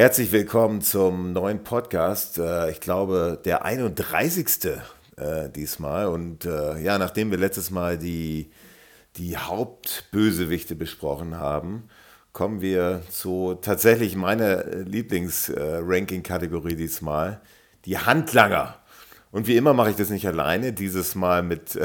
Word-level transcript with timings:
Herzlich 0.00 0.32
willkommen 0.32 0.80
zum 0.80 1.34
neuen 1.34 1.62
Podcast. 1.62 2.38
Äh, 2.38 2.70
ich 2.70 2.80
glaube, 2.80 3.38
der 3.44 3.66
31. 3.66 4.48
Äh, 5.18 5.50
diesmal. 5.50 6.06
Und 6.06 6.46
äh, 6.46 6.78
ja, 6.78 6.96
nachdem 6.96 7.30
wir 7.30 7.36
letztes 7.36 7.70
Mal 7.70 7.98
die, 7.98 8.50
die 9.16 9.36
Hauptbösewichte 9.36 10.74
besprochen 10.74 11.36
haben, 11.36 11.90
kommen 12.32 12.62
wir 12.62 13.02
zu 13.10 13.58
tatsächlich 13.60 14.16
meiner 14.16 14.64
Lieblings-Ranking-Kategorie 14.64 16.76
diesmal, 16.76 17.42
die 17.84 17.98
Handlanger. 17.98 18.76
Und 19.32 19.48
wie 19.48 19.58
immer 19.58 19.74
mache 19.74 19.90
ich 19.90 19.96
das 19.96 20.08
nicht 20.08 20.26
alleine, 20.26 20.72
dieses 20.72 21.14
Mal 21.14 21.42
mit 21.42 21.74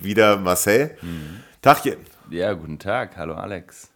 wieder 0.00 0.38
Marcel. 0.38 0.96
Mhm. 1.00 1.44
Tagchen. 1.62 1.98
Ja, 2.30 2.52
guten 2.54 2.80
Tag. 2.80 3.16
Hallo 3.16 3.34
Alex. 3.34 3.90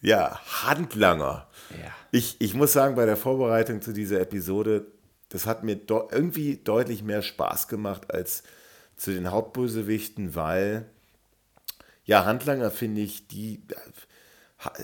Ja, 0.00 0.38
Handlanger. 0.62 1.48
Ja. 1.70 1.94
Ich, 2.10 2.36
ich 2.40 2.54
muss 2.54 2.72
sagen, 2.72 2.94
bei 2.96 3.06
der 3.06 3.16
Vorbereitung 3.16 3.82
zu 3.82 3.92
dieser 3.92 4.20
Episode, 4.20 4.86
das 5.28 5.46
hat 5.46 5.64
mir 5.64 5.76
do 5.76 6.08
irgendwie 6.10 6.56
deutlich 6.56 7.02
mehr 7.02 7.22
Spaß 7.22 7.68
gemacht 7.68 8.12
als 8.12 8.42
zu 8.96 9.12
den 9.12 9.30
Hauptbösewichten, 9.30 10.34
weil 10.34 10.86
ja, 12.04 12.24
Handlanger 12.24 12.70
finde 12.70 13.02
ich, 13.02 13.28
die, 13.28 13.62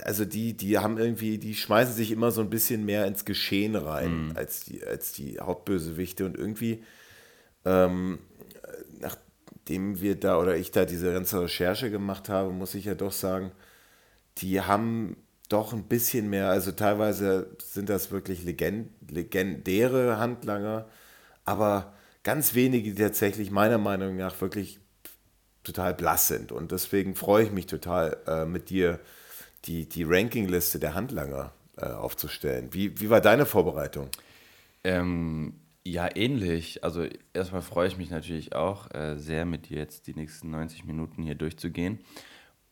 also 0.05 0.25
die, 0.25 0.57
die 0.57 0.79
haben 0.79 0.97
irgendwie, 0.97 1.39
die 1.39 1.55
schmeißen 1.55 1.95
sich 1.95 2.11
immer 2.11 2.31
so 2.31 2.41
ein 2.41 2.51
bisschen 2.51 2.85
mehr 2.85 3.07
ins 3.07 3.25
Geschehen 3.25 3.75
rein 3.75 4.29
mhm. 4.29 4.37
als, 4.37 4.61
die, 4.65 4.85
als 4.85 5.13
die 5.13 5.39
Hauptbösewichte 5.41 6.25
und 6.25 6.37
irgendwie, 6.37 6.85
ähm, 7.65 8.21
nachdem 9.01 10.01
wir 10.01 10.15
da 10.15 10.39
oder 10.39 10.57
ich 10.57 10.71
da 10.71 10.85
diese 10.85 11.13
ganze 11.13 11.43
Recherche 11.43 11.91
gemacht 11.91 12.29
habe, 12.29 12.53
muss 12.53 12.75
ich 12.75 12.85
ja 12.85 12.95
doch 12.95 13.13
sagen, 13.13 13.53
die 14.39 14.61
haben 14.61 15.17
doch 15.49 15.73
ein 15.73 15.85
bisschen 15.85 16.29
mehr, 16.29 16.49
also 16.49 16.73
teilweise 16.73 17.57
sind 17.63 17.89
das 17.89 18.11
wirklich 18.11 18.45
legend, 18.45 18.91
legendäre 19.11 20.19
Handlanger, 20.19 20.89
aber 21.45 21.95
ganz 22.25 22.55
wenige, 22.55 22.91
die 22.91 23.03
tatsächlich 23.03 23.51
meiner 23.51 23.79
Meinung 23.79 24.17
nach 24.17 24.41
wirklich 24.41 24.81
total 25.63 25.95
blass 25.95 26.29
sind. 26.29 26.53
Und 26.53 26.73
deswegen 26.73 27.15
freue 27.15 27.45
ich 27.45 27.53
mich 27.53 27.67
total, 27.67 28.17
äh, 28.27 28.45
mit 28.45 28.71
dir 28.71 29.01
die, 29.65 29.89
die 29.89 30.05
Rankingliste 30.05 30.79
der 30.79 30.95
Handlanger 30.95 31.53
äh, 31.77 31.87
aufzustellen. 31.87 32.73
Wie, 32.73 33.01
wie 33.01 33.11
war 33.11 33.21
deine 33.21 33.47
Vorbereitung? 33.47 34.09
Ähm, 34.85 35.55
ja, 35.85 36.09
ähnlich. 36.15 36.83
Also 36.83 37.07
erstmal 37.33 37.63
freue 37.63 37.89
ich 37.89 37.97
mich 37.97 38.11
natürlich 38.11 38.55
auch 38.55 38.93
äh, 38.93 39.17
sehr, 39.17 39.45
mit 39.45 39.69
dir 39.69 39.79
jetzt 39.79 40.07
die 40.07 40.15
nächsten 40.15 40.51
90 40.51 40.85
Minuten 40.85 41.23
hier 41.23 41.35
durchzugehen. 41.35 42.01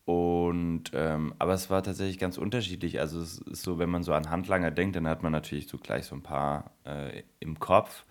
Und 0.05 0.91
ähm, 0.93 1.35
aber 1.39 1.55
es 1.55 1.71
war 1.71 1.83
tatsächlich 1.83 2.19
ganz 2.19 2.37
unterschiedlich. 2.37 3.01
Also 3.01 3.21
es 3.21 3.39
ist 3.39 3.63
so, 3.63 3.79
wenn 3.79 3.89
man 3.89 4.03
so 4.03 4.13
an 4.13 4.31
Handlanger 4.31 4.71
denkt, 4.71 4.97
dann 4.97 5.09
hat 5.09 5.23
man 5.23 5.33
natürlich 5.33 5.67
so 5.67 5.79
gleich 5.79 6.05
so 6.05 6.15
ein 6.15 6.23
paar 6.23 6.73
äh, 6.85 7.23
im 7.41 7.59
Kopf. 7.59 8.05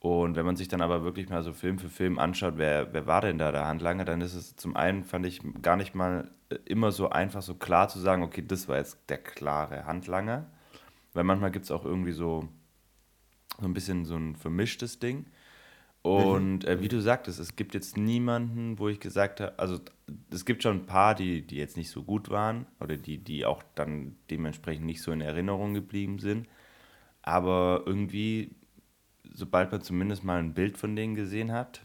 Und 0.00 0.36
wenn 0.36 0.44
man 0.44 0.56
sich 0.56 0.68
dann 0.68 0.82
aber 0.82 1.02
wirklich 1.02 1.30
mal 1.30 1.42
so 1.42 1.54
Film 1.54 1.78
für 1.78 1.88
Film 1.88 2.18
anschaut, 2.18 2.54
wer, 2.58 2.92
wer 2.92 3.06
war 3.06 3.22
denn 3.22 3.38
da 3.38 3.52
der 3.52 3.66
Handlanger, 3.66 4.04
dann 4.04 4.20
ist 4.20 4.34
es 4.34 4.54
zum 4.54 4.76
einen, 4.76 5.02
fand 5.02 5.24
ich, 5.24 5.40
gar 5.62 5.76
nicht 5.76 5.94
mal 5.94 6.30
äh, 6.50 6.56
immer 6.66 6.92
so 6.92 7.08
einfach 7.08 7.40
so 7.40 7.54
klar 7.54 7.88
zu 7.88 7.98
sagen, 7.98 8.22
okay, 8.22 8.44
das 8.46 8.68
war 8.68 8.76
jetzt 8.76 8.98
der 9.08 9.16
klare 9.16 9.86
Handlanger. 9.86 10.46
Weil 11.14 11.24
manchmal 11.24 11.52
gibt 11.52 11.64
es 11.64 11.70
auch 11.70 11.86
irgendwie 11.86 12.12
so, 12.12 12.48
so 13.58 13.64
ein 13.64 13.72
bisschen 13.72 14.04
so 14.04 14.16
ein 14.16 14.36
vermischtes 14.36 14.98
Ding. 14.98 15.24
Und 16.04 16.66
äh, 16.66 16.82
wie 16.82 16.88
du 16.88 17.00
sagtest, 17.00 17.40
es 17.40 17.56
gibt 17.56 17.72
jetzt 17.72 17.96
niemanden, 17.96 18.78
wo 18.78 18.90
ich 18.90 19.00
gesagt 19.00 19.40
habe, 19.40 19.58
also 19.58 19.80
es 20.30 20.44
gibt 20.44 20.62
schon 20.62 20.80
ein 20.80 20.86
paar, 20.86 21.14
die, 21.14 21.40
die 21.40 21.56
jetzt 21.56 21.78
nicht 21.78 21.90
so 21.90 22.02
gut 22.02 22.28
waren 22.28 22.66
oder 22.78 22.98
die, 22.98 23.16
die 23.16 23.46
auch 23.46 23.62
dann 23.74 24.14
dementsprechend 24.30 24.84
nicht 24.84 25.00
so 25.00 25.12
in 25.12 25.22
Erinnerung 25.22 25.72
geblieben 25.72 26.18
sind. 26.18 26.46
Aber 27.22 27.84
irgendwie, 27.86 28.54
sobald 29.32 29.72
man 29.72 29.80
zumindest 29.80 30.24
mal 30.24 30.38
ein 30.38 30.52
Bild 30.52 30.76
von 30.76 30.94
denen 30.94 31.14
gesehen 31.14 31.52
hat, 31.52 31.80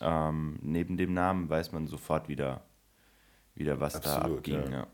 ähm, 0.00 0.58
neben 0.60 0.96
dem 0.96 1.14
Namen, 1.14 1.48
weiß 1.48 1.70
man 1.70 1.86
sofort 1.86 2.28
wieder, 2.28 2.64
wieder 3.54 3.78
was 3.78 3.94
Absolut, 3.94 4.30
da 4.30 4.34
abging. 4.34 4.72
Ja. 4.72 4.78
Ja. 4.78 4.86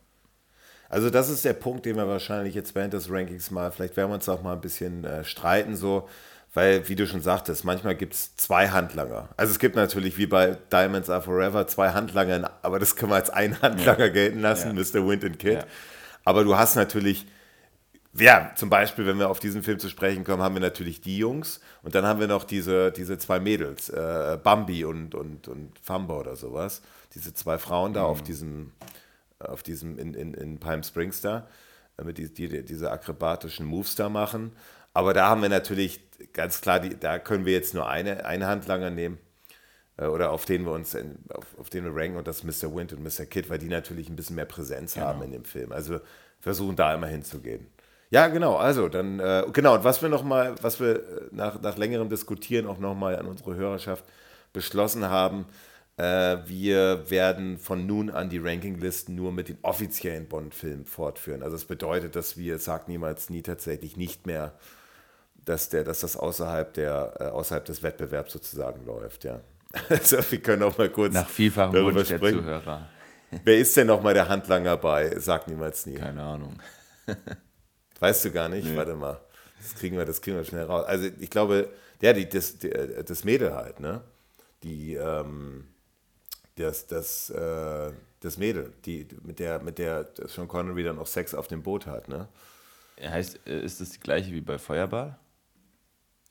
Also 0.90 1.08
das 1.08 1.30
ist 1.30 1.46
der 1.46 1.54
Punkt, 1.54 1.86
den 1.86 1.96
wir 1.96 2.06
wahrscheinlich 2.08 2.54
jetzt 2.54 2.74
während 2.74 2.92
des 2.92 3.10
Rankings 3.10 3.50
mal, 3.50 3.72
vielleicht 3.72 3.96
werden 3.96 4.10
wir 4.10 4.16
uns 4.16 4.28
auch 4.28 4.42
mal 4.42 4.52
ein 4.52 4.60
bisschen 4.60 5.04
äh, 5.04 5.24
streiten, 5.24 5.76
so 5.76 6.10
weil, 6.52 6.88
wie 6.88 6.96
du 6.96 7.06
schon 7.06 7.20
sagtest, 7.20 7.64
manchmal 7.64 7.94
gibt 7.94 8.14
es 8.14 8.36
zwei 8.36 8.68
Handlanger. 8.68 9.28
Also 9.36 9.52
es 9.52 9.58
gibt 9.60 9.76
natürlich 9.76 10.18
wie 10.18 10.26
bei 10.26 10.58
Diamonds 10.72 11.08
Are 11.08 11.22
Forever 11.22 11.66
zwei 11.68 11.90
Handlanger, 11.90 12.50
aber 12.62 12.78
das 12.80 12.96
können 12.96 13.12
wir 13.12 13.16
als 13.16 13.30
ein 13.30 13.60
Handlanger 13.62 14.06
ja. 14.06 14.08
gelten 14.08 14.40
lassen, 14.40 14.76
ja. 14.76 14.82
Mr. 14.82 15.06
Wind 15.06 15.24
and 15.24 15.38
Kid. 15.38 15.54
Ja. 15.54 15.64
Aber 16.24 16.42
du 16.42 16.56
hast 16.56 16.74
natürlich, 16.74 17.26
ja, 18.14 18.52
zum 18.56 18.68
Beispiel, 18.68 19.06
wenn 19.06 19.18
wir 19.18 19.30
auf 19.30 19.38
diesen 19.38 19.62
Film 19.62 19.78
zu 19.78 19.88
sprechen 19.88 20.24
kommen, 20.24 20.42
haben 20.42 20.54
wir 20.54 20.60
natürlich 20.60 21.00
die 21.00 21.18
Jungs 21.18 21.60
und 21.82 21.94
dann 21.94 22.04
haben 22.04 22.18
wir 22.18 22.26
noch 22.26 22.42
diese, 22.42 22.90
diese 22.90 23.16
zwei 23.18 23.38
Mädels, 23.38 23.88
äh, 23.88 24.36
Bambi 24.42 24.84
und, 24.84 25.14
und, 25.14 25.46
und 25.46 25.78
Famba 25.80 26.14
oder 26.14 26.34
sowas. 26.34 26.82
Diese 27.14 27.32
zwei 27.32 27.58
Frauen 27.58 27.92
da 27.92 28.02
mhm. 28.02 28.06
auf 28.06 28.22
diesem, 28.22 28.72
auf 29.38 29.62
diesem 29.62 30.00
in, 30.00 30.14
in, 30.14 30.34
in 30.34 30.58
Palm 30.58 30.82
Springs 30.82 31.20
da, 31.20 31.46
mit 32.02 32.18
die, 32.18 32.32
die 32.32 32.64
diese 32.64 32.90
akrobatischen 32.90 33.66
Moves 33.66 33.94
da 33.94 34.08
machen. 34.08 34.52
Aber 34.92 35.14
da 35.14 35.28
haben 35.28 35.42
wir 35.42 35.48
natürlich 35.48 36.00
ganz 36.32 36.60
klar, 36.60 36.80
die, 36.80 36.98
da 36.98 37.18
können 37.18 37.44
wir 37.44 37.52
jetzt 37.52 37.74
nur 37.74 37.88
eine, 37.88 38.24
eine 38.24 38.46
Handlanger 38.46 38.90
nehmen 38.90 39.18
äh, 39.96 40.06
oder 40.06 40.32
auf 40.32 40.44
den 40.44 40.64
wir 40.64 40.72
uns, 40.72 40.94
in, 40.94 41.18
auf, 41.32 41.46
auf 41.58 41.70
den 41.70 41.84
wir 41.84 41.94
ranken 41.94 42.16
und 42.16 42.26
das 42.26 42.42
ist 42.42 42.62
Mr. 42.64 42.74
Wind 42.74 42.92
und 42.92 43.02
Mr. 43.02 43.26
Kid, 43.26 43.50
weil 43.50 43.58
die 43.58 43.68
natürlich 43.68 44.08
ein 44.08 44.16
bisschen 44.16 44.36
mehr 44.36 44.44
Präsenz 44.44 44.94
genau. 44.94 45.06
haben 45.06 45.22
in 45.22 45.32
dem 45.32 45.44
Film. 45.44 45.72
Also 45.72 46.00
versuchen 46.40 46.76
da 46.76 46.94
immer 46.94 47.06
hinzugehen. 47.06 47.66
Ja, 48.10 48.26
genau, 48.26 48.56
also 48.56 48.88
dann, 48.88 49.20
äh, 49.20 49.44
genau, 49.52 49.74
und 49.76 49.84
was 49.84 50.02
wir 50.02 50.08
nochmal, 50.08 50.56
was 50.62 50.80
wir 50.80 50.96
äh, 50.96 51.00
nach, 51.30 51.60
nach 51.60 51.76
längerem 51.76 52.08
Diskutieren 52.08 52.66
auch 52.66 52.78
nochmal 52.78 53.16
an 53.16 53.26
unsere 53.26 53.54
Hörerschaft 53.54 54.04
beschlossen 54.52 55.08
haben, 55.08 55.46
äh, 55.96 56.38
wir 56.46 57.08
werden 57.10 57.58
von 57.58 57.86
nun 57.86 58.10
an 58.10 58.28
die 58.30 58.38
Rankinglisten 58.38 59.14
nur 59.14 59.32
mit 59.32 59.48
den 59.48 59.58
offiziellen 59.62 60.26
Bond-Filmen 60.26 60.86
fortführen. 60.86 61.42
Also 61.42 61.54
das 61.54 61.66
bedeutet, 61.66 62.16
dass 62.16 62.36
wir, 62.36 62.58
sagt 62.58 62.88
niemals 62.88 63.30
nie, 63.30 63.42
tatsächlich 63.42 63.96
nicht 63.96 64.26
mehr 64.26 64.54
dass, 65.44 65.68
der, 65.68 65.84
dass 65.84 66.00
das 66.00 66.16
außerhalb, 66.16 66.72
der, 66.74 67.14
äh, 67.18 67.24
außerhalb 67.24 67.64
des 67.64 67.82
Wettbewerbs 67.82 68.32
sozusagen 68.32 68.84
läuft. 68.84 69.24
Ja. 69.24 69.40
Also 69.88 70.18
wir 70.28 70.40
können 70.40 70.64
auch 70.64 70.76
mal 70.76 70.90
kurz 70.90 71.14
Nach 71.14 71.28
vielfachem 71.28 71.72
darüber 71.72 71.94
Wunsch 71.94 72.08
sprechen. 72.08 72.44
der 72.44 72.60
Zuhörer. 72.60 72.88
Wer 73.44 73.58
ist 73.58 73.76
denn 73.76 73.86
noch 73.86 74.02
mal 74.02 74.14
der 74.14 74.28
Handlanger 74.28 74.76
bei? 74.76 75.16
Sag 75.18 75.46
niemals 75.46 75.86
nie. 75.86 75.94
Keine 75.94 76.22
Ahnung. 76.22 76.58
weißt 78.00 78.24
du 78.24 78.32
gar 78.32 78.48
nicht? 78.48 78.66
Nee. 78.66 78.76
Warte 78.76 78.94
mal. 78.94 79.20
Das 79.60 79.74
kriegen 79.74 79.96
wir, 79.96 80.04
das 80.04 80.20
kriegen 80.20 80.36
wir 80.36 80.44
schnell 80.44 80.64
raus. 80.64 80.86
Also 80.86 81.08
ich 81.20 81.30
glaube, 81.30 81.70
ja, 82.00 82.12
die, 82.12 82.28
das, 82.28 82.58
die, 82.58 82.70
das 82.70 83.24
Mädel 83.24 83.54
halt, 83.54 83.78
ne? 83.78 84.00
Die, 84.62 84.94
ähm, 84.94 85.68
das, 86.56 86.86
das, 86.86 87.30
äh, 87.30 87.92
das 88.20 88.38
Mädel, 88.38 88.72
die, 88.84 89.06
mit 89.22 89.38
der, 89.38 89.62
mit 89.62 89.78
der 89.78 90.08
Sean 90.26 90.48
Connery 90.48 90.82
dann 90.82 90.98
auch 90.98 91.06
Sex 91.06 91.34
auf 91.34 91.46
dem 91.46 91.62
Boot 91.62 91.86
hat, 91.86 92.08
ne? 92.08 92.28
Heißt, 93.00 93.46
äh, 93.46 93.60
ist 93.62 93.80
das 93.80 93.90
die 93.90 94.00
gleiche 94.00 94.32
wie 94.32 94.40
bei 94.40 94.58
Feuerball? 94.58 95.18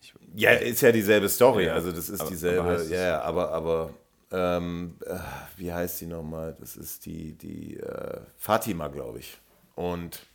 Ich, 0.01 0.13
ja, 0.35 0.51
ist 0.51 0.81
ja 0.81 0.91
dieselbe 0.91 1.29
Story. 1.29 1.65
Ja, 1.65 1.73
also 1.73 1.91
das 1.91 2.09
ist 2.09 2.21
aber, 2.21 2.29
dieselbe. 2.29 2.61
Aber 2.61 2.83
ja, 2.83 3.01
ja, 3.01 3.21
aber, 3.21 3.51
aber 3.51 3.93
ähm, 4.31 4.95
äh, 5.05 5.17
wie 5.57 5.73
heißt 5.73 6.01
die 6.01 6.05
nochmal? 6.05 6.55
Das 6.59 6.75
ist 6.75 7.05
die, 7.05 7.33
die 7.33 7.77
äh, 7.77 8.21
Fatima, 8.38 8.88
glaube 8.88 9.19
ich. 9.19 9.38
Und 9.75 10.25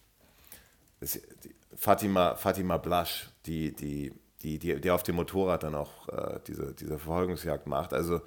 das, 1.00 1.12
die, 1.12 1.54
Fatima, 1.76 2.36
Fatima 2.36 2.76
Blasch, 2.78 3.28
die, 3.46 3.74
die, 3.74 4.12
die, 4.42 4.58
die, 4.58 4.80
die 4.80 4.90
auf 4.90 5.02
dem 5.02 5.16
Motorrad 5.16 5.62
dann 5.62 5.74
auch 5.74 6.08
äh, 6.08 6.40
diese, 6.46 6.74
diese 6.74 6.98
Verfolgungsjagd 6.98 7.66
macht. 7.66 7.92
Also 7.92 8.20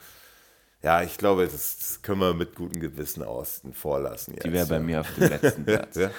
ja, 0.84 1.02
ich 1.02 1.18
glaube, 1.18 1.46
das, 1.46 1.78
das, 1.80 2.02
können 2.02 2.20
wir 2.20 2.34
mit 2.34 2.56
gutem 2.56 2.80
Gewissen 2.80 3.24
außen 3.24 3.74
vorlassen. 3.74 4.36
Jetzt. 4.36 4.46
Die 4.46 4.54
wäre 4.54 4.68
bei 4.68 4.80
mir 4.80 5.02
auf 5.02 5.14
dem 5.16 5.30
letzten 5.30 5.66
Platz. 5.66 5.96
ja? 5.96 6.12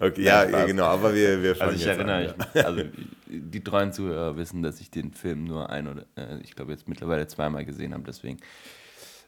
Okay, 0.00 0.22
ja, 0.22 0.44
ja, 0.48 0.64
genau, 0.64 0.84
aber 0.84 1.14
wir, 1.14 1.42
wir 1.42 1.54
fangen 1.54 1.72
Also 1.72 1.82
ich 1.82 1.86
erinnere, 1.86 2.34
an, 2.34 2.46
ja. 2.54 2.64
also 2.64 2.82
die 3.26 3.62
treuen 3.62 3.92
Zuhörer 3.92 4.36
wissen, 4.36 4.62
dass 4.62 4.80
ich 4.80 4.90
den 4.90 5.12
Film 5.12 5.44
nur 5.44 5.68
ein 5.68 5.86
oder, 5.86 6.06
äh, 6.16 6.38
ich 6.42 6.56
glaube 6.56 6.72
jetzt 6.72 6.88
mittlerweile 6.88 7.26
zweimal 7.26 7.66
gesehen 7.66 7.92
habe, 7.92 8.04
deswegen 8.04 8.38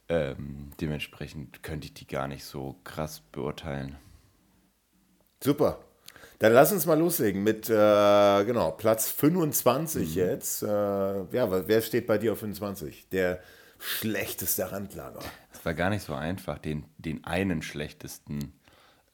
ähm, 0.09 0.71
dementsprechend 0.81 1.63
könnte 1.63 1.87
ich 1.87 1.95
die 1.95 2.07
gar 2.07 2.27
nicht 2.27 2.45
so 2.45 2.77
krass 2.83 3.21
beurteilen. 3.33 3.97
Super. 5.43 5.85
Dann 6.41 6.55
lass 6.55 6.73
uns 6.73 6.87
mal 6.87 6.99
loslegen 6.99 7.43
mit, 7.43 7.69
äh, 7.69 8.45
genau, 8.45 8.73
Platz 8.73 9.11
25 9.11 10.09
mhm. 10.09 10.15
jetzt. 10.15 10.63
Äh, 10.63 10.67
ja, 10.67 11.69
wer 11.69 11.83
steht 11.83 12.07
bei 12.07 12.17
dir 12.17 12.33
auf 12.33 12.39
25? 12.39 13.09
Der 13.11 13.41
schlechteste 13.81 14.71
Handlanger. 14.71 15.21
Es 15.53 15.65
war 15.65 15.75
gar 15.75 15.91
nicht 15.91 16.03
so 16.03 16.15
einfach, 16.15 16.59
den, 16.59 16.85
den 16.99 17.25
einen 17.25 17.63
schlechtesten 17.63 18.53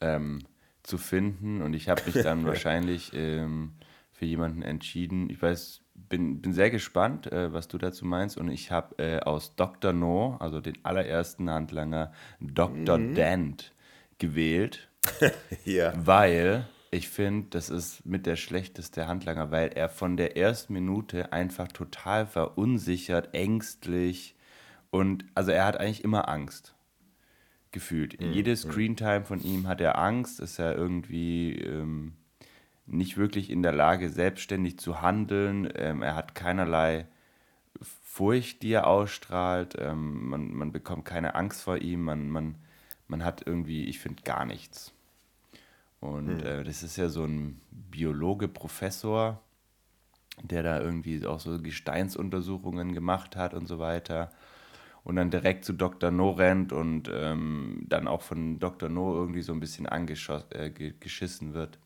ähm, 0.00 0.42
zu 0.82 0.98
finden. 0.98 1.62
Und 1.62 1.74
ich 1.74 1.88
habe 1.88 2.02
mich 2.04 2.22
dann 2.22 2.44
wahrscheinlich 2.46 3.12
ähm, 3.14 3.72
für 4.12 4.26
jemanden 4.26 4.62
entschieden. 4.62 5.30
Ich 5.30 5.40
weiß, 5.40 5.82
bin, 5.94 6.42
bin 6.42 6.52
sehr 6.52 6.70
gespannt, 6.70 7.30
äh, 7.32 7.52
was 7.52 7.68
du 7.68 7.78
dazu 7.78 8.04
meinst. 8.04 8.36
Und 8.36 8.48
ich 8.48 8.70
habe 8.70 8.98
äh, 8.98 9.20
aus 9.20 9.54
Dr. 9.56 9.92
No, 9.92 10.36
also 10.40 10.60
den 10.60 10.84
allerersten 10.84 11.48
Handlanger, 11.48 12.12
Dr. 12.40 12.98
Mhm. 12.98 13.14
Dent 13.14 13.72
gewählt. 14.18 14.88
ja. 15.64 15.92
Weil 15.96 16.66
Ich 16.90 17.08
finde, 17.08 17.48
das 17.50 17.68
ist 17.68 18.06
mit 18.06 18.26
der 18.26 18.36
schlechteste 18.36 19.06
Handlanger, 19.06 19.50
weil 19.50 19.68
er 19.68 19.88
von 19.88 20.16
der 20.16 20.36
ersten 20.36 20.72
Minute 20.72 21.32
einfach 21.32 21.68
total 21.68 22.26
verunsichert, 22.26 23.34
ängstlich 23.34 24.35
und 24.96 25.24
also 25.34 25.50
er 25.50 25.64
hat 25.64 25.78
eigentlich 25.78 26.04
immer 26.04 26.28
Angst. 26.28 26.74
Gefühlt. 27.72 28.20
Mhm. 28.20 28.32
Jede 28.32 28.50
mhm. 28.52 28.56
Screentime 28.56 29.24
von 29.24 29.42
ihm 29.42 29.68
hat 29.68 29.80
er 29.80 29.98
Angst, 29.98 30.40
ist 30.40 30.58
er 30.58 30.76
irgendwie 30.76 31.56
ähm, 31.56 32.14
nicht 32.86 33.16
wirklich 33.16 33.50
in 33.50 33.62
der 33.62 33.72
Lage, 33.72 34.08
selbstständig 34.08 34.78
zu 34.78 35.02
handeln. 35.02 35.68
Ähm, 35.74 36.02
er 36.02 36.14
hat 36.14 36.34
keinerlei 36.34 37.06
Furcht, 37.82 38.62
die 38.62 38.72
er 38.72 38.86
ausstrahlt. 38.86 39.74
Ähm, 39.78 40.28
man, 40.28 40.54
man 40.54 40.72
bekommt 40.72 41.04
keine 41.04 41.34
Angst 41.34 41.62
vor 41.62 41.76
ihm. 41.76 42.02
Man, 42.02 42.30
man, 42.30 42.54
man 43.08 43.24
hat 43.24 43.46
irgendwie, 43.46 43.84
ich 43.84 43.98
finde, 43.98 44.22
gar 44.22 44.46
nichts. 44.46 44.94
Und 46.00 46.42
hm. 46.42 46.46
äh, 46.46 46.64
das 46.64 46.82
ist 46.82 46.96
ja 46.96 47.08
so 47.08 47.24
ein 47.24 47.60
Biologe, 47.70 48.48
Professor, 48.48 49.42
der 50.42 50.62
da 50.62 50.80
irgendwie 50.80 51.26
auch 51.26 51.40
so 51.40 51.60
Gesteinsuntersuchungen 51.60 52.92
gemacht 52.92 53.36
hat 53.36 53.54
und 53.54 53.66
so 53.66 53.78
weiter. 53.78 54.30
Und 55.06 55.14
dann 55.14 55.30
direkt 55.30 55.64
zu 55.64 55.72
Dr. 55.72 56.10
No 56.10 56.32
rennt 56.32 56.72
und 56.72 57.08
ähm, 57.14 57.86
dann 57.88 58.08
auch 58.08 58.22
von 58.22 58.58
Dr. 58.58 58.88
No 58.88 59.14
irgendwie 59.14 59.42
so 59.42 59.52
ein 59.52 59.60
bisschen 59.60 59.86
angeschissen 59.86 61.50
äh, 61.50 61.54
wird. 61.54 61.78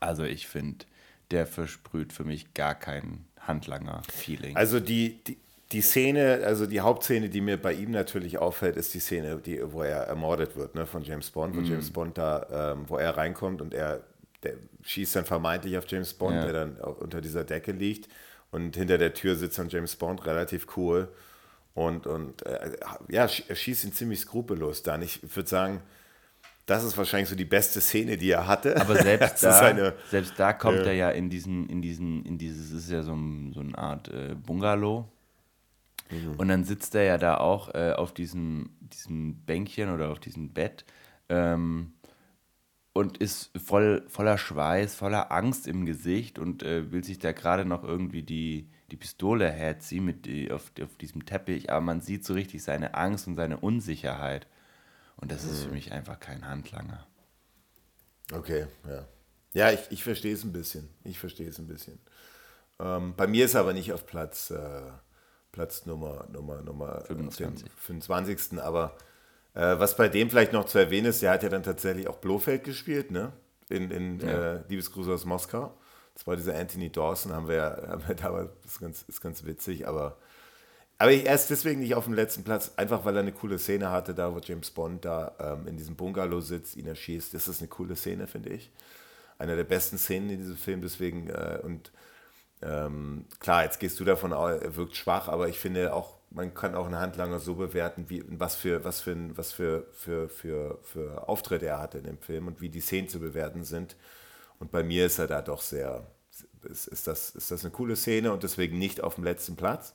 Also 0.00 0.24
ich 0.24 0.48
finde, 0.48 0.86
der 1.30 1.46
versprüht 1.46 2.14
für 2.14 2.24
mich 2.24 2.54
gar 2.54 2.74
kein 2.74 3.26
Handlanger-Feeling. 3.40 4.56
Also 4.56 4.80
die, 4.80 5.22
die, 5.24 5.36
die 5.72 5.82
Szene, 5.82 6.40
also 6.42 6.64
die 6.64 6.80
Hauptszene, 6.80 7.28
die 7.28 7.42
mir 7.42 7.60
bei 7.60 7.74
ihm 7.74 7.90
natürlich 7.90 8.38
auffällt, 8.38 8.76
ist 8.76 8.94
die 8.94 9.00
Szene, 9.00 9.36
die, 9.36 9.60
wo 9.70 9.82
er 9.82 10.04
ermordet 10.04 10.56
wird, 10.56 10.74
ne, 10.74 10.86
von 10.86 11.02
James 11.02 11.30
Bond, 11.30 11.54
wo 11.54 11.60
mm. 11.60 11.66
James 11.66 11.90
Bond 11.90 12.16
da, 12.16 12.72
ähm, 12.72 12.84
wo 12.88 12.96
er 12.96 13.14
reinkommt 13.14 13.60
und 13.60 13.74
er 13.74 14.00
der 14.42 14.54
schießt 14.82 15.16
dann 15.16 15.24
vermeintlich 15.26 15.76
auf 15.76 15.84
James 15.86 16.14
Bond, 16.14 16.36
ja. 16.36 16.44
der 16.44 16.52
dann 16.52 16.76
unter 16.76 17.20
dieser 17.20 17.44
Decke 17.44 17.72
liegt 17.72 18.08
und 18.50 18.76
hinter 18.76 18.98
der 18.98 19.12
Tür 19.12 19.36
sitzt 19.36 19.58
dann 19.58 19.68
James 19.68 19.96
Bond 19.96 20.24
relativ 20.24 20.66
cool 20.76 21.08
und, 21.74 22.06
und 22.06 22.44
äh, 22.46 22.76
ja, 23.08 23.28
er 23.48 23.56
schießt 23.56 23.84
ihn 23.84 23.92
ziemlich 23.92 24.20
skrupellos 24.20 24.82
dann. 24.82 25.02
Ich 25.02 25.20
würde 25.34 25.48
sagen, 25.48 25.82
das 26.66 26.84
ist 26.84 26.96
wahrscheinlich 26.96 27.28
so 27.28 27.34
die 27.34 27.44
beste 27.44 27.80
Szene, 27.80 28.16
die 28.16 28.30
er 28.30 28.46
hatte. 28.46 28.80
Aber 28.80 28.96
selbst, 28.96 29.42
da, 29.42 29.60
eine, 29.60 29.94
selbst 30.08 30.34
da 30.36 30.52
kommt 30.52 30.78
äh, 30.78 30.86
er 30.86 30.94
ja 30.94 31.10
in 31.10 31.30
diesen, 31.30 31.68
in 31.68 31.82
diesen, 31.82 32.24
in 32.24 32.38
dieses, 32.38 32.70
ist 32.70 32.90
ja 32.90 33.02
so, 33.02 33.14
ein, 33.14 33.52
so 33.52 33.60
eine 33.60 33.76
Art 33.76 34.08
äh, 34.08 34.34
Bungalow. 34.34 35.08
Mhm. 36.10 36.36
Und 36.36 36.48
dann 36.48 36.64
sitzt 36.64 36.94
er 36.94 37.04
ja 37.04 37.18
da 37.18 37.38
auch 37.38 37.74
äh, 37.74 37.92
auf 37.92 38.12
diesem, 38.12 38.70
diesem 38.80 39.36
Bänkchen 39.44 39.92
oder 39.92 40.10
auf 40.10 40.20
diesem 40.20 40.52
Bett 40.52 40.84
ähm, 41.28 41.92
und 42.92 43.18
ist 43.18 43.50
voll, 43.58 44.04
voller 44.08 44.38
Schweiß, 44.38 44.94
voller 44.94 45.32
Angst 45.32 45.66
im 45.66 45.86
Gesicht 45.86 46.38
und 46.38 46.62
äh, 46.62 46.90
will 46.92 47.04
sich 47.04 47.18
da 47.18 47.32
gerade 47.32 47.64
noch 47.64 47.84
irgendwie 47.84 48.22
die, 48.22 48.68
die 48.92 48.96
Pistole 48.96 49.50
herziehen 49.50 50.04
mit 50.04 50.26
die, 50.26 50.50
auf, 50.50 50.72
auf 50.82 50.96
diesem 50.96 51.24
Teppich. 51.24 51.70
Aber 51.70 51.80
man 51.80 52.00
sieht 52.00 52.24
so 52.24 52.34
richtig 52.34 52.62
seine 52.62 52.94
Angst 52.94 53.26
und 53.26 53.36
seine 53.36 53.58
Unsicherheit. 53.58 54.46
Und 55.16 55.30
das 55.30 55.44
ist 55.44 55.60
für 55.60 55.66
hm. 55.66 55.74
mich 55.74 55.92
einfach 55.92 56.18
kein 56.18 56.46
Handlanger. 56.46 57.06
Okay, 58.32 58.66
ja. 58.88 59.06
Ja, 59.52 59.72
ich, 59.72 59.80
ich 59.90 60.04
verstehe 60.04 60.32
es 60.32 60.44
ein 60.44 60.52
bisschen. 60.52 60.88
Ich 61.04 61.18
verstehe 61.18 61.48
es 61.48 61.58
ein 61.58 61.66
bisschen. 61.66 61.98
Ähm, 62.78 63.14
bei 63.16 63.26
mir 63.26 63.44
ist 63.44 63.54
er 63.54 63.60
aber 63.60 63.72
nicht 63.72 63.92
auf 63.92 64.06
Platz, 64.06 64.50
äh, 64.50 64.82
Platz 65.52 65.86
Nummer, 65.86 66.26
Nummer, 66.32 66.62
Nummer 66.62 67.02
25. 67.02 67.68
25. 67.76 68.60
Aber 68.60 68.96
äh, 69.54 69.78
was 69.78 69.96
bei 69.96 70.08
dem 70.08 70.30
vielleicht 70.30 70.52
noch 70.52 70.66
zu 70.66 70.78
erwähnen 70.78 71.06
ist, 71.06 71.22
der 71.22 71.32
hat 71.32 71.42
ja 71.42 71.48
dann 71.48 71.62
tatsächlich 71.62 72.06
auch 72.06 72.18
Blofeld 72.18 72.64
gespielt, 72.64 73.10
ne? 73.10 73.32
In, 73.68 73.90
in 73.90 74.20
ja. 74.20 74.54
äh, 74.54 74.62
Liebesgrüße 74.68 75.12
aus 75.12 75.24
Moskau. 75.24 75.76
Das 76.20 76.26
war 76.26 76.36
dieser 76.36 76.54
Anthony 76.54 76.92
Dawson, 76.92 77.32
haben 77.32 77.48
wir 77.48 77.54
ja 77.54 77.76
haben 77.88 78.06
wir 78.06 78.14
damals, 78.14 78.50
ist 78.66 78.80
ganz, 78.80 79.02
ist 79.08 79.22
ganz 79.22 79.44
witzig, 79.44 79.88
aber 79.88 80.18
aber 80.98 81.12
er 81.12 81.34
ist 81.34 81.48
deswegen 81.48 81.80
nicht 81.80 81.94
auf 81.94 82.04
dem 82.04 82.12
letzten 82.12 82.44
Platz, 82.44 82.72
einfach 82.76 83.06
weil 83.06 83.16
er 83.16 83.22
eine 83.22 83.32
coole 83.32 83.58
Szene 83.58 83.90
hatte, 83.90 84.14
da 84.14 84.34
wo 84.34 84.38
James 84.38 84.70
Bond 84.70 85.06
da 85.06 85.32
ähm, 85.40 85.66
in 85.66 85.78
diesem 85.78 85.96
Bungalow 85.96 86.42
sitzt, 86.42 86.76
ihn 86.76 86.86
erschießt. 86.86 87.32
Das 87.32 87.48
ist 87.48 87.62
eine 87.62 87.68
coole 87.68 87.96
Szene, 87.96 88.26
finde 88.26 88.50
ich. 88.50 88.70
Eine 89.38 89.56
der 89.56 89.64
besten 89.64 89.96
Szenen 89.96 90.28
in 90.28 90.36
diesem 90.36 90.58
Film, 90.58 90.82
deswegen, 90.82 91.30
äh, 91.30 91.58
und 91.62 91.90
ähm, 92.60 93.24
klar, 93.38 93.64
jetzt 93.64 93.80
gehst 93.80 93.98
du 93.98 94.04
davon 94.04 94.34
aus, 94.34 94.60
er 94.60 94.76
wirkt 94.76 94.94
schwach, 94.94 95.28
aber 95.28 95.48
ich 95.48 95.58
finde 95.58 95.94
auch, 95.94 96.18
man 96.28 96.52
kann 96.52 96.74
auch 96.74 96.84
einen 96.84 96.98
Handlanger 96.98 97.38
so 97.38 97.54
bewerten, 97.54 98.10
wie, 98.10 98.22
was, 98.28 98.56
für, 98.56 98.84
was, 98.84 99.00
für, 99.00 99.16
was 99.38 99.52
für, 99.52 99.86
für, 99.94 100.28
für, 100.28 100.78
für 100.82 101.26
Auftritte 101.26 101.64
er 101.64 101.78
hatte 101.80 101.96
in 101.96 102.04
dem 102.04 102.18
Film 102.18 102.46
und 102.46 102.60
wie 102.60 102.68
die 102.68 102.82
Szenen 102.82 103.08
zu 103.08 103.20
bewerten 103.20 103.64
sind. 103.64 103.96
Und 104.60 104.70
bei 104.70 104.84
mir 104.84 105.06
ist 105.06 105.18
er 105.18 105.26
da 105.26 105.42
doch 105.42 105.62
sehr, 105.62 106.06
ist, 106.62 106.86
ist, 106.86 107.06
das, 107.08 107.30
ist 107.30 107.50
das 107.50 107.64
eine 107.64 107.72
coole 107.72 107.96
Szene 107.96 108.32
und 108.32 108.44
deswegen 108.44 108.78
nicht 108.78 109.02
auf 109.02 109.16
dem 109.16 109.24
letzten 109.24 109.56
Platz. 109.56 109.92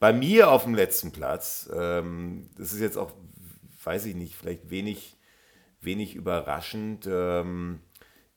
Bei 0.00 0.12
mir 0.12 0.50
auf 0.50 0.64
dem 0.64 0.74
letzten 0.74 1.12
Platz, 1.12 1.68
ähm, 1.74 2.48
das 2.56 2.72
ist 2.72 2.80
jetzt 2.80 2.96
auch, 2.96 3.12
weiß 3.84 4.06
ich 4.06 4.14
nicht, 4.14 4.34
vielleicht 4.34 4.70
wenig, 4.70 5.18
wenig 5.80 6.14
überraschend, 6.14 7.06
ähm, 7.06 7.80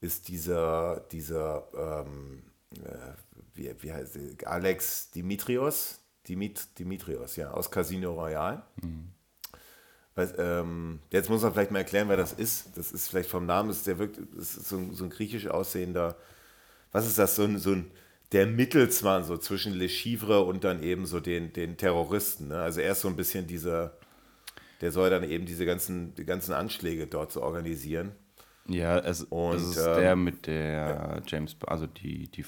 ist 0.01 0.27
dieser, 0.27 1.00
dieser 1.12 1.68
ähm, 2.06 2.44
äh, 2.83 3.13
wie, 3.53 3.74
wie 3.81 3.94
heißt 3.94 4.18
er, 4.18 4.51
Alex 4.51 5.12
Dimitrios, 5.12 6.01
Dimit, 6.27 6.77
Dimitrios, 6.80 7.36
ja, 7.36 7.51
aus 7.51 7.71
Casino 7.71 8.13
Royale. 8.13 8.63
Mhm. 8.81 9.15
Weil, 10.16 10.34
ähm, 10.38 11.00
jetzt 11.12 11.30
muss 11.30 11.42
man 11.42 11.54
vielleicht 11.54 11.72
mal 11.72 11.80
erklären, 11.80 12.08
wer 12.08 12.18
das 12.18 12.34
ist. 12.34 12.78
Das 12.78 12.92
ist 12.92 13.10
vielleicht 13.10 13.30
vom 13.30 13.46
Namen, 13.46 13.70
ist 13.70 13.86
der 13.86 14.00
wirkt, 14.00 14.18
das 14.36 14.56
ist 14.56 14.70
so 14.70 14.78
ein, 14.78 14.94
so 14.94 15.04
ein 15.04 15.10
griechisch 15.10 15.48
aussehender, 15.48 16.16
was 16.92 17.06
ist 17.06 17.20
das, 17.20 17.36
so 17.36 17.44
ein, 17.44 17.58
so 17.60 17.72
ein 17.72 17.92
der 18.32 18.48
Mittelsmann 18.48 19.24
so 19.24 19.38
zwischen 19.38 19.74
Le 19.74 19.88
Chivre 19.88 20.42
und 20.42 20.64
dann 20.64 20.82
eben 20.82 21.06
so 21.06 21.20
den, 21.20 21.54
den 21.54 21.78
Terroristen. 21.78 22.48
Ne? 22.48 22.58
Also 22.58 22.82
er 22.82 22.94
ist 22.94 23.02
so 23.02 23.08
ein 23.08 23.16
bisschen 23.16 23.46
dieser, 23.48 23.94
der 24.82 24.92
soll 24.92 25.10
dann 25.10 25.24
eben 25.24 25.46
diese 25.46 25.66
ganzen, 25.66 26.16
die 26.16 26.26
ganzen 26.26 26.54
Anschläge 26.54 27.08
dort 27.08 27.32
so 27.32 27.42
organisieren. 27.42 28.14
Ja, 28.68 28.98
es, 28.98 29.24
und, 29.24 29.56
es 29.56 29.64
ist 29.64 29.78
ähm, 29.78 29.95
der 29.95 30.16
mit 30.16 30.48
der 30.48 30.72
ja. 30.72 31.22
James, 31.28 31.56
also 31.68 31.86
die, 31.86 32.30
die, 32.30 32.44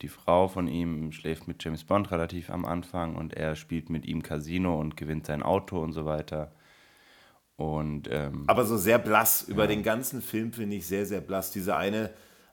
die 0.00 0.08
Frau 0.08 0.48
von 0.48 0.68
ihm 0.68 1.12
schläft 1.12 1.46
mit 1.46 1.62
James 1.62 1.84
Bond 1.84 2.10
relativ 2.10 2.48
am 2.50 2.64
Anfang 2.64 3.14
und 3.16 3.34
er 3.34 3.56
spielt 3.56 3.90
mit 3.90 4.06
ihm 4.06 4.22
Casino 4.22 4.80
und 4.80 4.96
gewinnt 4.96 5.26
sein 5.26 5.42
Auto 5.42 5.82
und 5.82 5.92
so 5.92 6.06
weiter. 6.06 6.52
Und, 7.60 8.08
ähm, 8.10 8.44
Aber 8.46 8.64
so 8.64 8.78
sehr 8.78 8.98
blass, 8.98 9.42
über 9.42 9.64
ja. 9.64 9.68
den 9.68 9.82
ganzen 9.82 10.22
Film 10.22 10.52
finde 10.52 10.76
ich 10.76 10.86
sehr, 10.86 11.04
sehr 11.04 11.20
blass. 11.20 11.52
Diese 11.52 11.76
eine, 11.76 12.10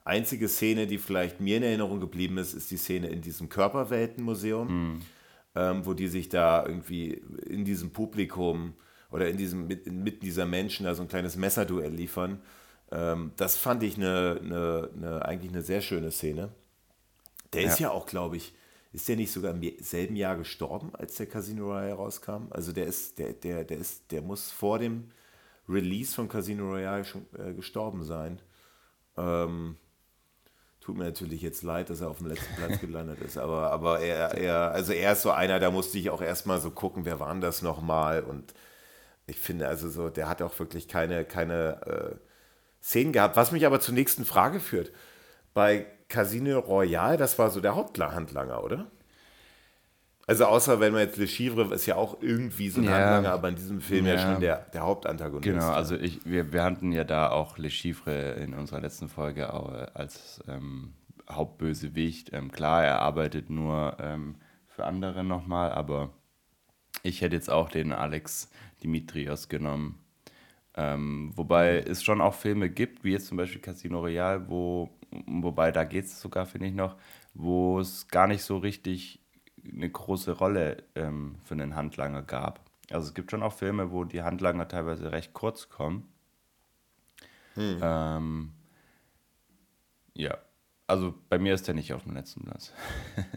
Einzige 0.08 0.48
Szene, 0.48 0.88
die 0.88 1.00
vielleicht 1.00 1.42
mir 1.42 1.58
in 1.58 1.64
Erinnerung 1.64 2.00
geblieben 2.00 2.38
ist, 2.38 2.54
ist 2.54 2.72
die 2.72 2.78
Szene 2.78 3.08
in 3.08 3.22
diesem 3.22 3.50
Körperweltenmuseum, 3.50 4.68
mhm. 4.68 5.02
ähm, 5.54 5.86
wo 5.86 5.94
die 5.94 6.08
sich 6.08 6.30
da 6.30 6.66
irgendwie 6.66 7.22
in 7.46 7.66
diesem 7.66 7.92
Publikum 7.92 8.74
oder 9.12 9.28
in 9.28 9.36
diesem, 9.36 9.70
inmitten 9.70 10.22
dieser 10.22 10.46
Menschen 10.46 10.86
da 10.86 10.96
so 10.96 11.02
ein 11.02 11.10
kleines 11.10 11.36
Messerduell 11.36 11.94
liefern. 11.94 12.40
Ähm, 12.90 13.32
das 13.36 13.58
fand 13.58 13.84
ich 13.84 13.98
eine, 13.98 14.40
eine, 14.42 14.90
eine, 14.96 15.26
eigentlich 15.26 15.52
eine 15.52 15.62
sehr 15.62 15.82
schöne 15.82 16.12
Szene. 16.12 16.54
Der 17.52 17.64
ja. 17.64 17.68
ist 17.68 17.80
ja 17.80 17.92
auch, 17.92 18.06
glaube 18.06 18.38
ich, 18.38 18.54
ist 18.98 19.08
der 19.08 19.16
nicht 19.16 19.32
sogar 19.32 19.54
im 19.54 19.62
selben 19.80 20.16
Jahr 20.16 20.38
gestorben, 20.38 20.90
als 20.96 21.14
der 21.16 21.28
Casino 21.28 21.66
Royale 21.66 21.94
rauskam? 21.94 22.48
Also 22.50 22.74
der 22.74 22.88
ist, 22.88 23.20
der, 23.20 23.34
der, 23.34 23.64
der 23.64 23.78
ist, 23.78 24.12
der 24.12 24.24
muss 24.24 24.50
vor 24.50 24.80
dem 24.80 25.12
Release 25.70 26.16
von 26.16 26.28
Casino 26.28 26.68
Royale 26.68 27.06
schon 27.06 27.28
äh, 27.38 27.54
gestorben 27.54 28.04
sein. 28.04 28.42
Ähm, 29.16 29.78
Tut 30.82 30.98
mir 30.98 31.04
natürlich 31.04 31.44
jetzt 31.44 31.62
leid, 31.62 31.92
dass 31.92 32.02
er 32.02 32.10
auf 32.10 32.20
dem 32.20 32.28
letzten 32.28 32.56
Platz 32.56 32.80
gelandet 32.82 33.22
ist, 33.22 33.38
aber, 33.38 33.72
aber 33.72 34.00
er, 34.00 34.36
er, 34.36 34.72
also 34.72 34.94
er 34.94 35.12
ist 35.12 35.22
so 35.22 35.32
einer, 35.32 35.60
da 35.60 35.70
musste 35.70 36.00
ich 36.00 36.10
auch 36.10 36.22
erstmal 36.22 36.60
so 36.60 36.72
gucken, 36.72 37.06
wer 37.06 37.20
war 37.20 37.32
denn 37.32 37.42
das 37.42 37.62
nochmal 37.62 38.24
und 38.24 38.56
ich 39.28 39.38
finde 39.38 39.68
also 39.68 39.90
so, 39.90 40.10
der 40.10 40.28
hat 40.28 40.42
auch 40.42 40.58
wirklich 40.58 40.88
keine, 40.88 41.24
keine 41.24 41.86
äh, 41.86 42.16
Szenen 42.82 43.12
gehabt, 43.12 43.36
was 43.36 43.52
mich 43.52 43.66
aber 43.68 43.80
zur 43.80 43.94
nächsten 43.94 44.26
Frage 44.26 44.60
führt. 44.60 44.92
Bei 45.54 45.86
Casino 46.08 46.60
Royale, 46.60 47.18
das 47.18 47.38
war 47.38 47.50
so 47.50 47.60
der 47.60 47.76
Haupthandlanger, 47.76 48.64
oder? 48.64 48.88
Also 50.28 50.46
außer 50.46 50.82
wenn 50.82 50.92
man 50.92 51.04
jetzt 51.04 51.18
Le 51.18 51.26
Chivre 51.26 51.74
ist 51.74 51.86
ja 51.86 51.96
auch 51.96 52.22
irgendwie 52.22 52.70
so 52.70 52.82
ein 52.82 52.86
ja, 52.86 52.92
Handlanger, 52.92 53.32
aber 53.32 53.48
in 53.48 53.56
diesem 53.56 53.80
Film 53.80 54.06
ja, 54.06 54.16
ja 54.16 54.20
schon 54.20 54.42
der, 54.42 54.58
der 54.74 54.82
Hauptantagonist. 54.82 55.44
Genau, 55.44 55.72
also 55.72 55.96
ich, 55.96 56.26
wir, 56.26 56.52
wir 56.52 56.64
hatten 56.64 56.92
ja 56.92 57.06
da 57.06 57.30
auch 57.32 57.58
Le 57.58 57.70
Chivre 57.70 58.32
in 58.34 58.54
unserer 58.54 58.82
letzten 58.82 59.08
Folge 59.08 59.54
auch 59.54 59.72
als 59.94 60.44
ähm, 60.50 60.94
Hauptbösewicht. 61.30 62.34
Ähm, 62.34 62.52
klar, 62.52 62.84
er 62.84 63.00
arbeitet 63.00 63.50
nur 63.50 63.96
ähm, 64.02 64.36
für 64.68 64.86
andere 64.86 65.24
nochmal, 65.24 65.72
aber 65.72 66.10
ich 67.04 67.22
hätte 67.22 67.36
jetzt 67.36 67.50
auch 67.50 67.70
den 67.70 67.94
Alex 67.94 68.52
Dimitrios 68.84 69.48
genommen. 69.48 70.00
Ähm, 70.76 71.32
wobei 71.36 71.80
es 71.80 72.04
schon 72.04 72.20
auch 72.20 72.34
Filme 72.34 72.70
gibt, 72.70 73.06
wie 73.06 73.14
jetzt 73.14 73.28
zum 73.28 73.38
Beispiel 73.38 73.62
Casino 73.62 74.00
Royale, 74.00 74.48
wo, 74.50 74.90
wobei 75.26 75.72
da 75.72 75.84
geht 75.84 76.06
es 76.06 76.20
sogar, 76.22 76.46
finde 76.46 76.68
ich 76.68 76.74
noch, 76.74 76.96
wo 77.34 77.80
es 77.80 78.08
gar 78.08 78.28
nicht 78.28 78.44
so 78.44 78.58
richtig 78.58 79.20
eine 79.64 79.90
große 79.90 80.32
Rolle 80.32 80.84
ähm, 80.96 81.36
für 81.44 81.54
einen 81.54 81.76
Handlanger 81.76 82.24
gab. 82.24 82.62
Also 82.90 83.08
es 83.08 83.14
gibt 83.14 83.32
schon 83.32 83.44
auch 83.44 83.54
Filme, 83.54 83.92
wo 83.92 84.04
die 84.06 84.24
Handlanger 84.24 84.68
teilweise 84.68 85.12
recht 85.12 85.34
kurz 85.34 85.70
kommen. 85.70 86.08
Hm. 87.56 87.80
Ähm, 87.82 88.52
Ja. 90.14 90.38
Also 90.88 91.14
bei 91.28 91.38
mir 91.38 91.54
ist 91.54 91.68
der 91.68 91.74
nicht 91.74 91.94
auf 91.94 92.04
dem 92.04 92.14
letzten 92.14 92.46
Platz. 92.46 92.72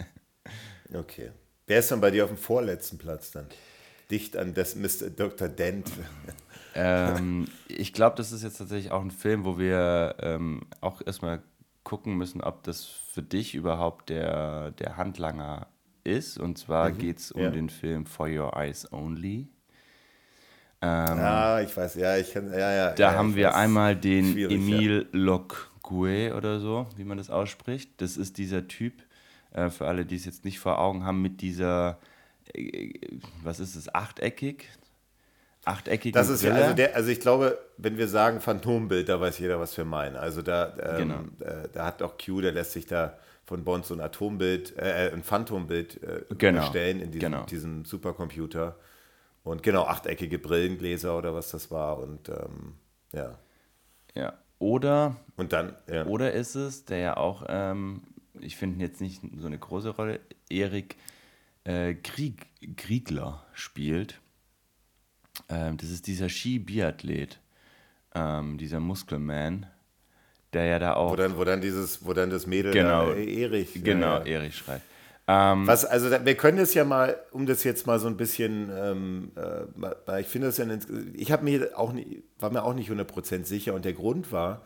okay. 0.95 1.33
Wer 1.67 1.81
ist 1.81 1.91
dann 1.91 2.01
bei 2.01 2.13
dir 2.13 2.25
auf 2.25 2.31
dem 2.31 2.37
vorletzten 2.37 2.97
Platz 2.97 3.33
dann? 3.33 3.47
Dicht 4.11 4.37
an 4.37 4.55
das 4.55 4.77
Mr. 4.77 5.11
Dr. 5.11 5.49
Dent. 5.49 5.91
ähm, 6.75 7.49
ich 7.67 7.93
glaube, 7.93 8.17
das 8.17 8.33
ist 8.33 8.43
jetzt 8.43 8.59
tatsächlich 8.59 8.93
auch 8.93 9.03
ein 9.03 9.11
Film, 9.11 9.45
wo 9.45 9.59
wir 9.59 10.17
ähm, 10.21 10.63
auch 10.81 11.01
erstmal 11.05 11.43
gucken 11.91 12.17
müssen, 12.17 12.41
ob 12.41 12.63
das 12.63 12.85
für 12.85 13.23
dich 13.23 13.57
überhaupt 13.57 14.11
der, 14.11 14.71
der 14.71 14.97
Handlanger 14.97 15.67
ist. 16.05 16.39
Und 16.39 16.57
zwar 16.57 16.91
mhm, 16.91 16.99
geht 16.99 17.19
es 17.19 17.33
um 17.33 17.43
ja. 17.43 17.51
den 17.51 17.69
Film 17.69 18.07
For 18.07 18.29
Your 18.29 18.57
Eyes 18.57 18.93
Only. 18.93 19.49
Ähm, 20.81 21.19
ja, 21.19 21.61
ich 21.61 21.77
weiß, 21.77 21.97
ja, 21.97 22.17
ich 22.17 22.33
kann, 22.33 22.53
ja, 22.53 22.73
ja. 22.73 22.91
Da 22.93 23.11
ja, 23.11 23.19
haben 23.19 23.35
wir 23.35 23.49
weiß. 23.49 23.55
einmal 23.57 23.97
den 23.97 24.39
Emile 24.39 25.03
ja. 25.03 25.09
Locgue 25.11 26.33
oder 26.37 26.61
so, 26.61 26.87
wie 26.95 27.03
man 27.03 27.19
das 27.19 27.29
ausspricht. 27.29 28.01
Das 28.01 28.17
ist 28.17 28.39
dieser 28.39 28.69
Typ, 28.69 29.03
äh, 29.51 29.69
für 29.69 29.89
alle, 29.89 30.07
die 30.07 30.15
es 30.15 30.25
jetzt 30.25 30.45
nicht 30.45 30.61
vor 30.61 30.79
Augen 30.79 31.05
haben, 31.05 31.21
mit 31.21 31.41
dieser, 31.41 31.99
äh, 32.55 32.93
was 33.43 33.59
ist 33.59 33.75
es, 33.75 33.93
achteckig? 33.93 34.69
Achteckige 35.65 36.13
Das 36.13 36.29
ist 36.29 36.43
ja, 36.43 36.55
also, 36.55 36.75
der, 36.75 36.97
also 36.97 37.11
ich 37.11 37.21
glaube, 37.21 37.59
wenn 37.77 37.99
wir 37.99 38.09
sagen 38.09 38.41
Phantombild, 38.41 39.09
da 39.09 39.21
weiß 39.21 39.39
jeder, 39.39 39.61
was 39.61 39.77
wir 39.77 39.85
meinen. 39.85 40.17
Also 40.17 40.41
da, 40.43 40.75
ähm, 40.83 40.99
genau. 40.99 41.51
äh, 41.51 41.69
da 41.73 41.87
hat 41.87 42.03
auch 42.03 42.17
Q, 42.17 42.41
der 42.41 42.53
lässt 42.53 42.73
sich 42.73 42.87
da 42.87 43.19
von 43.45 43.65
Bond 43.65 43.85
so 43.85 43.95
ein 43.95 44.01
Atombild, 44.01 44.77
äh, 44.79 45.11
ein 45.13 45.23
Phantombild 45.23 46.03
äh, 46.03 46.25
genau. 46.39 46.61
erstellen 46.61 47.01
in 47.01 47.11
diesem, 47.11 47.33
genau. 47.33 47.45
diesem 47.45 47.85
Supercomputer. 47.85 48.77
Und 49.43 49.63
genau, 49.63 49.85
achteckige 49.85 50.39
Brillengläser 50.39 51.17
oder 51.17 51.35
was 51.35 51.51
das 51.51 51.71
war. 51.71 51.99
Und 51.99 52.29
ähm, 52.29 52.75
ja. 53.13 53.39
Ja. 54.15 54.35
Oder, 54.59 55.17
und 55.37 55.53
dann, 55.53 55.75
ja. 55.91 56.07
oder 56.07 56.33
ist 56.33 56.55
es, 56.55 56.85
der 56.85 56.99
ja 56.99 57.17
auch, 57.17 57.45
ähm, 57.49 58.03
ich 58.39 58.57
finde 58.57 58.85
jetzt 58.85 59.01
nicht 59.01 59.23
so 59.39 59.47
eine 59.47 59.59
große 59.59 59.91
Rolle, 59.91 60.21
Erik 60.49 60.97
äh, 61.65 61.95
Krieg, 61.95 62.47
Kriegler 62.77 63.45
spielt. 63.53 64.21
Ähm, 65.49 65.77
das 65.77 65.91
ist 65.91 66.07
dieser 66.07 66.29
Ski-Biathlet, 66.29 67.41
ähm, 68.15 68.59
dieser 68.59 68.81
Muskelman, 68.81 69.67
der 70.53 70.65
ja 70.65 70.79
da 70.79 70.95
auch. 70.95 71.13
Wo 71.13 71.17
dann, 71.17 71.37
wo 71.37 71.45
dann 71.45 71.61
dieses, 71.61 72.05
wo 72.05 72.13
dann 72.13 72.31
das 72.31 72.47
Mädel 72.47 72.73
genau, 72.73 73.07
da, 73.07 73.15
äh, 73.15 73.43
Erich. 73.43 73.83
Genau, 73.83 74.19
ja. 74.19 74.25
Erich 74.25 74.57
schreit. 74.57 74.83
Ähm, 75.29 75.67
Was, 75.67 75.85
also 75.85 76.11
wir 76.11 76.35
können 76.35 76.59
das 76.59 76.75
ja 76.75 76.85
mal, 76.85 77.17
um 77.31 77.47
das 77.47 77.63
jetzt 77.63 77.87
mal 77.87 78.01
so 78.01 78.09
ein 78.09 78.17
bisschen, 78.17 78.69
ähm, 78.77 79.33
äh, 79.37 80.21
ich 80.21 80.27
finde 80.27 80.49
das 80.49 80.59
ja, 80.59 80.67
ich 81.15 81.31
habe 81.31 81.45
mir 81.45 81.79
auch 81.79 81.93
nie, 81.93 82.25
war 82.41 82.51
mir 82.51 82.65
auch 82.65 82.75
nicht 82.75 82.91
100% 82.91 83.45
sicher 83.45 83.75
und 83.75 83.85
der 83.85 83.93
Grund 83.93 84.33
war, 84.33 84.63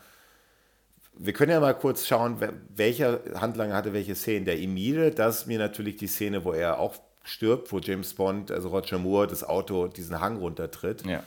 wir 1.16 1.32
können 1.32 1.52
ja 1.52 1.60
mal 1.60 1.74
kurz 1.74 2.06
schauen, 2.06 2.38
welcher 2.74 3.20
Handlanger 3.34 3.74
hatte 3.74 3.92
welche 3.92 4.14
Szenen. 4.14 4.46
Der 4.46 4.58
Emile, 4.58 5.10
das 5.10 5.40
ist 5.40 5.46
mir 5.46 5.58
natürlich 5.58 5.96
die 5.96 6.06
Szene, 6.06 6.44
wo 6.44 6.52
er 6.52 6.78
auch 6.78 6.96
stirbt, 7.24 7.72
wo 7.72 7.80
James 7.80 8.14
Bond, 8.14 8.50
also 8.50 8.68
Roger 8.68 8.98
Moore, 8.98 9.26
das 9.26 9.42
Auto 9.42 9.88
diesen 9.88 10.20
Hang 10.20 10.36
runtertritt. 10.36 11.04
Ja. 11.04 11.22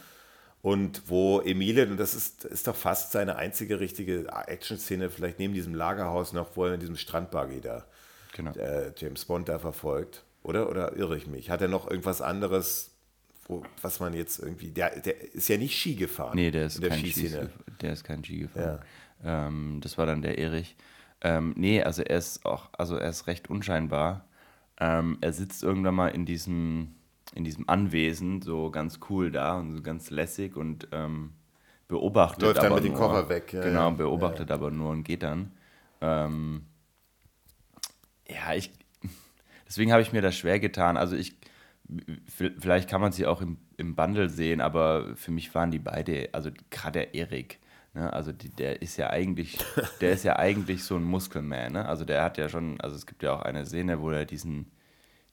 Und 0.62 1.04
wo 1.08 1.42
Emile, 1.42 1.88
und 1.88 1.98
das 1.98 2.14
ist, 2.14 2.46
ist 2.46 2.68
doch 2.68 2.76
fast 2.76 3.12
seine 3.12 3.36
einzige 3.36 3.80
richtige 3.80 4.28
Action-Szene, 4.48 5.10
vielleicht 5.10 5.40
neben 5.40 5.54
diesem 5.54 5.76
Lagerhaus 5.76 6.34
noch, 6.34 6.56
wo 6.56 6.66
er 6.66 6.74
in 6.74 6.80
diesem 6.80 6.98
Strandbuggy 6.98 7.62
da 7.62 7.86
genau. 8.34 8.52
äh, 8.54 8.92
James 8.96 9.26
Bond 9.26 9.50
da 9.50 9.60
verfolgt. 9.60 10.24
Oder? 10.44 10.70
Oder 10.70 10.96
irre 10.96 11.18
ich 11.18 11.28
mich? 11.28 11.50
Hat 11.50 11.62
er 11.62 11.68
noch 11.68 11.90
irgendwas 11.90 12.22
anderes, 12.22 12.92
wo, 13.48 13.64
was 13.82 14.00
man 14.00 14.14
jetzt 14.14 14.40
irgendwie. 14.40 14.72
Der, 14.72 15.00
der 15.00 15.34
ist 15.34 15.48
ja 15.48 15.58
nicht 15.58 15.78
Ski 15.78 15.96
gefahren. 15.96 16.36
Nee, 16.36 16.52
der 16.52 16.68
ist, 16.68 16.82
der 16.82 16.90
kein, 16.90 17.06
Ski, 17.06 17.32
der 17.82 17.94
ist 17.94 18.04
kein 18.04 18.24
Ski 18.24 18.40
gefahren. 18.40 18.80
Ja. 19.24 19.48
Ähm, 19.48 19.80
das 19.82 19.98
war 19.98 20.06
dann 20.06 20.22
der 20.22 20.38
Erich. 20.38 20.76
Ähm, 21.22 21.54
nee, 21.58 21.82
also 21.82 22.04
er 22.04 22.18
ist 22.18 22.46
auch, 22.46 22.70
also 22.74 22.96
er 22.96 23.10
ist 23.10 23.28
recht 23.28 23.50
unscheinbar. 23.50 24.27
Ähm, 24.80 25.18
er 25.22 25.34
sitzt 25.34 25.64
irgendwann 25.64 25.96
mal 25.96 26.10
in 26.10 26.26
diesem, 26.26 26.96
in 27.34 27.44
diesem 27.44 27.68
Anwesen, 27.68 28.42
so 28.42 28.70
ganz 28.70 29.00
cool 29.10 29.32
da 29.32 29.58
und 29.58 29.74
so 29.74 29.82
ganz 29.82 30.10
lässig 30.10 30.56
und 30.56 30.88
ähm, 30.92 31.32
beobachtet. 31.88 32.44
Läuft 32.44 32.64
dann 32.64 32.74
mit 32.74 32.84
dem 32.84 32.94
Koffer 32.94 33.30
weg. 33.30 33.54
Ja, 33.54 33.64
genau, 33.64 33.92
beobachtet 33.92 34.50
ja. 34.50 34.56
aber 34.56 34.72
nur 34.72 34.92
und 34.92 35.04
geht 35.04 35.24
dann. 35.24 35.52
Ähm, 36.02 36.66
ja, 38.28 38.54
ich. 38.54 38.72
Deswegen 39.68 39.92
habe 39.92 40.02
ich 40.02 40.14
mir 40.14 40.22
das 40.22 40.36
schwer 40.36 40.60
getan. 40.60 40.98
Also 40.98 41.16
ich. 41.16 41.36
Vielleicht 42.28 42.90
kann 42.90 43.00
man 43.00 43.14
sie 43.14 43.26
auch 43.26 43.42
im, 43.42 43.56
im 43.78 43.96
Bundle 43.96 44.28
sehen, 44.28 44.60
aber 44.60 45.16
für 45.16 45.32
mich 45.32 45.56
waren 45.56 45.72
die 45.72 45.80
beide, 45.80 46.28
also 46.34 46.50
gerade 46.70 47.00
der 47.00 47.16
Erik, 47.16 47.60
ne, 47.98 48.14
also 48.14 48.32
die, 48.32 48.50
der 48.50 48.82
ist 48.82 48.98
ja 48.98 49.10
eigentlich, 49.10 49.58
der 50.02 50.12
ist 50.12 50.24
ja 50.24 50.38
eigentlich 50.38 50.84
so 50.84 50.96
ein 50.96 51.04
Muskelman, 51.04 51.74
ne? 51.74 51.88
Also 51.88 52.06
der 52.06 52.24
hat 52.24 52.38
ja 52.38 52.50
schon, 52.50 52.80
also 52.82 52.96
es 52.96 53.06
gibt 53.06 53.24
ja 53.24 53.34
auch 53.34 53.42
eine 53.42 53.66
Szene, 53.66 54.02
wo 54.02 54.12
er 54.12 54.26
diesen, 54.26 54.72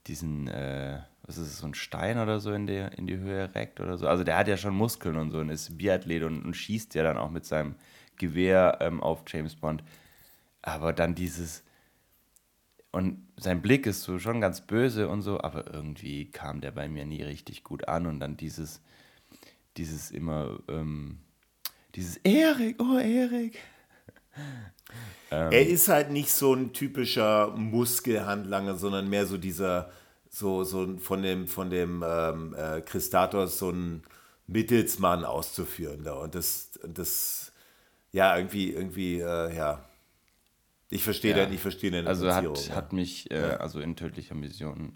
diesen, 0.06 0.48
äh, 0.48 1.00
was 1.22 1.38
ist 1.38 1.48
es, 1.48 1.58
so 1.58 1.66
ein 1.66 1.74
Stein 1.74 2.18
oder 2.18 2.40
so 2.40 2.52
in 2.52 2.66
die, 2.66 2.86
in 2.96 3.06
die 3.06 3.18
Höhe 3.18 3.54
reckt 3.54 3.80
oder 3.80 3.96
so. 3.98 4.08
Also 4.08 4.24
der 4.24 4.36
hat 4.36 4.48
ja 4.48 4.56
schon 4.56 4.74
Muskeln 4.74 5.16
und 5.16 5.30
so 5.30 5.38
und 5.38 5.50
ist 5.50 5.78
Biathlet 5.78 6.22
und, 6.24 6.44
und 6.44 6.54
schießt 6.54 6.94
ja 6.94 7.02
dann 7.02 7.16
auch 7.18 7.30
mit 7.30 7.44
seinem 7.46 7.76
Gewehr 8.16 8.78
ähm, 8.80 9.02
auf 9.02 9.22
James 9.26 9.56
Bond. 9.56 9.82
Aber 10.62 10.92
dann 10.92 11.14
dieses, 11.14 11.64
und 12.92 13.26
sein 13.36 13.62
Blick 13.62 13.86
ist 13.86 14.02
so 14.02 14.18
schon 14.18 14.40
ganz 14.40 14.60
böse 14.60 15.08
und 15.08 15.22
so, 15.22 15.40
aber 15.40 15.72
irgendwie 15.72 16.30
kam 16.30 16.60
der 16.60 16.70
bei 16.70 16.88
mir 16.88 17.04
nie 17.04 17.22
richtig 17.22 17.64
gut 17.64 17.88
an. 17.88 18.06
Und 18.06 18.20
dann 18.20 18.36
dieses, 18.36 18.82
dieses 19.76 20.10
immer, 20.10 20.60
ähm, 20.68 21.18
dieses 21.94 22.16
Erik, 22.18 22.82
oh 22.82 22.98
Erik. 22.98 23.58
ähm, 25.30 25.52
er 25.52 25.66
ist 25.66 25.88
halt 25.88 26.10
nicht 26.10 26.30
so 26.30 26.54
ein 26.54 26.72
typischer 26.72 27.48
Muskelhandlanger, 27.56 28.76
sondern 28.76 29.08
mehr 29.08 29.26
so 29.26 29.38
dieser, 29.38 29.90
so, 30.28 30.64
so 30.64 30.98
von 30.98 31.22
dem, 31.22 31.46
von 31.46 31.70
dem 31.70 32.04
ähm, 32.06 32.54
äh, 32.54 32.80
Christatos 32.80 33.58
so 33.58 33.70
ein 33.70 34.02
Mittelsmann 34.46 35.24
auszuführen 35.24 36.04
da. 36.04 36.14
Und 36.14 36.34
das, 36.34 36.78
das, 36.86 37.52
ja, 38.12 38.36
irgendwie, 38.36 38.72
irgendwie, 38.72 39.20
äh, 39.20 39.56
ja 39.56 39.84
ich 40.94 41.02
verstehe 41.02 41.36
ja. 41.36 41.50
ich 41.50 41.60
verstehe 41.60 41.90
deine 41.90 42.08
Also 42.08 42.32
hat, 42.32 42.68
ja. 42.68 42.76
hat 42.76 42.92
mich, 42.92 43.28
äh, 43.32 43.40
ja. 43.40 43.56
also 43.56 43.80
in 43.80 43.96
tödlicher 43.96 44.36
Mission, 44.36 44.92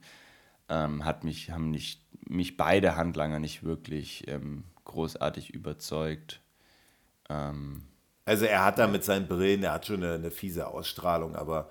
ähm, 0.69 1.05
hat 1.05 1.25
mich, 1.25 1.50
haben 1.50 1.73
nicht, 1.73 2.02
mich 2.28 2.57
beide 2.57 2.95
Handlanger 2.95 3.40
nicht 3.40 3.64
wirklich 3.64 4.28
ähm, 4.28 4.62
großartig 4.85 5.50
überzeugt. 5.50 6.40
Ähm, 7.28 7.82
also 8.25 8.44
er 8.44 8.64
hat 8.64 8.78
da 8.78 8.87
mit 8.87 9.04
seinen 9.04 9.26
Brillen, 9.26 9.62
er 9.62 9.73
hat 9.73 9.87
schon 9.87 10.02
eine, 10.02 10.14
eine, 10.14 10.30
fiese 10.30 10.66
Ausstrahlung, 10.66 11.35
aber 11.35 11.70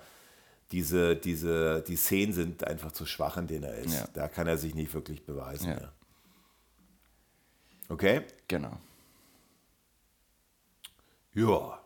diese, 0.71 1.15
diese, 1.15 1.83
die 1.87 1.95
Szenen 1.95 2.33
sind 2.33 2.63
einfach 2.63 2.91
zu 2.91 3.05
schwach, 3.05 3.37
in 3.37 3.47
denen 3.47 3.63
er 3.63 3.77
ist. 3.77 4.09
Da 4.13 4.27
kann 4.27 4.47
er 4.47 4.57
sich 4.57 4.75
nicht 4.75 4.93
wirklich 4.93 5.25
beweisen. 5.25 5.69
Ja. 5.69 5.91
Okay? 7.89 8.23
Genau. 8.47 8.77
Ja. 11.33 11.79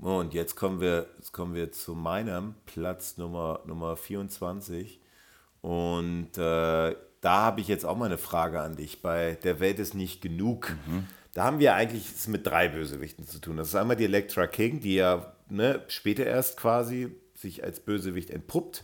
Und 0.00 0.32
jetzt 0.32 0.54
kommen 0.54 0.80
wir, 0.80 1.08
jetzt 1.18 1.32
kommen 1.32 1.54
wir 1.54 1.72
zu 1.72 1.94
meinem 1.94 2.54
Platz 2.66 3.16
Nummer, 3.16 3.60
Nummer 3.66 3.96
24. 3.96 5.00
Und 5.60 6.38
äh, 6.38 6.96
da 7.20 7.42
habe 7.42 7.60
ich 7.60 7.68
jetzt 7.68 7.84
auch 7.84 7.96
mal 7.96 8.06
eine 8.06 8.18
Frage 8.18 8.60
an 8.60 8.76
dich. 8.76 9.02
Bei 9.02 9.34
Der 9.42 9.58
Welt 9.58 9.80
ist 9.80 9.94
nicht 9.94 10.22
genug. 10.22 10.76
Mhm. 10.86 11.08
Da 11.38 11.44
haben 11.44 11.60
wir 11.60 11.76
eigentlich 11.76 12.12
es 12.16 12.26
mit 12.26 12.44
drei 12.48 12.66
Bösewichten 12.66 13.24
zu 13.24 13.38
tun. 13.38 13.58
Das 13.58 13.68
ist 13.68 13.76
einmal 13.76 13.94
die 13.94 14.06
Elektra 14.06 14.48
King, 14.48 14.80
die 14.80 14.96
ja 14.96 15.32
ne, 15.48 15.84
später 15.86 16.26
erst 16.26 16.56
quasi 16.56 17.14
sich 17.36 17.62
als 17.62 17.78
Bösewicht 17.78 18.30
entpuppt. 18.30 18.82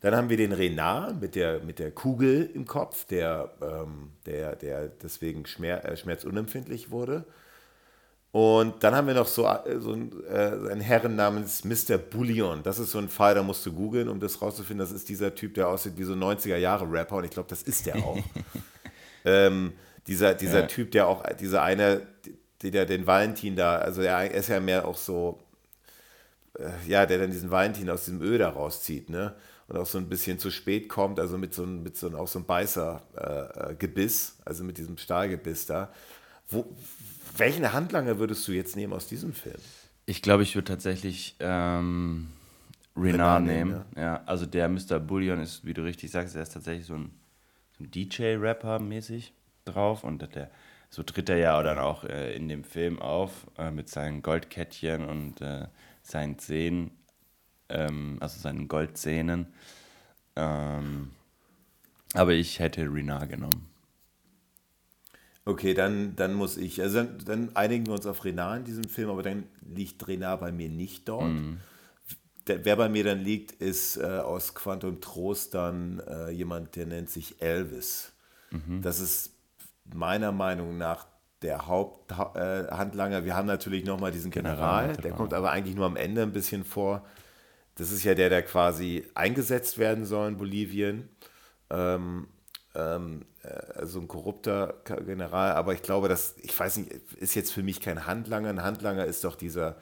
Dann 0.00 0.16
haben 0.16 0.28
wir 0.28 0.36
den 0.36 0.50
Renard 0.50 1.20
mit 1.20 1.36
der, 1.36 1.60
mit 1.60 1.78
der 1.78 1.92
Kugel 1.92 2.50
im 2.52 2.66
Kopf, 2.66 3.04
der, 3.04 3.52
ähm, 3.62 4.10
der, 4.26 4.56
der 4.56 4.88
deswegen 4.88 5.46
schmerz, 5.46 5.84
äh, 5.84 5.96
schmerzunempfindlich 5.96 6.90
wurde. 6.90 7.26
Und 8.32 8.82
dann 8.82 8.96
haben 8.96 9.06
wir 9.06 9.14
noch 9.14 9.28
so, 9.28 9.46
äh, 9.46 9.78
so 9.78 9.92
einen, 9.92 10.20
äh, 10.28 10.72
einen 10.72 10.80
Herren 10.80 11.14
namens 11.14 11.62
Mr. 11.62 11.96
Bullion. 11.96 12.64
Das 12.64 12.80
ist 12.80 12.90
so 12.90 12.98
ein 12.98 13.08
Fall, 13.08 13.36
da 13.36 13.44
musst 13.44 13.64
du 13.66 13.72
googeln, 13.72 14.08
um 14.08 14.18
das 14.18 14.42
rauszufinden. 14.42 14.84
Das 14.84 14.90
ist 14.90 15.08
dieser 15.08 15.32
Typ, 15.36 15.54
der 15.54 15.68
aussieht 15.68 15.96
wie 15.96 16.02
so 16.02 16.14
ein 16.14 16.18
90er-Jahre-Rapper. 16.24 17.18
Und 17.18 17.24
ich 17.24 17.30
glaube, 17.30 17.48
das 17.48 17.62
ist 17.62 17.86
der 17.86 17.94
auch. 17.98 18.18
ähm, 19.24 19.74
dieser 20.06 20.34
dieser 20.34 20.60
ja. 20.60 20.66
Typ, 20.66 20.90
der 20.90 21.06
auch, 21.06 21.24
dieser 21.34 21.62
eine, 21.62 22.02
der 22.62 22.86
den 22.86 23.06
Valentin 23.06 23.56
da, 23.56 23.76
also 23.76 24.02
er 24.02 24.30
ist 24.30 24.48
ja 24.48 24.60
mehr 24.60 24.86
auch 24.86 24.96
so, 24.96 25.40
äh, 26.58 26.70
ja, 26.86 27.06
der 27.06 27.18
dann 27.18 27.30
diesen 27.30 27.50
Valentin 27.50 27.90
aus 27.90 28.04
diesem 28.04 28.22
Öl 28.22 28.38
da 28.38 28.50
rauszieht, 28.50 29.10
ne? 29.10 29.34
Und 29.66 29.78
auch 29.78 29.86
so 29.86 29.96
ein 29.96 30.10
bisschen 30.10 30.38
zu 30.38 30.50
spät 30.50 30.90
kommt, 30.90 31.18
also 31.18 31.38
mit 31.38 31.54
so 31.54 31.62
einem, 31.62 31.82
mit 31.82 31.96
so 31.96 32.06
einem, 32.06 32.16
auch 32.16 32.28
so 32.28 32.38
einem 32.38 32.46
Beißer-Gebiss, 32.46 34.36
äh, 34.38 34.42
also 34.44 34.62
mit 34.62 34.76
diesem 34.76 34.98
Stahlgebiss 34.98 35.64
da. 35.64 35.90
Wo, 36.50 36.66
welchen 37.38 37.72
Handlanger 37.72 38.18
würdest 38.18 38.46
du 38.46 38.52
jetzt 38.52 38.76
nehmen 38.76 38.92
aus 38.92 39.06
diesem 39.06 39.32
Film? 39.32 39.56
Ich 40.04 40.20
glaube, 40.20 40.42
ich 40.42 40.54
würde 40.54 40.66
tatsächlich 40.66 41.36
ähm, 41.40 42.28
Renard 42.94 43.44
nehmen. 43.44 43.84
Ja. 43.96 44.02
ja. 44.02 44.22
also 44.26 44.44
der 44.44 44.68
Mr. 44.68 44.98
Bullion 44.98 45.40
ist, 45.40 45.64
wie 45.64 45.72
du 45.72 45.82
richtig 45.82 46.10
sagst, 46.10 46.36
er 46.36 46.42
ist 46.42 46.52
tatsächlich 46.52 46.84
so 46.84 46.96
ein, 46.96 47.10
so 47.78 47.84
ein 47.84 47.90
DJ-Rapper 47.90 48.80
mäßig 48.80 49.32
drauf 49.64 50.04
und 50.04 50.34
der, 50.34 50.50
so 50.90 51.02
tritt 51.02 51.28
er 51.28 51.38
ja 51.38 51.62
dann 51.62 51.78
auch 51.78 52.04
äh, 52.04 52.34
in 52.34 52.48
dem 52.48 52.64
Film 52.64 53.00
auf 53.00 53.46
äh, 53.58 53.70
mit 53.70 53.88
seinen 53.88 54.22
Goldkettchen 54.22 55.04
und 55.04 55.40
äh, 55.40 55.66
seinen 56.02 56.38
Zähnen, 56.38 56.90
ähm, 57.68 58.18
also 58.20 58.40
seinen 58.40 58.68
Goldzähnen. 58.68 59.46
Ähm, 60.36 61.10
aber 62.12 62.32
ich 62.32 62.58
hätte 62.60 62.82
Renard 62.82 63.30
genommen. 63.30 63.68
Okay, 65.46 65.74
dann, 65.74 66.16
dann 66.16 66.32
muss 66.34 66.56
ich, 66.56 66.80
also 66.80 66.98
dann, 67.02 67.18
dann 67.24 67.56
einigen 67.56 67.86
wir 67.86 67.94
uns 67.94 68.06
auf 68.06 68.24
Renard 68.24 68.60
in 68.60 68.64
diesem 68.64 68.84
Film, 68.84 69.10
aber 69.10 69.22
dann 69.22 69.44
liegt 69.74 70.06
Renard 70.08 70.40
bei 70.40 70.52
mir 70.52 70.70
nicht 70.70 71.08
dort. 71.08 71.32
Mhm. 71.32 71.58
Der, 72.46 72.64
wer 72.64 72.76
bei 72.76 72.88
mir 72.88 73.04
dann 73.04 73.20
liegt, 73.20 73.52
ist 73.52 73.96
äh, 73.96 74.04
aus 74.04 74.54
Quantum 74.54 75.00
Trost 75.00 75.54
dann 75.54 76.00
äh, 76.00 76.30
jemand, 76.30 76.76
der 76.76 76.86
nennt 76.86 77.10
sich 77.10 77.42
Elvis. 77.42 78.12
Mhm. 78.50 78.80
Das 78.80 79.00
ist 79.00 79.33
meiner 79.92 80.32
Meinung 80.32 80.78
nach 80.78 81.06
der 81.42 81.66
Haupthandlanger. 81.66 83.24
Wir 83.24 83.36
haben 83.36 83.46
natürlich 83.46 83.84
nochmal 83.84 84.12
diesen 84.12 84.30
General, 84.30 84.86
General, 84.86 85.02
der 85.02 85.12
kommt 85.12 85.34
aber 85.34 85.50
eigentlich 85.50 85.74
nur 85.76 85.86
am 85.86 85.96
Ende 85.96 86.22
ein 86.22 86.32
bisschen 86.32 86.64
vor. 86.64 87.04
Das 87.76 87.90
ist 87.90 88.04
ja 88.04 88.14
der, 88.14 88.30
der 88.30 88.42
quasi 88.42 89.04
eingesetzt 89.14 89.78
werden 89.78 90.04
soll 90.06 90.28
in 90.28 90.36
Bolivien. 90.38 91.08
Ähm, 91.70 92.28
ähm, 92.74 93.26
also 93.74 94.00
ein 94.00 94.08
korrupter 94.08 94.74
General, 94.84 95.52
aber 95.52 95.74
ich 95.74 95.82
glaube, 95.82 96.08
dass, 96.08 96.34
ich 96.38 96.58
weiß 96.58 96.78
nicht, 96.78 96.92
ist 97.16 97.34
jetzt 97.34 97.52
für 97.52 97.62
mich 97.62 97.80
kein 97.80 98.06
Handlanger. 98.06 98.48
Ein 98.48 98.62
Handlanger 98.62 99.04
ist 99.04 99.22
doch 99.24 99.36
dieser, 99.36 99.76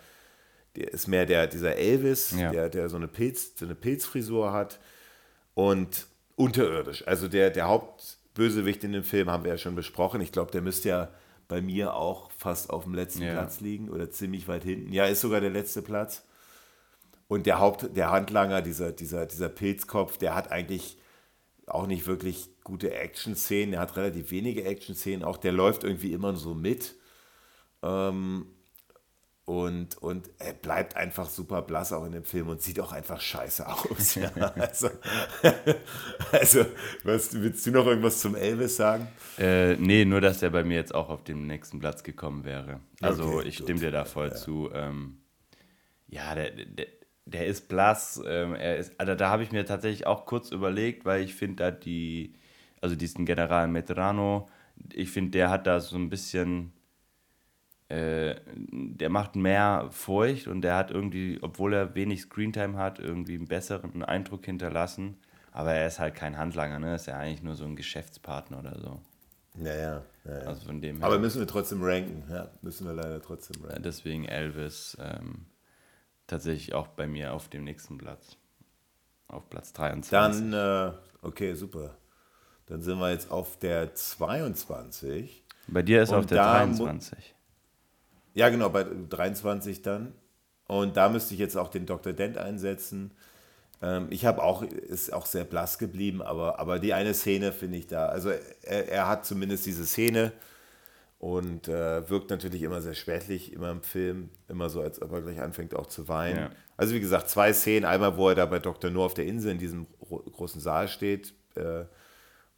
der 0.74 0.92
ist 0.92 1.06
mehr 1.06 1.26
der, 1.26 1.46
dieser 1.46 1.76
Elvis, 1.76 2.32
Ja. 2.32 2.50
der, 2.50 2.68
der 2.70 2.88
so 2.88 2.96
eine 2.96 3.08
Pilz, 3.08 3.52
so 3.56 3.66
eine 3.66 3.74
Pilzfrisur 3.74 4.52
hat 4.52 4.80
und 5.54 6.06
unterirdisch. 6.34 7.06
Also 7.06 7.28
der, 7.28 7.50
der 7.50 7.68
Hauptbösewicht 8.32 8.82
in 8.84 8.92
dem 8.92 9.04
Film 9.04 9.28
haben 9.30 9.44
wir 9.44 9.50
ja 9.52 9.58
schon 9.58 9.74
besprochen. 9.74 10.22
Ich 10.22 10.32
glaube, 10.32 10.50
der 10.50 10.62
müsste 10.62 10.88
ja 10.88 11.08
bei 11.48 11.60
mir 11.60 11.94
auch 11.94 12.30
fast 12.30 12.70
auf 12.70 12.84
dem 12.84 12.94
letzten 12.94 13.22
Ja. 13.22 13.32
Platz 13.32 13.60
liegen 13.60 13.90
oder 13.90 14.10
ziemlich 14.10 14.48
weit 14.48 14.64
hinten. 14.64 14.90
Ja, 14.90 15.04
ist 15.04 15.20
sogar 15.20 15.42
der 15.42 15.50
letzte 15.50 15.82
Platz. 15.82 16.24
Und 17.28 17.44
der 17.44 17.58
Haupt, 17.58 17.94
der 17.94 18.10
Handlanger, 18.10 18.62
dieser, 18.62 18.90
dieser, 18.92 19.26
dieser 19.26 19.50
Pilzkopf, 19.50 20.16
der 20.16 20.34
hat 20.34 20.50
eigentlich 20.50 20.96
auch 21.66 21.86
nicht 21.86 22.06
wirklich 22.06 22.48
gute 22.64 22.94
Action-Szenen. 22.94 23.74
Er 23.74 23.80
hat 23.80 23.96
relativ 23.96 24.30
wenige 24.30 24.64
Action-Szenen. 24.64 25.24
Auch 25.24 25.36
der 25.36 25.52
läuft 25.52 25.84
irgendwie 25.84 26.14
immer 26.14 26.34
so 26.34 26.54
mit. 26.54 26.94
Ähm, 27.82 28.46
und, 29.44 29.98
und 29.98 30.30
er 30.38 30.52
bleibt 30.52 30.96
einfach 30.96 31.28
super 31.28 31.62
blass 31.62 31.92
auch 31.92 32.04
in 32.04 32.12
dem 32.12 32.24
Film 32.24 32.48
und 32.48 32.62
sieht 32.62 32.78
auch 32.80 32.92
einfach 32.92 33.20
scheiße 33.20 33.66
aus. 33.68 34.14
Ja, 34.14 34.30
also, 34.56 34.88
also 36.32 36.66
was, 37.04 37.34
willst 37.34 37.66
du 37.66 37.72
noch 37.72 37.86
irgendwas 37.86 38.20
zum 38.20 38.36
Elvis 38.36 38.76
sagen? 38.76 39.08
Äh, 39.38 39.76
nee, 39.76 40.04
nur 40.04 40.20
dass 40.20 40.40
der 40.40 40.50
bei 40.50 40.62
mir 40.62 40.76
jetzt 40.76 40.94
auch 40.94 41.08
auf 41.08 41.24
den 41.24 41.46
nächsten 41.46 41.80
Platz 41.80 42.02
gekommen 42.04 42.44
wäre. 42.44 42.80
Also 43.00 43.40
Okay, 43.40 43.48
ich 43.48 43.56
gut. 43.58 43.64
stimme 43.66 43.80
dir 43.80 43.90
da 43.90 44.04
voll 44.04 44.32
zu. 44.32 44.70
Ähm, 44.72 45.18
ja, 46.08 46.34
der, 46.34 46.50
der, 46.52 46.86
der 47.24 47.46
ist 47.46 47.68
blass. 47.68 48.22
Ähm, 48.26 48.54
er 48.54 48.76
ist, 48.78 48.92
also 48.98 49.14
da 49.14 49.30
habe 49.30 49.42
ich 49.42 49.52
mir 49.52 49.64
tatsächlich 49.66 50.06
auch 50.06 50.26
kurz 50.26 50.50
überlegt, 50.52 51.04
weil 51.04 51.22
ich 51.22 51.34
finde 51.34 51.56
da 51.56 51.70
die, 51.70 52.34
also 52.80 52.94
diesen 52.96 53.26
General 53.26 53.66
Medrano, 53.68 54.48
ich 54.92 55.10
finde, 55.10 55.32
der 55.32 55.50
hat 55.50 55.66
da 55.66 55.80
so 55.80 55.96
ein 55.96 56.10
bisschen, 56.10 56.72
äh, 57.92 58.40
der 58.46 59.10
macht 59.10 59.36
mehr 59.36 59.88
Furcht 59.90 60.46
und 60.48 60.62
der 60.62 60.76
hat 60.76 60.90
irgendwie, 60.90 61.38
obwohl 61.42 61.74
er 61.74 61.94
wenig 61.94 62.22
Screentime 62.22 62.76
hat, 62.78 62.98
irgendwie 62.98 63.34
einen 63.36 63.46
besseren 63.46 64.02
Eindruck 64.02 64.44
hinterlassen. 64.46 65.16
Aber 65.50 65.72
er 65.74 65.86
ist 65.86 65.98
halt 65.98 66.14
kein 66.14 66.38
Handlanger, 66.38 66.78
ne? 66.78 66.94
Ist 66.94 67.06
ja 67.06 67.18
eigentlich 67.18 67.42
nur 67.42 67.54
so 67.54 67.64
ein 67.64 67.76
Geschäftspartner 67.76 68.58
oder 68.60 68.78
so. 68.78 69.00
Ja, 69.62 69.74
ja. 69.74 70.02
ja, 70.24 70.32
ja. 70.38 70.46
Also 70.46 70.66
von 70.66 70.80
dem 70.80 70.96
her. 70.98 71.06
Aber 71.06 71.18
müssen 71.18 71.40
wir 71.40 71.46
trotzdem 71.46 71.82
ranken. 71.82 72.24
Ja, 72.30 72.48
müssen 72.62 72.86
wir 72.86 72.94
leider 72.94 73.20
trotzdem 73.20 73.62
ranken. 73.62 73.82
Deswegen 73.82 74.24
Elvis 74.24 74.96
ähm, 74.98 75.44
tatsächlich 76.26 76.72
auch 76.74 76.86
bei 76.88 77.06
mir 77.06 77.34
auf 77.34 77.48
dem 77.48 77.64
nächsten 77.64 77.98
Platz. 77.98 78.36
Auf 79.28 79.50
Platz 79.50 79.74
23. 79.74 80.50
Dann, 80.50 80.52
äh, 80.54 80.92
okay, 81.20 81.52
super. 81.54 81.96
Dann 82.66 82.80
sind 82.80 82.98
wir 82.98 83.10
jetzt 83.10 83.30
auf 83.30 83.58
der 83.58 83.94
22. 83.94 85.44
bei 85.66 85.82
dir 85.82 86.02
ist 86.02 86.10
und 86.10 86.18
auf 86.20 86.26
der 86.26 86.38
da 86.38 86.66
mu- 86.66 86.76
23. 86.86 87.31
Ja, 88.34 88.48
genau, 88.48 88.68
bei 88.70 88.84
23 88.84 89.82
dann. 89.82 90.12
Und 90.66 90.96
da 90.96 91.08
müsste 91.08 91.34
ich 91.34 91.40
jetzt 91.40 91.56
auch 91.56 91.68
den 91.68 91.86
Dr. 91.86 92.12
Dent 92.12 92.38
einsetzen. 92.38 93.10
Ähm, 93.82 94.06
ich 94.10 94.24
habe 94.24 94.42
auch, 94.42 94.62
ist 94.62 95.12
auch 95.12 95.26
sehr 95.26 95.44
blass 95.44 95.78
geblieben, 95.78 96.22
aber, 96.22 96.58
aber 96.58 96.78
die 96.78 96.94
eine 96.94 97.14
Szene 97.14 97.52
finde 97.52 97.78
ich 97.78 97.86
da. 97.88 98.06
Also 98.06 98.30
er, 98.62 98.88
er 98.88 99.08
hat 99.08 99.26
zumindest 99.26 99.66
diese 99.66 99.84
Szene 99.84 100.32
und 101.18 101.68
äh, 101.68 102.08
wirkt 102.08 102.30
natürlich 102.30 102.62
immer 102.62 102.80
sehr 102.80 102.94
schwächlich, 102.94 103.52
immer 103.52 103.70
im 103.70 103.82
Film, 103.82 104.30
immer 104.48 104.68
so, 104.70 104.80
als 104.80 105.00
ob 105.02 105.12
er 105.12 105.22
gleich 105.22 105.40
anfängt 105.40 105.74
auch 105.74 105.86
zu 105.86 106.08
weinen. 106.08 106.38
Ja. 106.38 106.50
Also 106.76 106.94
wie 106.94 107.00
gesagt, 107.00 107.28
zwei 107.28 107.52
Szenen. 107.52 107.84
Einmal, 107.84 108.16
wo 108.16 108.28
er 108.30 108.34
da 108.34 108.46
bei 108.46 108.58
Dr. 108.58 108.90
No 108.90 109.04
auf 109.04 109.14
der 109.14 109.26
Insel 109.26 109.52
in 109.52 109.58
diesem 109.58 109.86
ro- 110.10 110.18
großen 110.22 110.60
Saal 110.60 110.88
steht 110.88 111.34
äh, 111.54 111.84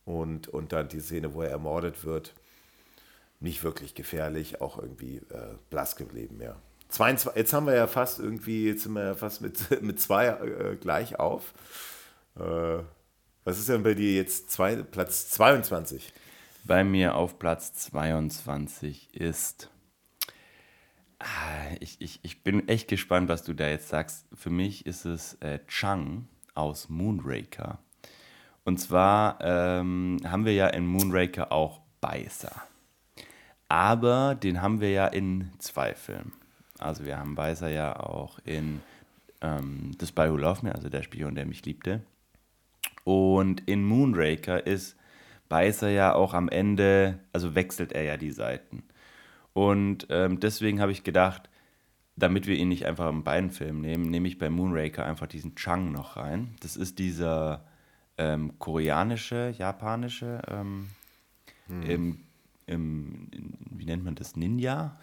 und, 0.05 0.49
und 0.49 0.73
dann 0.73 0.89
die 0.89 1.01
Szene, 1.01 1.35
wo 1.35 1.43
er 1.43 1.51
ermordet 1.51 2.05
wird 2.05 2.35
nicht 3.45 3.63
wirklich 3.63 3.95
gefährlich, 3.95 4.61
auch 4.61 4.79
irgendwie 4.79 5.19
äh, 5.19 5.55
blass 5.71 5.95
geblieben, 5.95 6.41
ja. 6.41 6.57
22, 6.89 7.37
jetzt 7.37 7.53
haben 7.53 7.67
wir 7.67 7.75
ja 7.75 7.87
fast 7.87 8.19
irgendwie, 8.19 8.67
jetzt 8.67 8.85
sind 8.85 8.93
wir 8.95 9.05
ja 9.05 9.15
fast 9.15 9.41
mit, 9.41 9.83
mit 9.83 10.01
zwei 10.01 10.27
äh, 10.27 10.77
gleich 10.77 11.19
auf. 11.21 11.55
Äh, 12.37 12.83
was 13.45 13.59
ist 13.59 13.69
denn 13.69 13.83
bei 13.83 13.95
dir 13.95 14.15
jetzt 14.15 14.51
zwei, 14.51 14.77
Platz 14.77 15.31
22? 15.31 16.13
Bei 16.65 16.83
mir 16.83 17.15
auf 17.15 17.39
Platz 17.39 17.75
22 17.75 19.15
ist. 19.15 19.71
Ah, 21.19 21.75
ich, 21.81 22.01
ich, 22.01 22.21
ich 22.23 22.43
bin 22.43 22.69
echt 22.69 22.89
gespannt, 22.89 23.29
was 23.29 23.45
du 23.45 23.53
da 23.53 23.69
jetzt 23.69 23.89
sagst. 23.89 24.27
Für 24.33 24.51
mich 24.51 24.87
ist 24.87 25.05
es 25.05 25.35
äh, 25.41 25.59
Chang 25.67 26.29
aus 26.55 26.89
Moonraker. 26.89 27.79
Und 28.65 28.79
zwar 28.79 29.39
ähm, 29.43 30.19
haben 30.25 30.47
wir 30.47 30.55
ja 30.55 30.69
in 30.69 30.87
Moonraker 30.87 31.53
auch 31.53 31.81
Beißer. 32.01 32.53
Aber 33.75 34.37
den 34.37 34.63
haben 34.63 34.81
wir 34.81 34.93
ja 34.93 35.09
in 35.09 35.51
zwei 35.59 35.95
Filmen. 35.95 36.33
Also 36.79 37.05
wir 37.05 37.19
haben 37.19 37.35
Beißer 37.35 37.69
ja 37.69 37.99
auch 37.99 38.39
in 38.45 38.81
ähm, 39.41 39.91
The 39.99 40.07
Spy 40.07 40.31
Who 40.31 40.37
Loved 40.37 40.63
Me, 40.63 40.73
also 40.73 40.89
der 40.89 41.03
Spion, 41.03 41.35
der 41.35 41.45
mich 41.45 41.65
liebte. 41.65 42.01
Und 43.03 43.69
in 43.69 43.85
Moonraker 43.85 44.65
ist 44.65 44.97
Beißer 45.49 45.89
ja 45.89 46.15
auch 46.15 46.35
am 46.35 46.49
Ende, 46.49 47.19
also 47.33 47.57
wechselt 47.57 47.91
er 47.91 48.05
ja 48.05 48.17
die 48.17 48.31
Seiten. 48.31 48.85
Und 49.55 50.07
ähm, 50.09 50.39
deswegen 50.39 50.81
habe 50.81 50.93
ich 50.93 51.03
gedacht, 51.03 51.51
damit 52.15 52.47
wir 52.47 52.55
ihn 52.55 52.69
nicht 52.69 52.87
einfach 52.87 53.11
in 53.11 53.25
beiden 53.25 53.51
Filmen 53.51 53.81
nehmen, 53.81 54.05
nehme 54.05 54.29
ich 54.29 54.39
bei 54.39 54.51
Moonraker 54.51 55.05
einfach 55.05 55.27
diesen 55.27 55.57
Chang 55.57 55.91
noch 55.91 56.17
rein. 56.17 56.55
Das 56.61 56.77
ist 56.77 57.01
dieser 57.01 57.65
ähm, 58.19 58.57
koreanische, 58.61 59.53
japanische, 59.59 60.43
ähm, 60.49 60.91
im, 61.69 62.21
im, 62.67 63.29
in, 63.33 63.55
wie 63.71 63.85
nennt 63.85 64.05
man 64.05 64.15
das, 64.15 64.37
Ninja? 64.37 64.99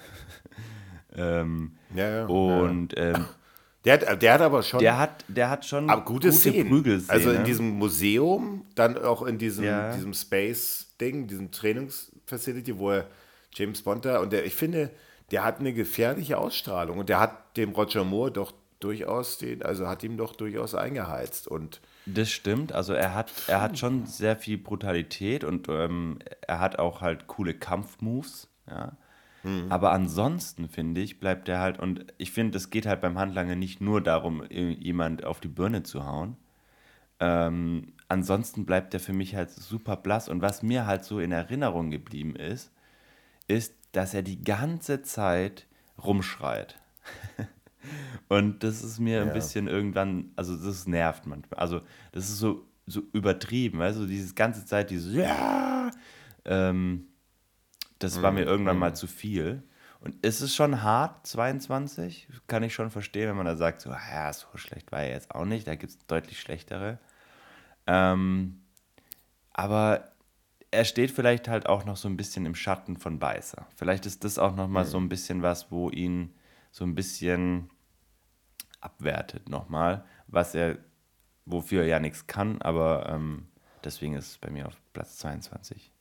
ähm, 1.16 1.74
Ja, 1.96 2.10
ja. 2.10 2.26
und 2.26 2.94
ähm, 2.98 3.26
Der 3.86 3.94
hat, 3.94 4.22
der 4.22 4.34
hat 4.34 4.42
aber 4.42 4.64
schon 4.64 4.80
der, 4.80 4.98
hat, 4.98 5.26
der 5.28 5.50
hat 5.50 5.66
schon 5.66 5.90
aber 5.90 6.04
gute, 6.04 6.32
Szenen. 6.32 6.70
Prügelszenen. 6.70 7.10
Also 7.10 7.32
in 7.32 7.44
diesem 7.44 7.70
Museum, 7.72 8.66
dann 8.76 8.98
auch 8.98 9.24
in 9.24 9.38
diesem, 9.38 9.66
Ja. 9.66 9.94
diesem 9.94 10.14
Space-Ding, 10.14 11.28
diesem 11.28 11.52
Trainingsfacility, 11.52 12.78
wo 12.78 12.92
er 12.92 13.08
James 13.54 13.82
Bond 13.82 14.06
da, 14.06 14.20
und 14.20 14.32
der, 14.34 14.46
ich 14.46 14.56
finde, 14.56 14.92
der 15.32 15.44
hat 15.44 15.60
eine 15.60 15.74
gefährliche 15.74 16.38
Ausstrahlung 16.38 17.00
und 17.00 17.10
der 17.10 17.20
hat 17.20 17.58
dem 17.58 17.72
Roger 17.72 18.04
Moore 18.04 18.32
doch 18.32 18.54
durchaus 18.80 19.38
den, 19.38 19.62
also 19.64 19.88
hat 19.88 20.04
ihm 20.04 20.18
doch 20.18 20.36
durchaus 20.36 20.76
eingeheizt 20.76 21.48
und 21.48 21.82
Das 22.06 22.32
stimmt, 22.32 22.74
also 22.74 22.94
er 22.94 23.14
hat, 23.14 23.32
er 23.48 23.62
hat 23.62 23.78
schon 23.78 24.06
sehr 24.06 24.36
viel 24.36 24.58
Brutalität 24.58 25.44
und 25.44 25.70
ähm, 25.70 26.20
er 26.42 26.60
hat 26.60 26.80
auch 26.80 27.02
halt 27.02 27.28
coole 27.28 27.54
Kampfmoves, 27.54 28.50
ja. 28.68 28.98
Aber 29.70 29.92
ansonsten 29.92 30.70
finde 30.70 31.02
ich, 31.02 31.20
bleibt 31.20 31.50
er 31.50 31.60
halt, 31.60 31.80
und 31.80 32.06
ich 32.20 32.32
finde, 32.32 32.58
es 32.58 32.70
geht 32.70 32.86
halt 32.86 33.02
beim 33.02 33.18
Handlanger 33.18 33.56
nicht 33.56 33.82
nur 33.82 34.02
darum, 34.02 34.44
jemand 34.50 35.26
auf 35.26 35.40
die 35.40 35.48
Birne 35.48 35.82
zu 35.82 36.06
hauen. 36.06 36.38
Ähm, 37.20 37.94
ansonsten 38.08 38.66
bleibt 38.66 38.94
er 38.94 39.00
für 39.00 39.14
mich 39.14 39.36
halt 39.36 39.50
super 39.50 39.96
blass. 39.96 40.30
Und 40.30 40.42
was 40.42 40.62
mir 40.62 40.86
halt 40.86 41.04
so 41.04 41.20
in 41.20 41.32
Erinnerung 41.32 41.90
geblieben 41.90 42.36
ist, 42.36 42.72
ist, 43.48 43.74
dass 43.94 44.14
er 44.14 44.22
die 44.22 44.44
ganze 44.44 45.02
Zeit 45.02 45.66
rumschreit. 46.04 46.80
Und 48.30 48.64
das 48.64 48.84
ist 48.84 49.00
mir 49.00 49.22
ein 49.22 49.28
Ja. 49.28 49.34
bisschen 49.34 49.68
irgendwann, 49.68 50.32
also 50.36 50.56
das 50.56 50.88
nervt 50.88 51.26
manchmal. 51.26 51.60
Also 51.60 51.82
das 52.12 52.30
ist 52.30 52.38
so, 52.40 52.66
so 52.86 53.02
übertrieben, 53.14 53.80
weißt 53.80 54.00
du, 54.00 54.06
dieses 54.06 54.36
ganze 54.36 54.66
Zeit, 54.66 54.90
dieses 54.90 55.14
Ja, 55.14 55.92
ähm, 56.46 57.08
das 58.00 58.22
war 58.22 58.32
mir 58.32 58.44
irgendwann 58.46 58.78
mal 58.78 58.96
zu 58.96 59.08
viel. 59.08 59.64
Und 60.00 60.16
es 60.24 60.42
ist 60.42 60.56
schon 60.56 60.82
hart, 60.82 61.28
22, 61.28 62.28
kann 62.48 62.64
ich 62.64 62.74
schon 62.74 62.90
verstehen, 62.90 63.30
wenn 63.30 63.36
man 63.38 63.46
da 63.46 63.56
sagt, 63.56 63.82
so, 63.82 63.92
ja, 63.92 64.34
so 64.34 64.48
schlecht 64.56 64.92
war 64.92 65.02
er 65.04 65.10
jetzt 65.12 65.36
auch 65.36 65.46
nicht, 65.46 65.68
da 65.68 65.76
gibt 65.76 65.92
es 65.92 66.00
deutlich 66.08 66.40
schlechtere. 66.40 66.98
Ähm, 67.86 68.62
aber 69.52 70.12
er 70.72 70.86
steht 70.86 71.12
vielleicht 71.12 71.48
halt 71.48 71.68
auch 71.68 71.86
noch 71.86 71.98
so 71.98 72.08
ein 72.08 72.18
bisschen 72.18 72.46
im 72.46 72.56
Schatten 72.56 72.98
von 72.98 73.20
Beißer. 73.20 73.68
Vielleicht 73.76 74.06
ist 74.06 74.24
das 74.24 74.40
auch 74.40 74.56
noch 74.56 74.68
mal 74.70 74.86
so 74.86 74.98
ein 74.98 75.10
bisschen 75.10 75.42
was, 75.42 75.72
wo 75.72 75.90
ihn 75.90 76.34
so 76.72 76.86
ein 76.86 76.96
bisschen 76.96 77.70
abwertet 78.82 79.50
nochmal, 79.50 80.06
was 80.28 80.56
er, 80.56 80.78
wofür 81.46 81.82
er 81.82 81.88
ja 81.88 82.00
nichts 82.00 82.28
kann, 82.28 82.62
aber 82.62 83.08
ähm, 83.10 83.48
deswegen 83.84 84.16
ist 84.16 84.32
es 84.32 84.38
bei 84.38 84.50
mir 84.50 84.68
auf 84.68 84.76
Platz 84.94 85.18
22. 85.18 85.92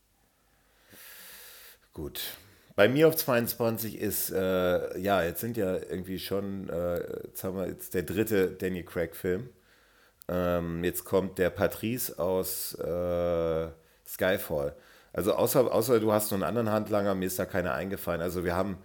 Gut. 1.93 2.37
Bei 2.77 2.89
mir 2.89 3.09
auf 3.09 3.17
22 3.17 3.99
ist, 4.01 4.31
äh, 4.31 4.99
ja, 4.99 5.23
jetzt 5.23 5.41
sind 5.41 5.57
ja 5.57 5.75
irgendwie 5.75 6.19
schon, 6.19 6.69
äh, 6.69 7.27
jetzt 7.27 7.45
haben 7.45 7.57
wir 7.57 7.69
jetzt 7.69 7.95
der 7.95 8.05
dritte 8.05 8.53
Danny 8.53 8.85
Craig-Film. 8.85 9.51
Ähm, 10.29 10.85
jetzt 10.85 11.05
kommt 11.05 11.39
der 11.39 11.51
Patrice 11.51 12.19
aus 12.19 12.75
äh, 12.75 13.69
Skyfall. 14.07 14.77
Also 15.13 15.35
außer, 15.35 15.73
außer 15.73 16.01
du 16.01 16.13
hast 16.13 16.31
noch 16.31 16.37
einen 16.37 16.45
anderen 16.45 16.71
Handlanger, 16.71 17.15
mir 17.15 17.27
ist 17.27 17.39
da 17.39 17.45
keiner 17.45 17.75
eingefallen. 17.75 18.21
Also 18.21 18.45
wir 18.45 18.55
haben 18.55 18.79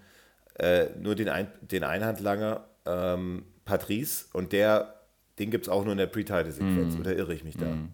äh, 0.56 0.88
nur 1.00 1.16
den, 1.16 1.30
ein, 1.30 1.52
den 1.62 1.84
Einhandlanger 1.84 2.68
ähm, 2.86 3.46
Patrice 3.66 4.26
und 4.34 4.54
der, 4.54 5.02
den 5.40 5.52
gibt 5.52 5.66
es 5.66 5.70
auch 5.70 5.84
nur 5.84 5.92
in 5.92 5.98
der 5.98 6.08
Pre-Title-Sequenz. 6.08 6.96
Mm. 6.96 7.00
Oder 7.02 7.16
irre 7.16 7.34
ich 7.34 7.44
mich 7.44 7.58
da? 7.58 7.66
Mm. 7.66 7.92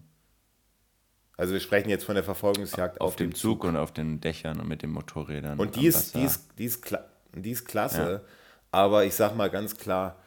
Also 1.36 1.54
wir 1.54 1.60
sprechen 1.60 1.88
jetzt 1.88 2.04
von 2.04 2.14
der 2.14 2.22
Verfolgungsjagd 2.22 3.00
auf, 3.00 3.08
auf 3.08 3.16
dem 3.16 3.34
Zug, 3.34 3.62
Zug, 3.62 3.64
und 3.64 3.76
auf 3.76 3.92
den 3.92 4.20
Dächern 4.20 4.60
und 4.60 4.68
mit 4.68 4.82
den 4.82 4.90
Motorrädern. 4.90 5.58
Und 5.58 5.76
die 5.76 5.86
ist, 5.86 6.14
die 6.14 6.22
ist, 6.22 6.46
die 6.58 6.66
ist, 6.66 6.86
die 7.34 7.50
ist 7.50 7.64
klasse, 7.66 8.22
ja. 8.22 8.28
aber 8.70 9.04
ich 9.04 9.14
sag 9.14 9.34
mal 9.34 9.50
ganz 9.50 9.76
klar, 9.76 10.18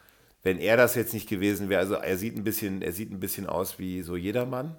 wenn 0.42 0.58
er 0.58 0.76
das 0.76 0.94
jetzt 0.94 1.14
nicht 1.14 1.28
gewesen 1.28 1.68
wäre, 1.68 1.80
also 1.80 1.94
er 1.94 2.16
sieht 2.18 2.36
ein 2.36 2.44
bisschen, 2.44 2.82
er 2.82 2.92
sieht 2.92 3.10
ein 3.10 3.20
bisschen 3.20 3.46
aus 3.46 3.78
wie 3.78 4.02
so 4.02 4.16
jedermann. 4.16 4.76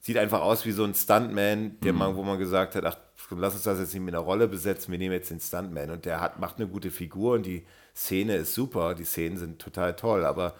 Sieht 0.00 0.16
einfach 0.16 0.42
aus 0.42 0.64
wie 0.64 0.70
so 0.70 0.84
ein 0.84 0.94
Stuntman, 0.94 1.80
der 1.80 1.92
mhm. 1.92 1.98
man, 1.98 2.16
wo 2.16 2.22
man 2.22 2.38
gesagt 2.38 2.76
hat, 2.76 2.84
ach, 2.84 2.96
lass 3.30 3.54
uns 3.54 3.64
das 3.64 3.80
jetzt 3.80 3.92
nicht 3.94 4.02
mit 4.02 4.14
einer 4.14 4.22
Rolle 4.22 4.46
besetzen, 4.46 4.92
wir 4.92 4.98
nehmen 4.98 5.14
jetzt 5.14 5.30
den 5.30 5.40
Stuntman. 5.40 5.90
Und 5.90 6.04
der 6.04 6.20
hat, 6.20 6.38
macht 6.38 6.58
eine 6.58 6.68
gute 6.68 6.92
Figur 6.92 7.34
und 7.34 7.46
die 7.46 7.66
Szene 7.98 8.36
ist 8.36 8.54
super, 8.54 8.94
die 8.94 9.04
Szenen 9.04 9.38
sind 9.38 9.58
total 9.58 9.96
toll, 9.96 10.24
aber 10.24 10.54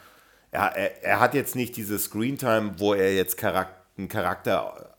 er, 0.51 0.77
er, 0.77 1.05
er 1.05 1.21
hat 1.21 1.35
jetzt 1.35 1.55
nicht 1.55 1.77
diese 1.77 1.99
Screentime, 1.99 2.75
wo 2.79 2.95
er 2.95 3.15
jetzt 3.15 3.37
Charakter, 3.37 3.77
einen 3.97 4.09
Charakter 4.09 4.95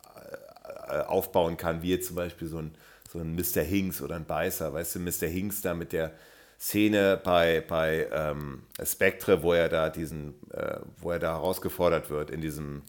äh, 0.88 0.99
aufbauen 1.02 1.58
kann, 1.58 1.82
wie 1.82 1.89
jetzt 1.89 2.08
zum 2.08 2.15
Beispiel 2.15 2.47
so 2.47 2.60
ein, 2.60 2.71
so 3.12 3.19
ein 3.19 3.36
Mr. 3.36 3.62
Hinks 3.62 4.02
oder 4.02 4.15
ein 4.15 4.25
Beißer. 4.25 4.73
Weißt 4.73 4.95
du, 4.95 4.99
Mr. 4.99 5.28
Hinks 5.28 5.62
da 5.62 5.73
mit 5.73 5.91
der 5.91 6.13
Szene 6.58 7.19
bei, 7.21 7.62
bei 7.67 8.08
ähm, 8.12 8.63
Spectre, 8.84 9.43
wo 9.43 9.54
er 9.54 9.67
da 9.67 9.89
diesen, 9.89 10.36
äh, 10.52 10.78
wo 10.97 11.12
er 11.12 11.19
da 11.19 11.34
herausgefordert 11.34 12.10
wird 12.10 12.30
in 12.30 12.39
diesem, 12.39 12.84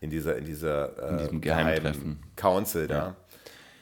in 0.00 0.08
dieser, 0.08 0.36
in 0.36 0.46
dieser 0.46 0.98
äh, 0.98 1.10
in 1.10 1.18
diesem 1.18 1.40
geheimen 1.42 2.22
Council 2.36 2.86
da. 2.86 2.94
Ja. 2.94 3.16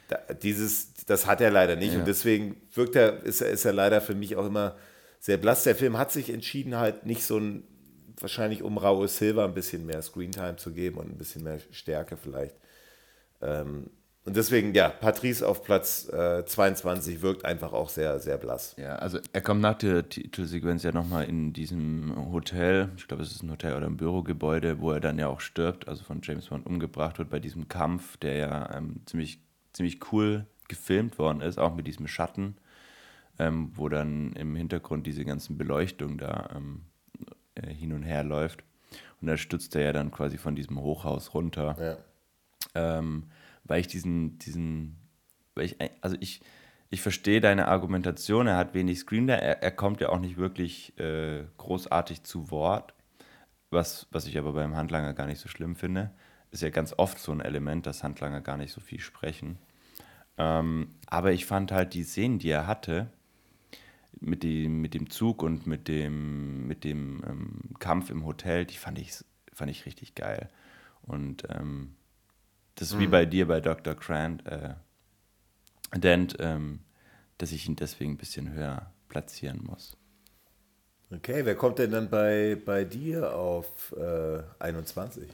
da. 0.09 0.35
Dieses, 0.35 1.00
das 1.11 1.27
hat 1.27 1.41
er 1.41 1.51
leider 1.51 1.75
nicht 1.75 1.95
ja. 1.95 1.99
und 1.99 2.07
deswegen 2.07 2.57
wirkt 2.73 2.95
er, 2.95 3.25
ist 3.25 3.41
er, 3.41 3.51
ist 3.51 3.65
er 3.65 3.73
leider 3.73 4.01
für 4.01 4.15
mich 4.15 4.37
auch 4.37 4.47
immer 4.47 4.77
sehr 5.19 5.39
blass. 5.39 5.65
Der 5.65 5.75
Film 5.75 5.99
hat 5.99 6.13
sich 6.13 6.31
entschieden, 6.31 6.77
halt 6.77 7.05
nicht 7.05 7.25
so 7.25 7.37
ein, 7.37 7.65
wahrscheinlich 8.21 8.63
um 8.63 8.79
Raoul 8.79 9.09
Silva 9.09 9.45
ein 9.45 9.55
bisschen 9.55 9.85
mehr 9.87 10.03
Screentime 10.03 10.57
zu 10.57 10.73
geben 10.73 10.99
und 10.99 11.11
ein 11.11 11.19
bisschen 11.19 11.43
mehr 11.43 11.59
Stärke 11.73 12.17
vielleicht. 12.17 12.55
Ähm, 13.43 13.91
und 14.25 14.37
deswegen, 14.37 14.73
ja, 14.73 14.89
Patrice 14.89 15.49
auf 15.49 15.65
Platz 15.65 16.09
äh, 16.13 16.45
22 16.45 17.23
wirkt 17.23 17.45
einfach 17.45 17.73
auch 17.73 17.89
sehr, 17.89 18.21
sehr 18.21 18.39
blass. 18.39 18.77
Ja, 18.79 18.95
also 18.97 19.19
er 19.33 19.41
kommt 19.41 19.63
nach 19.63 19.79
der 19.79 20.09
Titelsequenz 20.09 20.85
ja 20.85 20.93
nochmal 20.93 21.25
in 21.25 21.53
diesem 21.53 22.31
Hotel, 22.31 22.91
ich 22.97 23.09
glaube, 23.09 23.25
es 23.25 23.33
ist 23.33 23.43
ein 23.43 23.51
Hotel 23.51 23.75
oder 23.75 23.87
ein 23.87 23.97
Bürogebäude, 23.97 24.79
wo 24.79 24.93
er 24.93 25.01
dann 25.01 25.19
ja 25.19 25.27
auch 25.27 25.41
stirbt, 25.41 25.89
also 25.89 26.05
von 26.05 26.21
James 26.23 26.47
Bond 26.49 26.67
umgebracht 26.67 27.19
wird 27.19 27.31
bei 27.31 27.41
diesem 27.41 27.67
Kampf, 27.67 28.17
der 28.19 28.37
ja 28.37 28.77
ähm, 28.77 29.01
ziemlich, 29.07 29.41
ziemlich 29.73 30.13
cool 30.13 30.47
gefilmt 30.71 31.19
worden 31.19 31.43
ist, 31.43 31.59
auch 31.59 31.75
mit 31.75 31.87
diesem 31.87 32.07
Schatten, 32.07 32.57
ähm, 33.39 33.73
wo 33.75 33.91
dann 33.91 34.33
im 34.33 34.57
Hintergrund 34.57 35.07
diese 35.07 35.27
ganzen 35.27 35.59
Beleuchtung 35.59 36.17
da 36.17 36.49
ähm, 36.57 36.87
äh, 37.57 37.69
hin 37.69 37.93
und 37.93 38.05
her 38.05 38.25
läuft. 38.25 38.65
Und 39.21 39.27
da 39.27 39.37
stützt 39.37 39.77
er 39.77 39.83
ja 39.83 39.93
dann 39.93 40.11
quasi 40.11 40.39
von 40.39 40.55
diesem 40.55 40.81
Hochhaus 40.81 41.35
runter. 41.35 41.77
Ja 41.79 41.97
ähm, 42.75 43.25
weil 43.65 43.81
ich 43.81 43.89
diesen, 43.89 44.39
diesen, 44.39 44.97
weil 45.55 45.67
ich, 45.67 45.77
also 46.01 46.17
ich, 46.21 46.41
ich 46.91 47.03
verstehe 47.03 47.41
deine 47.41 47.69
Argumentation, 47.69 48.47
er 48.47 48.57
hat 48.57 48.75
wenig 48.75 48.99
Screen 49.01 49.27
da, 49.27 49.35
er, 49.35 49.63
er 49.63 49.71
kommt 49.71 50.01
ja 50.01 50.09
auch 50.09 50.19
nicht 50.19 50.37
wirklich 50.37 50.99
äh, 50.99 51.45
großartig 51.57 52.25
zu 52.25 52.51
Wort, 52.51 52.95
was, 53.71 54.07
was 54.11 54.27
ich 54.27 54.39
aber 54.39 54.53
beim 54.53 54.77
Handlanger 54.77 55.15
gar 55.15 55.27
nicht 55.27 55.41
so 55.41 55.49
schlimm 55.49 55.77
finde. 55.77 56.11
Ist 56.51 56.63
ja 56.63 56.71
ganz 56.71 56.95
oft 56.97 57.19
so 57.21 57.31
ein 57.31 57.41
Element, 57.41 57.87
dass 57.87 58.03
Handlanger 58.03 58.41
gar 58.41 58.57
nicht 58.57 58.73
so 58.73 58.81
viel 58.81 58.99
sprechen. 58.99 59.59
Ähm, 60.39 60.89
aber 61.07 61.33
ich 61.33 61.47
fand 61.47 61.73
halt 61.73 61.95
die 61.95 62.05
Szenen, 62.05 62.39
die 62.39 62.51
er 62.51 62.67
hatte, 62.67 63.11
mit 64.21 64.43
dem, 64.43 64.81
mit 64.81 64.95
dem 64.95 65.11
Zug 65.11 65.43
und 65.43 65.67
mit 65.67 65.89
dem, 65.89 66.67
mit 66.67 66.85
dem 66.85 67.23
ähm, 67.27 67.61
Kampf 67.79 68.11
im 68.11 68.27
Hotel, 68.27 68.67
die 68.67 68.77
fand 68.77 68.99
ich, 68.99 69.13
fand 69.53 69.71
ich 69.71 69.87
richtig 69.87 70.15
geil. 70.15 70.49
Und 71.03 71.45
ähm, 71.49 71.97
das 72.75 72.89
ist 72.89 72.97
mhm. 72.97 73.01
wie 73.01 73.07
bei 73.09 73.27
dir 73.27 73.49
bei 73.49 73.61
Dr. 73.61 73.95
Grant, 73.95 74.47
äh, 74.47 74.75
Dent, 75.97 76.37
ähm, 76.39 76.81
dass 77.39 77.53
ich 77.53 77.67
ihn 77.67 77.77
deswegen 77.77 78.13
ein 78.13 78.17
bisschen 78.17 78.53
höher 78.53 78.93
platzieren 79.09 79.65
muss. 79.65 79.97
Okay, 81.13 81.45
wer 81.45 81.57
kommt 81.57 81.79
denn 81.79 81.91
dann 81.91 82.09
bei, 82.09 82.57
bei 82.65 82.85
dir 82.85 83.35
auf 83.35 83.93
äh, 83.97 84.43
21? 84.61 85.29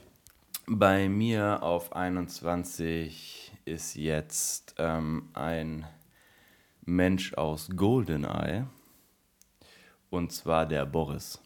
Bei 0.65 1.07
mir 1.07 1.61
auf 1.61 1.95
21 1.95 3.46
ist 3.67 3.95
jetzt 3.95 4.75
ähm, 4.77 5.29
ein 5.33 5.85
Mensch 6.85 7.33
aus 7.33 7.69
Goldeneye. 7.75 8.67
Und 10.09 10.31
zwar 10.31 10.65
der 10.65 10.85
Boris. 10.85 11.41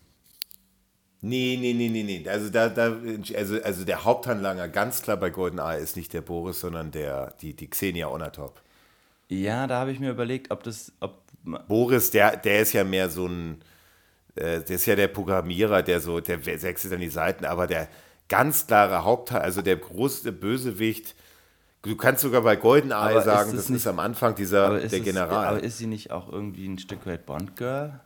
Nee, 1.22 1.58
nee, 1.60 1.74
nee, 1.74 1.90
nee, 1.90 2.04
nee. 2.04 2.28
Also, 2.28 2.50
da, 2.50 2.70
da, 2.70 2.98
also, 3.36 3.62
also 3.62 3.86
der 3.86 4.06
Haupthandlanger 4.06 4.68
ganz 4.68 5.02
klar 5.02 5.18
bei 5.18 5.30
GoldenEye 5.30 5.80
ist 5.80 5.96
nicht 5.96 6.14
der 6.14 6.22
Boris, 6.22 6.60
sondern 6.60 6.92
der, 6.92 7.34
die, 7.42 7.56
die 7.56 7.70
Xenia 7.70 8.08
Onatop. 8.08 8.62
Ja, 9.28 9.68
da 9.68 9.80
habe 9.80 9.92
ich 9.92 10.00
mir 10.00 10.12
überlegt, 10.12 10.52
ob 10.52 10.64
das. 10.64 10.92
Ob 11.00 11.22
Boris, 11.68 12.12
der, 12.12 12.38
der 12.38 12.62
ist 12.62 12.74
ja 12.74 12.84
mehr 12.84 13.10
so 13.10 13.28
ein. 13.28 13.62
Äh, 14.36 14.62
der 14.62 14.76
ist 14.76 14.86
ja 14.86 14.96
der 14.96 15.08
Programmierer, 15.10 15.84
der 15.84 16.00
so, 16.02 16.20
der 16.20 16.46
wechselt 16.46 16.94
an 16.94 17.00
die 17.00 17.10
Seiten, 17.10 17.46
aber 17.46 17.68
der 17.68 17.88
ganz 18.28 18.66
klare 18.66 19.04
Hauptteil, 19.04 19.42
also 19.42 19.62
der 19.62 19.76
große 19.76 20.32
Bösewicht, 20.32 21.16
du 21.82 21.96
kannst 21.96 22.22
sogar 22.22 22.42
bei 22.42 22.56
GoldenEye 22.56 22.96
aber 22.96 23.22
sagen, 23.22 23.52
das, 23.52 23.62
das 23.62 23.70
nicht, 23.70 23.80
ist 23.80 23.88
am 23.88 24.00
Anfang 24.00 24.36
dieser, 24.36 24.80
der 24.80 25.00
General. 25.00 25.46
aber 25.46 25.64
ist 25.64 25.78
sie 25.78 25.88
nicht 25.88 26.12
auch 26.12 26.32
irgendwie 26.32 26.68
ein 26.68 26.78
Stück 26.78 27.06
weit 27.06 27.26
Bond-Girl? 27.26 28.00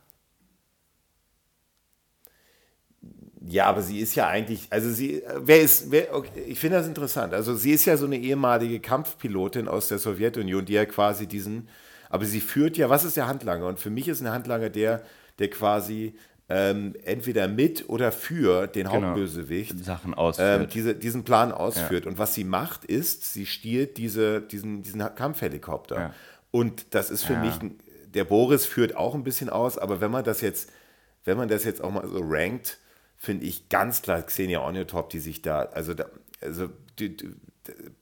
Ja, 3.48 3.66
aber 3.66 3.82
sie 3.82 4.00
ist 4.00 4.16
ja 4.16 4.26
eigentlich, 4.26 4.66
also 4.70 4.90
sie, 4.90 5.22
wer 5.36 5.60
ist, 5.60 5.90
wer, 5.92 6.14
okay, 6.14 6.42
ich 6.48 6.58
finde 6.58 6.78
das 6.78 6.88
interessant. 6.88 7.32
Also 7.32 7.54
sie 7.54 7.70
ist 7.70 7.84
ja 7.84 7.96
so 7.96 8.06
eine 8.06 8.18
ehemalige 8.18 8.80
Kampfpilotin 8.80 9.68
aus 9.68 9.86
der 9.86 9.98
Sowjetunion, 9.98 10.64
die 10.64 10.72
ja 10.72 10.84
quasi 10.84 11.28
diesen, 11.28 11.68
aber 12.10 12.24
sie 12.24 12.40
führt 12.40 12.76
ja, 12.76 12.90
was 12.90 13.04
ist 13.04 13.16
der 13.16 13.28
Handlanger? 13.28 13.66
Und 13.66 13.78
für 13.78 13.90
mich 13.90 14.08
ist 14.08 14.20
ein 14.20 14.30
Handlanger 14.30 14.70
der, 14.70 15.04
der 15.38 15.48
quasi 15.48 16.16
ähm, 16.48 16.94
entweder 17.02 17.48
mit 17.48 17.88
oder 17.88 18.12
für 18.12 18.66
den 18.68 18.86
genau. 18.86 19.06
Hauptbösewicht 19.08 19.84
Sachen 19.84 20.14
ausführt. 20.14 20.62
Ähm, 20.62 20.68
diese, 20.72 20.94
diesen 20.94 21.24
Plan 21.24 21.50
ausführt. 21.50 22.04
Ja. 22.04 22.10
Und 22.10 22.18
was 22.18 22.34
sie 22.34 22.44
macht, 22.44 22.84
ist, 22.84 23.32
sie 23.32 23.46
stiehlt 23.46 23.96
diese, 23.96 24.40
diesen, 24.40 24.82
diesen 24.82 25.00
Kampfhelikopter. 25.14 25.96
Ja. 25.98 26.14
Und 26.52 26.94
das 26.94 27.10
ist 27.10 27.24
für 27.24 27.32
ja. 27.32 27.40
mich, 27.40 27.54
der 28.14 28.24
Boris 28.24 28.64
führt 28.64 28.96
auch 28.96 29.14
ein 29.14 29.24
bisschen 29.24 29.50
aus, 29.50 29.76
aber 29.76 30.00
wenn 30.00 30.10
man 30.10 30.24
das 30.24 30.40
jetzt, 30.40 30.70
wenn 31.24 31.36
man 31.36 31.48
das 31.48 31.64
jetzt 31.64 31.82
auch 31.82 31.90
mal 31.90 32.06
so 32.06 32.20
rankt, 32.22 32.78
finde 33.16 33.46
ich 33.46 33.68
ganz 33.68 34.02
klar 34.02 34.22
Xenia 34.22 34.60
Oniotop, 34.60 35.10
die 35.10 35.18
sich 35.18 35.42
da, 35.42 35.62
also, 35.62 35.94
da, 35.94 36.06
also 36.40 36.68
die, 36.98 37.16
die, 37.16 37.30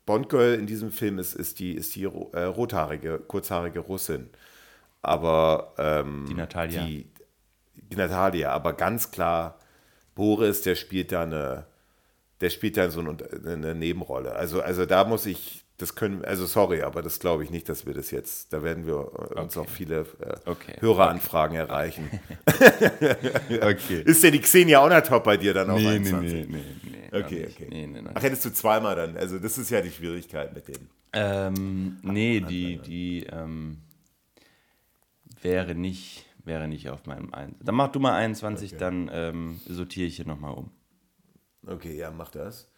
Bond-Girl 0.04 0.54
in 0.54 0.66
diesem 0.66 0.90
Film 0.90 1.18
ist, 1.18 1.34
ist 1.34 1.58
die, 1.58 1.72
ist 1.72 1.96
die 1.96 2.04
äh, 2.04 2.42
rothaarige, 2.42 3.18
kurzhaarige 3.26 3.80
Russin. 3.80 4.28
Aber 5.00 5.74
ähm, 5.78 6.26
die 6.28 6.34
Natalia. 6.34 6.84
Die, 6.84 7.06
die 7.90 7.96
Natalia, 7.96 8.50
aber 8.50 8.72
ganz 8.72 9.10
klar, 9.10 9.58
Boris, 10.14 10.62
der 10.62 10.74
spielt 10.74 11.12
da 11.12 11.22
eine, 11.22 11.66
der 12.40 12.50
spielt 12.50 12.76
da 12.76 12.90
so 12.90 13.00
eine, 13.00 13.16
eine 13.44 13.74
Nebenrolle. 13.74 14.34
Also, 14.34 14.60
also 14.60 14.86
da 14.86 15.04
muss 15.04 15.26
ich, 15.26 15.64
das 15.78 15.94
können, 15.94 16.24
also 16.24 16.46
sorry, 16.46 16.82
aber 16.82 17.02
das 17.02 17.18
glaube 17.18 17.42
ich 17.42 17.50
nicht, 17.50 17.68
dass 17.68 17.84
wir 17.86 17.94
das 17.94 18.10
jetzt, 18.10 18.52
da 18.52 18.62
werden 18.62 18.86
wir 18.86 18.96
uns 19.36 19.56
okay. 19.56 19.66
auch 19.66 19.70
viele 19.70 20.00
äh, 20.20 20.50
okay. 20.50 20.76
Höreranfragen 20.80 21.60
okay. 21.60 21.68
erreichen. 21.68 22.10
okay. 23.60 24.02
Ist 24.04 24.22
denn 24.22 24.32
die 24.32 24.40
Xenia 24.40 24.78
auch 24.78 24.88
noch 24.88 25.00
top 25.02 25.24
bei 25.24 25.36
dir 25.36 25.52
dann 25.52 25.70
auch 25.70 25.78
nee, 25.78 25.88
21? 25.88 26.32
Nee, 26.32 26.46
nee, 26.48 26.64
nee, 26.82 26.90
nee. 26.90 27.18
Okay, 27.18 27.48
okay. 27.50 27.66
Nee, 27.70 27.86
nee, 27.86 28.02
Ach, 28.12 28.22
hättest 28.22 28.44
du 28.44 28.52
zweimal 28.52 28.96
dann, 28.96 29.16
also 29.16 29.38
das 29.38 29.58
ist 29.58 29.70
ja 29.70 29.80
die 29.80 29.90
Schwierigkeit 29.90 30.54
mit 30.54 30.68
denen. 30.68 30.88
Ähm, 31.12 31.98
nee, 32.02 32.40
die, 32.40 32.78
die 32.78 33.26
ähm, 33.30 33.78
wäre 35.42 35.74
nicht, 35.74 36.26
wäre 36.44 36.68
nicht 36.68 36.90
auf 36.90 37.06
meinem 37.06 37.32
1. 37.32 37.56
Dann 37.60 37.74
mach 37.74 37.88
du 37.88 38.00
mal 38.00 38.14
21, 38.14 38.76
dann 38.76 39.10
ähm, 39.12 39.60
sortiere 39.66 40.06
ich 40.06 40.16
hier 40.16 40.26
nochmal 40.26 40.54
um. 40.54 40.70
Okay, 41.66 41.96
ja, 41.96 42.10
mach 42.10 42.30
das. 42.30 42.70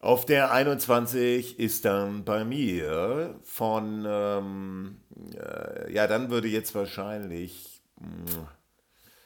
Auf 0.00 0.24
der 0.24 0.50
21 0.50 1.58
ist 1.58 1.84
dann 1.84 2.24
bei 2.24 2.44
mir 2.44 3.38
von, 3.42 4.04
ähm, 4.08 4.96
äh, 5.36 5.92
ja, 5.92 6.06
dann 6.06 6.30
würde 6.30 6.48
jetzt 6.48 6.74
wahrscheinlich, 6.74 7.82
mh, 8.00 8.08
mm, 8.08 8.48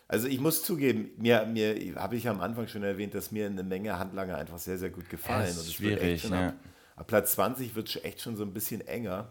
Also 0.08 0.26
ich 0.26 0.40
muss 0.40 0.64
zugeben, 0.64 1.10
mir, 1.16 1.46
mir 1.46 1.94
habe 1.94 2.16
ich 2.16 2.28
am 2.28 2.40
Anfang 2.40 2.66
schon 2.66 2.82
erwähnt, 2.82 3.14
dass 3.14 3.30
mir 3.30 3.46
eine 3.46 3.62
Menge 3.62 3.98
Handlanger 3.98 4.36
einfach 4.36 4.58
sehr, 4.58 4.76
sehr 4.76 4.90
gut 4.90 5.08
gefallen. 5.08 5.44
Ja, 5.44 5.50
ist 5.50 5.74
schwierig, 5.74 6.28
ja. 6.28 6.48
ab, 6.48 6.54
ab, 6.96 7.06
Platz 7.06 7.32
20 7.34 7.76
wird 7.76 7.88
es 7.88 8.04
echt 8.04 8.20
schon 8.20 8.36
so 8.36 8.42
ein 8.42 8.52
bisschen 8.52 8.80
enger. 8.86 9.30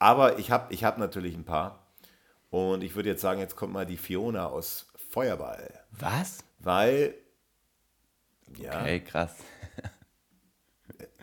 Aber 0.00 0.38
ich 0.40 0.50
habe 0.50 0.74
ich 0.74 0.82
hab 0.84 0.98
natürlich 0.98 1.36
ein 1.36 1.44
paar. 1.44 1.87
Und 2.50 2.82
ich 2.82 2.94
würde 2.94 3.10
jetzt 3.10 3.20
sagen, 3.20 3.40
jetzt 3.40 3.56
kommt 3.56 3.72
mal 3.72 3.86
die 3.86 3.96
Fiona 3.96 4.46
aus 4.46 4.86
Feuerball. 5.10 5.68
Was? 5.90 6.44
Weil. 6.58 7.14
Ja. 8.56 8.80
Okay, 8.80 9.00
krass. 9.00 9.34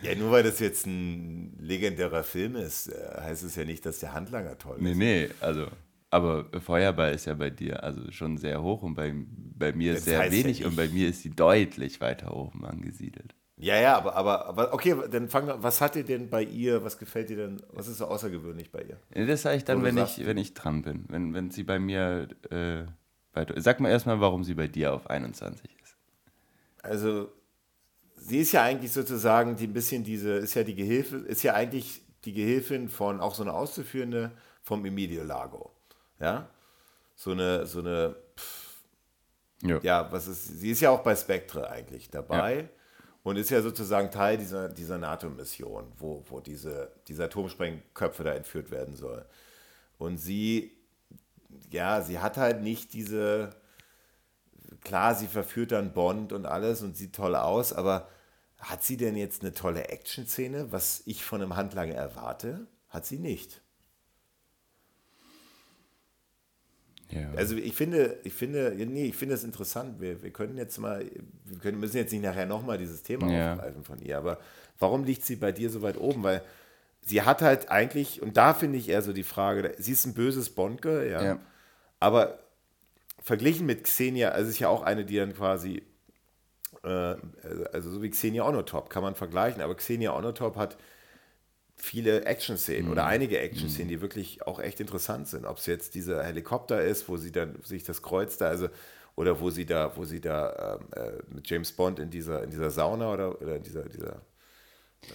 Ja, 0.02 0.14
nur 0.14 0.32
weil 0.32 0.44
das 0.44 0.60
jetzt 0.60 0.86
ein 0.86 1.58
legendärer 1.60 2.24
Film 2.24 2.56
ist, 2.56 2.88
äh, 2.88 3.22
heißt 3.22 3.44
es 3.44 3.56
ja 3.56 3.66
nicht, 3.66 3.86
dass 3.86 4.00
der 4.00 4.14
Handlanger 4.14 4.58
toll 4.58 4.78
ist. 4.78 4.84
Nee, 4.84 4.94
nee, 4.94 5.30
also. 5.40 5.68
Aber 6.12 6.46
Feuerball 6.62 7.14
ist 7.14 7.26
ja 7.26 7.34
bei 7.34 7.50
dir 7.50 7.84
also 7.84 8.12
schon 8.12 8.38
sehr 8.38 8.62
hoch 8.62 8.84
und 8.84 8.94
bei, 8.94 9.14
bei 9.14 9.74
mir 9.74 9.96
das 9.96 10.06
sehr 10.06 10.32
wenig 10.32 10.60
ja 10.60 10.68
und 10.68 10.76
bei 10.76 10.88
mir 10.88 11.10
ist 11.10 11.24
sie 11.24 11.32
deutlich 11.32 12.00
weiter 12.00 12.36
oben 12.36 12.66
angesiedelt. 12.66 13.36
Ja, 13.58 13.80
ja, 13.80 13.98
aber, 13.98 14.16
aber, 14.16 14.48
aber 14.48 14.74
okay, 14.74 14.96
dann 15.10 15.30
fang 15.30 15.50
was 15.64 15.80
hat 15.80 15.96
dir 15.96 16.04
denn 16.04 16.30
bei 16.30 16.44
ihr, 16.44 16.84
was 16.84 16.98
gefällt 16.98 17.30
dir 17.30 17.38
denn, 17.38 17.62
was 17.72 17.88
ist 17.88 18.00
so 18.00 18.06
außergewöhnlich 18.06 18.70
bei 18.70 18.84
ihr? 18.84 19.26
Das 19.28 19.44
sage 19.44 19.58
ich 19.58 19.64
dann, 19.64 19.82
wenn 19.82 19.98
ich, 19.98 20.26
wenn 20.26 20.38
ich 20.38 20.54
dran 20.54 20.82
bin. 20.82 21.06
Wenn, 21.08 21.34
wenn 21.34 21.52
sie 21.52 21.64
bei 21.64 21.80
mir 21.80 22.28
äh, 22.50 22.84
weiter. 23.34 23.60
Sag 23.62 23.80
mal 23.80 23.90
erstmal, 23.90 24.20
warum 24.20 24.44
sie 24.44 24.56
bei 24.56 24.68
dir 24.68 24.94
auf 24.94 25.10
21 25.10 25.70
ist. 25.82 25.96
Also, 26.82 27.32
sie 28.18 28.40
ist 28.40 28.52
ja 28.52 28.64
eigentlich 28.64 28.92
sozusagen 28.92 29.56
die 29.56 29.68
ein 29.68 29.74
bisschen 29.74 30.04
diese, 30.04 30.34
ist 30.34 30.54
ja 30.54 30.64
die 30.64 30.76
Gehilfe, 30.76 31.18
ist 31.18 31.42
ja 31.44 31.54
eigentlich 31.54 32.02
die 32.26 32.34
Gehilfin 32.34 32.90
von, 32.90 33.22
auch 33.22 33.36
so 33.36 33.44
eine 33.44 33.54
Auszuführende 33.54 34.32
vom 34.64 34.84
Emilio 34.84 35.24
Lago. 35.24 35.72
Ja? 36.20 36.50
So 37.16 37.32
eine, 37.32 37.66
so 37.66 37.80
eine, 37.80 38.18
pff, 38.38 38.80
ja. 39.62 39.80
ja. 39.82 40.12
was 40.12 40.28
ist, 40.28 40.60
sie 40.60 40.72
ist 40.72 40.82
ja 40.82 40.90
auch 40.90 41.04
bei 41.04 41.16
Spectre 41.16 41.70
eigentlich 41.70 42.10
dabei. 42.10 42.56
Ja 42.56 42.70
und 43.26 43.38
ist 43.38 43.50
ja 43.50 43.64
sozusagen 43.64 44.12
Teil 44.12 44.38
dieser, 44.38 44.70
dieser 44.70 45.00
NATO-Mission, 45.00 45.92
wo, 45.98 46.24
wo 46.28 46.40
diese, 46.42 46.92
diese 47.08 47.26
Atomsprengköpfe 47.26 48.24
da 48.24 48.34
entführt 48.34 48.70
werden 48.70 48.96
sollen. 48.96 49.26
Und 49.98 50.20
sie, 50.20 50.72
ja, 51.72 52.04
sie 52.04 52.20
hat 52.20 52.38
halt 52.38 52.62
nicht 52.62 52.94
diese, 52.94 53.50
klar, 54.82 55.16
sie 55.16 55.26
verführt 55.26 55.72
dann 55.72 55.92
Bond 55.92 56.34
und 56.34 56.46
alles 56.46 56.84
und 56.84 56.96
sieht 56.96 57.16
toll 57.16 57.36
aus, 57.36 57.74
aber 57.74 58.08
hat 58.60 58.84
sie 58.84 58.96
denn 58.96 59.18
jetzt 59.18 59.42
eine 59.42 59.54
tolle 59.54 59.88
Action-Szene, 59.88 60.72
was 60.72 61.02
ich 61.08 61.26
von 61.26 61.42
einem 61.42 61.56
Handlanger 61.56 61.96
erwarte? 61.96 62.68
Hat 62.90 63.08
sie 63.08 63.18
nicht. 63.18 63.64
Ja. 67.12 67.32
Also 67.36 67.56
ich 67.56 67.74
finde, 67.74 68.18
ich 68.24 68.34
finde, 68.34 68.74
nee, 68.78 69.06
ich 69.06 69.16
finde 69.16 69.36
es 69.36 69.44
interessant. 69.44 70.02
Wir, 70.02 70.22
wir 70.24 70.32
können 70.32 70.58
jetzt 70.58 70.78
mal, 70.78 71.06
wir 71.46 71.60
können, 71.60 71.80
müssen 71.80 71.98
jetzt 71.98 72.12
nicht 72.12 72.24
nachher 72.24 72.46
nochmal 72.46 72.78
dieses 72.78 73.04
Thema 73.04 73.32
ja. 73.32 73.54
aufgreifen 73.54 73.84
von 73.84 74.00
ihr, 74.00 74.18
aber 74.18 74.40
warum 74.80 75.04
liegt 75.04 75.24
sie 75.26 75.36
bei 75.36 75.52
dir 75.52 75.70
so 75.70 75.82
weit 75.82 75.98
oben? 75.98 76.24
Weil 76.24 76.42
sie 77.02 77.22
hat 77.22 77.42
halt 77.42 77.70
eigentlich, 77.70 78.22
und 78.22 78.38
da 78.38 78.54
finde 78.54 78.78
ich 78.78 78.90
eher 78.90 79.02
so 79.02 79.14
die 79.14 79.24
Frage, 79.24 79.76
sie 79.78 79.92
ist 79.92 80.06
ein 80.06 80.14
böses 80.14 80.50
Bonke, 80.50 81.10
ja, 81.10 81.24
ja. 81.24 81.40
aber 82.00 82.40
verglichen 83.22 83.66
mit 83.66 83.84
Xenia, 83.84 84.30
also 84.30 84.50
ist 84.50 84.60
ja 84.60 84.70
auch 84.70 84.82
eine, 84.82 85.06
die 85.06 85.18
dann 85.18 85.34
quasi, 85.34 85.84
äh, 86.84 87.16
also 87.72 87.92
so 87.92 88.02
wie 88.02 88.10
Xenia 88.10 88.48
Onotop 88.48 88.90
kann 88.90 89.04
man 89.04 89.16
vergleichen, 89.16 89.62
aber 89.62 89.76
Xenia 89.76 90.16
Onotop 90.16 90.56
hat 90.56 90.78
viele 91.76 92.26
Action-Szenen 92.26 92.86
mhm. 92.86 92.92
oder 92.92 93.06
einige 93.06 93.40
Action-Szenen, 93.40 93.88
mhm. 93.88 93.90
die 93.90 94.02
wirklich 94.02 94.48
auch 94.48 94.60
echt 94.60 94.80
interessant 94.80 95.28
sind. 95.28 95.46
Ob 95.46 95.58
es 95.58 95.66
jetzt 95.66 95.96
dieser 95.96 96.24
Helikopter 96.24 96.82
ist, 96.82 97.10
wo 97.10 97.18
sie 97.18 97.32
dann 97.32 97.62
sich 97.64 97.84
das 97.84 98.02
Kreuz 98.02 98.38
da, 98.38 98.48
also 98.48 98.70
oder 99.16 99.40
wo 99.40 99.50
sie 99.50 99.66
da, 99.66 99.96
wo 99.96 100.04
sie 100.04 100.20
da 100.20 100.80
ähm, 100.80 100.88
äh, 100.96 101.34
mit 101.34 101.50
James 101.50 101.72
Bond 101.72 102.00
in 102.00 102.10
dieser, 102.10 102.44
in 102.44 102.50
dieser 102.50 102.70
Sauna 102.70 103.14
oder, 103.14 103.42
oder 103.42 103.56
in 103.56 103.64
dieser, 103.64 103.84
dieser 103.88 104.22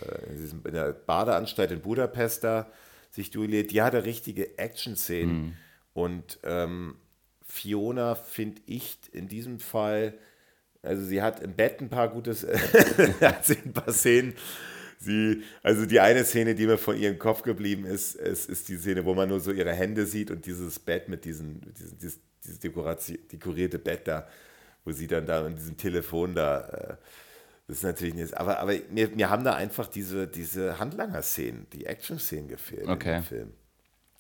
äh, 0.03 0.31
in, 0.31 0.37
diesem, 0.38 0.62
in 0.64 0.75
der 0.75 0.92
Badeanstalt 0.92 1.70
in 1.70 1.81
Budapest 1.81 2.44
da 2.44 2.70
sich 3.11 3.31
duelliert, 3.31 3.73
die 3.73 3.83
hatte 3.83 4.05
richtige 4.05 4.59
Action-Szenen. 4.59 5.42
Mhm. 5.42 5.57
Und 5.92 6.38
ähm, 6.44 6.96
Fiona 7.44 8.14
finde 8.14 8.62
ich 8.66 8.96
in 9.12 9.29
diesem 9.29 9.59
Fall, 9.59 10.14
also 10.83 11.05
sie 11.05 11.20
hat 11.20 11.40
im 11.40 11.55
Bett 11.55 11.81
ein 11.81 11.90
paar 11.90 12.09
gutes, 12.09 12.46
hat 13.20 13.44
sie 13.44 13.59
ein 13.64 13.73
paar 13.73 13.92
Szenen, 13.92 14.35
sie, 15.00 15.42
also 15.62 15.86
die 15.86 16.00
eine 16.00 16.24
Szene, 16.24 16.54
die 16.54 16.66
mir 16.66 16.78
von 16.78 16.96
ihrem 16.96 17.18
Kopf 17.18 17.42
geblieben 17.42 17.84
ist, 17.84 18.14
ist, 18.14 18.48
ist 18.48 18.68
die 18.68 18.76
Szene, 18.76 19.04
wo 19.04 19.14
man 19.14 19.28
nur 19.28 19.40
so 19.40 19.50
ihre 19.50 19.72
Hände 19.72 20.06
sieht 20.06 20.30
und 20.30 20.46
dieses 20.46 20.78
Bett 20.78 21.08
mit 21.08 21.24
diesen, 21.24 21.60
diesen 21.74 21.98
dieses, 21.98 22.20
dieses 22.44 22.60
dekorierte 22.60 23.78
Bett 23.78 24.06
da, 24.06 24.28
wo 24.84 24.92
sie 24.92 25.06
dann 25.06 25.26
da 25.26 25.46
in 25.46 25.56
diesem 25.56 25.76
Telefon 25.76 26.34
da, 26.34 26.60
äh, 26.60 26.96
das 27.66 27.78
ist 27.78 27.82
natürlich 27.84 28.14
nicht, 28.14 28.36
aber, 28.36 28.58
aber 28.58 28.74
mir, 28.90 29.08
mir 29.08 29.30
haben 29.30 29.44
da 29.44 29.54
einfach 29.54 29.86
diese, 29.86 30.26
diese 30.26 30.78
Handlanger-Szenen, 30.78 31.66
die 31.72 31.86
Action-Szenen 31.86 32.48
gefehlt 32.48 32.88
okay. 32.88 33.18
im 33.18 33.22
Film. 33.22 33.52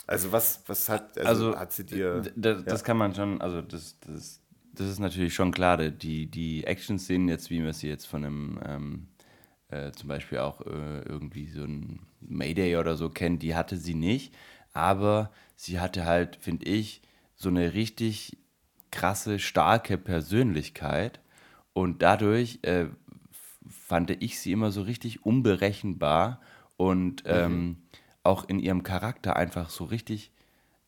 Also 0.06 0.32
was, 0.32 0.62
was 0.66 0.88
hat, 0.88 1.18
also, 1.18 1.48
also 1.48 1.58
hat 1.58 1.72
sie 1.72 1.84
dir... 1.84 2.22
Das, 2.36 2.64
das 2.64 2.84
kann 2.84 2.96
man 2.96 3.14
schon, 3.14 3.40
also 3.40 3.60
das, 3.60 3.96
das, 4.06 4.40
das 4.72 4.88
ist 4.88 4.98
natürlich 4.98 5.34
schon 5.34 5.52
klar, 5.52 5.76
die, 5.76 6.26
die 6.26 6.64
Action-Szenen 6.64 7.28
jetzt, 7.28 7.50
wie 7.50 7.62
wir 7.62 7.72
sie 7.72 7.88
jetzt 7.88 8.06
von 8.06 8.24
einem 8.24 8.60
ähm, 8.64 9.08
äh, 9.70 9.92
zum 9.92 10.08
Beispiel 10.08 10.38
auch 10.38 10.60
äh, 10.62 11.00
irgendwie 11.02 11.48
so 11.48 11.64
ein 11.64 12.00
Mayday 12.20 12.76
oder 12.76 12.96
so 12.96 13.08
kennt, 13.08 13.42
die 13.42 13.54
hatte 13.54 13.76
sie 13.76 13.94
nicht. 13.94 14.34
Aber 14.72 15.30
sie 15.56 15.80
hatte 15.80 16.04
halt, 16.04 16.36
finde 16.36 16.66
ich, 16.66 17.02
so 17.34 17.48
eine 17.48 17.74
richtig 17.74 18.36
krasse, 18.90 19.38
starke 19.38 19.98
Persönlichkeit. 19.98 21.20
Und 21.72 22.02
dadurch 22.02 22.58
äh, 22.62 22.86
fand 23.68 24.10
ich 24.10 24.38
sie 24.40 24.52
immer 24.52 24.70
so 24.70 24.82
richtig 24.82 25.24
unberechenbar 25.24 26.40
und 26.76 27.24
mhm. 27.24 27.30
ähm, 27.30 27.52
mhm. 27.52 27.76
auch 28.22 28.48
in 28.48 28.58
ihrem 28.58 28.82
Charakter 28.82 29.36
einfach 29.36 29.70
so 29.70 29.84
richtig 29.84 30.32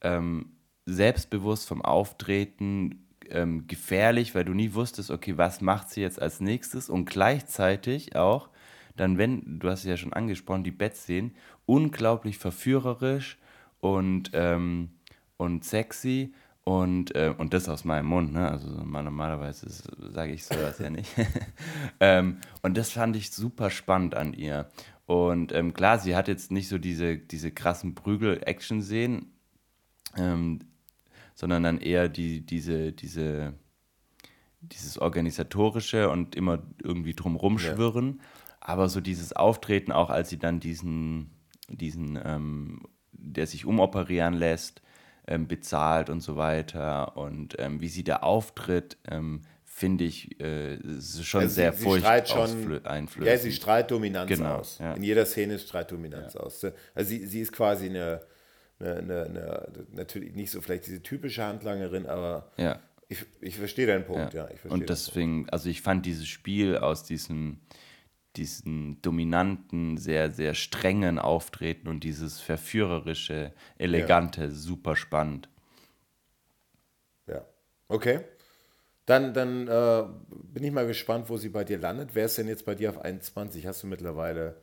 ähm, 0.00 0.52
selbstbewusst 0.84 1.68
vom 1.68 1.82
Auftreten, 1.82 3.06
ähm, 3.30 3.66
gefährlich, 3.66 4.34
weil 4.34 4.44
du 4.44 4.52
nie 4.52 4.74
wusstest, 4.74 5.10
okay, 5.10 5.38
was 5.38 5.60
macht 5.60 5.90
sie 5.90 6.00
jetzt 6.00 6.20
als 6.20 6.40
nächstes 6.40 6.90
und 6.90 7.04
gleichzeitig 7.04 8.16
auch 8.16 8.48
dann 8.96 9.18
wenn, 9.18 9.58
du 9.58 9.68
hast 9.68 9.80
es 9.80 9.86
ja 9.86 9.96
schon 9.96 10.12
angesprochen, 10.12 10.64
die 10.64 10.70
Bettszenen, 10.70 11.34
unglaublich 11.66 12.38
verführerisch 12.38 13.38
und, 13.80 14.30
ähm, 14.34 14.90
und 15.36 15.64
sexy 15.64 16.34
und, 16.64 17.14
äh, 17.16 17.34
und 17.36 17.54
das 17.54 17.68
aus 17.68 17.84
meinem 17.84 18.06
Mund, 18.06 18.32
ne? 18.32 18.48
Also 18.48 18.68
normalerweise 18.68 19.68
sage 20.12 20.32
ich 20.32 20.44
sowas 20.44 20.78
ja 20.78 20.90
nicht. 20.90 21.10
ähm, 22.00 22.38
und 22.62 22.76
das 22.76 22.92
fand 22.92 23.16
ich 23.16 23.32
super 23.32 23.70
spannend 23.70 24.14
an 24.14 24.32
ihr. 24.32 24.70
Und 25.06 25.52
ähm, 25.52 25.74
klar, 25.74 25.98
sie 25.98 26.14
hat 26.14 26.28
jetzt 26.28 26.52
nicht 26.52 26.68
so 26.68 26.78
diese, 26.78 27.16
diese 27.16 27.50
krassen 27.50 27.94
Prügel-Action-Szenen, 27.96 29.32
ähm, 30.16 30.60
sondern 31.34 31.64
dann 31.64 31.78
eher 31.78 32.08
die, 32.08 32.46
diese, 32.46 32.92
diese, 32.92 33.54
dieses 34.60 34.98
organisatorische 34.98 36.08
und 36.10 36.36
immer 36.36 36.62
irgendwie 36.82 37.14
drumrum 37.14 37.58
schwirren. 37.58 38.18
Ja. 38.18 38.24
Aber 38.64 38.88
so 38.88 39.00
dieses 39.00 39.32
Auftreten, 39.32 39.90
auch 39.90 40.08
als 40.08 40.30
sie 40.30 40.38
dann 40.38 40.60
diesen, 40.60 41.32
diesen 41.68 42.18
ähm, 42.24 42.82
der 43.10 43.46
sich 43.48 43.64
umoperieren 43.64 44.34
lässt, 44.34 44.82
ähm, 45.26 45.48
bezahlt 45.48 46.10
und 46.10 46.20
so 46.20 46.36
weiter 46.36 47.16
und 47.16 47.56
ähm, 47.58 47.80
wie 47.80 47.88
sie 47.88 48.04
da 48.04 48.18
auftritt, 48.18 48.98
ähm, 49.08 49.42
finde 49.64 50.04
ich 50.04 50.40
äh, 50.40 50.78
schon 51.22 51.42
also 51.42 51.54
sehr 51.54 51.72
furchteinflößend. 51.72 53.24
Ja, 53.24 53.36
sie 53.36 53.52
strahlt 53.52 53.90
Dominanz 53.90 54.28
genau, 54.28 54.56
aus. 54.56 54.78
Ja. 54.78 54.94
In 54.94 55.02
jeder 55.02 55.26
Szene 55.26 55.58
strahlt 55.58 55.90
Dominanz 55.90 56.34
ja. 56.34 56.40
aus. 56.40 56.64
Also 56.94 57.08
sie, 57.08 57.26
sie 57.26 57.40
ist 57.40 57.52
quasi 57.52 57.86
eine, 57.86 58.20
eine, 58.78 58.94
eine, 58.94 59.24
eine, 59.24 59.68
natürlich 59.92 60.34
nicht 60.34 60.50
so 60.50 60.60
vielleicht 60.60 60.86
diese 60.86 61.02
typische 61.02 61.44
Handlangerin, 61.44 62.06
aber 62.06 62.52
ja. 62.58 62.78
ich, 63.08 63.24
ich 63.40 63.56
verstehe 63.56 63.86
deinen 63.86 64.04
Punkt. 64.04 64.34
Ja. 64.34 64.48
ja 64.48 64.70
und 64.70 64.88
deswegen, 64.88 65.48
also 65.50 65.68
ich 65.68 65.82
fand 65.82 66.06
dieses 66.06 66.28
Spiel 66.28 66.76
aus 66.76 67.04
diesem 67.04 67.58
diesen 68.36 69.00
dominanten, 69.02 69.98
sehr, 69.98 70.30
sehr 70.30 70.54
strengen 70.54 71.18
Auftreten 71.18 71.88
und 71.88 72.04
dieses 72.04 72.40
verführerische, 72.40 73.52
elegante, 73.78 74.44
ja. 74.44 74.50
super 74.50 74.96
spannend. 74.96 75.48
Ja, 77.26 77.44
okay. 77.88 78.20
Dann, 79.06 79.34
dann 79.34 79.66
äh, 79.68 80.04
bin 80.30 80.62
ich 80.62 80.72
mal 80.72 80.86
gespannt, 80.86 81.28
wo 81.28 81.36
sie 81.36 81.48
bei 81.48 81.64
dir 81.64 81.78
landet. 81.78 82.14
Wer 82.14 82.26
ist 82.26 82.38
denn 82.38 82.48
jetzt 82.48 82.64
bei 82.64 82.74
dir 82.74 82.90
auf 82.90 82.98
21? 82.98 83.66
Hast 83.66 83.82
du 83.82 83.86
mittlerweile 83.86 84.56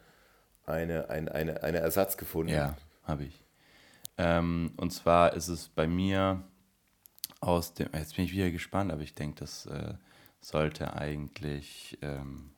eine, 0.65 1.09
eine, 1.09 1.33
eine, 1.33 1.63
eine 1.63 1.79
Ersatz 1.79 2.15
gefunden? 2.17 2.53
Ja, 2.53 2.77
habe 3.03 3.25
ich. 3.25 3.43
Ähm, 4.17 4.71
und 4.77 4.91
zwar 4.91 5.33
ist 5.33 5.49
es 5.49 5.69
bei 5.69 5.87
mir 5.87 6.43
aus 7.41 7.73
dem, 7.73 7.89
jetzt 7.93 8.15
bin 8.15 8.25
ich 8.25 8.31
wieder 8.31 8.49
gespannt, 8.51 8.91
aber 8.91 9.01
ich 9.01 9.13
denke, 9.13 9.39
das 9.39 9.65
äh, 9.65 9.93
sollte 10.41 10.93
eigentlich 10.93 11.97
ähm, 12.01 12.51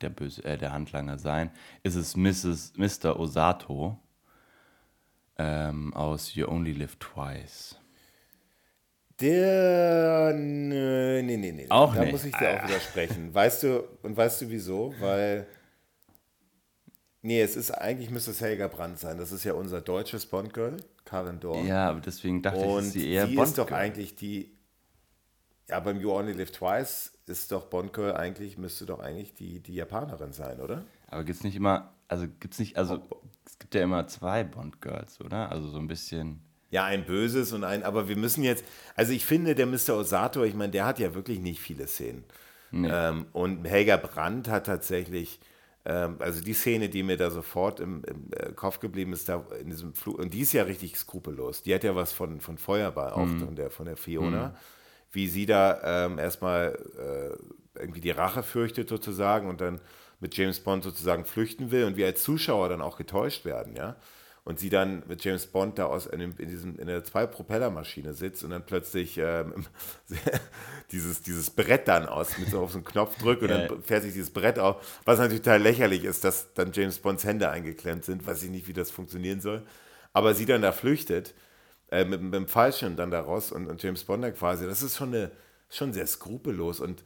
der, 0.00 0.10
Böse, 0.10 0.44
äh, 0.44 0.58
der 0.58 0.72
Handlanger 0.72 1.18
sein, 1.18 1.50
ist 1.82 1.94
es 1.94 2.16
Mrs., 2.16 2.74
Mr. 2.76 3.18
Osato 3.18 3.98
ähm, 5.38 5.94
aus 5.94 6.34
You 6.34 6.48
Only 6.48 6.72
Live 6.72 6.96
Twice. 6.96 7.76
Der. 9.20 10.32
Nee, 10.34 11.22
nee, 11.22 11.36
nee. 11.52 11.66
Auch 11.68 11.94
da 11.94 12.02
nicht. 12.02 12.12
muss 12.12 12.24
ich 12.24 12.34
dir 12.34 12.56
auch 12.58 12.68
widersprechen. 12.68 13.34
Weißt 13.34 13.62
du, 13.62 13.84
und 14.02 14.16
weißt 14.16 14.42
du 14.42 14.50
wieso? 14.50 14.94
Weil. 15.00 15.46
Nee, 17.22 17.42
es 17.42 17.54
ist 17.54 17.70
eigentlich 17.70 18.08
müsste 18.08 18.30
es 18.30 18.40
Helga 18.40 18.68
Brandt 18.68 18.98
sein. 18.98 19.18
Das 19.18 19.30
ist 19.30 19.44
ja 19.44 19.52
unser 19.52 19.82
deutsches 19.82 20.24
Bond-Girl, 20.24 20.78
Karin 21.04 21.38
Dorn. 21.38 21.66
Ja, 21.66 21.90
aber 21.90 22.00
deswegen 22.00 22.40
dachte 22.40 22.60
ich, 22.60 22.66
und 22.66 22.84
ist 22.84 22.92
sie 22.92 23.10
eher 23.10 23.26
sie 23.26 23.34
Bond. 23.34 23.48
ist 23.48 23.58
doch 23.58 23.70
eigentlich 23.72 24.16
die. 24.16 24.56
Ja, 25.68 25.80
beim 25.80 26.00
You 26.00 26.12
Only 26.12 26.32
Live 26.32 26.52
Twice 26.52 27.12
ist 27.30 27.52
doch 27.52 27.66
Bond-Girl 27.66 28.14
eigentlich, 28.14 28.58
müsste 28.58 28.86
doch 28.86 29.00
eigentlich 29.00 29.34
die, 29.34 29.60
die 29.60 29.74
Japanerin 29.74 30.32
sein, 30.32 30.60
oder? 30.60 30.84
Aber 31.08 31.24
gibt 31.24 31.38
es 31.38 31.44
nicht 31.44 31.56
immer, 31.56 31.92
also 32.08 32.26
gibt 32.40 32.54
es 32.54 32.60
nicht, 32.60 32.76
also 32.76 33.00
es 33.46 33.58
gibt 33.58 33.74
ja 33.74 33.82
immer 33.82 34.06
zwei 34.06 34.44
Bond-Girls, 34.44 35.20
oder? 35.20 35.50
Also 35.50 35.68
so 35.68 35.78
ein 35.78 35.88
bisschen. 35.88 36.40
Ja, 36.70 36.84
ein 36.84 37.04
böses 37.04 37.52
und 37.52 37.64
ein, 37.64 37.82
aber 37.82 38.08
wir 38.08 38.16
müssen 38.16 38.44
jetzt, 38.44 38.64
also 38.94 39.12
ich 39.12 39.24
finde, 39.24 39.56
der 39.56 39.66
Mr. 39.66 39.96
Osato, 39.96 40.44
ich 40.44 40.54
meine, 40.54 40.70
der 40.70 40.86
hat 40.86 41.00
ja 41.00 41.14
wirklich 41.14 41.40
nicht 41.40 41.60
viele 41.60 41.88
Szenen. 41.88 42.22
Ähm, 42.72 43.26
und 43.32 43.64
Helga 43.64 43.96
Brandt 43.96 44.48
hat 44.48 44.66
tatsächlich, 44.66 45.40
ähm, 45.84 46.16
also 46.20 46.40
die 46.40 46.54
Szene, 46.54 46.88
die 46.88 47.02
mir 47.02 47.16
da 47.16 47.30
sofort 47.30 47.80
im, 47.80 48.04
im 48.04 48.28
äh, 48.32 48.52
Kopf 48.52 48.80
geblieben 48.80 49.12
ist, 49.12 49.28
da 49.28 49.44
in 49.60 49.70
diesem 49.70 49.94
Flug, 49.94 50.18
und 50.18 50.32
die 50.32 50.40
ist 50.40 50.52
ja 50.52 50.62
richtig 50.62 50.96
skrupellos. 50.96 51.62
Die 51.62 51.74
hat 51.74 51.84
ja 51.84 51.96
was 51.96 52.12
von, 52.12 52.40
von 52.40 52.58
Feuerball 52.58 53.10
auch, 53.10 53.26
von, 53.26 53.56
der, 53.56 53.70
von 53.70 53.86
der 53.86 53.96
Fiona, 53.96 54.54
wie 55.12 55.26
sie 55.28 55.46
da 55.46 56.06
ähm, 56.06 56.18
erstmal 56.18 56.78
äh, 57.76 57.78
irgendwie 57.80 58.00
die 58.00 58.10
Rache 58.10 58.42
fürchtet 58.42 58.88
sozusagen 58.88 59.48
und 59.48 59.60
dann 59.60 59.80
mit 60.20 60.36
James 60.36 60.60
Bond 60.60 60.84
sozusagen 60.84 61.24
flüchten 61.24 61.70
will 61.70 61.84
und 61.84 61.96
wir 61.96 62.06
als 62.06 62.22
Zuschauer 62.22 62.68
dann 62.68 62.82
auch 62.82 62.96
getäuscht 62.96 63.44
werden, 63.44 63.74
ja. 63.76 63.96
Und 64.42 64.58
sie 64.58 64.70
dann 64.70 65.02
mit 65.06 65.22
James 65.22 65.46
Bond 65.46 65.78
da 65.78 65.84
aus 65.84 66.06
in, 66.06 66.34
diesem, 66.36 66.78
in 66.78 66.86
der 66.86 67.04
Zwei-Propellermaschine 67.04 68.14
sitzt 68.14 68.42
und 68.42 68.50
dann 68.50 68.64
plötzlich 68.64 69.18
ähm, 69.18 69.66
dieses, 70.92 71.22
dieses 71.22 71.50
Brett 71.50 71.88
dann 71.88 72.06
aus, 72.06 72.38
mit 72.38 72.48
so 72.50 72.60
auf 72.60 72.72
so 72.72 72.78
einen 72.78 72.84
Knopf 72.84 73.16
drückt 73.18 73.42
und 73.42 73.50
Ja. 73.50 73.68
dann 73.68 73.82
fährt 73.82 74.02
sich 74.02 74.12
dieses 74.12 74.30
Brett 74.30 74.58
auf, 74.58 75.00
was 75.04 75.18
natürlich 75.18 75.42
total 75.42 75.60
lächerlich 75.62 76.04
ist, 76.04 76.24
dass 76.24 76.52
dann 76.54 76.72
James 76.72 76.98
Bonds 76.98 77.24
Hände 77.24 77.50
eingeklemmt 77.50 78.04
sind, 78.04 78.26
weiß 78.26 78.42
ich 78.42 78.50
nicht, 78.50 78.66
wie 78.66 78.72
das 78.72 78.90
funktionieren 78.90 79.40
soll. 79.40 79.62
Aber 80.12 80.34
sie 80.34 80.46
dann 80.46 80.62
da 80.62 80.72
flüchtet, 80.72 81.34
äh, 81.90 82.04
mit, 82.04 82.20
mit 82.22 82.34
dem 82.34 82.46
Fallschirm 82.48 82.96
dann 82.96 83.10
da 83.10 83.20
raus 83.20 83.52
und, 83.52 83.66
und 83.66 83.82
James 83.82 84.04
Bond 84.04 84.34
quasi, 84.36 84.66
das 84.66 84.82
ist 84.82 84.96
schon, 84.96 85.14
eine, 85.14 85.30
schon 85.68 85.92
sehr 85.92 86.06
skrupellos 86.06 86.80
und, 86.80 87.04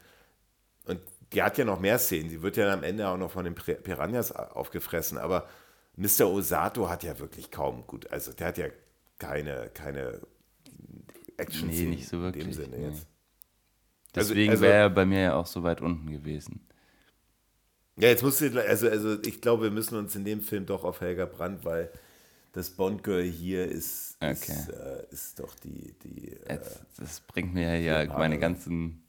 und 0.86 1.00
die 1.32 1.42
hat 1.42 1.58
ja 1.58 1.64
noch 1.64 1.80
mehr 1.80 1.98
Szenen. 1.98 2.30
Sie 2.30 2.42
wird 2.42 2.56
ja 2.56 2.72
am 2.72 2.82
Ende 2.82 3.08
auch 3.08 3.16
noch 3.16 3.30
von 3.30 3.44
den 3.44 3.54
Pir- 3.54 3.80
Piranhas 3.80 4.30
aufgefressen, 4.32 5.18
aber 5.18 5.48
Mr. 5.96 6.26
Osato 6.30 6.88
hat 6.88 7.02
ja 7.02 7.18
wirklich 7.18 7.50
kaum 7.50 7.86
gut, 7.86 8.10
also 8.10 8.32
der 8.32 8.48
hat 8.48 8.58
ja 8.58 8.66
keine, 9.18 9.70
keine 9.74 10.20
action 11.36 11.68
Nee, 11.68 11.86
nicht 11.86 12.08
so 12.08 12.20
wirklich, 12.20 12.44
In 12.44 12.50
dem 12.50 12.54
Sinne 12.54 12.76
nee. 12.76 12.84
jetzt. 12.86 13.06
Also- 14.14 14.30
Deswegen 14.34 14.50
also- 14.52 14.62
wäre 14.62 14.74
er 14.74 14.90
bei 14.90 15.04
mir 15.06 15.20
ja 15.20 15.34
auch 15.36 15.46
so 15.46 15.62
weit 15.62 15.80
unten 15.80 16.10
gewesen. 16.10 16.60
Ja, 17.96 18.08
jetzt 18.08 18.22
musst 18.24 18.40
du, 18.40 18.60
also, 18.66 18.88
also 18.88 19.20
ich 19.22 19.40
glaube, 19.40 19.64
wir 19.64 19.70
müssen 19.70 19.96
uns 19.96 20.14
in 20.16 20.24
dem 20.24 20.40
Film 20.40 20.66
doch 20.66 20.82
auf 20.84 21.00
Helga 21.00 21.26
Brandt, 21.26 21.64
weil 21.64 21.90
das 22.54 22.70
Bond-Girl 22.70 23.22
hier 23.24 23.66
ist, 23.66 24.16
Okay. 24.20 24.32
ist, 24.32 24.68
äh, 24.70 25.06
ist 25.10 25.38
doch 25.40 25.54
die, 25.56 25.94
die 26.04 26.32
äh, 26.32 26.54
Jetzt, 26.54 26.80
das 26.98 27.20
bringt 27.20 27.52
mir 27.52 27.78
ja 27.80 28.06
meine 28.16 28.38
ganzen, 28.38 29.02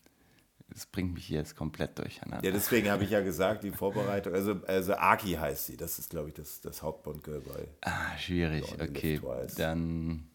das 0.69 0.85
bringt 0.87 1.13
mich 1.13 1.29
jetzt 1.29 1.55
komplett 1.55 1.97
durcheinander. 1.97 2.43
ja, 2.45 2.51
deswegen 2.51 2.89
habe 2.89 3.03
ich 3.05 3.11
ja 3.11 3.21
gesagt, 3.21 3.63
die 3.63 3.71
Vorbereitung, 3.71 4.33
also, 4.33 4.59
also 4.67 4.93
Aki 4.95 5.33
heißt 5.33 5.67
sie, 5.67 5.77
das 5.77 5.99
ist, 5.99 6.09
glaube 6.09 6.29
ich, 6.29 6.33
das, 6.35 6.59
das 6.61 6.81
Haupt-Bond-Girl 6.81 7.41
bei. 7.41 7.67
ah, 7.81 8.17
schwierig, 8.17 8.65
okay. 8.81 9.21
Dann, 9.57 10.27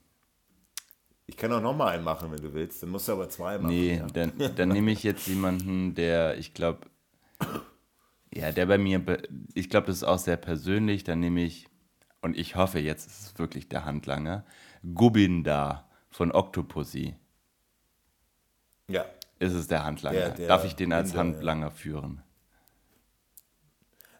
Ich 1.26 1.36
kann 1.36 1.52
auch 1.52 1.60
nochmal 1.60 1.94
einen 1.96 2.04
machen, 2.04 2.30
wenn 2.32 2.40
du 2.42 2.54
willst, 2.54 2.82
dann 2.82 2.90
musst 2.90 3.08
du 3.08 3.12
aber 3.12 3.28
zwei 3.28 3.58
machen. 3.58 3.74
nee, 3.74 3.96
ja. 3.96 4.06
dann, 4.06 4.32
dann 4.56 4.68
nehme 4.68 4.92
ich 4.92 5.02
jetzt 5.02 5.26
jemanden, 5.26 5.94
der, 5.96 6.38
ich 6.38 6.54
glaube, 6.54 6.86
ja, 8.32 8.52
der 8.52 8.66
bei 8.66 8.78
mir, 8.78 9.02
ich 9.54 9.68
glaube, 9.68 9.88
das 9.88 9.96
ist 9.96 10.04
auch 10.04 10.18
sehr 10.18 10.36
persönlich, 10.36 11.02
dann 11.02 11.18
nehme 11.18 11.42
ich, 11.42 11.66
und 12.22 12.36
ich 12.36 12.56
hoffe, 12.56 12.78
jetzt 12.78 13.06
ist 13.06 13.20
es 13.32 13.38
wirklich 13.38 13.68
der 13.68 13.84
Handlanger, 13.84 14.44
Gubinda 14.94 15.88
von 16.10 16.32
Octopussy. 16.32 17.14
ja. 18.88 19.04
Ist 19.38 19.54
es 19.54 19.68
der 19.68 19.84
Handlanger? 19.84 20.18
Der- 20.18 20.30
der 20.32 20.48
Darf 20.48 20.66
ich 20.66 20.76
den 20.76 20.92
als 20.92 21.12
Inder, 21.12 21.24
ja. 21.24 21.30
Handlanger 21.32 21.70
führen? 21.70 22.22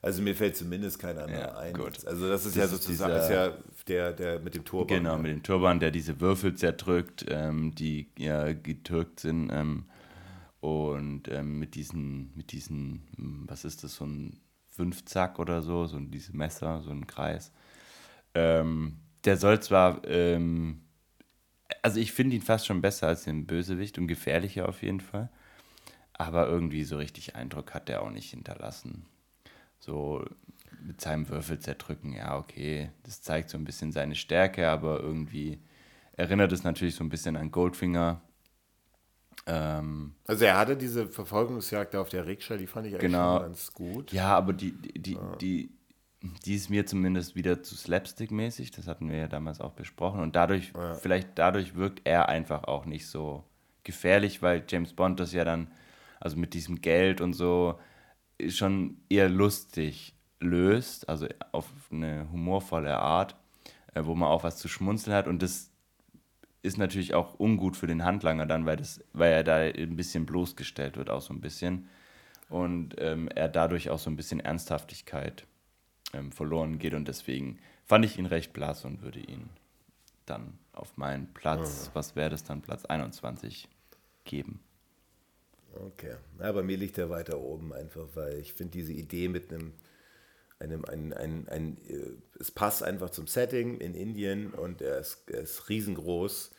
Also 0.01 0.23
mir 0.23 0.35
fällt 0.35 0.57
zumindest 0.57 0.99
kein 0.99 1.19
anderer 1.19 1.41
Ja, 1.41 1.59
ein. 1.59 1.75
gut. 1.75 2.07
Also 2.07 2.27
das 2.27 2.47
ist 2.47 2.57
Das 2.57 2.57
ja 2.57 2.65
ist 2.65 2.71
sozusagen 2.71 3.13
dieser- 3.13 3.57
ist 3.59 3.59
ja 3.59 3.63
der, 3.87 4.13
der 4.15 4.39
mit 4.41 4.55
dem 4.55 4.65
Turban. 4.65 4.97
Genau, 4.97 5.19
mit 5.19 5.31
dem 5.31 5.43
Turban, 5.43 5.79
der 5.79 5.91
diese 5.91 6.21
Würfel 6.23 6.55
zerdrückt, 6.55 7.27
ähm, 7.29 7.75
die 7.75 8.09
ja 8.17 8.51
getürkt 8.55 9.21
sind. 9.21 9.51
Ähm, 9.53 9.85
und 10.61 11.29
ähm, 11.29 11.59
mit 11.59 11.75
diesen, 11.75 12.33
mit 12.35 12.53
diesen, 12.53 13.07
hm, 13.17 13.45
was 13.47 13.67
ist 13.67 13.85
das, 13.85 13.97
so 13.97 14.07
ein 14.07 14.41
Fünfzack 14.69 15.39
oder 15.39 15.61
so, 15.61 15.85
so 15.87 15.99
diese 15.99 16.35
Messer, 16.35 16.81
so 16.81 16.91
ein 16.93 17.07
Kreis. 17.07 17.53
Ähm, 18.35 18.99
der 19.25 19.37
soll 19.37 19.61
zwar, 19.61 20.07
ähm, 20.07 20.83
also 21.83 22.01
ich 22.01 22.13
finde 22.13 22.37
ihn 22.37 22.43
fast 22.43 22.67
schon 22.67 22.81
besser 22.81 23.09
als 23.09 23.25
den 23.25 23.47
Bösewicht 23.47 23.99
und 23.99 24.07
gefährlicher 24.07 24.69
auf 24.69 24.83
jeden 24.83 25.01
Fall. 25.01 25.31
Aber 26.13 26.47
irgendwie 26.49 26.85
so 26.85 26.97
richtig 26.99 27.35
Eindruck 27.37 27.75
hat 27.75 27.89
er 27.89 28.03
auch 28.03 28.11
nicht 28.11 28.31
hinterlassen. 28.31 29.07
So 29.79 30.25
mit 30.87 31.01
seinem 31.01 31.29
Würfel 31.29 31.59
zerdrücken, 31.59 32.13
ja, 32.13 32.37
okay, 32.39 32.91
das 33.05 33.23
zeigt 33.23 33.51
so 33.51 33.59
ein 33.59 33.65
bisschen 33.65 33.93
seine 33.93 34.15
Stärke, 34.15 34.69
aber 34.69 35.01
irgendwie 35.01 35.59
erinnert 36.13 36.53
es 36.53 36.65
natürlich 36.65 36.95
so 36.95 37.05
ein 37.05 37.09
bisschen 37.09 37.37
an 37.37 37.51
Goldfinger. 37.51 38.21
Ähm, 39.47 40.15
Also 40.27 40.45
er 40.45 40.59
hatte 40.59 40.77
diese 40.77 41.07
Verfolgungsjagd 41.09 41.97
auf 41.97 42.09
der 42.11 42.27
Rikscha, 42.27 42.57
die 42.57 42.67
fand 42.67 42.87
ich 42.87 42.95
eigentlich 42.95 43.13
Genau. 43.13 43.39
schon 43.39 43.47
ganz 43.49 43.73
gut. 43.73 44.13
ja, 44.13 44.37
aber 44.37 44.53
die, 44.53 44.73
die, 44.73 44.93
die, 45.01 45.19
die, 45.41 45.71
die 46.23 46.55
ist 46.55 46.69
mir 46.69 46.87
zumindest 46.87 47.35
wieder 47.35 47.63
zu 47.63 47.75
slapstick-mäßig, 47.75 48.71
das 48.73 48.87
hatten 48.87 49.09
wir 49.09 49.17
ja 49.17 49.29
damals 49.29 49.61
auch 49.61 49.73
besprochen. 49.73 50.21
Und 50.21 50.37
dadurch, 50.37 50.73
vielleicht 51.01 51.31
dadurch 51.37 51.75
wirkt 51.75 52.03
er 52.05 52.29
einfach 52.29 52.65
auch 52.65 52.85
nicht 52.85 53.07
so 53.07 53.45
gefährlich, 53.85 54.43
weil 54.43 54.65
James 54.69 54.93
Bond 54.93 55.19
das 55.19 55.33
ja 55.33 55.45
dann, 55.45 55.71
also 56.21 56.37
mit 56.37 56.53
diesem 56.53 56.83
Geld 56.83 57.21
und 57.21 57.33
so, 57.33 57.79
schon 58.49 58.99
eher 59.09 59.29
lustig 59.29 60.15
löst, 60.41 61.09
also 61.09 61.27
auf 61.53 61.71
eine 61.91 62.31
humorvolle 62.31 62.99
Art, 62.99 63.37
äh, 63.95 64.05
wo 64.05 64.15
man 64.15 64.29
auch 64.29 64.45
was 64.45 64.59
zu 64.59 64.69
schmunzeln 64.69 65.15
hat. 65.15 65.27
Und 65.27 65.43
das 65.43 65.71
ist 66.63 66.79
natürlich 66.79 67.15
auch 67.15 67.39
ungut 67.39 67.77
für 67.77 67.87
den 67.87 68.05
Handlanger 68.05 68.47
dann, 68.47 68.67
weil, 68.67 68.77
das, 68.77 69.03
weil 69.13 69.33
er 69.33 69.45
da 69.45 69.57
ein 69.57 69.97
bisschen 69.97 70.27
bloßgestellt 70.27 70.97
wird, 70.97 71.09
auch 71.09 71.23
so 71.23 71.33
ein 71.33 71.41
bisschen. 71.41 71.89
Und 72.51 72.97
ähm, 72.99 73.29
er 73.29 73.49
dadurch 73.49 73.91
auch 73.91 73.99
so 73.99 74.11
ein 74.11 74.17
bisschen 74.17 74.41
Ernsthaftigkeit 74.41 75.47
ähm, 76.13 76.33
verloren 76.33 76.79
geht. 76.79 76.95
Und 76.95 77.09
deswegen 77.09 77.59
fand 77.87 78.05
ich 78.05 78.19
ihn 78.19 78.27
recht 78.27 78.53
blass 78.53 78.85
und 78.85 79.03
würde 79.03 79.21
ihn 79.21 79.49
dann 80.27 80.59
auf 80.73 80.97
meinen 80.97 81.33
Platz, 81.35 81.91
was 81.95 82.17
wäre 82.17 82.31
das 82.31 82.45
dann, 82.45 82.63
Platz 82.63 82.85
21 82.85 83.69
geben. 84.25 84.61
Okay. 85.75 86.15
Ja, 86.39 86.53
bei 86.53 86.63
mir 86.63 86.77
liegt 86.77 86.99
er 86.99 87.11
weiter 87.11 87.39
oben 87.39 87.73
einfach, 87.73 88.09
weil 88.15 88.39
ich 88.39 88.55
finde 88.55 88.73
diese 88.73 88.93
Idee 88.93 89.29
mit 89.29 89.53
einem, 89.53 89.73
einem, 90.59 90.85
ein, 90.85 91.13
ein, 91.13 91.49
ein, 91.49 91.77
äh, 91.89 92.13
es 92.39 92.51
passt 92.51 92.83
einfach 92.83 93.11
zum 93.11 93.27
Setting 93.27 93.79
in 93.79 93.95
Indien 93.95 94.53
und 94.53 94.83
er 94.83 94.99
ist, 94.99 95.31
er 95.31 95.41
ist 95.41 95.69
riesengroß. 95.69 96.51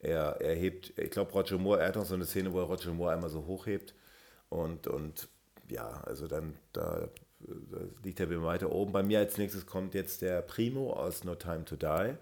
Er, 0.00 0.40
er 0.40 0.54
hebt, 0.54 0.98
ich 0.98 1.10
glaube, 1.10 1.32
Roger 1.32 1.58
Moore, 1.58 1.80
er 1.80 1.88
hat 1.88 1.96
noch 1.96 2.04
so 2.04 2.14
eine 2.14 2.26
Szene, 2.26 2.52
wo 2.52 2.60
er 2.60 2.66
Roger 2.66 2.92
Moore 2.92 3.12
einmal 3.12 3.30
so 3.30 3.46
hochhebt 3.46 3.94
und, 4.48 4.86
und 4.86 5.28
ja, 5.68 6.00
also 6.02 6.28
dann, 6.28 6.54
da, 6.72 7.08
da 7.40 7.78
liegt 8.02 8.20
er 8.20 8.26
mir 8.26 8.42
weiter 8.42 8.72
oben. 8.72 8.92
Bei 8.92 9.02
mir 9.02 9.18
als 9.18 9.38
nächstes 9.38 9.66
kommt 9.66 9.94
jetzt 9.94 10.22
der 10.22 10.42
Primo 10.42 10.92
aus 10.92 11.24
No 11.24 11.34
Time 11.34 11.64
to 11.64 11.76
Die. 11.76 12.14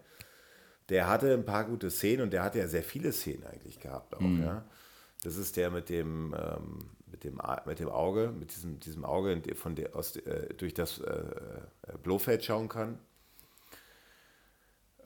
Der 0.89 1.09
hatte 1.09 1.33
ein 1.33 1.45
paar 1.45 1.65
gute 1.65 1.91
Szenen 1.91 2.23
und 2.23 2.33
der 2.33 2.43
hatte 2.43 2.59
ja 2.59 2.69
sehr 2.69 2.83
viele 2.83 3.13
Szenen 3.13 3.45
eigentlich 3.45 3.81
gehabt 3.81 4.15
auch, 4.15 4.21
ja. 4.21 4.65
Das 5.23 5.39
ist 5.39 5.57
der 5.57 5.71
mit 5.71 5.89
dem, 5.89 6.35
ähm, 6.39 6.91
mit 7.11 7.25
dem, 7.25 7.41
mit 7.65 7.79
dem 7.79 7.89
Auge, 7.89 8.33
mit 8.39 8.55
diesem, 8.55 8.79
diesem 8.81 9.05
Auge, 9.07 9.41
von 9.55 9.75
der, 9.75 9.97
aus, 9.97 10.17
äh, 10.17 10.53
durch 10.55 10.75
das 10.75 10.99
äh, 10.99 11.11
äh, 11.11 11.99
Blofeld 12.03 12.45
schauen 12.45 12.69
kann. 12.69 12.99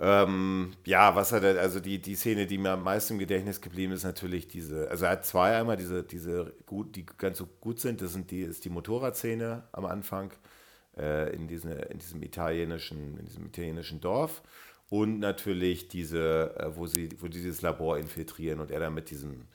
Ähm, 0.00 0.74
ja, 0.84 1.16
was 1.16 1.32
hat 1.32 1.42
er, 1.42 1.58
also 1.60 1.80
die, 1.80 2.00
die 2.00 2.14
Szene, 2.14 2.46
die 2.46 2.58
mir 2.58 2.70
am 2.70 2.84
meisten 2.84 3.14
im 3.14 3.18
Gedächtnis 3.18 3.60
geblieben 3.60 3.92
ist, 3.92 4.04
natürlich 4.04 4.46
diese, 4.46 4.88
also 4.90 5.06
er 5.06 5.12
hat 5.12 5.26
zwei 5.26 5.56
einmal, 5.56 5.76
diese, 5.76 6.04
diese 6.04 6.54
gut, 6.66 6.94
die 6.94 7.04
ganz 7.04 7.38
so 7.38 7.46
gut 7.60 7.80
sind, 7.80 8.00
das 8.00 8.12
sind 8.12 8.30
die, 8.30 8.42
ist 8.42 8.64
die 8.64 8.70
Motorradszene 8.70 9.64
am 9.72 9.86
Anfang 9.86 10.32
äh, 10.96 11.34
in, 11.34 11.48
diese, 11.48 11.72
in 11.72 11.98
diesem 11.98 12.22
italienischen, 12.22 13.18
in 13.18 13.24
diesem 13.24 13.46
italienischen 13.46 14.00
Dorf 14.00 14.42
und 14.88 15.18
natürlich 15.18 15.88
diese, 15.88 16.54
äh, 16.56 16.76
wo 16.76 16.86
sie, 16.86 17.08
wo 17.20 17.26
die 17.26 17.38
dieses 17.38 17.62
Labor 17.62 17.98
infiltrieren 17.98 18.60
und 18.60 18.70
er 18.70 18.78
dann 18.78 18.94
mit 18.94 19.10
diesem, 19.10 19.48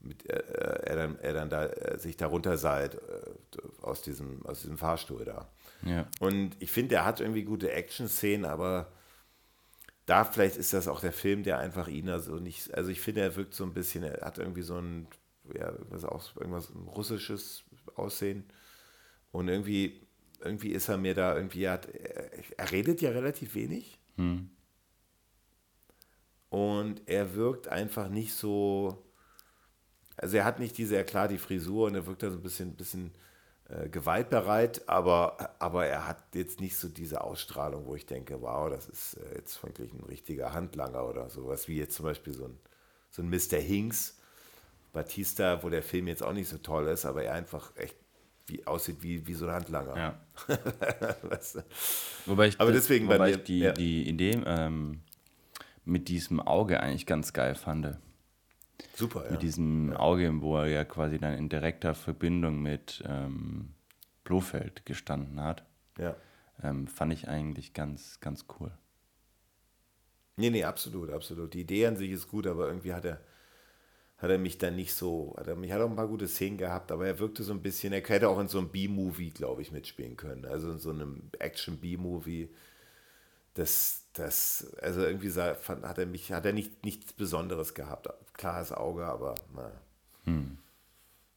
mit, 0.00 0.28
äh, 0.28 0.42
er 0.82 0.96
dann, 0.96 1.18
er 1.20 1.34
dann 1.34 1.50
da 1.50 1.66
äh, 1.66 1.98
sich 2.00 2.16
darunter 2.16 2.58
seilt 2.58 2.94
äh, 2.96 3.80
aus 3.80 4.02
diesem, 4.02 4.44
aus 4.44 4.62
diesem 4.62 4.76
Fahrstuhl 4.76 5.24
da. 5.24 5.48
Ja. 5.86 6.08
Und 6.18 6.56
ich 6.58 6.72
finde, 6.72 6.96
er 6.96 7.04
hat 7.04 7.20
irgendwie 7.20 7.44
gute 7.44 7.70
Action-Szenen, 7.70 8.44
aber 8.44 8.88
da 10.06 10.24
vielleicht 10.24 10.56
ist 10.56 10.72
das 10.72 10.88
auch 10.88 11.00
der 11.00 11.12
Film, 11.12 11.42
der 11.42 11.58
einfach 11.58 11.88
ihn 11.88 12.08
also 12.08 12.36
nicht, 12.36 12.74
also 12.74 12.90
ich 12.90 13.00
finde, 13.00 13.22
er 13.22 13.36
wirkt 13.36 13.54
so 13.54 13.64
ein 13.64 13.72
bisschen, 13.72 14.02
er 14.02 14.24
hat 14.26 14.38
irgendwie 14.38 14.62
so 14.62 14.76
ein, 14.76 15.08
ja, 15.54 15.70
irgendwas, 15.70 16.04
auch, 16.04 16.36
irgendwas 16.36 16.70
ein 16.70 16.88
russisches 16.88 17.64
Aussehen 17.94 18.44
und 19.30 19.48
irgendwie, 19.48 20.06
irgendwie 20.40 20.72
ist 20.72 20.88
er 20.88 20.98
mir 20.98 21.14
da 21.14 21.34
irgendwie, 21.36 21.64
er, 21.64 21.72
hat, 21.72 21.86
er, 21.86 22.58
er 22.58 22.70
redet 22.70 23.00
ja 23.00 23.10
relativ 23.10 23.54
wenig 23.54 23.98
hm. 24.16 24.50
und 26.50 27.02
er 27.06 27.34
wirkt 27.34 27.68
einfach 27.68 28.10
nicht 28.10 28.34
so, 28.34 29.10
also 30.16 30.36
er 30.36 30.44
hat 30.44 30.58
nicht 30.58 30.76
diese, 30.76 30.96
ja 30.96 31.02
klar, 31.02 31.28
die 31.28 31.38
Frisur 31.38 31.86
und 31.86 31.94
er 31.94 32.06
wirkt 32.06 32.22
da 32.22 32.30
so 32.30 32.36
ein 32.36 32.42
bisschen, 32.42 32.76
bisschen 32.76 33.12
äh, 33.68 33.88
gewaltbereit, 33.88 34.86
aber, 34.88 35.54
aber 35.58 35.86
er 35.86 36.06
hat 36.06 36.22
jetzt 36.34 36.60
nicht 36.60 36.76
so 36.76 36.88
diese 36.88 37.24
Ausstrahlung, 37.24 37.86
wo 37.86 37.94
ich 37.94 38.04
denke, 38.04 38.42
wow, 38.42 38.68
das 38.68 38.86
ist 38.88 39.14
äh, 39.14 39.36
jetzt 39.36 39.62
wirklich 39.62 39.92
ein 39.92 40.04
richtiger 40.04 40.52
Handlanger 40.52 41.08
oder 41.08 41.30
sowas, 41.30 41.66
wie 41.66 41.78
jetzt 41.78 41.94
zum 41.94 42.04
Beispiel 42.04 42.34
so 42.34 42.44
ein, 42.44 42.58
so 43.10 43.22
ein 43.22 43.30
Mr. 43.30 43.58
Hinks, 43.58 44.18
Batista, 44.92 45.62
wo 45.62 45.70
der 45.70 45.82
Film 45.82 46.08
jetzt 46.08 46.22
auch 46.22 46.34
nicht 46.34 46.48
so 46.48 46.58
toll 46.58 46.88
ist, 46.88 47.06
aber 47.06 47.24
er 47.24 47.32
einfach 47.32 47.74
echt 47.76 47.96
wie, 48.46 48.66
aussieht 48.66 49.02
wie, 49.02 49.26
wie 49.26 49.34
so 49.34 49.46
ein 49.46 49.52
Handlanger. 49.52 49.96
Ja. 49.96 50.20
weißt 51.22 51.54
du? 51.56 51.64
Wobei 52.26 52.48
ich, 52.48 52.60
aber 52.60 52.72
deswegen 52.72 53.06
wobei 53.06 53.30
mir, 53.30 53.36
ich 53.36 53.44
die, 53.44 53.60
ja. 53.60 53.72
die 53.72 54.06
Idee 54.08 54.42
ähm, 54.44 55.00
mit 55.84 56.08
diesem 56.08 56.40
Auge 56.40 56.80
eigentlich 56.80 57.06
ganz 57.06 57.32
geil 57.32 57.54
fand. 57.54 57.96
Super, 58.94 59.24
ja. 59.24 59.30
Mit 59.32 59.42
diesem 59.42 59.92
ja. 59.92 59.98
Auge, 59.98 60.40
wo 60.40 60.56
er 60.58 60.66
ja 60.66 60.84
quasi 60.84 61.18
dann 61.18 61.34
in 61.34 61.48
direkter 61.48 61.94
Verbindung 61.94 62.62
mit 62.62 63.02
ähm, 63.06 63.74
Blofeld 64.24 64.84
gestanden 64.86 65.40
hat. 65.40 65.64
Ja. 65.98 66.16
Ähm, 66.62 66.86
fand 66.86 67.12
ich 67.12 67.28
eigentlich 67.28 67.74
ganz, 67.74 68.20
ganz 68.20 68.46
cool. 68.58 68.70
Nee, 70.36 70.50
nee, 70.50 70.64
absolut, 70.64 71.10
absolut. 71.10 71.54
Die 71.54 71.60
Idee 71.60 71.86
an 71.86 71.96
sich 71.96 72.10
ist 72.10 72.28
gut, 72.28 72.46
aber 72.46 72.66
irgendwie 72.66 72.92
hat 72.92 73.04
er, 73.04 73.20
hat 74.18 74.30
er 74.30 74.38
mich 74.38 74.58
dann 74.58 74.74
nicht 74.74 74.94
so, 74.94 75.34
hat 75.38 75.46
er 75.46 75.54
mich 75.54 75.70
hat 75.70 75.80
auch 75.80 75.90
ein 75.90 75.96
paar 75.96 76.08
gute 76.08 76.26
Szenen 76.26 76.58
gehabt, 76.58 76.90
aber 76.90 77.06
er 77.06 77.18
wirkte 77.18 77.44
so 77.44 77.52
ein 77.52 77.62
bisschen, 77.62 77.92
er 77.92 78.02
hätte 78.02 78.28
auch 78.28 78.40
in 78.40 78.48
so 78.48 78.58
einem 78.58 78.70
B-Movie, 78.70 79.30
glaube 79.30 79.62
ich, 79.62 79.70
mitspielen 79.70 80.16
können. 80.16 80.44
Also 80.44 80.72
in 80.72 80.78
so 80.78 80.90
einem 80.90 81.30
Action-B-Movie. 81.38 82.48
Das, 83.54 84.06
das, 84.14 84.74
also 84.82 85.02
irgendwie 85.02 85.28
sah, 85.28 85.54
fand, 85.54 85.84
hat 85.84 85.98
er 85.98 86.06
mich, 86.06 86.32
hat 86.32 86.44
er 86.44 86.52
nicht, 86.52 86.84
nichts 86.84 87.12
Besonderes 87.12 87.74
gehabt. 87.74 88.08
Klares 88.34 88.72
Auge, 88.72 89.06
aber 89.06 89.34
naja. 89.54 89.80
Hm. 90.24 90.58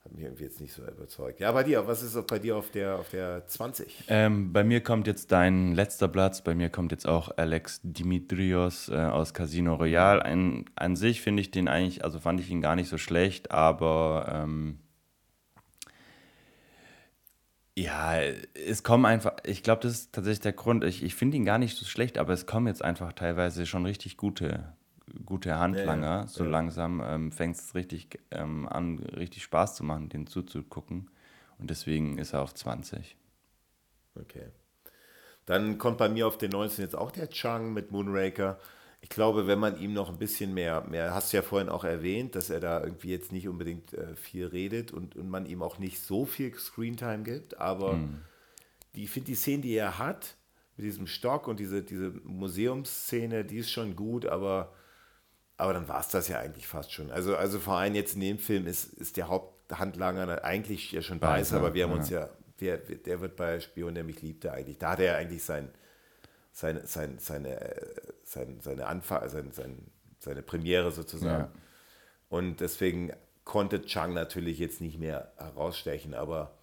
Hat 0.04 0.14
mich 0.14 0.24
irgendwie 0.24 0.44
jetzt 0.44 0.62
nicht 0.62 0.74
so 0.74 0.84
überzeugt. 0.84 1.40
Ja, 1.42 1.52
bei 1.52 1.64
dir, 1.64 1.86
was 1.86 2.02
ist 2.02 2.28
bei 2.28 2.40
dir 2.40 2.56
auf 2.56 2.72
der, 2.72 2.96
auf 2.96 3.10
der 3.10 3.46
20? 3.46 4.06
Ähm, 4.08 4.54
bei 4.54 4.64
mir 4.64 4.82
kommt 4.82 5.06
jetzt 5.06 5.32
dein 5.32 5.74
letzter 5.74 6.08
Platz, 6.08 6.42
bei 6.42 6.56
mir 6.56 6.70
kommt 6.70 6.92
jetzt 6.94 7.08
auch 7.08 7.30
Alex 7.38 7.82
Dimitrios 7.84 8.88
äh, 8.90 8.96
aus 8.96 9.34
Casino 9.34 9.76
Royale. 9.76 10.24
Ein, 10.24 10.66
an 10.76 10.96
sich 10.96 11.22
finde 11.22 11.42
ich 11.42 11.52
den 11.52 11.68
eigentlich, 11.68 12.06
also 12.06 12.20
fand 12.20 12.40
ich 12.40 12.50
ihn 12.50 12.62
gar 12.62 12.78
nicht 12.78 12.88
so 12.88 12.98
schlecht, 12.98 13.52
aber 13.52 14.32
ähm, 14.34 14.80
ja, 17.78 18.16
es 18.66 18.82
kommen 18.82 19.06
einfach, 19.06 19.36
ich 19.44 19.62
glaube, 19.62 19.82
das 19.82 19.92
ist 19.92 20.14
tatsächlich 20.14 20.40
der 20.40 20.54
Grund. 20.54 20.84
Ich, 20.84 21.04
ich 21.04 21.14
finde 21.14 21.38
ihn 21.38 21.46
gar 21.46 21.60
nicht 21.60 21.78
so 21.78 21.86
schlecht, 21.86 22.18
aber 22.18 22.34
es 22.34 22.48
kommen 22.48 22.66
jetzt 22.66 22.84
einfach 22.84 23.14
teilweise 23.14 23.68
schon 23.68 23.86
richtig 23.86 24.18
gute, 24.18 24.74
gute 25.26 25.58
Handlanger. 25.58 26.08
Ja, 26.08 26.22
ja. 26.22 26.28
So 26.28 26.44
ja. 26.44 26.50
langsam 26.50 27.02
ähm, 27.06 27.32
fängt 27.32 27.56
es 27.56 27.76
richtig 27.76 28.20
ähm, 28.32 28.68
an, 28.68 29.00
richtig 29.00 29.44
Spaß 29.44 29.76
zu 29.76 29.84
machen, 29.84 30.10
den 30.10 30.28
zuzugucken. 30.28 31.10
Und 31.58 31.70
deswegen 31.70 32.18
ist 32.18 32.34
er 32.34 32.42
auf 32.42 32.54
20. 32.54 33.18
Okay. 34.16 34.48
Dann 35.46 35.78
kommt 35.78 35.98
bei 35.98 36.10
mir 36.10 36.28
auf 36.28 36.38
den 36.38 36.52
19 36.52 36.84
jetzt 36.84 36.96
auch 36.96 37.12
der 37.12 37.30
Chang 37.30 37.74
mit 37.74 37.92
Moonraker 37.92 38.60
ich 39.02 39.10
glaube, 39.10 39.48
wenn 39.48 39.60
man 39.60 39.80
ihm 39.80 39.94
noch 39.94 40.10
ein 40.10 40.18
bisschen 40.18 40.54
mehr, 40.54 40.82
mehr, 40.82 41.14
hast 41.14 41.32
du 41.32 41.38
ja 41.38 41.44
vorhin 41.44 41.70
auch 41.70 41.84
erwähnt, 41.84 42.36
dass 42.36 42.50
er 42.50 42.60
da 42.60 42.84
irgendwie 42.84 43.10
jetzt 43.10 43.32
nicht 43.32 43.48
unbedingt 43.48 43.94
äh, 43.94 44.16
viel 44.16 44.48
redet 44.48 44.92
und, 44.92 45.16
und 45.16 45.30
man 45.30 45.46
ihm 45.46 45.62
auch 45.62 45.78
nicht 45.78 46.02
so 46.02 46.26
viel 46.26 46.54
Screentime 46.56 47.24
gibt, 47.24 47.58
aber 47.58 47.94
mhm. 47.94 48.22
die, 48.96 49.04
ich 49.04 49.10
finde 49.10 49.28
die 49.28 49.36
Szene, 49.36 49.62
die 49.62 49.76
er 49.76 50.00
hat, 50.00 50.36
mit 50.76 50.86
diesem 50.86 51.08
Stock 51.08 51.48
und 51.48 51.60
diese, 51.60 51.84
diese 51.84 52.12
Museumsszene, 52.24 53.46
die 53.46 53.58
ist 53.58 53.72
schon 53.72 53.96
gut, 53.96 54.26
aber, 54.26 54.74
aber 55.58 55.74
dann 55.74 55.88
war 55.88 56.00
es 56.00 56.08
das 56.08 56.28
ja 56.28 56.40
eigentlich 56.40 56.68
fast 56.68 56.92
schon. 56.92 57.12
Also, 57.12 57.36
also 57.36 57.60
vor 57.60 57.76
allem 57.76 57.96
jetzt 57.96 58.16
in 58.16 58.22
dem 58.22 58.40
Film 58.40 58.68
ist, 58.68 58.94
ist 58.94 59.18
der 59.18 59.28
Haupthandlanger 59.28 60.44
eigentlich 60.44 60.92
ja 60.92 61.02
schon 61.02 61.20
weiß, 61.22 61.54
aber 61.54 61.74
wir 61.74 61.84
haben 61.84 61.92
ja. 61.92 61.98
uns 61.98 62.10
ja, 62.10 62.30
der, 62.60 62.78
der 62.78 63.22
wird 63.22 63.36
bei 63.36 63.60
Spion, 63.60 63.96
der 63.96 64.04
mich 64.04 64.22
liebte 64.22 64.52
eigentlich, 64.52 64.78
da 64.78 64.92
hat 64.92 65.00
er 65.00 65.18
eigentlich 65.18 65.44
sein 65.44 65.70
seine, 66.58 66.88
sein, 66.88 67.20
seine, 67.20 67.76
sein, 68.24 68.60
seine 68.62 68.88
Anfang, 68.88 69.30
sein, 69.30 69.52
sein, 69.52 69.78
seine 70.18 70.42
Premiere 70.42 70.92
sozusagen. 70.92 71.44
Ja. 71.44 71.62
Und 72.30 72.62
deswegen 72.62 73.14
konnte 73.44 73.84
Chang 73.84 74.16
natürlich 74.16 74.58
jetzt 74.58 74.82
nicht 74.82 74.98
mehr 74.98 75.32
herausstechen, 75.38 76.16
aber 76.16 76.58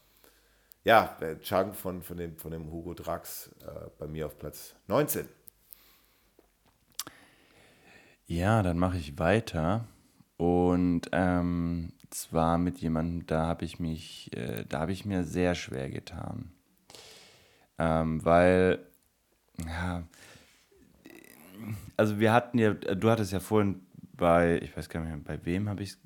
ja, 0.83 1.17
Chang 1.43 1.75
von, 1.75 2.03
von, 2.03 2.17
dem, 2.17 2.37
von 2.37 2.51
dem 2.51 2.73
Hugo 2.73 2.93
Drax 2.93 3.51
äh, 3.63 3.89
bei 3.99 4.09
mir 4.09 4.27
auf 4.27 4.37
Platz 4.37 4.75
19. 4.89 5.29
Ja, 8.27 8.63
dann 8.63 8.79
mache 8.79 8.97
ich 8.97 9.19
weiter. 9.19 9.87
Und 10.37 11.03
ähm, 11.13 11.93
zwar 12.11 12.59
mit 12.59 12.79
jemandem, 12.79 13.27
da 13.27 13.47
habe 13.47 13.65
ich 13.65 13.79
mich, 13.79 14.31
äh, 14.37 14.65
da 14.69 14.81
habe 14.81 14.93
ich 14.93 15.05
mir 15.05 15.25
sehr 15.25 15.55
schwer 15.55 15.91
getan. 15.91 16.51
Ähm, 17.79 18.25
weil 18.25 18.79
ja, 19.67 20.05
also 21.97 22.19
wir 22.19 22.33
hatten 22.33 22.59
ja, 22.59 22.75
du 22.75 23.11
hattest 23.11 23.33
ja 23.33 23.41
vorhin 23.41 23.81
bei, 24.17 24.61
ich 24.63 24.77
weiß 24.77 24.89
gar 24.89 25.01
nicht 25.01 25.11
mehr, 25.11 25.37
bei 25.37 25.45
wem 25.45 25.69
habe 25.69 25.83
ich 25.83 25.91
es, 25.91 25.99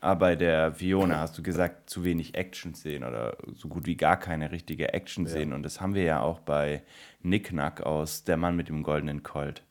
ah, 0.00 0.14
bei 0.14 0.36
der 0.36 0.74
Fiona 0.74 1.20
hast 1.20 1.36
du 1.38 1.42
gesagt, 1.42 1.88
zu 1.88 2.04
wenig 2.04 2.34
Action 2.34 2.74
sehen 2.74 3.04
oder 3.04 3.36
so 3.54 3.68
gut 3.68 3.86
wie 3.86 3.96
gar 3.96 4.18
keine 4.18 4.50
richtige 4.50 4.92
Action 4.92 5.26
sehen. 5.26 5.50
Ja. 5.50 5.54
Und 5.54 5.62
das 5.62 5.80
haben 5.80 5.94
wir 5.94 6.04
ja 6.04 6.20
auch 6.20 6.40
bei 6.40 6.82
Nicknack 7.22 7.82
aus 7.82 8.24
Der 8.24 8.36
Mann 8.36 8.56
mit 8.56 8.68
dem 8.68 8.82
goldenen 8.82 9.22
Colt. 9.22 9.62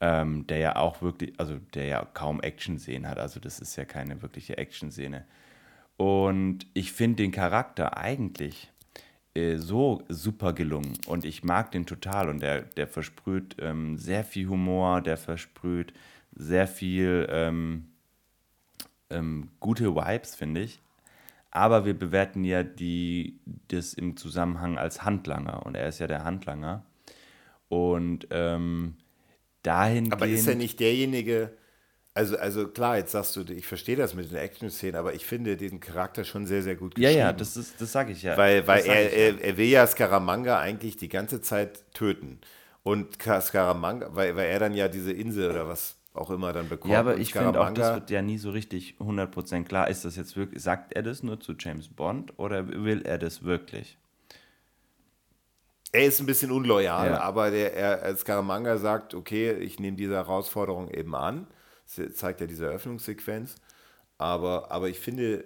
Ähm, 0.00 0.46
der 0.46 0.58
ja 0.58 0.76
auch 0.76 1.02
wirklich, 1.02 1.38
also 1.38 1.58
der 1.74 1.84
ja 1.84 2.04
kaum 2.14 2.40
Action-Szenen 2.40 3.06
hat. 3.06 3.18
Also 3.18 3.38
das 3.38 3.60
ist 3.60 3.76
ja 3.76 3.84
keine 3.84 4.22
wirkliche 4.22 4.56
Action-Szene. 4.56 5.26
Und 5.98 6.66
ich 6.72 6.92
finde 6.92 7.16
den 7.22 7.32
Charakter 7.32 7.98
eigentlich 7.98 8.70
äh, 9.34 9.58
so 9.58 10.02
super 10.08 10.52
gelungen 10.52 10.98
und 11.06 11.24
ich 11.24 11.44
mag 11.44 11.70
den 11.70 11.86
total 11.86 12.28
und 12.28 12.40
der, 12.40 12.62
der 12.62 12.88
versprüht 12.88 13.56
ähm, 13.60 13.96
sehr 13.96 14.24
viel 14.24 14.48
Humor, 14.48 15.02
der 15.02 15.16
versprüht 15.16 15.92
sehr 16.32 16.66
viel 16.66 17.28
ähm, 17.30 17.90
ähm, 19.10 19.50
gute 19.60 19.94
Vibes, 19.94 20.34
finde 20.34 20.62
ich. 20.62 20.80
Aber 21.52 21.84
wir 21.84 21.98
bewerten 21.98 22.44
ja 22.44 22.62
die, 22.62 23.38
das 23.68 23.94
im 23.94 24.16
Zusammenhang 24.16 24.78
als 24.78 25.02
Handlanger 25.04 25.66
und 25.66 25.76
er 25.76 25.88
ist 25.88 25.98
ja 25.98 26.06
der 26.06 26.24
Handlanger. 26.24 26.84
Und 27.68 28.26
ähm, 28.30 28.96
dahingehend. 29.62 30.12
Aber 30.12 30.26
ist 30.26 30.46
er 30.46 30.54
nicht 30.54 30.80
derjenige, 30.80 31.52
also, 32.12 32.36
also 32.36 32.66
klar, 32.68 32.96
jetzt 32.96 33.12
sagst 33.12 33.36
du, 33.36 33.42
ich 33.52 33.66
verstehe 33.66 33.96
das 33.96 34.14
mit 34.14 34.30
den 34.30 34.36
Action-Szenen, 34.36 34.96
aber 34.96 35.14
ich 35.14 35.24
finde 35.24 35.56
diesen 35.56 35.80
Charakter 35.80 36.24
schon 36.24 36.44
sehr, 36.44 36.62
sehr 36.62 36.74
gut 36.74 36.96
geschrieben. 36.96 37.18
Ja, 37.18 37.26
ja, 37.26 37.32
das, 37.32 37.54
das 37.54 37.92
sage 37.92 38.12
ich 38.12 38.22
ja. 38.22 38.36
Weil, 38.36 38.66
weil 38.66 38.84
er, 38.84 39.12
er, 39.12 39.40
er 39.40 39.56
will 39.56 39.68
ja 39.68 39.86
Scaramanga 39.86 40.58
eigentlich 40.58 40.96
die 40.96 41.08
ganze 41.08 41.40
Zeit 41.40 41.84
töten. 41.94 42.40
Und 42.82 43.22
Scaramanga, 43.22 44.08
weil, 44.12 44.34
weil 44.34 44.48
er 44.48 44.58
dann 44.58 44.74
ja 44.74 44.88
diese 44.88 45.12
Insel 45.12 45.50
oder 45.50 45.68
was 45.68 45.96
auch 46.12 46.30
immer 46.30 46.52
dann 46.52 46.68
bekommt. 46.68 46.92
Ja, 46.92 47.00
aber 47.00 47.16
ich 47.16 47.32
finde 47.32 47.60
auch, 47.60 47.72
das 47.72 47.94
wird 47.94 48.10
ja 48.10 48.22
nie 48.22 48.38
so 48.38 48.50
richtig 48.50 48.96
100% 48.98 49.64
klar. 49.64 49.88
Ist 49.88 50.04
das 50.04 50.16
jetzt 50.16 50.36
wirklich, 50.36 50.62
sagt 50.62 50.92
er 50.94 51.02
das 51.02 51.22
nur 51.22 51.38
zu 51.38 51.54
James 51.56 51.88
Bond 51.88 52.38
oder 52.38 52.66
will 52.68 53.02
er 53.02 53.18
das 53.18 53.44
wirklich? 53.44 53.96
Er 55.92 56.04
ist 56.04 56.20
ein 56.20 56.26
bisschen 56.26 56.52
unloyal, 56.52 57.10
ja. 57.10 57.20
aber 57.20 57.50
der, 57.50 57.74
er, 57.74 58.16
Scaramanga 58.16 58.78
sagt, 58.78 59.14
okay, 59.14 59.52
ich 59.52 59.80
nehme 59.80 59.96
diese 59.96 60.14
Herausforderung 60.14 60.88
eben 60.88 61.14
an 61.14 61.46
zeigt 61.90 62.40
ja 62.40 62.46
diese 62.46 62.66
Eröffnungssequenz. 62.66 63.56
Aber, 64.18 64.70
aber 64.70 64.88
ich 64.88 64.98
finde, 64.98 65.44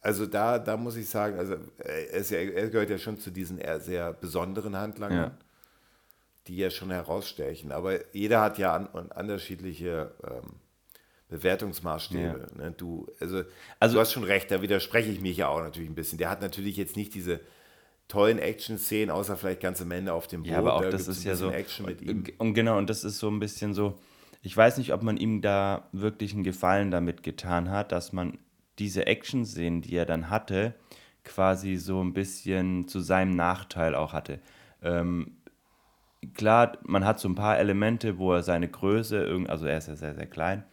also 0.00 0.26
da, 0.26 0.58
da 0.58 0.76
muss 0.76 0.96
ich 0.96 1.08
sagen, 1.08 1.38
also 1.38 1.56
er, 1.78 2.22
ja, 2.22 2.38
er 2.38 2.70
gehört 2.70 2.90
ja 2.90 2.98
schon 2.98 3.18
zu 3.18 3.30
diesen 3.30 3.58
eher 3.58 3.80
sehr 3.80 4.12
besonderen 4.12 4.76
Handlangern, 4.76 5.32
ja. 5.32 5.38
die 6.46 6.56
ja 6.56 6.70
schon 6.70 6.90
herausstechen. 6.90 7.72
Aber 7.72 8.14
jeder 8.14 8.40
hat 8.40 8.58
ja 8.58 8.74
an, 8.74 8.86
unterschiedliche 8.86 10.12
ähm, 10.24 10.54
Bewertungsmaßstäbe. 11.28 12.48
Ja. 12.50 12.62
Ne? 12.62 12.70
Du, 12.76 13.08
also, 13.18 13.42
also, 13.80 13.94
du 13.94 14.00
hast 14.00 14.12
schon 14.12 14.24
recht, 14.24 14.50
da 14.50 14.62
widerspreche 14.62 15.10
ich 15.10 15.20
mich 15.20 15.36
ja 15.36 15.48
auch 15.48 15.60
natürlich 15.60 15.90
ein 15.90 15.96
bisschen. 15.96 16.18
Der 16.18 16.30
hat 16.30 16.40
natürlich 16.40 16.76
jetzt 16.76 16.96
nicht 16.96 17.14
diese 17.14 17.40
tollen 18.08 18.38
Action-Szenen, 18.38 19.10
außer 19.10 19.36
vielleicht 19.36 19.60
ganz 19.60 19.80
am 19.80 19.90
Ende 19.90 20.12
auf 20.12 20.26
dem 20.26 20.42
Boot. 20.42 20.52
Ja, 20.52 20.58
aber 20.58 20.74
auch 20.74 20.82
da 20.82 20.90
das 20.90 21.08
ist 21.08 21.24
ja 21.24 21.34
so. 21.34 21.50
Action 21.50 21.86
mit 21.86 22.02
ihm. 22.02 22.24
Und 22.38 22.54
genau, 22.54 22.78
und 22.78 22.90
das 22.90 23.04
ist 23.04 23.18
so 23.18 23.28
ein 23.28 23.40
bisschen 23.40 23.74
so 23.74 23.98
ich 24.44 24.54
weiß 24.54 24.76
nicht, 24.76 24.92
ob 24.92 25.02
man 25.02 25.16
ihm 25.16 25.40
da 25.40 25.88
wirklich 25.92 26.34
einen 26.34 26.44
Gefallen 26.44 26.90
damit 26.90 27.22
getan 27.22 27.70
hat, 27.70 27.92
dass 27.92 28.12
man 28.12 28.36
diese 28.78 29.06
Action-Szenen, 29.06 29.80
die 29.80 29.96
er 29.96 30.04
dann 30.04 30.28
hatte, 30.28 30.74
quasi 31.24 31.76
so 31.76 32.04
ein 32.04 32.12
bisschen 32.12 32.86
zu 32.86 33.00
seinem 33.00 33.34
Nachteil 33.34 33.94
auch 33.94 34.12
hatte. 34.12 34.40
Ähm, 34.82 35.38
klar, 36.34 36.76
man 36.82 37.06
hat 37.06 37.20
so 37.20 37.28
ein 37.28 37.34
paar 37.34 37.58
Elemente, 37.58 38.18
wo 38.18 38.34
er 38.34 38.42
seine 38.42 38.68
Größe, 38.68 39.46
also 39.48 39.64
er 39.64 39.78
ist 39.78 39.88
ja 39.88 39.96
sehr, 39.96 40.14
sehr 40.14 40.26
klein, 40.26 40.64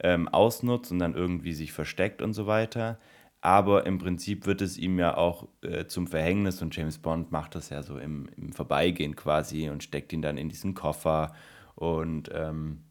ähm, 0.00 0.26
ausnutzt 0.28 0.90
und 0.90 0.98
dann 0.98 1.14
irgendwie 1.14 1.52
sich 1.52 1.72
versteckt 1.74 2.22
und 2.22 2.32
so 2.32 2.46
weiter. 2.46 2.98
Aber 3.40 3.86
im 3.86 3.98
Prinzip 3.98 4.46
wird 4.46 4.62
es 4.62 4.76
ihm 4.76 4.98
ja 4.98 5.16
auch 5.16 5.48
äh, 5.62 5.86
zum 5.86 6.08
Verhängnis 6.08 6.60
und 6.60 6.74
James 6.74 6.98
Bond 6.98 7.30
macht 7.30 7.54
das 7.54 7.70
ja 7.70 7.82
so 7.82 7.98
im, 7.98 8.28
im 8.36 8.52
Vorbeigehen 8.52 9.14
quasi 9.14 9.70
und 9.70 9.84
steckt 9.84 10.12
ihn 10.12 10.22
dann 10.22 10.38
in 10.38 10.48
diesen 10.48 10.74
Koffer 10.74 11.34
und 11.76 12.30
ähm, 12.34 12.82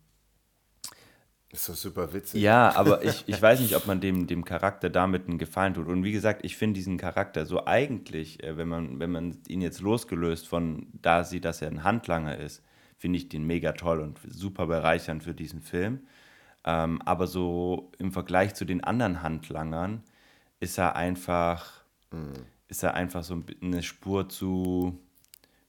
ist 1.49 1.69
doch 1.69 1.75
super 1.75 2.13
witzig. 2.13 2.41
Ja, 2.41 2.75
aber 2.75 3.03
ich, 3.03 3.23
ich 3.25 3.41
weiß 3.41 3.61
nicht, 3.61 3.75
ob 3.75 3.87
man 3.87 4.01
dem, 4.01 4.27
dem 4.27 4.43
Charakter 4.43 4.89
damit 4.89 5.27
einen 5.27 5.37
Gefallen 5.37 5.73
tut. 5.73 5.87
Und 5.87 6.03
wie 6.03 6.11
gesagt, 6.11 6.43
ich 6.43 6.57
finde 6.57 6.75
diesen 6.75 6.97
Charakter 6.97 7.45
so 7.45 7.65
eigentlich, 7.65 8.43
äh, 8.43 8.57
wenn 8.57 8.67
man, 8.67 8.99
wenn 8.99 9.11
man 9.11 9.37
ihn 9.47 9.61
jetzt 9.61 9.81
losgelöst 9.81 10.47
von 10.47 10.87
da 11.01 11.23
sieht, 11.23 11.45
dass 11.45 11.61
er 11.61 11.69
ein 11.69 11.83
Handlanger 11.83 12.37
ist, 12.37 12.63
finde 12.97 13.17
ich 13.17 13.29
den 13.29 13.45
mega 13.45 13.71
toll 13.73 14.01
und 14.01 14.19
super 14.27 14.67
bereichernd 14.67 15.23
für 15.23 15.33
diesen 15.33 15.61
Film. 15.61 16.01
Ähm, 16.65 17.01
aber 17.03 17.27
so 17.27 17.91
im 17.97 18.11
Vergleich 18.11 18.53
zu 18.53 18.65
den 18.65 18.83
anderen 18.83 19.21
Handlangern 19.21 20.03
ist 20.59 20.77
er 20.77 20.95
einfach, 20.95 21.83
mhm. 22.11 22.45
ist 22.67 22.83
er 22.83 22.93
einfach 22.93 23.23
so 23.23 23.43
eine 23.61 23.83
Spur 23.83 24.29
zu, 24.29 24.99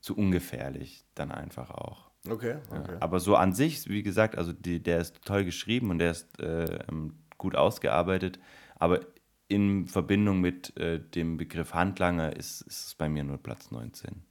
zu 0.00 0.16
ungefährlich 0.16 1.04
dann 1.14 1.30
einfach 1.30 1.70
auch. 1.70 2.08
Okay, 2.28 2.56
okay. 2.70 2.92
Ja, 2.92 2.96
aber 3.00 3.20
so 3.20 3.36
an 3.36 3.52
sich, 3.52 3.88
wie 3.88 4.02
gesagt, 4.02 4.36
also 4.36 4.52
die, 4.52 4.82
der 4.82 5.00
ist 5.00 5.22
toll 5.24 5.44
geschrieben 5.44 5.90
und 5.90 5.98
der 5.98 6.10
ist 6.10 6.40
äh, 6.40 6.78
ähm, 6.88 7.14
gut 7.38 7.54
ausgearbeitet, 7.54 8.38
aber 8.76 9.00
in 9.46 9.86
Verbindung 9.86 10.40
mit 10.40 10.76
äh, 10.76 11.00
dem 11.00 11.38
Begriff 11.38 11.72
Handlanger 11.72 12.36
ist, 12.36 12.60
ist 12.62 12.86
es 12.86 12.94
bei 12.94 13.08
mir 13.08 13.24
nur 13.24 13.38
Platz 13.38 13.70
19. 13.70 14.22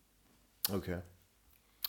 Okay. 0.72 1.02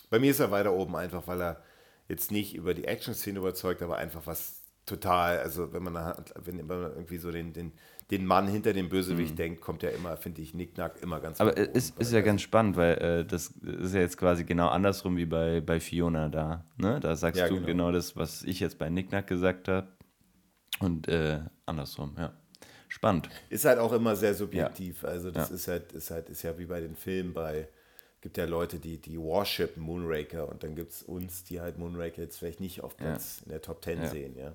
Bei 0.09 0.19
mir 0.19 0.31
ist 0.31 0.39
er 0.39 0.49
weiter 0.49 0.73
oben, 0.73 0.95
einfach 0.95 1.27
weil 1.27 1.41
er 1.41 1.63
jetzt 2.07 2.31
nicht 2.31 2.55
über 2.55 2.73
die 2.73 2.85
Action-Szene 2.85 3.37
überzeugt, 3.37 3.83
aber 3.83 3.97
einfach 3.97 4.25
was 4.25 4.63
total, 4.85 5.37
also 5.39 5.71
wenn 5.71 5.83
man, 5.83 6.15
wenn 6.35 6.65
man 6.65 6.91
irgendwie 6.93 7.17
so 7.17 7.31
den, 7.31 7.53
den, 7.53 7.73
den 8.11 8.25
Mann 8.25 8.47
hinter 8.47 8.73
dem 8.73 8.89
Bösewicht 8.89 9.33
mhm. 9.33 9.37
denkt, 9.37 9.61
kommt 9.61 9.83
ja 9.83 9.89
immer, 9.89 10.17
finde 10.17 10.41
ich, 10.41 10.53
Nicknack 10.53 11.01
immer 11.01 11.19
ganz 11.19 11.39
Aber 11.39 11.57
es 11.57 11.67
ist, 11.67 11.99
ist 11.99 12.11
ja 12.11 12.21
ganz 12.21 12.41
spannend, 12.41 12.75
weil 12.75 12.97
äh, 12.97 13.25
das 13.25 13.49
ist 13.61 13.93
ja 13.93 14.01
jetzt 14.01 14.17
quasi 14.17 14.43
genau 14.43 14.69
andersrum 14.69 15.15
wie 15.17 15.25
bei, 15.25 15.61
bei 15.61 15.79
Fiona 15.79 16.29
da. 16.29 16.65
Ne? 16.77 16.99
Da 16.99 17.15
sagst 17.15 17.39
ja, 17.39 17.47
du 17.47 17.55
genau. 17.55 17.67
genau. 17.67 17.91
das, 17.91 18.15
was 18.15 18.43
ich 18.43 18.59
jetzt 18.59 18.79
bei 18.79 18.89
Nicknack 18.89 19.27
gesagt 19.27 19.67
habe. 19.67 19.87
Und 20.79 21.07
äh, 21.07 21.41
andersrum, 21.65 22.15
ja. 22.17 22.33
Spannend. 22.87 23.29
Ist 23.49 23.65
halt 23.65 23.77
auch 23.77 23.93
immer 23.93 24.15
sehr 24.15 24.33
subjektiv. 24.33 25.03
Ja. 25.03 25.09
Also 25.09 25.29
das 25.29 25.49
ja. 25.49 25.55
ist 25.55 25.67
halt, 25.67 25.91
ist 25.91 26.09
halt, 26.09 26.29
ist 26.29 26.41
ja 26.41 26.57
wie 26.57 26.65
bei 26.65 26.81
den 26.81 26.95
Filmen 26.95 27.33
bei 27.33 27.67
gibt 28.21 28.37
ja 28.37 28.45
Leute, 28.45 28.79
die, 28.79 28.97
die 28.97 29.17
Warship 29.17 29.77
Moonraker 29.77 30.49
und 30.49 30.63
dann 30.63 30.75
gibt 30.75 30.91
es 30.91 31.03
uns, 31.03 31.43
die 31.45 31.61
halt 31.61 31.77
Moonraker 31.77 32.21
jetzt 32.21 32.37
vielleicht 32.37 32.59
nicht 32.59 32.81
auf 32.81 32.97
Platz 32.97 33.41
in 33.45 33.51
der 33.51 33.61
Top 33.61 33.83
10 33.83 34.07
sehen, 34.07 34.35
ja. 34.37 34.53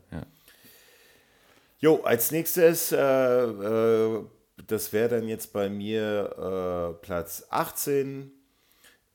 Jo, 1.85 2.01
als 2.03 2.31
nächstes, 2.31 2.93
äh, 2.93 2.97
äh, 2.99 4.25
das 4.67 4.91
wäre 4.95 5.11
dann 5.11 5.29
jetzt 5.29 5.53
bei 5.53 5.69
mir 5.69 6.95
äh, 6.99 7.05
Platz 7.05 7.47
18, 7.51 8.33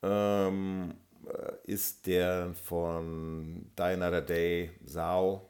ähm, 0.03 0.93
äh, 1.25 1.51
ist 1.63 2.05
der 2.05 2.53
von 2.65 3.71
Die 3.75 3.81
Another 3.81 4.21
Day, 4.21 4.69
Sao, 4.85 5.49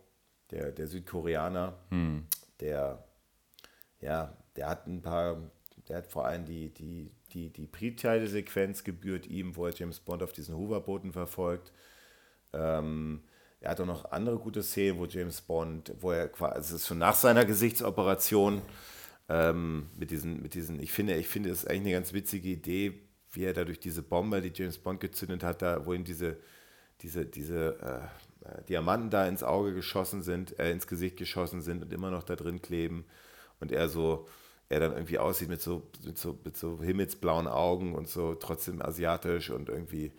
der, 0.49 0.71
der 0.71 0.87
Südkoreaner, 0.87 1.77
hm. 1.89 2.25
der, 2.61 3.03
ja, 3.99 4.37
der 4.55 4.69
hat 4.69 4.87
ein 4.87 5.01
paar, 5.01 5.41
der 5.89 5.97
hat 5.97 6.07
vor 6.07 6.25
allem 6.25 6.45
die, 6.45 6.73
die, 6.73 7.11
die, 7.33 7.49
die 7.51 7.67
Pre-Teile-Sequenz 7.67 8.85
gebührt 8.85 9.27
ihm, 9.27 9.57
wo 9.57 9.65
er 9.65 9.73
James 9.73 9.99
Bond 9.99 10.23
auf 10.23 10.31
diesen 10.31 10.55
Hooverbooten 10.55 11.11
verfolgt. 11.11 11.73
Ähm, 12.53 13.23
er 13.61 13.71
hat 13.71 13.81
auch 13.81 13.85
noch 13.85 14.11
andere 14.11 14.37
gute 14.37 14.63
Szenen, 14.63 14.99
wo 14.99 15.05
James 15.05 15.41
Bond, 15.41 15.93
wo 15.99 16.11
er 16.11 16.27
quasi, 16.29 16.55
also 16.55 16.75
es 16.75 16.81
ist 16.81 16.87
schon 16.87 16.99
nach 16.99 17.15
seiner 17.15 17.45
Gesichtsoperation 17.45 18.61
ähm, 19.27 19.89
mit 19.97 20.11
diesen, 20.11 20.41
mit 20.41 20.53
diesen, 20.53 20.79
ich 20.79 20.91
finde, 20.91 21.15
ich 21.15 21.27
finde, 21.27 21.49
es 21.49 21.59
ist 21.59 21.69
eigentlich 21.69 21.81
eine 21.81 21.91
ganz 21.91 22.13
witzige 22.13 22.49
Idee, 22.49 22.99
wie 23.31 23.43
er 23.43 23.53
da 23.53 23.63
durch 23.65 23.79
diese 23.79 24.01
Bombe, 24.01 24.41
die 24.41 24.51
James 24.53 24.77
Bond 24.77 24.99
gezündet 25.01 25.43
hat, 25.43 25.61
da, 25.61 25.85
wo 25.85 25.93
ihm 25.93 26.03
diese, 26.03 26.37
diese, 27.01 27.25
diese 27.25 27.77
äh, 27.81 28.49
äh, 28.49 28.63
Diamanten 28.63 29.09
da 29.09 29.27
ins 29.27 29.43
Auge 29.43 29.73
geschossen 29.73 30.23
sind, 30.23 30.57
äh, 30.59 30.71
ins 30.71 30.87
Gesicht 30.87 31.17
geschossen 31.17 31.61
sind 31.61 31.83
und 31.83 31.93
immer 31.93 32.11
noch 32.11 32.23
da 32.23 32.35
drin 32.35 32.61
kleben 32.61 33.05
und 33.59 33.71
er 33.71 33.89
so, 33.89 34.27
er 34.69 34.79
dann 34.79 34.93
irgendwie 34.93 35.19
aussieht 35.19 35.49
mit 35.49 35.61
so, 35.61 35.89
mit 36.03 36.17
so, 36.17 36.39
mit 36.43 36.57
so 36.57 36.81
himmelsblauen 36.81 37.47
Augen 37.47 37.93
und 37.93 38.07
so 38.07 38.35
trotzdem 38.35 38.81
asiatisch 38.81 39.49
und 39.49 39.69
irgendwie 39.69 40.11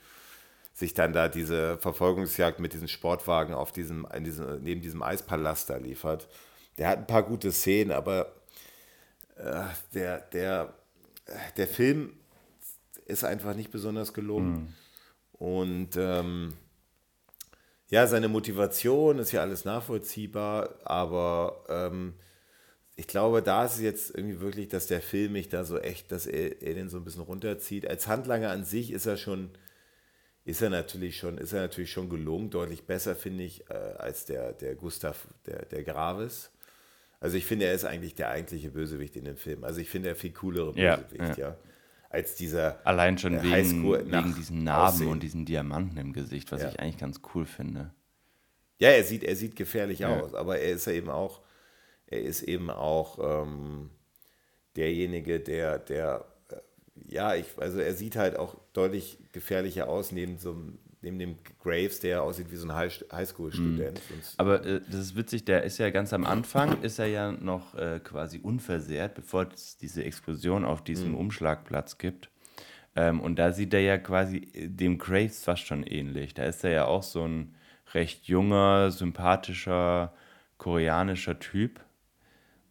sich 0.72 0.94
dann 0.94 1.12
da 1.12 1.28
diese 1.28 1.78
Verfolgungsjagd 1.78 2.60
mit 2.60 2.72
diesen 2.72 2.88
Sportwagen 2.88 3.54
auf 3.54 3.72
diesem, 3.72 4.06
in 4.14 4.24
diesem, 4.24 4.62
neben 4.62 4.80
diesem 4.80 5.02
Eispalast 5.02 5.70
da 5.70 5.76
liefert. 5.76 6.28
Der 6.78 6.88
hat 6.88 6.98
ein 6.98 7.06
paar 7.06 7.22
gute 7.22 7.52
Szenen, 7.52 7.92
aber 7.92 8.34
äh, 9.36 9.64
der, 9.94 10.20
der, 10.20 10.74
der 11.56 11.68
Film 11.68 12.14
ist 13.04 13.24
einfach 13.24 13.54
nicht 13.54 13.70
besonders 13.70 14.14
gelungen. 14.14 14.52
Mhm. 14.52 14.74
Und 15.32 15.96
ähm, 15.96 16.54
ja, 17.88 18.06
seine 18.06 18.28
Motivation 18.28 19.18
ist 19.18 19.32
ja 19.32 19.40
alles 19.40 19.64
nachvollziehbar, 19.64 20.76
aber 20.84 21.64
ähm, 21.68 22.14
ich 22.96 23.06
glaube, 23.06 23.42
da 23.42 23.64
ist 23.64 23.76
es 23.76 23.80
jetzt 23.80 24.14
irgendwie 24.14 24.40
wirklich, 24.40 24.68
dass 24.68 24.86
der 24.86 25.00
Film 25.00 25.32
mich 25.32 25.48
da 25.48 25.64
so 25.64 25.78
echt, 25.78 26.12
dass 26.12 26.26
er, 26.26 26.62
er 26.62 26.74
den 26.74 26.88
so 26.88 26.98
ein 26.98 27.04
bisschen 27.04 27.22
runterzieht. 27.22 27.88
Als 27.88 28.06
Handlanger 28.06 28.50
an 28.50 28.64
sich 28.64 28.92
ist 28.92 29.06
er 29.06 29.16
schon 29.16 29.50
ist 30.45 30.62
er 30.62 30.70
natürlich 30.70 31.18
schon, 31.18 31.38
ist 31.38 31.53
er 31.53 31.62
natürlich 31.62 31.93
schon 31.93 32.09
gelungen, 32.09 32.51
deutlich 32.51 32.84
besser, 32.84 33.14
finde 33.14 33.45
ich, 33.45 33.68
äh, 33.70 33.74
als 33.74 34.24
der, 34.24 34.53
der 34.53 34.74
Gustav, 34.74 35.28
der, 35.47 35.66
der 35.66 35.84
Gravis. 35.84 36.51
Also 37.20 37.36
ich 37.36 37.45
finde, 37.45 37.66
er 37.66 37.74
ist 37.74 37.84
eigentlich 37.84 38.14
der 38.14 38.30
eigentliche 38.30 38.70
Bösewicht 38.70 39.16
in 39.16 39.24
dem 39.24 39.36
Film. 39.36 39.64
Also 39.64 39.80
ich 39.80 39.91
finde, 39.91 40.09
er 40.09 40.16
viel 40.16 40.32
coolere 40.32 40.72
Bösewicht, 40.72 41.38
ja. 41.38 41.51
ja. 41.51 41.57
Als 42.09 42.34
dieser 42.34 42.84
Allein 42.84 43.18
schon 43.18 43.34
äh, 43.34 43.43
wegen, 43.43 43.84
wegen 43.84 44.34
diesen 44.34 44.64
Narben 44.64 44.95
Aussehen. 44.95 45.09
und 45.09 45.22
diesen 45.22 45.45
Diamanten 45.45 45.97
im 45.99 46.12
Gesicht, 46.12 46.51
was 46.51 46.62
ja. 46.62 46.70
ich 46.70 46.80
eigentlich 46.80 46.99
ganz 46.99 47.20
cool 47.34 47.45
finde. 47.45 47.95
Ja, 48.78 48.88
er 48.88 49.05
sieht, 49.05 49.22
er 49.22 49.36
sieht 49.36 49.55
gefährlich 49.55 50.01
ja. 50.01 50.18
aus, 50.18 50.34
aber 50.34 50.59
er 50.59 50.72
ist 50.72 50.86
ja 50.86 50.95
eben 50.95 51.11
auch, 51.11 51.43
er 52.07 52.22
ist 52.22 52.43
eben 52.43 52.70
auch 52.70 53.45
ähm, 53.45 53.91
derjenige, 54.74 55.38
der, 55.38 55.78
der 55.78 56.24
ja, 57.09 57.34
ich, 57.34 57.46
also 57.59 57.78
er 57.78 57.94
sieht 57.94 58.16
halt 58.16 58.36
auch 58.36 58.57
deutlich 58.72 59.18
gefährlicher 59.32 59.88
aus 59.88 60.12
neben 60.12 60.38
so 60.38 60.57
neben 61.03 61.18
dem 61.18 61.38
Graves, 61.62 62.01
der 62.01 62.22
aussieht 62.22 62.51
wie 62.51 62.57
so 62.57 62.68
ein 62.68 62.74
Highschool-Student. 62.74 64.01
Mhm. 64.11 64.20
Aber 64.36 64.64
äh, 64.64 64.80
das 64.86 65.01
ist 65.01 65.16
witzig, 65.16 65.44
der 65.44 65.62
ist 65.64 65.78
ja 65.78 65.90
ganz 65.90 66.12
am 66.12 66.26
Anfang, 66.26 66.82
ist 66.82 66.98
er 66.98 67.07
ja 67.07 67.32
noch 67.32 67.74
äh, 67.74 68.01
quasi 68.01 68.38
unversehrt, 68.38 69.14
bevor 69.14 69.48
es 69.53 69.76
diese 69.76 70.05
Explosion 70.05 70.64
auf 70.64 70.84
diesem 70.84 71.12
mhm. 71.12 71.18
Umschlagplatz 71.18 71.98
gibt. 71.98 72.30
Ähm, 72.96 73.20
und 73.20 73.38
da 73.38 73.53
sieht 73.53 73.72
er 73.72 73.80
ja 73.80 73.98
quasi 73.98 74.48
äh, 74.53 74.68
dem 74.68 74.98
Graves 74.98 75.44
fast 75.44 75.66
schon 75.66 75.84
ähnlich. 75.84 76.34
Da 76.34 76.44
ist 76.44 76.64
er 76.64 76.70
ja 76.70 76.84
auch 76.84 77.03
so 77.03 77.24
ein 77.24 77.55
recht 77.94 78.26
junger, 78.26 78.90
sympathischer, 78.90 80.12
koreanischer 80.59 81.38
Typ. 81.38 81.80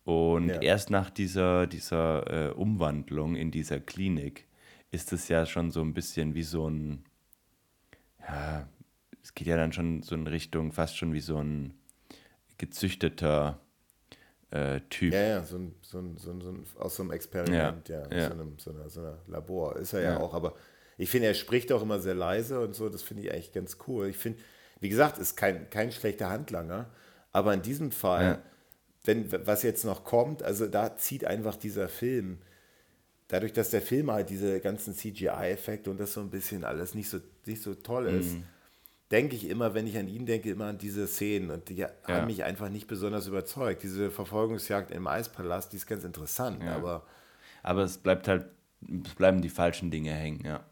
Und 0.09 0.47
ja. 0.47 0.59
erst 0.59 0.89
nach 0.89 1.11
dieser, 1.11 1.67
dieser 1.67 2.49
äh, 2.49 2.51
Umwandlung 2.53 3.35
in 3.35 3.51
dieser 3.51 3.79
Klinik 3.79 4.47
ist 4.89 5.13
es 5.13 5.27
ja 5.27 5.45
schon 5.45 5.69
so 5.69 5.81
ein 5.81 5.93
bisschen 5.93 6.33
wie 6.33 6.41
so 6.41 6.67
ein, 6.67 7.05
ja, 8.27 8.67
es 9.21 9.35
geht 9.35 9.45
ja 9.45 9.55
dann 9.55 9.71
schon 9.71 10.01
so 10.01 10.15
in 10.15 10.25
Richtung, 10.25 10.71
fast 10.71 10.97
schon 10.97 11.13
wie 11.13 11.19
so 11.19 11.37
ein 11.37 11.75
gezüchteter 12.57 13.59
äh, 14.49 14.79
Typ. 14.89 15.13
Ja, 15.13 15.21
ja, 15.21 15.43
so 15.43 15.59
ein, 15.59 15.75
so 15.83 15.99
ein, 15.99 16.17
so 16.17 16.31
ein, 16.31 16.41
so 16.41 16.49
ein 16.53 16.63
aus 16.79 16.95
so 16.95 17.03
einem 17.03 17.11
Experiment, 17.11 17.87
ja, 17.87 18.01
ja, 18.09 18.17
ja. 18.17 18.27
So, 18.29 18.33
einem, 18.33 18.57
so, 18.57 18.71
einer, 18.71 18.89
so 18.89 19.01
einer 19.01 19.19
Labor 19.27 19.75
ist 19.75 19.93
er 19.93 20.01
ja, 20.01 20.11
ja 20.13 20.19
auch, 20.19 20.33
aber 20.33 20.55
ich 20.97 21.11
finde, 21.11 21.27
er 21.27 21.35
spricht 21.35 21.71
auch 21.71 21.83
immer 21.83 21.99
sehr 21.99 22.15
leise 22.15 22.61
und 22.61 22.73
so, 22.73 22.89
das 22.89 23.03
finde 23.03 23.25
ich 23.25 23.31
eigentlich 23.31 23.53
ganz 23.53 23.77
cool. 23.87 24.07
Ich 24.07 24.17
finde, 24.17 24.39
wie 24.79 24.89
gesagt, 24.89 25.19
ist 25.19 25.35
kein, 25.35 25.69
kein 25.69 25.91
schlechter 25.91 26.31
Handlanger, 26.31 26.89
aber 27.31 27.53
in 27.53 27.61
diesem 27.61 27.91
Fall 27.91 28.41
wenn, 29.09 29.47
was 29.47 29.63
jetzt 29.63 29.85
noch 29.85 30.03
kommt, 30.03 30.43
also 30.43 30.67
da 30.67 30.95
zieht 30.95 31.25
einfach 31.25 31.55
dieser 31.55 31.89
Film, 31.89 32.37
dadurch, 33.27 33.53
dass 33.53 33.71
der 33.71 33.81
Film 33.81 34.11
halt 34.11 34.29
diese 34.29 34.59
ganzen 34.59 34.93
CGI-Effekte 34.93 35.89
und 35.89 35.99
das 35.99 36.13
so 36.13 36.21
ein 36.21 36.29
bisschen 36.29 36.63
alles 36.63 36.93
nicht 36.93 37.09
so, 37.09 37.19
nicht 37.45 37.63
so 37.63 37.73
toll 37.73 38.05
ist, 38.05 38.33
mhm. 38.33 38.43
denke 39.09 39.35
ich 39.35 39.49
immer, 39.49 39.73
wenn 39.73 39.87
ich 39.87 39.97
an 39.97 40.07
ihn 40.07 40.27
denke, 40.27 40.51
immer 40.51 40.65
an 40.65 40.77
diese 40.77 41.07
Szenen 41.07 41.49
und 41.49 41.69
die 41.69 41.77
ja. 41.77 41.89
haben 42.03 42.27
mich 42.27 42.43
einfach 42.43 42.69
nicht 42.69 42.87
besonders 42.87 43.25
überzeugt. 43.25 43.81
Diese 43.81 44.11
Verfolgungsjagd 44.11 44.91
im 44.91 45.07
Eispalast, 45.07 45.73
die 45.73 45.77
ist 45.77 45.87
ganz 45.87 46.03
interessant, 46.03 46.63
ja. 46.63 46.75
aber. 46.75 47.07
Aber 47.63 47.81
es 47.81 47.97
bleibt 47.97 48.27
halt, 48.27 48.45
es 49.03 49.15
bleiben 49.15 49.41
die 49.41 49.49
falschen 49.49 49.89
Dinge 49.89 50.11
hängen, 50.11 50.45
ja. 50.45 50.63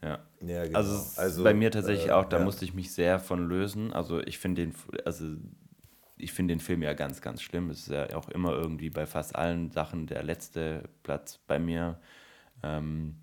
Ja. 0.00 0.20
ja 0.40 0.64
genau. 0.64 0.78
Also, 0.78 1.20
also, 1.20 1.42
bei 1.42 1.54
mir 1.54 1.72
tatsächlich 1.72 2.08
äh, 2.08 2.12
auch, 2.12 2.24
da 2.24 2.38
ja. 2.38 2.44
musste 2.44 2.64
ich 2.64 2.72
mich 2.72 2.92
sehr 2.92 3.18
von 3.18 3.48
lösen. 3.48 3.92
Also 3.92 4.20
ich 4.20 4.38
finde 4.38 4.62
den, 4.62 4.74
also 5.04 5.24
ich 6.18 6.32
finde 6.32 6.54
den 6.54 6.60
Film 6.60 6.82
ja 6.82 6.92
ganz, 6.94 7.20
ganz 7.20 7.42
schlimm. 7.42 7.70
Es 7.70 7.80
ist 7.80 7.90
ja 7.90 8.16
auch 8.16 8.28
immer 8.28 8.52
irgendwie 8.52 8.90
bei 8.90 9.06
fast 9.06 9.36
allen 9.36 9.70
Sachen 9.70 10.06
der 10.06 10.22
letzte 10.22 10.88
Platz 11.02 11.38
bei 11.46 11.58
mir. 11.58 12.00
Ähm, 12.62 13.16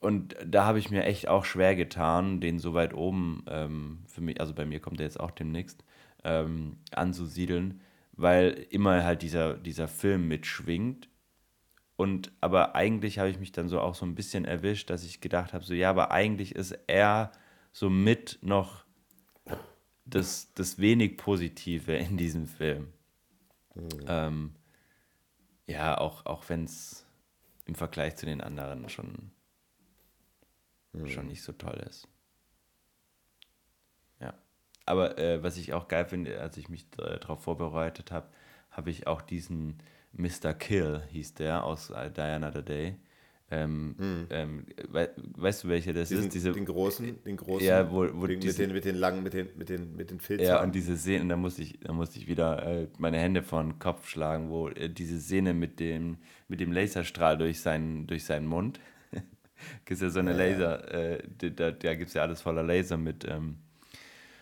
und 0.00 0.36
da 0.44 0.66
habe 0.66 0.78
ich 0.78 0.90
mir 0.90 1.04
echt 1.04 1.28
auch 1.28 1.44
schwer 1.44 1.74
getan, 1.74 2.40
den 2.40 2.58
so 2.58 2.74
weit 2.74 2.92
oben 2.92 3.42
ähm, 3.48 4.02
für 4.06 4.20
mich, 4.20 4.38
also 4.40 4.52
bei 4.52 4.66
mir 4.66 4.80
kommt 4.80 5.00
der 5.00 5.06
jetzt 5.06 5.18
auch 5.18 5.30
demnächst, 5.30 5.82
ähm, 6.24 6.76
anzusiedeln, 6.92 7.80
weil 8.12 8.66
immer 8.70 9.02
halt 9.02 9.22
dieser, 9.22 9.54
dieser 9.54 9.88
Film 9.88 10.28
mitschwingt. 10.28 11.08
Und 11.96 12.32
aber 12.40 12.74
eigentlich 12.74 13.18
habe 13.18 13.30
ich 13.30 13.38
mich 13.38 13.52
dann 13.52 13.68
so 13.68 13.80
auch 13.80 13.94
so 13.94 14.04
ein 14.04 14.14
bisschen 14.14 14.44
erwischt, 14.44 14.90
dass 14.90 15.04
ich 15.04 15.20
gedacht 15.20 15.54
habe, 15.54 15.64
so 15.64 15.74
ja, 15.74 15.90
aber 15.90 16.10
eigentlich 16.10 16.54
ist 16.54 16.72
er 16.86 17.32
so 17.72 17.88
mit 17.88 18.38
noch 18.42 18.83
das, 20.04 20.52
das 20.54 20.78
wenig 20.78 21.16
Positive 21.16 21.94
in 21.94 22.16
diesem 22.16 22.46
Film. 22.46 22.92
Mhm. 23.74 23.88
Ähm, 24.06 24.54
ja, 25.66 25.98
auch, 25.98 26.26
auch 26.26 26.48
wenn 26.48 26.64
es 26.64 27.06
im 27.64 27.74
Vergleich 27.74 28.16
zu 28.16 28.26
den 28.26 28.40
anderen 28.40 28.88
schon 28.88 29.30
mhm. 30.94 31.08
schon 31.08 31.26
nicht 31.26 31.42
so 31.42 31.52
toll 31.52 31.82
ist. 31.88 32.08
Ja. 34.20 34.34
Aber 34.86 35.18
äh, 35.18 35.42
was 35.42 35.56
ich 35.56 35.72
auch 35.72 35.88
geil 35.88 36.06
finde, 36.06 36.40
als 36.40 36.56
ich 36.56 36.68
mich 36.68 36.86
äh, 36.98 37.18
darauf 37.18 37.42
vorbereitet 37.42 38.12
habe, 38.12 38.28
habe 38.70 38.90
ich 38.90 39.06
auch 39.06 39.22
diesen 39.22 39.78
Mr. 40.12 40.54
Kill, 40.54 41.02
hieß 41.10 41.34
der, 41.34 41.64
aus 41.64 41.90
äh, 41.90 42.10
Diana 42.10 42.52
the 42.52 42.62
Day. 42.62 42.96
Ähm, 43.54 43.94
mhm. 43.96 44.26
ähm, 44.30 44.66
we 44.88 45.10
weißt 45.36 45.64
du, 45.64 45.68
welcher 45.68 45.92
das 45.92 46.08
Diesen, 46.08 46.24
ist? 46.24 46.34
Diese, 46.34 46.50
den 46.52 46.64
großen, 46.64 47.22
den 47.22 47.36
großen, 47.36 47.64
ja, 47.64 47.90
wo, 47.90 48.08
wo 48.14 48.26
den, 48.26 48.40
diese, 48.40 48.62
mit, 48.62 48.68
den, 48.68 48.74
mit 48.74 48.84
den 48.84 48.96
langen, 48.96 49.22
mit 49.22 49.32
den, 49.32 49.48
mit 49.56 49.68
den, 49.68 49.94
mit 49.94 50.10
den 50.10 50.18
Filzen. 50.18 50.46
Ja, 50.46 50.62
und 50.62 50.74
diese 50.74 50.96
Szene, 50.96 51.28
da 51.28 51.36
musste 51.36 51.62
ich, 51.62 51.78
da 51.80 51.92
musste 51.92 52.18
ich 52.18 52.26
wieder 52.26 52.66
äh, 52.66 52.88
meine 52.98 53.18
Hände 53.18 53.42
vor 53.42 53.62
den 53.62 53.78
Kopf 53.78 54.08
schlagen, 54.08 54.50
wo 54.50 54.68
äh, 54.68 54.88
diese 54.88 55.20
Szene 55.20 55.54
mit 55.54 55.78
dem, 55.78 56.16
mit 56.48 56.58
dem 56.58 56.72
Laserstrahl 56.72 57.38
durch 57.38 57.60
seinen, 57.60 58.08
durch 58.08 58.24
seinen 58.24 58.46
Mund 58.46 58.80
gibt 59.84 60.00
ja 60.00 60.10
so 60.10 60.18
eine 60.18 60.32
ja, 60.32 60.36
Laser, 60.36 60.92
äh, 60.92 61.22
da, 61.38 61.70
da 61.70 61.94
gibt 61.94 62.08
es 62.08 62.14
ja 62.14 62.22
alles 62.22 62.42
voller 62.42 62.64
Laser 62.64 62.96
mit. 62.96 63.24
Ähm, 63.24 63.58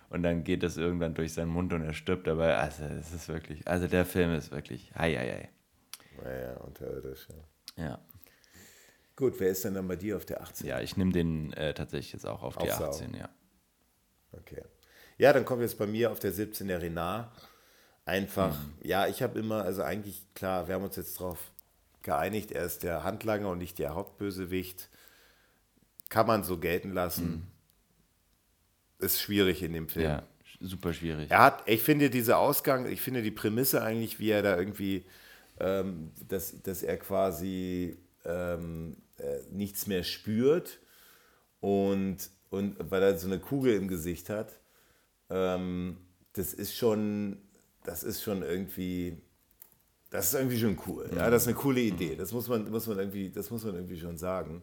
und 0.08 0.22
dann 0.22 0.44
geht 0.44 0.62
das 0.62 0.76
irgendwann 0.76 1.14
durch 1.14 1.32
seinen 1.32 1.50
Mund 1.50 1.72
und 1.72 1.82
er 1.82 1.94
stirbt 1.94 2.26
dabei. 2.26 2.56
Also, 2.56 2.84
es 2.84 3.12
ist 3.12 3.28
wirklich, 3.28 3.66
also 3.66 3.88
der 3.88 4.04
Film 4.04 4.34
ist 4.34 4.50
wirklich, 4.50 4.92
hei, 4.94 5.14
hei, 5.14 5.32
hei. 5.32 5.48
Naja, 6.22 6.56
unterirdisch, 6.58 7.26
ja. 7.28 7.84
Ja. 7.84 7.98
Gut, 9.16 9.34
wer 9.38 9.50
ist 9.50 9.64
denn 9.64 9.74
dann 9.74 9.86
bei 9.88 9.96
dir 9.96 10.16
auf 10.16 10.24
der 10.24 10.40
18? 10.40 10.66
Ja, 10.66 10.80
ich 10.80 10.96
nehme 10.96 11.12
den 11.12 11.52
äh, 11.52 11.74
tatsächlich 11.74 12.12
jetzt 12.12 12.26
auch 12.26 12.42
auf 12.42 12.56
die 12.56 12.70
Aufsau. 12.70 12.90
18, 12.90 13.14
ja. 13.14 13.28
Okay. 14.32 14.62
Ja, 15.18 15.32
dann 15.32 15.44
kommt 15.44 15.62
jetzt 15.62 15.78
bei 15.78 15.86
mir 15.86 16.10
auf 16.10 16.18
der 16.18 16.32
17 16.32 16.68
der 16.68 16.80
Renard. 16.80 17.30
Einfach, 18.04 18.58
mhm. 18.58 18.74
ja, 18.82 19.06
ich 19.06 19.22
habe 19.22 19.38
immer, 19.38 19.62
also 19.62 19.82
eigentlich, 19.82 20.26
klar, 20.34 20.66
wir 20.66 20.74
haben 20.74 20.84
uns 20.84 20.96
jetzt 20.96 21.20
darauf 21.20 21.38
geeinigt, 22.02 22.50
er 22.50 22.64
ist 22.64 22.82
der 22.82 23.04
Handlanger 23.04 23.50
und 23.50 23.58
nicht 23.58 23.78
der 23.78 23.94
Hauptbösewicht 23.94 24.88
kann 26.08 26.26
man 26.26 26.44
so 26.44 26.58
gelten 26.58 26.92
lassen. 26.92 27.46
Mhm. 28.98 29.06
Ist 29.06 29.20
schwierig 29.20 29.62
in 29.62 29.72
dem 29.72 29.88
Film. 29.88 30.04
Ja, 30.04 30.22
super 30.60 30.92
schwierig. 30.92 31.30
Er 31.30 31.40
hat, 31.40 31.62
ich 31.66 31.82
finde 31.82 32.10
diese 32.10 32.36
Ausgang, 32.36 32.86
ich 32.86 33.00
finde 33.00 33.22
die 33.22 33.30
Prämisse 33.30 33.82
eigentlich, 33.82 34.18
wie 34.18 34.30
er 34.30 34.42
da 34.42 34.58
irgendwie, 34.58 35.06
ähm, 35.58 36.12
dass, 36.28 36.60
dass 36.62 36.82
er 36.82 36.98
quasi 36.98 37.96
ähm, 38.24 38.96
äh, 39.18 39.40
nichts 39.50 39.86
mehr 39.86 40.04
spürt 40.04 40.80
und, 41.60 42.18
und 42.50 42.76
weil 42.90 43.02
er 43.02 43.18
so 43.18 43.26
eine 43.26 43.38
Kugel 43.38 43.74
im 43.74 43.88
Gesicht 43.88 44.28
hat, 44.28 44.58
ähm, 45.30 45.96
das 46.34 46.54
ist 46.54 46.76
schon, 46.76 47.38
das 47.84 48.02
ist 48.02 48.22
schon 48.22 48.42
irgendwie, 48.42 49.16
das 50.10 50.26
ist 50.26 50.34
irgendwie 50.34 50.58
schon 50.58 50.78
cool. 50.86 51.10
Ja, 51.14 51.30
das 51.30 51.42
ist 51.42 51.48
eine 51.48 51.56
coole 51.56 51.80
Idee. 51.80 52.16
Das 52.16 52.32
muss 52.32 52.48
man, 52.48 52.70
muss 52.70 52.86
man 52.86 52.98
irgendwie, 52.98 53.30
das 53.30 53.50
muss 53.50 53.64
man 53.64 53.74
irgendwie 53.74 53.98
schon 53.98 54.18
sagen. 54.18 54.62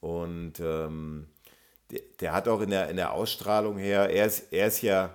Und 0.00 0.54
ähm, 0.60 1.28
der, 1.90 2.00
der, 2.20 2.32
hat 2.32 2.48
auch 2.48 2.60
in 2.60 2.70
der, 2.70 2.88
in 2.88 2.96
der 2.96 3.12
Ausstrahlung 3.12 3.78
her, 3.78 4.08
er 4.10 4.26
ist, 4.26 4.52
er 4.52 4.66
ist 4.66 4.82
ja, 4.82 5.14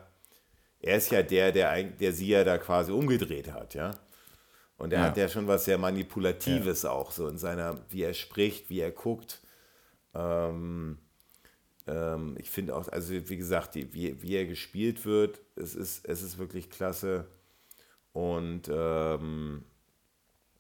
er 0.79 0.97
ist 0.97 1.11
ja 1.11 1.23
der, 1.23 1.51
der, 1.51 1.83
der 1.83 2.13
sie 2.13 2.27
ja 2.27 2.43
da 2.43 2.57
quasi 2.57 2.91
umgedreht 2.91 3.51
hat, 3.51 3.73
ja. 3.73 3.97
Und 4.78 4.91
er 4.91 4.99
ja. 4.99 5.05
hat 5.05 5.17
ja 5.17 5.30
schon 5.30 5.47
was 5.47 5.65
sehr 5.65 5.78
Manipulatives 5.78 6.84
ja. 6.84 6.91
auch, 6.91 7.11
so 7.11 7.28
in 7.28 7.38
seiner, 7.38 7.80
wie 7.89 8.03
er 8.03 8.13
spricht, 8.13 8.69
wie 8.69 8.82
er 8.82 8.91
guckt. 8.91 9.41
Ähm, 10.13 10.97
ähm, 11.88 12.36
ich 12.39 12.49
finde 12.49 12.76
auch, 12.76 12.88
also 12.89 13.13
wie 13.13 13.38
gesagt, 13.38 13.76
die, 13.76 13.93
wie, 13.93 14.21
wie 14.21 14.36
er 14.36 14.45
gespielt 14.45 15.05
wird, 15.05 15.39
es 15.55 15.76
ist, 15.76 16.05
es 16.07 16.21
ist 16.21 16.38
wirklich 16.38 16.69
klasse. 16.69 17.26
Und 18.11 18.69
ähm, 18.69 19.63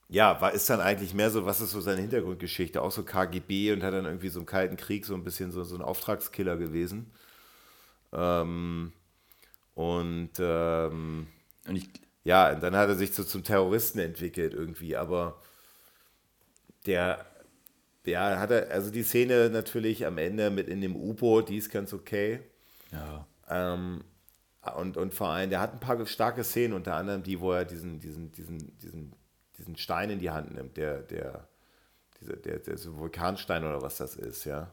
ja, 0.07 0.39
war, 0.39 0.53
ist 0.53 0.69
dann 0.69 0.81
eigentlich 0.81 1.13
mehr 1.13 1.31
so, 1.31 1.45
was 1.45 1.61
ist 1.61 1.71
so 1.71 1.81
seine 1.81 2.01
Hintergrundgeschichte? 2.01 2.81
Auch 2.81 2.91
so 2.91 3.03
KGB 3.03 3.73
und 3.73 3.83
hat 3.83 3.93
dann 3.93 4.05
irgendwie 4.05 4.29
so 4.29 4.39
im 4.39 4.45
Kalten 4.45 4.77
Krieg 4.77 5.05
so 5.05 5.15
ein 5.15 5.23
bisschen 5.23 5.51
so, 5.51 5.63
so 5.63 5.75
ein 5.75 5.81
Auftragskiller 5.81 6.57
gewesen. 6.57 7.11
Ähm, 8.13 8.93
und, 9.73 10.31
ähm, 10.39 11.27
und 11.67 11.75
ich, 11.75 11.89
ja, 12.25 12.51
und 12.51 12.61
dann 12.61 12.75
hat 12.75 12.89
er 12.89 12.95
sich 12.95 13.13
so 13.13 13.23
zum 13.23 13.43
Terroristen 13.43 13.99
entwickelt 13.99 14.53
irgendwie, 14.53 14.97
aber 14.97 15.39
der, 16.85 17.25
ja, 18.05 18.37
hat 18.39 18.51
er, 18.51 18.69
also 18.71 18.91
die 18.91 19.03
Szene 19.03 19.49
natürlich 19.49 20.05
am 20.05 20.17
Ende 20.17 20.49
mit 20.49 20.67
in 20.67 20.81
dem 20.81 20.95
U-Boot, 20.95 21.47
die 21.47 21.57
ist 21.57 21.71
ganz 21.71 21.93
okay. 21.93 22.41
Ja. 22.91 23.25
Ähm, 23.49 24.03
und, 24.75 24.97
und 24.97 25.13
vor 25.13 25.29
allem, 25.29 25.49
der 25.49 25.61
hat 25.61 25.73
ein 25.73 25.79
paar 25.79 26.05
starke 26.05 26.43
Szenen, 26.43 26.73
unter 26.73 26.95
anderem 26.95 27.23
die, 27.23 27.39
wo 27.39 27.53
er 27.53 27.63
diesen, 27.63 27.99
diesen, 27.99 28.31
diesen, 28.31 28.77
diesen 28.79 29.13
diesen 29.57 29.77
Stein 29.77 30.09
in 30.09 30.19
die 30.19 30.31
Hand 30.31 30.53
nimmt, 30.53 30.77
der, 30.77 31.01
der, 31.01 31.47
dieser, 32.19 32.35
der, 32.35 32.59
der 32.59 32.77
so 32.77 32.97
Vulkanstein 32.97 33.63
oder 33.63 33.81
was 33.81 33.97
das 33.97 34.15
ist, 34.15 34.45
ja, 34.45 34.69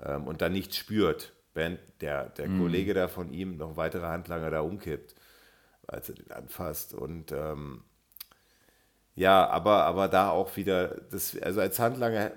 ähm, 0.00 0.26
und 0.26 0.42
dann 0.42 0.52
nichts 0.52 0.76
spürt, 0.76 1.32
wenn 1.54 1.78
der, 2.00 2.30
der 2.30 2.48
mhm. 2.48 2.60
Kollege 2.60 2.94
da 2.94 3.08
von 3.08 3.32
ihm 3.32 3.56
noch 3.56 3.76
weitere 3.76 4.06
Handlanger 4.06 4.50
da 4.50 4.60
umkippt, 4.60 5.14
als 5.92 6.08
er 6.08 6.16
den 6.16 6.30
anfasst. 6.30 6.94
Und 6.94 7.32
ähm, 7.32 7.82
ja, 9.14 9.48
aber, 9.48 9.84
aber 9.84 10.08
da 10.08 10.30
auch 10.30 10.56
wieder, 10.56 11.00
das, 11.10 11.36
also 11.40 11.60
als 11.60 11.78
Handlanger 11.78 12.32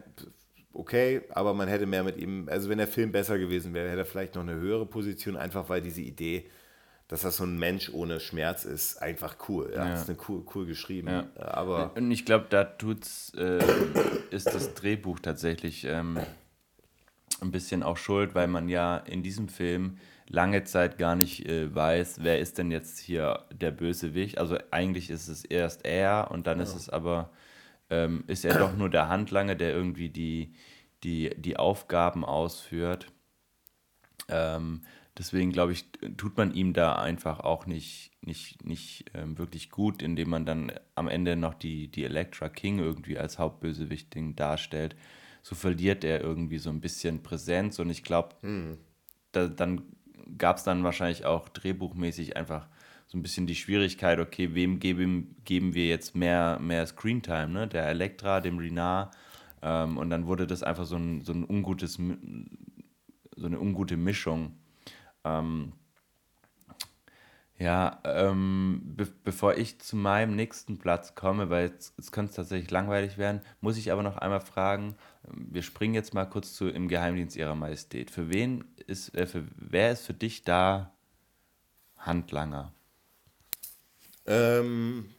okay, 0.73 1.21
aber 1.29 1.53
man 1.53 1.67
hätte 1.67 1.85
mehr 1.85 2.03
mit 2.03 2.17
ihm, 2.17 2.49
also 2.49 2.69
wenn 2.69 2.79
der 2.79 2.87
Film 2.87 3.11
besser 3.11 3.37
gewesen 3.37 3.73
wäre, 3.73 3.89
hätte 3.89 3.99
er 3.99 4.05
vielleicht 4.05 4.35
noch 4.35 4.41
eine 4.41 4.55
höhere 4.55 4.87
Position, 4.87 5.37
einfach 5.37 5.69
weil 5.69 5.81
diese 5.81 6.01
Idee 6.01 6.49
dass 7.07 7.21
das 7.21 7.37
so 7.37 7.43
ein 7.43 7.59
Mensch 7.59 7.89
ohne 7.93 8.19
Schmerz 8.19 8.65
ist, 8.65 8.97
einfach 9.01 9.35
cool. 9.47 9.71
Ja, 9.71 9.85
ja. 9.85 9.91
Das 9.91 10.01
ist 10.01 10.09
eine 10.09 10.17
cool, 10.27 10.43
cool 10.55 10.65
geschrieben. 10.65 11.09
Ja. 11.09 11.27
Aber 11.35 11.91
und 11.95 12.09
ich 12.09 12.25
glaube, 12.25 12.47
da 12.49 12.63
tut's, 12.63 13.31
äh, 13.37 13.59
ist 14.31 14.47
das 14.47 14.73
Drehbuch 14.73 15.19
tatsächlich 15.19 15.83
ähm, 15.83 16.17
ein 17.41 17.51
bisschen 17.51 17.83
auch 17.83 17.97
schuld, 17.97 18.33
weil 18.35 18.47
man 18.47 18.69
ja 18.69 18.97
in 18.97 19.21
diesem 19.21 19.47
Film 19.47 19.97
lange 20.33 20.63
Zeit 20.63 20.97
gar 20.97 21.15
nicht 21.15 21.47
äh, 21.47 21.73
weiß, 21.73 22.23
wer 22.23 22.39
ist 22.39 22.57
denn 22.57 22.71
jetzt 22.71 22.99
hier 22.99 23.45
der 23.53 23.71
Bösewicht. 23.71 24.37
Also 24.37 24.57
eigentlich 24.71 25.09
ist 25.09 25.27
es 25.27 25.45
erst 25.45 25.85
er 25.85 26.29
und 26.31 26.47
dann 26.47 26.59
ist 26.59 26.75
es 26.75 26.89
aber, 26.89 27.29
ähm, 27.89 28.23
ist 28.27 28.43
er 28.43 28.57
doch 28.57 28.75
nur 28.75 28.89
der 28.89 29.07
Handlanger, 29.07 29.55
der 29.55 29.71
irgendwie 29.73 30.09
die, 30.09 30.53
die, 31.03 31.29
die 31.37 31.57
Aufgaben 31.57 32.25
ausführt. 32.25 33.07
Ähm, 34.27 34.81
Deswegen 35.17 35.51
glaube 35.51 35.73
ich, 35.73 35.85
tut 36.17 36.37
man 36.37 36.53
ihm 36.53 36.73
da 36.73 36.95
einfach 36.95 37.39
auch 37.39 37.67
nicht, 37.67 38.11
nicht, 38.21 38.65
nicht 38.65 39.05
ähm, 39.13 39.37
wirklich 39.37 39.69
gut, 39.69 40.01
indem 40.01 40.29
man 40.29 40.45
dann 40.45 40.71
am 40.95 41.07
Ende 41.07 41.35
noch 41.35 41.53
die, 41.53 41.87
die 41.87 42.03
Elektra 42.03 42.49
King 42.49 42.79
irgendwie 42.79 43.19
als 43.19 43.37
Hauptbösewicht 43.37 44.15
darstellt. 44.35 44.95
So 45.43 45.53
verliert 45.53 46.03
er 46.03 46.21
irgendwie 46.21 46.57
so 46.57 46.71
ein 46.71 46.81
bisschen 46.81 47.21
Präsenz 47.21 47.77
und 47.77 47.91
ich 47.91 48.03
glaube, 48.03 48.35
hm. 48.41 48.77
da, 49.33 49.47
dann 49.47 49.83
gab 50.37 50.57
es 50.57 50.63
dann 50.63 50.83
wahrscheinlich 50.83 51.25
auch 51.25 51.49
drehbuchmäßig 51.49 52.37
einfach 52.37 52.67
so 53.07 53.17
ein 53.17 53.21
bisschen 53.21 53.47
die 53.47 53.55
Schwierigkeit, 53.55 54.19
okay, 54.19 54.55
wem 54.55 54.79
geben, 54.79 55.35
geben 55.45 55.73
wir 55.73 55.87
jetzt 55.87 56.15
mehr, 56.15 56.57
mehr 56.59 56.85
Screentime, 56.87 57.47
ne? 57.47 57.67
Der 57.67 57.87
Elektra, 57.87 58.41
dem 58.41 58.57
Renard. 58.57 59.15
Ähm, 59.61 59.97
und 59.97 60.09
dann 60.09 60.25
wurde 60.25 60.47
das 60.47 60.63
einfach 60.63 60.85
so 60.85 60.95
ein, 60.95 61.21
so 61.21 61.31
ein 61.33 61.45
ungutes, 61.47 61.99
so 63.35 63.45
eine 63.45 63.59
ungute 63.59 63.97
Mischung. 63.97 64.57
Ähm, 65.23 65.73
ja, 67.59 67.99
ähm, 68.03 68.81
be 68.83 69.07
bevor 69.23 69.55
ich 69.55 69.79
zu 69.79 69.95
meinem 69.95 70.35
nächsten 70.35 70.79
Platz 70.79 71.15
komme, 71.15 71.49
weil 71.49 71.67
jetzt, 71.67 71.93
jetzt 71.97 72.11
könnte 72.11 72.31
es 72.31 72.35
tatsächlich 72.35 72.71
langweilig 72.71 73.17
werden, 73.17 73.41
muss 73.61 73.77
ich 73.77 73.91
aber 73.91 74.03
noch 74.03 74.17
einmal 74.17 74.41
fragen, 74.41 74.95
wir 75.31 75.61
springen 75.61 75.93
jetzt 75.93 76.13
mal 76.13 76.25
kurz 76.25 76.53
zu 76.53 76.67
Im 76.67 76.87
Geheimdienst 76.87 77.35
Ihrer 77.35 77.55
Majestät. 77.55 78.11
Für 78.11 78.29
wen 78.29 78.65
ist, 78.87 79.15
äh, 79.15 79.27
für, 79.27 79.45
wer 79.55 79.91
ist 79.91 80.05
für 80.05 80.13
dich 80.13 80.43
da 80.43 80.91
Handlanger? 81.97 82.73
Ähm, 84.25 85.09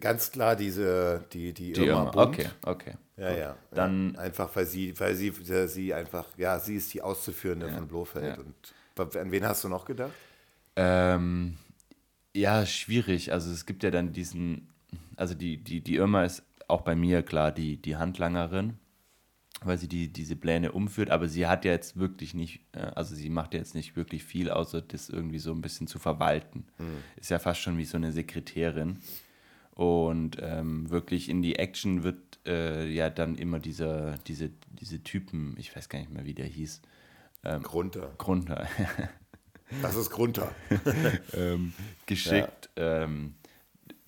ganz 0.00 0.30
klar 0.30 0.56
diese, 0.56 1.24
die, 1.32 1.52
die, 1.52 1.72
die 1.72 1.86
Irma, 1.86 2.06
Irma. 2.06 2.22
Okay, 2.22 2.48
okay. 2.64 2.94
Ja, 3.16 3.36
ja. 3.36 3.56
Dann, 3.70 4.16
einfach, 4.16 4.54
weil 4.54 4.66
sie, 4.66 4.98
weil 4.98 5.14
sie, 5.14 5.30
sie 5.66 5.94
einfach, 5.94 6.26
ja, 6.36 6.58
sie 6.58 6.76
ist 6.76 6.92
die 6.94 7.02
Auszuführende 7.02 7.66
ja, 7.66 7.74
von 7.74 7.88
Blofeld. 7.88 8.36
Ja. 8.36 8.42
Und 8.42 8.74
an 8.98 9.30
wen 9.30 9.44
hast 9.44 9.64
du 9.64 9.68
noch 9.68 9.84
gedacht? 9.84 10.12
Ähm, 10.76 11.56
ja, 12.34 12.66
schwierig. 12.66 13.32
Also 13.32 13.50
es 13.50 13.66
gibt 13.66 13.82
ja 13.82 13.90
dann 13.90 14.12
diesen, 14.12 14.68
also 15.16 15.34
die, 15.34 15.58
die, 15.58 15.80
die 15.80 15.96
Irma 15.96 16.24
ist 16.24 16.42
auch 16.68 16.82
bei 16.82 16.94
mir 16.94 17.22
klar 17.22 17.52
die, 17.52 17.76
die 17.76 17.96
Handlangerin. 17.96 18.78
weil 19.64 19.78
sie 19.78 19.88
die, 19.88 20.08
diese 20.08 20.36
Pläne 20.36 20.72
umführt, 20.72 21.10
aber 21.10 21.28
sie 21.28 21.46
hat 21.46 21.64
ja 21.64 21.72
jetzt 21.72 21.96
wirklich 21.96 22.34
nicht, 22.34 22.60
äh, 22.72 22.80
also 22.94 23.14
sie 23.14 23.28
macht 23.28 23.54
ja 23.54 23.60
jetzt 23.60 23.74
nicht 23.74 23.96
wirklich 23.96 24.24
viel, 24.24 24.50
außer 24.50 24.82
das 24.82 25.08
irgendwie 25.08 25.38
so 25.38 25.52
ein 25.52 25.62
bisschen 25.62 25.86
zu 25.86 25.98
verwalten. 25.98 26.64
Mhm. 26.78 26.98
Ist 27.16 27.30
ja 27.30 27.38
fast 27.38 27.60
schon 27.60 27.78
wie 27.78 27.84
so 27.84 27.96
eine 27.96 28.12
Sekretärin. 28.12 28.98
Und 29.74 30.36
ähm, 30.40 30.90
wirklich 30.90 31.28
in 31.28 31.42
die 31.42 31.56
Action 31.56 32.02
wird 32.02 32.18
äh, 32.46 32.86
ja 32.88 33.08
dann 33.08 33.36
immer 33.36 33.58
dieser, 33.58 34.18
diese, 34.26 34.50
diese 34.68 35.02
Typen, 35.02 35.54
ich 35.58 35.74
weiß 35.74 35.88
gar 35.88 35.98
nicht 35.98 36.12
mehr, 36.12 36.24
wie 36.26 36.34
der 36.34 36.46
hieß. 36.46 36.82
Ähm, 37.44 37.62
Grunter. 37.62 38.12
Grunter. 38.18 38.66
das 39.82 39.96
ist 39.96 40.10
Grunter. 40.10 40.52
ähm, 41.34 41.72
geschickt. 42.06 42.70
Ja. 42.76 43.04
Ähm, 43.04 43.34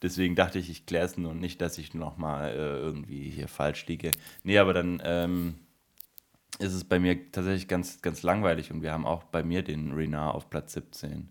deswegen 0.02 0.34
dachte 0.34 0.58
ich, 0.58 0.70
ich 0.70 0.86
kläre 0.86 1.06
es 1.06 1.16
nur 1.16 1.34
nicht, 1.34 1.60
dass 1.60 1.78
ich 1.78 1.94
nochmal 1.94 2.50
äh, 2.50 2.78
irgendwie 2.78 3.30
hier 3.30 3.48
falsch 3.48 3.86
liege. 3.86 4.12
Nee, 4.42 4.58
aber 4.58 4.72
dann 4.72 5.02
ähm, 5.04 5.54
ist 6.58 6.72
es 6.72 6.84
bei 6.84 7.00
mir 7.00 7.32
tatsächlich 7.32 7.68
ganz, 7.68 8.02
ganz 8.02 8.22
langweilig 8.22 8.70
und 8.70 8.82
wir 8.82 8.92
haben 8.92 9.06
auch 9.06 9.24
bei 9.24 9.42
mir 9.42 9.62
den 9.62 9.92
Renard 9.92 10.34
auf 10.34 10.50
Platz 10.50 10.74
17. 10.74 11.28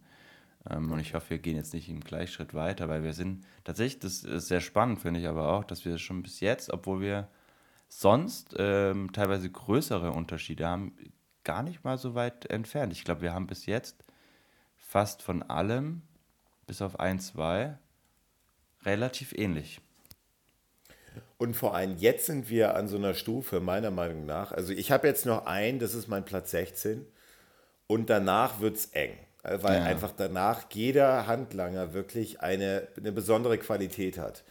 Ähm, 0.69 0.91
und 0.91 0.99
ich 0.99 1.13
hoffe, 1.13 1.31
wir 1.31 1.39
gehen 1.39 1.55
jetzt 1.55 1.73
nicht 1.73 1.89
im 1.89 2.01
Gleichschritt 2.01 2.53
weiter, 2.53 2.89
weil 2.89 3.03
wir 3.03 3.13
sind 3.13 3.45
tatsächlich, 3.63 3.99
das 3.99 4.23
ist 4.23 4.47
sehr 4.47 4.61
spannend, 4.61 4.99
finde 4.99 5.19
ich 5.19 5.27
aber 5.27 5.53
auch, 5.53 5.63
dass 5.63 5.85
wir 5.85 5.97
schon 5.97 6.23
bis 6.23 6.39
jetzt, 6.39 6.71
obwohl 6.71 7.01
wir 7.01 7.29
sonst 7.87 8.55
ähm, 8.57 9.11
teilweise 9.13 9.49
größere 9.49 10.11
Unterschiede 10.11 10.67
haben, 10.67 10.93
gar 11.43 11.63
nicht 11.63 11.83
mal 11.83 11.97
so 11.97 12.15
weit 12.15 12.45
entfernt. 12.49 12.93
Ich 12.93 13.03
glaube, 13.03 13.21
wir 13.21 13.33
haben 13.33 13.47
bis 13.47 13.65
jetzt 13.65 14.03
fast 14.75 15.21
von 15.21 15.43
allem, 15.43 16.01
bis 16.67 16.81
auf 16.81 16.99
ein, 16.99 17.19
zwei, 17.19 17.77
relativ 18.83 19.33
ähnlich. 19.33 19.81
Und 21.37 21.55
vor 21.55 21.75
allem 21.75 21.97
jetzt 21.97 22.25
sind 22.25 22.49
wir 22.49 22.75
an 22.75 22.87
so 22.87 22.97
einer 22.97 23.13
Stufe, 23.13 23.59
meiner 23.59 23.91
Meinung 23.91 24.25
nach. 24.25 24.51
Also 24.51 24.73
ich 24.73 24.91
habe 24.91 25.07
jetzt 25.07 25.25
noch 25.25 25.45
einen, 25.45 25.79
das 25.79 25.93
ist 25.93 26.07
mein 26.07 26.25
Platz 26.25 26.51
16. 26.51 27.05
Und 27.87 28.09
danach 28.09 28.59
wird 28.59 28.77
es 28.77 28.85
eng. 28.87 29.17
Äh, 29.43 29.59
weil 29.61 29.79
ja. 29.79 29.83
einfach 29.83 30.11
danach 30.15 30.63
jeder 30.71 31.27
Handlanger 31.27 31.93
wirklich 31.93 32.41
eine, 32.41 32.87
eine 32.97 33.11
besondere 33.11 33.57
Qualität 33.57 34.17
hat. 34.17 34.43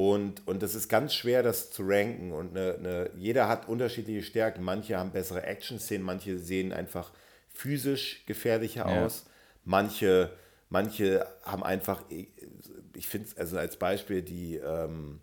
Und, 0.00 0.46
und 0.48 0.62
das 0.62 0.74
ist 0.74 0.88
ganz 0.88 1.12
schwer, 1.12 1.42
das 1.42 1.70
zu 1.70 1.82
ranken. 1.84 2.32
Und 2.32 2.56
eine, 2.56 2.76
eine, 2.76 3.10
jeder 3.18 3.48
hat 3.48 3.68
unterschiedliche 3.68 4.22
Stärken. 4.22 4.62
Manche 4.62 4.96
haben 4.96 5.10
bessere 5.10 5.42
Action-Szenen, 5.42 6.02
manche 6.02 6.38
sehen 6.38 6.72
einfach 6.72 7.12
physisch 7.50 8.24
gefährlicher 8.24 8.88
ja. 8.88 9.04
aus. 9.04 9.26
Manche, 9.66 10.30
manche 10.70 11.26
haben 11.42 11.62
einfach, 11.62 12.02
ich 12.08 13.08
finde 13.08 13.28
es 13.28 13.36
also 13.36 13.58
als 13.58 13.76
Beispiel 13.76 14.22
die, 14.22 14.56
ähm, 14.56 15.20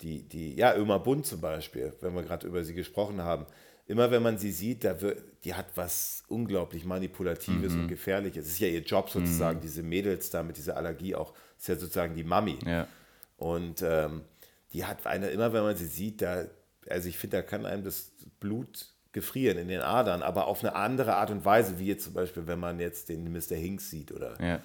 die, 0.00 0.22
die, 0.22 0.54
ja, 0.54 0.74
Ömer 0.74 1.00
Bund 1.00 1.26
zum 1.26 1.42
Beispiel, 1.42 1.92
wenn 2.00 2.14
wir 2.14 2.22
gerade 2.22 2.46
über 2.46 2.64
sie 2.64 2.72
gesprochen 2.72 3.20
haben 3.20 3.44
immer 3.88 4.10
wenn 4.10 4.22
man 4.22 4.36
sie 4.36 4.52
sieht, 4.52 4.84
da 4.84 5.00
wird, 5.00 5.18
die 5.44 5.54
hat 5.54 5.66
was 5.74 6.22
unglaublich 6.28 6.84
Manipulatives 6.84 7.72
mhm. 7.72 7.80
und 7.80 7.88
Gefährliches. 7.88 8.44
Es 8.46 8.52
ist 8.52 8.58
ja 8.60 8.68
ihr 8.68 8.82
Job 8.82 9.08
sozusagen, 9.08 9.58
mhm. 9.58 9.62
diese 9.62 9.82
Mädels 9.82 10.28
da 10.28 10.42
mit 10.42 10.58
dieser 10.58 10.76
Allergie 10.76 11.14
auch, 11.14 11.32
das 11.32 11.62
ist 11.62 11.68
ja 11.68 11.76
sozusagen 11.76 12.14
die 12.14 12.22
Mami. 12.22 12.58
Ja. 12.66 12.86
Und 13.38 13.82
ähm, 13.82 14.22
die 14.72 14.84
hat 14.84 15.06
eine, 15.06 15.30
immer 15.30 15.52
wenn 15.52 15.62
man 15.62 15.76
sie 15.76 15.86
sieht, 15.86 16.20
da, 16.20 16.44
also 16.90 17.08
ich 17.08 17.16
finde, 17.16 17.38
da 17.38 17.42
kann 17.42 17.64
einem 17.64 17.84
das 17.84 18.12
Blut 18.40 18.86
gefrieren 19.12 19.56
in 19.56 19.68
den 19.68 19.80
Adern, 19.80 20.22
aber 20.22 20.46
auf 20.46 20.62
eine 20.62 20.74
andere 20.74 21.14
Art 21.14 21.30
und 21.30 21.44
Weise, 21.44 21.78
wie 21.78 21.86
jetzt 21.86 22.04
zum 22.04 22.12
Beispiel, 22.12 22.46
wenn 22.46 22.60
man 22.60 22.78
jetzt 22.78 23.08
den 23.08 23.32
Mr. 23.32 23.56
Hinks 23.56 23.90
sieht 23.90 24.12
oder, 24.12 24.40
ja. 24.44 24.60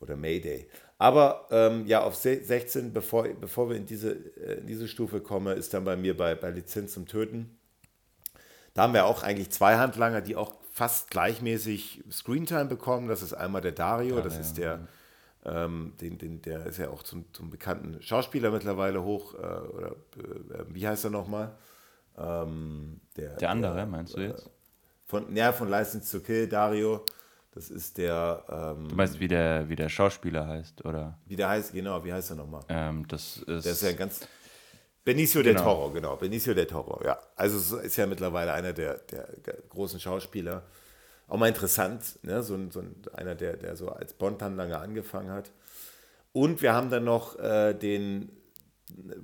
oder 0.00 0.16
Mayday. 0.16 0.68
Aber 0.98 1.48
ähm, 1.50 1.86
ja, 1.86 2.02
auf 2.04 2.14
16, 2.14 2.92
bevor, 2.92 3.24
bevor 3.24 3.68
wir 3.68 3.76
in 3.76 3.84
diese, 3.84 4.12
äh, 4.12 4.60
in 4.60 4.66
diese 4.66 4.86
Stufe 4.86 5.20
kommen, 5.20 5.56
ist 5.56 5.74
dann 5.74 5.84
bei 5.84 5.96
mir 5.96 6.16
bei, 6.16 6.36
bei 6.36 6.50
Lizenz 6.50 6.92
zum 6.92 7.06
Töten 7.06 7.58
da 8.74 8.82
haben 8.82 8.92
wir 8.92 9.06
auch 9.06 9.22
eigentlich 9.22 9.50
zwei 9.50 9.76
Handlanger, 9.76 10.20
die 10.20 10.36
auch 10.36 10.52
fast 10.72 11.10
gleichmäßig 11.10 12.02
Screentime 12.10 12.66
bekommen. 12.66 13.08
Das 13.08 13.22
ist 13.22 13.32
einmal 13.32 13.62
der 13.62 13.72
Dario, 13.72 14.16
ja, 14.16 14.22
das 14.22 14.34
ja. 14.34 14.40
ist 14.40 14.58
der, 14.58 14.88
ähm, 15.44 15.94
den, 16.00 16.18
den, 16.18 16.42
der 16.42 16.66
ist 16.66 16.78
ja 16.78 16.90
auch 16.90 17.02
zum, 17.02 17.32
zum 17.32 17.50
bekannten 17.50 18.00
Schauspieler 18.02 18.50
mittlerweile 18.50 19.02
hoch, 19.02 19.34
äh, 19.34 19.38
oder 19.38 19.90
äh, 20.16 20.64
wie 20.68 20.86
heißt 20.86 21.04
er 21.04 21.10
nochmal? 21.10 21.56
Ähm, 22.16 23.00
der, 23.16 23.36
der 23.36 23.50
andere, 23.50 23.74
der, 23.74 23.86
meinst 23.86 24.16
du 24.16 24.20
jetzt? 24.20 24.46
Äh, 24.46 24.50
von, 25.06 25.36
ja, 25.36 25.52
von 25.52 25.68
License 25.68 26.18
to 26.18 26.24
Kill, 26.24 26.48
Dario. 26.48 27.04
Das 27.52 27.70
ist 27.70 27.98
der. 27.98 28.44
Ähm, 28.48 28.88
du 28.88 28.94
meinst, 28.96 29.20
wie 29.20 29.28
der, 29.28 29.68
wie 29.68 29.76
der 29.76 29.88
Schauspieler 29.88 30.46
heißt, 30.46 30.84
oder? 30.84 31.18
Wie 31.26 31.36
der 31.36 31.48
heißt, 31.48 31.72
genau, 31.72 32.04
wie 32.04 32.12
heißt 32.12 32.30
er 32.30 32.36
nochmal? 32.36 32.62
Ähm, 32.68 33.06
das 33.06 33.36
ist. 33.38 33.64
Der 33.64 33.72
ist 33.72 33.82
ja 33.82 33.92
ganz. 33.92 34.26
Benicio 35.04 35.42
genau. 35.42 35.54
del 35.54 35.62
Toro, 35.62 35.90
genau. 35.90 36.16
Benicio 36.16 36.54
del 36.54 36.66
Toro, 36.66 37.00
ja. 37.04 37.18
Also 37.36 37.78
ist 37.78 37.96
ja 37.96 38.06
mittlerweile 38.06 38.54
einer 38.54 38.72
der, 38.72 38.98
der, 38.98 39.28
großen 39.68 40.00
Schauspieler. 40.00 40.62
Auch 41.34 41.38
mal 41.40 41.48
interessant, 41.48 42.20
ne? 42.22 42.44
so, 42.44 42.56
so 42.70 42.84
einer, 43.12 43.34
der, 43.34 43.56
der 43.56 43.74
so 43.74 43.88
als 43.88 44.14
Bontan 44.14 44.54
lange 44.54 44.78
angefangen 44.78 45.30
hat. 45.30 45.50
Und 46.32 46.62
wir 46.62 46.74
haben 46.74 46.90
dann 46.90 47.02
noch 47.02 47.36
äh, 47.40 47.74
den 47.74 48.30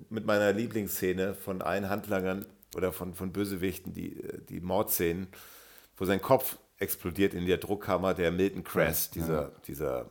mit 0.08 0.26
meiner 0.26 0.52
Lieblingsszene 0.52 1.34
von 1.34 1.62
allen 1.62 1.88
Handlangern 1.88 2.46
oder 2.74 2.92
von, 2.92 3.14
von 3.14 3.32
Bösewichten, 3.32 3.94
die, 3.94 4.20
die 4.48 4.58
Mordszenen, 4.58 5.28
wo 5.96 6.04
sein 6.04 6.20
Kopf 6.20 6.58
explodiert 6.78 7.32
in 7.32 7.46
der 7.46 7.58
Druckkammer, 7.58 8.12
der 8.12 8.32
Milton 8.32 8.64
Crest, 8.64 9.14
dieser, 9.14 9.42
ja. 9.42 9.52
dieser 9.68 10.11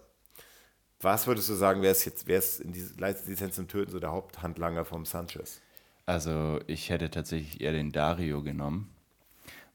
was 1.01 1.27
würdest 1.27 1.49
du 1.49 1.53
sagen, 1.55 1.81
wer 1.81 1.91
ist 1.91 2.05
jetzt, 2.05 2.27
wer 2.27 2.39
ist 2.39 2.61
in 2.61 2.71
dieser 2.71 2.95
Lizenz 3.27 3.55
zum 3.55 3.67
Töten 3.67 3.91
so 3.91 3.99
der 3.99 4.11
Haupthandlanger 4.13 4.85
vom 4.85 5.03
Sanchez? 5.03 5.59
Also 6.05 6.61
ich 6.65 6.91
hätte 6.91 7.09
tatsächlich 7.09 7.59
eher 7.59 7.73
den 7.73 7.91
Dario 7.91 8.41
genommen, 8.41 8.89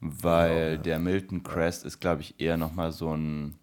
weil 0.06 0.72
genau, 0.72 0.82
der 0.82 0.98
Milton 0.98 1.42
Crest 1.42 1.84
ist, 1.86 1.98
glaube 1.98 2.20
ich, 2.20 2.38
eher 2.38 2.58
nochmal 2.58 2.92
so 2.92 3.16
ein, 3.16 3.56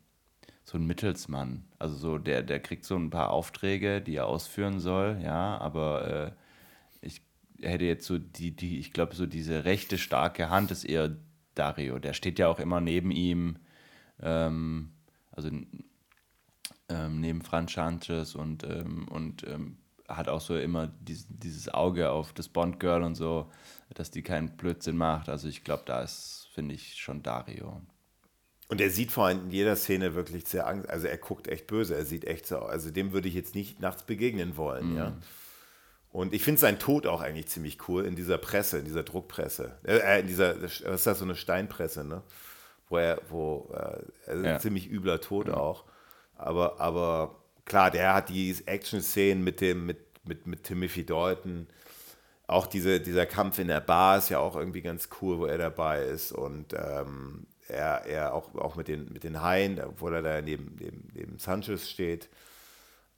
so 0.63 0.77
ein 0.77 0.87
Mittelsmann. 0.87 1.65
Also 1.77 1.95
so, 1.95 2.17
der, 2.17 2.41
der 2.41 2.59
kriegt 2.59 2.83
so 2.83 2.95
ein 2.95 3.11
paar 3.11 3.29
Aufträge, 3.29 4.01
die 4.01 4.15
er 4.15 4.25
ausführen 4.25 4.79
soll, 4.79 5.19
ja, 5.23 5.57
aber 5.59 6.35
äh, 7.01 7.05
ich 7.05 7.21
hätte 7.61 7.85
jetzt 7.85 8.07
so 8.07 8.17
die, 8.17 8.55
die, 8.55 8.79
ich 8.79 8.91
glaube, 8.91 9.15
so 9.15 9.27
diese 9.27 9.65
rechte 9.65 9.99
starke 9.99 10.49
Hand 10.49 10.71
ist 10.71 10.83
eher 10.83 11.15
Dario. 11.53 11.99
Der 11.99 12.13
steht 12.13 12.39
ja 12.39 12.47
auch 12.47 12.59
immer 12.59 12.81
neben 12.81 13.11
ihm. 13.11 13.57
Ähm, 14.19 14.93
also 15.31 15.49
ähm, 16.89 17.19
neben 17.19 17.41
Franz 17.41 17.73
Sanchez 17.73 18.35
und, 18.35 18.63
ähm, 18.63 19.07
und 19.09 19.45
ähm, 19.47 19.77
hat 20.07 20.27
auch 20.27 20.41
so 20.41 20.57
immer 20.57 20.87
dies, 20.87 21.27
dieses 21.29 21.69
Auge 21.69 22.09
auf 22.11 22.33
das 22.33 22.49
Bond-Girl 22.49 23.03
und 23.03 23.15
so, 23.15 23.49
dass 23.93 24.11
die 24.11 24.23
keinen 24.23 24.55
Blödsinn 24.57 24.97
macht. 24.97 25.29
Also 25.29 25.47
ich 25.47 25.63
glaube, 25.63 25.83
da 25.85 26.01
ist, 26.01 26.49
finde 26.53 26.75
ich, 26.75 26.95
schon 26.95 27.23
Dario. 27.23 27.81
Und 28.67 28.79
er 28.79 28.89
sieht 28.89 29.11
vor 29.11 29.25
allem 29.25 29.45
in 29.45 29.51
jeder 29.51 29.75
Szene 29.75 30.15
wirklich 30.15 30.47
sehr 30.47 30.65
Angst, 30.65 30.89
also 30.89 31.07
er 31.07 31.17
guckt 31.17 31.49
echt 31.49 31.67
böse, 31.67 31.95
er 31.95 32.05
sieht 32.05 32.23
echt 32.23 32.47
so, 32.47 32.59
also 32.59 32.89
dem 32.89 33.11
würde 33.11 33.27
ich 33.27 33.33
jetzt 33.33 33.53
nicht 33.53 33.81
nachts 33.81 34.03
begegnen 34.03 34.55
wollen, 34.55 34.91
mhm. 34.91 34.97
ja. 34.97 35.17
Und 36.11 36.33
ich 36.33 36.43
finde 36.43 36.59
seinen 36.59 36.79
Tod 36.79 37.07
auch 37.07 37.21
eigentlich 37.21 37.47
ziemlich 37.47 37.87
cool 37.87 38.05
in 38.05 38.15
dieser 38.15 38.37
Presse, 38.37 38.79
in 38.79 38.85
dieser 38.85 39.03
Druckpresse. 39.03 39.77
Äh, 39.83 40.19
in 40.19 40.27
dieser, 40.27 40.61
was 40.61 40.81
ist 40.81 41.07
das, 41.07 41.19
so 41.19 41.25
eine 41.25 41.35
Steinpresse, 41.35 42.03
ne? 42.03 42.21
Wo 42.89 42.97
er, 42.97 43.21
wo, 43.29 43.73
äh, 43.73 44.29
also 44.29 44.43
ja. 44.43 44.59
ziemlich 44.59 44.89
übler 44.89 45.21
Tod 45.21 45.47
ja. 45.47 45.55
auch. 45.55 45.85
Aber, 46.35 46.81
aber 46.81 47.41
klar, 47.65 47.91
der 47.91 48.13
hat 48.13 48.29
die 48.29 48.55
Action-Szenen 48.65 49.43
mit 49.43 49.61
dem, 49.61 49.85
mit, 49.85 49.99
mit, 50.25 50.47
mit 50.47 50.63
Timothy 50.63 51.05
Dalton. 51.05 51.67
Auch 52.51 52.67
diese, 52.67 52.99
dieser 52.99 53.25
Kampf 53.25 53.59
in 53.59 53.69
der 53.69 53.79
Bar 53.79 54.17
ist 54.17 54.27
ja 54.27 54.39
auch 54.39 54.57
irgendwie 54.57 54.81
ganz 54.81 55.07
cool, 55.21 55.39
wo 55.39 55.45
er 55.45 55.57
dabei 55.57 56.03
ist. 56.03 56.33
Und 56.33 56.73
ähm, 56.73 57.47
er, 57.69 58.05
er 58.05 58.33
auch, 58.33 58.53
auch 58.55 58.75
mit 58.75 58.89
den, 58.89 59.11
mit 59.13 59.23
den 59.23 59.41
Haien, 59.41 59.79
obwohl 59.81 60.15
er 60.15 60.21
da 60.21 60.41
neben, 60.41 60.75
neben, 60.77 61.09
neben 61.13 61.39
Sanchez 61.39 61.89
steht. 61.89 62.27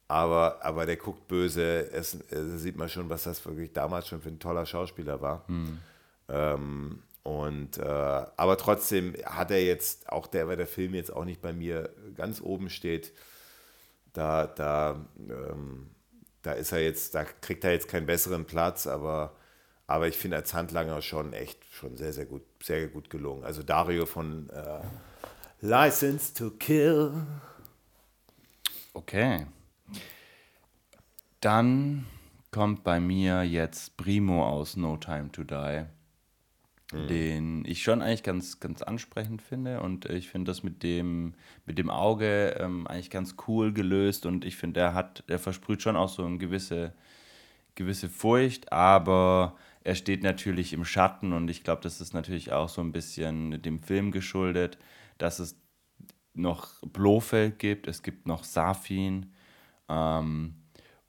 Aber, 0.06 0.64
aber 0.64 0.86
der 0.86 0.96
guckt 0.96 1.26
böse. 1.26 1.90
Es, 1.90 2.14
es 2.30 2.62
sieht 2.62 2.76
man 2.76 2.88
schon, 2.88 3.10
was 3.10 3.24
das 3.24 3.44
wirklich 3.44 3.72
damals 3.72 4.06
schon 4.06 4.20
für 4.20 4.28
ein 4.28 4.38
toller 4.38 4.66
Schauspieler 4.66 5.20
war. 5.20 5.44
Mhm. 5.48 5.78
Ähm, 6.28 7.02
und, 7.24 7.78
äh, 7.78 7.82
aber 7.82 8.56
trotzdem 8.56 9.14
hat 9.24 9.50
er 9.50 9.64
jetzt, 9.64 10.12
auch 10.12 10.28
der, 10.28 10.46
weil 10.46 10.58
der 10.58 10.68
Film 10.68 10.94
jetzt 10.94 11.12
auch 11.12 11.24
nicht 11.24 11.42
bei 11.42 11.52
mir 11.52 11.90
ganz 12.14 12.40
oben 12.40 12.70
steht, 12.70 13.12
da, 14.12 14.46
da, 14.46 15.04
ähm, 15.18 15.90
da 16.44 16.52
ist 16.52 16.72
er 16.72 16.82
jetzt, 16.82 17.14
da 17.14 17.24
kriegt 17.24 17.64
er 17.64 17.72
jetzt 17.72 17.88
keinen 17.88 18.06
besseren 18.06 18.44
Platz, 18.44 18.86
aber, 18.86 19.34
aber 19.86 20.08
ich 20.08 20.16
finde 20.16 20.36
als 20.36 20.54
Handlanger 20.54 21.02
schon 21.02 21.32
echt 21.32 21.58
schon 21.72 21.96
sehr, 21.96 22.12
sehr 22.12 22.26
gut, 22.26 22.42
sehr 22.62 22.86
gut 22.88 23.10
gelungen. 23.10 23.44
Also 23.44 23.62
Dario 23.62 24.06
von 24.06 24.50
äh, 24.50 24.80
License 25.60 26.34
to 26.34 26.50
Kill. 26.50 27.26
Okay. 28.92 29.46
Dann 31.40 32.06
kommt 32.50 32.84
bei 32.84 33.00
mir 33.00 33.42
jetzt 33.42 33.96
Primo 33.96 34.46
aus 34.46 34.76
No 34.76 34.96
Time 34.98 35.32
to 35.32 35.44
Die 35.44 35.84
mhm. 36.94 37.08
den 37.08 37.64
ich 37.64 37.82
schon 37.82 38.02
eigentlich 38.02 38.22
ganz, 38.22 38.60
ganz 38.60 38.82
ansprechend 38.82 39.42
finde. 39.42 39.80
Und 39.80 40.06
ich 40.06 40.28
finde 40.28 40.50
das 40.50 40.62
mit 40.62 40.82
dem, 40.82 41.34
mit 41.66 41.78
dem 41.78 41.90
Auge 41.90 42.56
ähm, 42.58 42.86
eigentlich 42.86 43.10
ganz 43.10 43.36
cool 43.46 43.72
gelöst. 43.72 44.26
Und 44.26 44.44
ich 44.44 44.56
finde, 44.56 44.80
er 44.80 44.94
hat, 44.94 45.24
er 45.26 45.38
versprüht 45.38 45.82
schon 45.82 45.96
auch 45.96 46.08
so 46.08 46.24
eine 46.24 46.38
gewisse, 46.38 46.92
gewisse 47.74 48.08
Furcht, 48.08 48.72
aber 48.72 49.56
er 49.82 49.94
steht 49.94 50.22
natürlich 50.22 50.72
im 50.72 50.84
Schatten 50.84 51.32
und 51.32 51.48
ich 51.50 51.62
glaube, 51.62 51.82
das 51.82 52.00
ist 52.00 52.14
natürlich 52.14 52.52
auch 52.52 52.68
so 52.68 52.80
ein 52.80 52.92
bisschen 52.92 53.60
dem 53.60 53.80
Film 53.80 54.12
geschuldet, 54.12 54.78
dass 55.18 55.38
es 55.38 55.60
noch 56.32 56.80
Blofeld 56.82 57.58
gibt, 57.58 57.86
es 57.86 58.02
gibt 58.02 58.26
noch 58.26 58.44
Safin 58.44 59.32
ähm, 59.88 60.54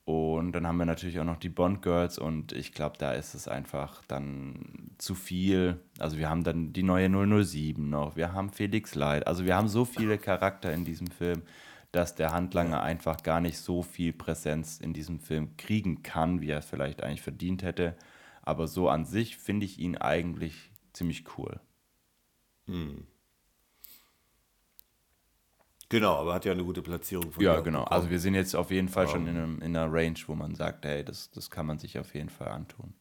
und 0.05 0.51
dann 0.51 0.67
haben 0.67 0.77
wir 0.77 0.85
natürlich 0.85 1.19
auch 1.19 1.25
noch 1.25 1.39
die 1.39 1.49
Bond 1.49 1.81
Girls 1.81 2.19
und 2.19 2.51
ich 2.51 2.73
glaube, 2.73 2.97
da 2.99 3.13
ist 3.13 3.33
es 3.33 3.47
einfach 3.47 4.03
dann 4.07 4.91
zu 4.99 5.15
viel. 5.15 5.79
Also 5.97 6.17
wir 6.17 6.29
haben 6.29 6.43
dann 6.43 6.73
die 6.73 6.83
neue 6.83 7.09
007 7.09 7.89
noch, 7.89 8.15
wir 8.15 8.31
haben 8.31 8.51
Felix 8.51 8.93
Leid, 8.93 9.25
also 9.25 9.45
wir 9.45 9.55
haben 9.55 9.67
so 9.67 9.83
viele 9.83 10.19
Charakter 10.19 10.71
in 10.71 10.85
diesem 10.85 11.07
Film, 11.07 11.41
dass 11.91 12.13
der 12.13 12.33
Handlanger 12.33 12.83
einfach 12.83 13.23
gar 13.23 13.41
nicht 13.41 13.57
so 13.57 13.81
viel 13.81 14.13
Präsenz 14.13 14.79
in 14.79 14.93
diesem 14.93 15.19
Film 15.19 15.57
kriegen 15.57 16.03
kann, 16.03 16.39
wie 16.41 16.49
er 16.49 16.61
vielleicht 16.61 17.01
eigentlich 17.01 17.21
verdient 17.21 17.63
hätte. 17.63 17.95
Aber 18.43 18.67
so 18.67 18.89
an 18.89 19.05
sich 19.05 19.37
finde 19.37 19.65
ich 19.65 19.79
ihn 19.79 19.97
eigentlich 19.97 20.71
ziemlich 20.93 21.23
cool. 21.37 21.59
Hm. 22.67 23.07
Genau, 25.89 26.15
aber 26.15 26.33
hat 26.33 26.45
ja 26.45 26.51
eine 26.51 26.63
gute 26.63 26.81
Platzierung 26.81 27.31
von 27.31 27.43
Ja, 27.43 27.59
genau. 27.59 27.83
Bekommen. 27.83 27.95
Also 27.95 28.09
wir 28.09 28.19
sind 28.19 28.33
jetzt 28.33 28.55
auf 28.55 28.71
jeden 28.71 28.89
Fall 28.89 29.05
um. 29.05 29.11
schon 29.11 29.27
in, 29.27 29.37
einem, 29.37 29.61
in 29.61 29.75
einer 29.75 29.91
Range, 29.91 30.17
wo 30.27 30.35
man 30.35 30.55
sagt, 30.55 30.85
hey, 30.85 31.03
das, 31.03 31.29
das 31.31 31.49
kann 31.49 31.65
man 31.65 31.77
sich 31.77 31.99
auf 31.99 32.13
jeden 32.15 32.29
Fall 32.29 32.47
antun. 32.47 32.93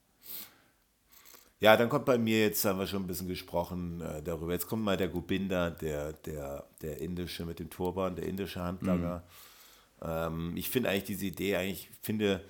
Ja, 1.61 1.79
dann 1.79 1.89
kommt 1.89 2.05
bei 2.05 2.19
mir, 2.19 2.41
jetzt 2.41 2.63
haben 2.67 2.79
wir 2.79 2.87
schon 2.87 3.05
ein 3.05 3.07
bisschen 3.07 3.29
gesprochen 3.29 4.03
äh, 4.03 4.23
darüber, 4.23 4.53
jetzt 4.53 4.67
kommt 4.67 4.85
mal 4.85 4.99
der 4.99 5.09
Gobinda, 5.09 5.71
der, 5.71 6.13
der, 6.13 6.67
der 6.83 7.01
indische 7.01 7.47
mit 7.47 7.59
dem 7.59 7.71
Turban, 7.71 8.17
der 8.17 8.27
indische 8.27 8.61
Handlanger. 8.61 9.23
Mhm. 10.03 10.07
Ähm, 10.07 10.53
ich 10.57 10.69
finde 10.69 10.91
eigentlich 10.91 11.05
diese 11.05 11.25
Idee, 11.27 11.57
eigentlich 11.57 11.89
finde, 12.03 12.45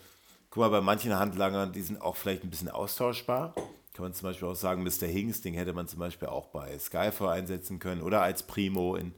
guck 0.50 0.62
mal, 0.62 0.70
bei 0.70 0.80
manchen 0.80 1.14
Handlangern, 1.14 1.72
die 1.72 1.82
sind 1.82 2.02
auch 2.02 2.16
vielleicht 2.16 2.42
ein 2.42 2.50
bisschen 2.50 2.70
austauschbar. 2.70 3.54
Kann 3.92 4.02
man 4.02 4.14
zum 4.14 4.28
Beispiel 4.28 4.48
auch 4.48 4.56
sagen, 4.56 4.82
Mr. 4.82 5.06
Hinks, 5.06 5.42
den 5.42 5.54
hätte 5.54 5.72
man 5.72 5.86
zum 5.86 6.00
Beispiel 6.00 6.26
auch 6.26 6.46
bei 6.46 6.76
Skyfall 6.76 7.28
einsetzen 7.28 7.78
können 7.78 8.02
oder 8.02 8.22
als 8.22 8.42
Primo 8.42 8.96
in 8.96 9.14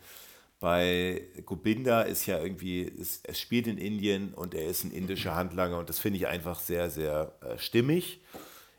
bei 0.58 1.28
Gobinda 1.44 2.02
ist 2.02 2.26
ja 2.26 2.40
irgendwie, 2.42 2.82
ist, 2.82 3.28
es 3.28 3.38
spielt 3.38 3.66
in 3.66 3.78
Indien 3.78 4.32
und 4.34 4.54
er 4.54 4.66
ist 4.66 4.84
ein 4.84 4.90
indischer 4.90 5.34
Handlanger 5.34 5.78
und 5.78 5.88
das 5.88 5.98
finde 5.98 6.18
ich 6.18 6.26
einfach 6.26 6.58
sehr, 6.60 6.90
sehr 6.90 7.32
äh, 7.42 7.58
stimmig. 7.58 8.20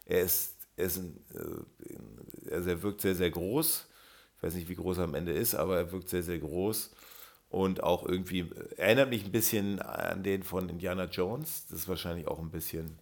Er 0.05 0.21
ist, 0.21 0.55
er, 0.75 0.85
ist 0.85 0.97
ein, 0.97 1.23
äh, 1.35 2.51
also 2.51 2.69
er 2.69 2.81
wirkt 2.81 3.01
sehr, 3.01 3.15
sehr 3.15 3.29
groß. 3.29 3.87
Ich 4.37 4.43
weiß 4.43 4.55
nicht, 4.55 4.69
wie 4.69 4.75
groß 4.75 4.97
er 4.99 5.03
am 5.03 5.15
Ende 5.15 5.33
ist, 5.33 5.55
aber 5.55 5.77
er 5.77 5.91
wirkt 5.91 6.09
sehr, 6.09 6.23
sehr 6.23 6.39
groß 6.39 6.91
und 7.49 7.83
auch 7.83 8.05
irgendwie, 8.07 8.39
äh, 8.39 8.75
erinnert 8.77 9.09
mich 9.09 9.25
ein 9.25 9.31
bisschen 9.31 9.79
an 9.79 10.23
den 10.23 10.43
von 10.43 10.69
Indiana 10.69 11.05
Jones. 11.05 11.67
Das 11.69 11.79
ist 11.79 11.87
wahrscheinlich 11.87 12.27
auch 12.27 12.39
ein 12.39 12.51
bisschen 12.51 12.97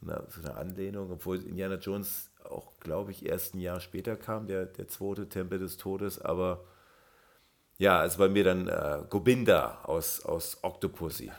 so 0.00 0.10
eine, 0.10 0.26
so 0.28 0.40
eine 0.40 0.54
Anlehnung, 0.56 1.10
obwohl 1.10 1.38
Indiana 1.38 1.76
Jones 1.76 2.30
auch, 2.44 2.78
glaube 2.80 3.10
ich, 3.12 3.24
erst 3.24 3.54
ein 3.54 3.60
Jahr 3.60 3.80
später 3.80 4.16
kam, 4.16 4.46
der, 4.46 4.66
der 4.66 4.88
zweite 4.88 5.28
Tempel 5.28 5.58
des 5.58 5.76
Todes, 5.76 6.20
aber 6.20 6.64
ja, 7.82 7.98
also 7.98 8.18
bei 8.18 8.28
mir 8.28 8.44
dann 8.44 8.68
äh, 8.68 8.98
Gobinda 9.10 9.80
aus, 9.82 10.24
aus 10.24 10.58
Octopussy. 10.62 11.32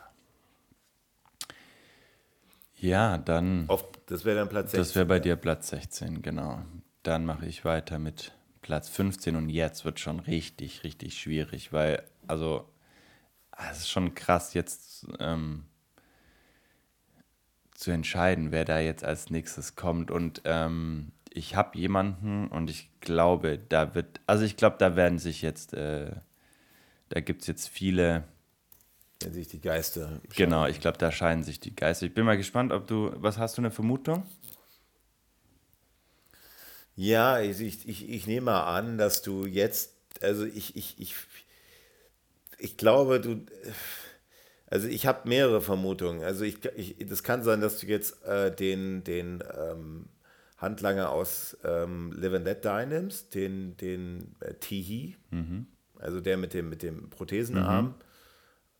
Ja, 2.76 3.18
dann. 3.18 3.64
Auf, 3.70 3.86
das 4.08 4.26
wäre 4.26 4.40
dann 4.40 4.50
Platz 4.50 4.72
16. 4.72 4.80
Das 4.80 4.96
wäre 4.96 5.06
bei 5.06 5.22
dir 5.22 5.38
Platz 5.38 5.70
16, 5.70 6.22
genau. 6.22 6.62
Dann 7.02 7.26
mache 7.26 7.46
ich 7.46 7.64
weiter 7.64 7.98
mit 7.98 8.34
Platz 8.62 8.90
15 8.90 9.38
und 9.38 9.48
jetzt 9.48 9.86
wird 9.86 10.02
schon 10.02 10.20
richtig, 10.20 10.84
richtig 10.84 11.18
schwierig, 11.18 11.72
weil, 11.72 12.04
also, 12.28 12.68
ah, 13.52 13.70
es 13.72 13.80
ist 13.80 13.90
schon 13.90 14.14
krass, 14.14 14.54
jetzt 14.54 15.08
ähm, 15.20 15.64
zu 17.74 17.92
entscheiden, 17.92 18.52
wer 18.52 18.66
da 18.66 18.80
jetzt 18.80 19.06
als 19.06 19.30
nächstes 19.30 19.78
kommt. 19.78 20.12
Und 20.12 20.42
ähm, 20.44 21.14
ich 21.30 21.56
habe 21.56 21.78
jemanden 21.78 22.50
und 22.50 22.70
ich 22.70 22.90
glaube, 23.00 23.58
da 23.58 23.96
wird, 23.96 24.20
also 24.28 24.44
ich 24.44 24.58
glaube, 24.58 24.76
da 24.78 24.98
werden 24.98 25.20
sich 25.20 25.42
jetzt 25.42 25.74
äh, 25.74 26.12
da 27.10 27.20
gibt 27.20 27.42
es 27.42 27.48
jetzt 27.48 27.70
viele. 27.70 28.24
Wenn 29.22 29.34
sich 29.34 29.48
die 29.48 29.62
Geister. 29.62 30.08
Scheinen. 30.08 30.22
Genau, 30.36 30.68
ich 30.68 30.80
glaube, 30.80 30.98
da 30.98 31.12
scheinen 31.12 31.44
sich 31.44 31.60
die 31.60 31.76
Geister. 31.76 32.06
Ich 32.06 32.14
bin 32.14 32.26
mal 32.26 32.38
gespannt, 32.38 32.72
ob 32.72 32.88
du. 32.88 33.12
Was 33.16 33.38
hast 33.38 33.58
du 33.58 33.62
eine 33.62 33.72
Vermutung? 33.72 34.26
Ja, 36.96 37.40
ich, 37.40 37.60
ich, 37.62 38.10
ich 38.10 38.28
nehme 38.28 38.46
mal 38.46 38.76
an, 38.76 38.98
dass 38.98 39.22
du 39.22 39.46
jetzt. 39.46 39.94
Also 40.22 40.46
ich, 40.46 40.76
ich, 40.76 41.00
ich, 41.00 41.16
ich 42.58 42.78
glaube, 42.78 43.20
du. 43.20 43.46
Also 44.68 44.88
ich 44.88 45.06
habe 45.06 45.30
mehrere 45.30 45.62
Vermutungen. 45.62 46.24
Also 46.24 46.44
ich, 46.44 46.66
ich, 46.76 46.96
das 47.08 47.22
kann 47.22 47.44
sein, 47.44 47.62
dass 47.62 47.80
du 47.80 47.86
jetzt 47.86 48.24
äh, 48.24 48.54
den, 48.54 49.04
den 49.04 49.44
ähm, 49.56 50.08
Handlanger 50.58 51.12
aus 51.12 51.56
ähm, 51.64 52.12
Live 52.12 52.34
and 52.34 52.46
Let 52.46 52.66
Die 52.66 52.86
nimmst, 52.88 53.36
den, 53.36 53.78
den 53.78 54.36
äh, 54.40 54.56
Tihi. 54.56 55.16
Mhm 55.30 55.68
also 56.04 56.20
der 56.20 56.38
mit 56.38 56.54
dem, 56.54 56.70
mit 56.70 56.84
dem 56.84 57.10
Prothesenarm. 57.10 57.86
Mhm. 57.86 57.94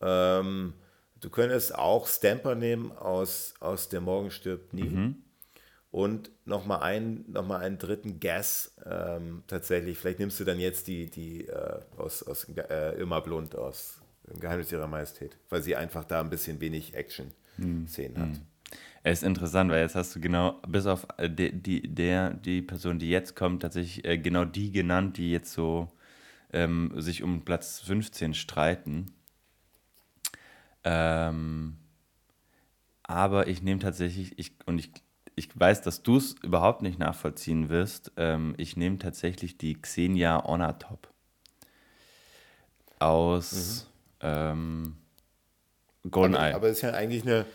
Ähm, 0.00 0.72
du 1.20 1.30
könntest 1.30 1.74
auch 1.74 2.06
Stamper 2.06 2.54
nehmen 2.54 2.92
aus, 2.92 3.54
aus 3.60 3.88
Der 3.88 4.00
Morgen 4.00 4.30
stirbt 4.30 4.74
nie. 4.74 4.90
Mhm. 4.90 5.16
Und 5.90 6.32
nochmal 6.44 6.82
einen, 6.82 7.24
noch 7.30 7.48
einen 7.48 7.78
dritten 7.78 8.18
Gas 8.18 8.74
ähm, 8.84 9.44
tatsächlich. 9.46 9.96
Vielleicht 9.96 10.18
nimmst 10.18 10.40
du 10.40 10.44
dann 10.44 10.58
jetzt 10.58 10.88
die, 10.88 11.08
die 11.08 11.46
äh, 11.46 11.80
aus, 11.96 12.22
aus 12.24 12.48
äh, 12.48 12.98
Irma 12.98 13.20
Blunt 13.20 13.54
aus 13.54 14.00
Im 14.28 14.40
Geheimnis 14.40 14.72
ihrer 14.72 14.88
Majestät, 14.88 15.36
weil 15.50 15.62
sie 15.62 15.76
einfach 15.76 16.04
da 16.04 16.20
ein 16.20 16.30
bisschen 16.30 16.60
wenig 16.60 16.94
Action-Szenen 16.94 18.16
mhm. 18.16 18.20
hat. 18.20 18.40
Es 19.04 19.18
ist 19.18 19.24
interessant, 19.24 19.70
weil 19.70 19.82
jetzt 19.82 19.94
hast 19.94 20.16
du 20.16 20.20
genau, 20.20 20.60
bis 20.66 20.86
auf 20.86 21.06
äh, 21.16 21.30
die, 21.30 21.52
die, 21.52 21.82
der, 21.82 22.30
die 22.30 22.62
Person, 22.62 22.98
die 22.98 23.10
jetzt 23.10 23.36
kommt, 23.36 23.62
tatsächlich 23.62 24.04
äh, 24.04 24.18
genau 24.18 24.44
die 24.44 24.72
genannt, 24.72 25.16
die 25.18 25.30
jetzt 25.30 25.52
so 25.52 25.88
ähm, 26.54 26.92
sich 26.96 27.22
um 27.22 27.44
Platz 27.44 27.80
15 27.80 28.32
streiten. 28.32 29.12
Ähm, 30.84 31.76
aber 33.02 33.48
ich 33.48 33.60
nehme 33.60 33.80
tatsächlich, 33.80 34.38
ich, 34.38 34.52
und 34.64 34.78
ich, 34.78 34.90
ich 35.34 35.48
weiß, 35.58 35.82
dass 35.82 36.02
du 36.02 36.16
es 36.16 36.36
überhaupt 36.42 36.80
nicht 36.80 36.98
nachvollziehen 36.98 37.68
wirst, 37.68 38.12
ähm, 38.16 38.54
ich 38.56 38.76
nehme 38.76 38.98
tatsächlich 38.98 39.58
die 39.58 39.74
Xenia 39.74 40.46
Onatop 40.46 41.08
aus 43.00 43.86
mhm. 44.22 44.28
ähm, 44.28 44.96
GoldenEye. 46.08 46.38
Aber, 46.38 46.56
aber 46.56 46.68
ist 46.68 46.82
ja 46.82 46.92
eigentlich 46.92 47.22
eine 47.22 47.46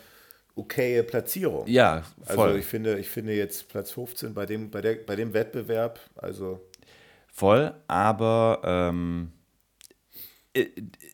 okaye 0.56 1.04
Platzierung. 1.04 1.66
Ja, 1.68 2.04
voll. 2.24 2.50
Also 2.50 2.60
ich 2.60 2.66
finde, 2.66 3.00
ich 3.00 3.10
finde 3.10 3.34
jetzt 3.34 3.70
Platz 3.70 3.92
15 3.92 4.34
bei 4.34 4.46
dem, 4.46 4.70
bei, 4.70 4.82
der, 4.82 4.96
bei 4.96 5.16
dem 5.16 5.34
Wettbewerb, 5.34 6.00
also 6.16 6.69
voll, 7.32 7.74
aber 7.88 8.62
ähm, 8.64 9.32
äh, 10.54 10.66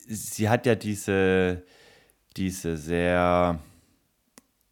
sie 0.07 0.49
hat 0.49 0.65
ja 0.65 0.75
diese, 0.75 1.63
diese 2.37 2.77
sehr, 2.77 3.59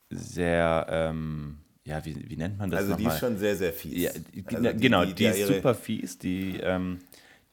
sehr, 0.09 0.87
ähm, 0.89 1.59
ja, 1.85 2.03
wie, 2.05 2.29
wie 2.29 2.37
nennt 2.37 2.57
man 2.57 2.69
das? 2.69 2.81
Also 2.81 2.95
die 2.95 3.05
ist 3.05 3.19
schon 3.19 3.37
sehr, 3.37 3.55
sehr 3.55 3.73
fies. 3.73 4.01
Ja, 4.01 4.11
also 4.45 4.79
genau, 4.79 5.05
die, 5.05 5.13
die, 5.13 5.23
die 5.23 5.25
ist 5.25 5.47
super 5.47 5.75
fies, 5.75 6.17
die, 6.17 6.57
ähm, 6.57 6.99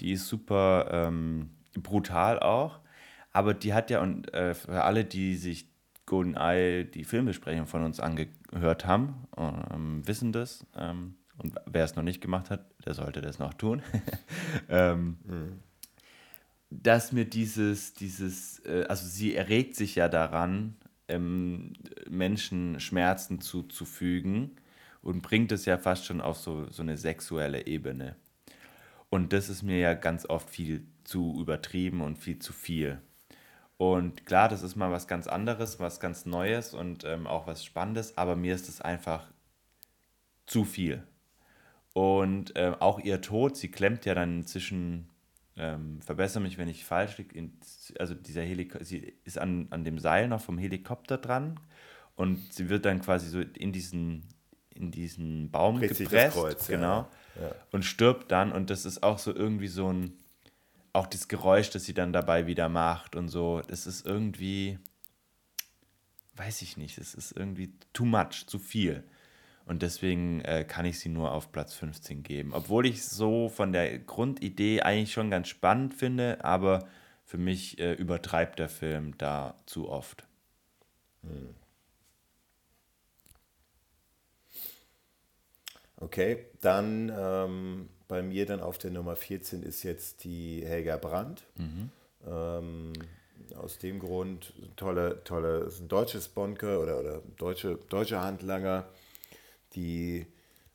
die 0.01 0.13
ist 0.13 0.29
super 0.29 0.89
ähm, 0.93 1.51
brutal 1.75 2.39
auch. 2.39 2.81
Aber 3.33 3.55
die 3.55 3.75
hat 3.75 3.91
ja, 3.91 4.01
und 4.01 4.33
äh, 4.35 4.55
für 4.55 4.83
alle, 4.83 5.05
die 5.05 5.37
sich 5.37 5.69
GoldenEye, 6.07 6.85
die 6.85 7.05
Filmbesprechung 7.05 7.67
von 7.67 7.85
uns 7.85 8.01
angehört 8.01 8.87
haben, 8.87 9.29
ähm, 9.37 10.07
wissen 10.07 10.33
das. 10.33 10.67
Ähm, 10.77 11.15
und 11.43 11.55
wer 11.67 11.85
es 11.85 11.97
noch 11.97 12.03
nicht 12.03 12.21
gemacht 12.21 12.51
hat, 12.51 12.67
der 12.85 12.95
sollte 12.95 13.21
das 13.21 13.39
noch 13.39 13.55
tun. 13.55 13.83
ähm, 14.69 15.17
mhm. 15.25 15.61
Dass 16.71 17.13
mir 17.13 17.25
dieses, 17.25 17.95
dieses, 17.95 18.61
äh, 18.67 18.85
also 18.89 19.07
sie 19.07 19.35
erregt 19.35 19.75
sich 19.75 19.95
ja 19.95 20.09
daran, 20.09 20.77
ähm, 21.09 21.73
Menschen 22.09 22.79
Schmerzen 22.79 23.41
zuzufügen 23.41 24.57
und 25.03 25.23
bringt 25.23 25.51
es 25.51 25.65
ja 25.65 25.79
fast 25.79 26.05
schon 26.07 26.21
auf 26.21 26.37
so, 26.37 26.71
so 26.71 26.83
eine 26.83 26.97
sexuelle 26.97 27.67
Ebene. 27.67 28.17
Und 29.09 29.33
das 29.33 29.49
ist 29.49 29.63
mir 29.63 29.79
ja 29.79 29.95
ganz 29.95 30.27
oft 30.27 30.49
viel 30.49 30.87
zu 31.05 31.37
übertrieben 31.41 32.01
und 32.01 32.19
viel 32.19 32.39
zu 32.39 32.53
viel. 32.53 33.01
Und 33.77 34.27
klar, 34.27 34.49
das 34.49 34.63
ist 34.63 34.77
mal 34.77 34.93
was 34.93 35.09
ganz 35.09 35.27
anderes, 35.27 35.81
was 35.81 36.01
ganz 36.01 36.27
Neues 36.27 36.75
und 36.75 37.05
ähm, 37.05 37.27
auch 37.27 37.47
was 37.47 37.65
Spannendes, 37.65 38.19
aber 38.19 38.37
mir 38.37 38.55
ist 38.55 38.69
es 38.69 38.81
einfach 38.81 39.27
zu 40.47 40.65
viel. 40.65 41.03
Und 42.01 42.57
äh, 42.57 42.73
auch 42.81 42.99
ihr 42.99 43.21
Tod, 43.21 43.59
sie 43.59 43.71
klemmt 43.71 44.07
ja 44.07 44.15
dann 44.15 44.47
zwischen, 44.47 45.11
ähm, 45.57 46.01
verbessere 46.01 46.43
mich, 46.43 46.57
wenn 46.57 46.67
ich 46.67 46.83
falsch 46.83 47.19
liege, 47.19 47.51
also 47.99 48.15
dieser 48.15 48.41
Helikopter, 48.41 48.87
sie 48.87 49.13
ist 49.25 49.37
an, 49.37 49.67
an 49.69 49.85
dem 49.85 49.99
Seil 49.99 50.27
noch 50.27 50.41
vom 50.41 50.57
Helikopter 50.57 51.19
dran 51.19 51.61
und 52.17 52.55
sie 52.55 52.71
wird 52.71 52.87
dann 52.87 53.03
quasi 53.03 53.29
so 53.29 53.41
in 53.41 53.73
diesen, 53.73 54.25
in 54.75 54.91
diesen 54.91 55.51
Baum 55.51 55.79
Dreht 55.79 55.99
gepresst, 55.99 56.39
Kreuz, 56.39 56.69
genau, 56.69 57.07
ja. 57.37 57.43
Ja. 57.43 57.55
und 57.71 57.85
stirbt 57.85 58.33
dann 58.33 58.51
und 58.51 58.71
das 58.71 58.87
ist 58.87 59.03
auch 59.03 59.19
so 59.19 59.35
irgendwie 59.35 59.69
so 59.69 59.93
ein, 59.93 60.15
auch 60.95 61.07
das 61.07 61.29
Geräusch, 61.29 61.69
das 61.69 61.85
sie 61.85 61.95
dann 61.95 62.15
dabei 62.15 62.47
wieder 62.47 62.71
macht 62.71 63.15
und 63.15 63.29
so, 63.29 63.61
das 63.69 63.87
ist 63.87 64.07
irgendwie, 64.07 64.79
weiß 66.37 66.63
ich 66.63 66.79
nicht, 66.79 66.97
das 66.97 67.13
ist 67.13 67.33
irgendwie 67.33 67.75
too 67.93 68.07
much, 68.07 68.47
zu 68.47 68.59
viel. 68.59 69.05
Und 69.71 69.83
deswegen 69.83 70.41
äh, 70.41 70.65
kann 70.65 70.85
ich 70.85 70.99
sie 70.99 71.09
nur 71.09 71.31
auf 71.31 71.53
Platz 71.53 71.75
15 71.75 72.25
geben. 72.25 72.55
Obwohl 72.55 72.87
ich 72.87 73.05
so 73.05 73.49
von 73.49 73.73
der 73.73 74.01
Grundidee 74.01 74.83
eigentlich 74.83 75.13
schon 75.13 75.31
ganz 75.31 75.47
spannend 75.47 75.95
finde, 75.95 76.45
aber 76.45 76.89
für 77.25 77.39
mich 77.39 77.79
äh, 77.79 77.93
übertreibt 77.93 78.59
der 78.59 78.69
Film 78.69 79.17
da 79.17 79.55
zu 79.67 79.89
oft. 79.89 80.27
Hm. 81.23 81.55
Okay, 85.99 86.47
dann 86.61 87.13
ähm, 87.17 87.91
bei 88.09 88.23
mir 88.23 88.47
dann 88.47 88.59
auf 88.59 88.77
der 88.77 88.91
Nummer 88.91 89.15
14 89.15 89.63
ist 89.63 89.85
jetzt 89.85 90.25
die 90.25 90.65
Helga 90.67 90.97
Brandt. 90.97 91.45
Mhm. 91.55 91.91
Ähm, 92.27 92.93
aus 93.57 93.79
dem 93.79 94.01
Grund 94.01 94.53
tolle, 94.75 95.23
tolle, 95.23 95.59
ist 95.59 95.79
ein 95.79 95.87
deutsches 95.87 96.27
Bonke 96.27 96.81
oder, 96.81 96.99
oder 96.99 97.23
deutsche, 97.37 97.79
deutsche 97.89 98.21
Handlanger, 98.21 98.89
die 99.75 100.27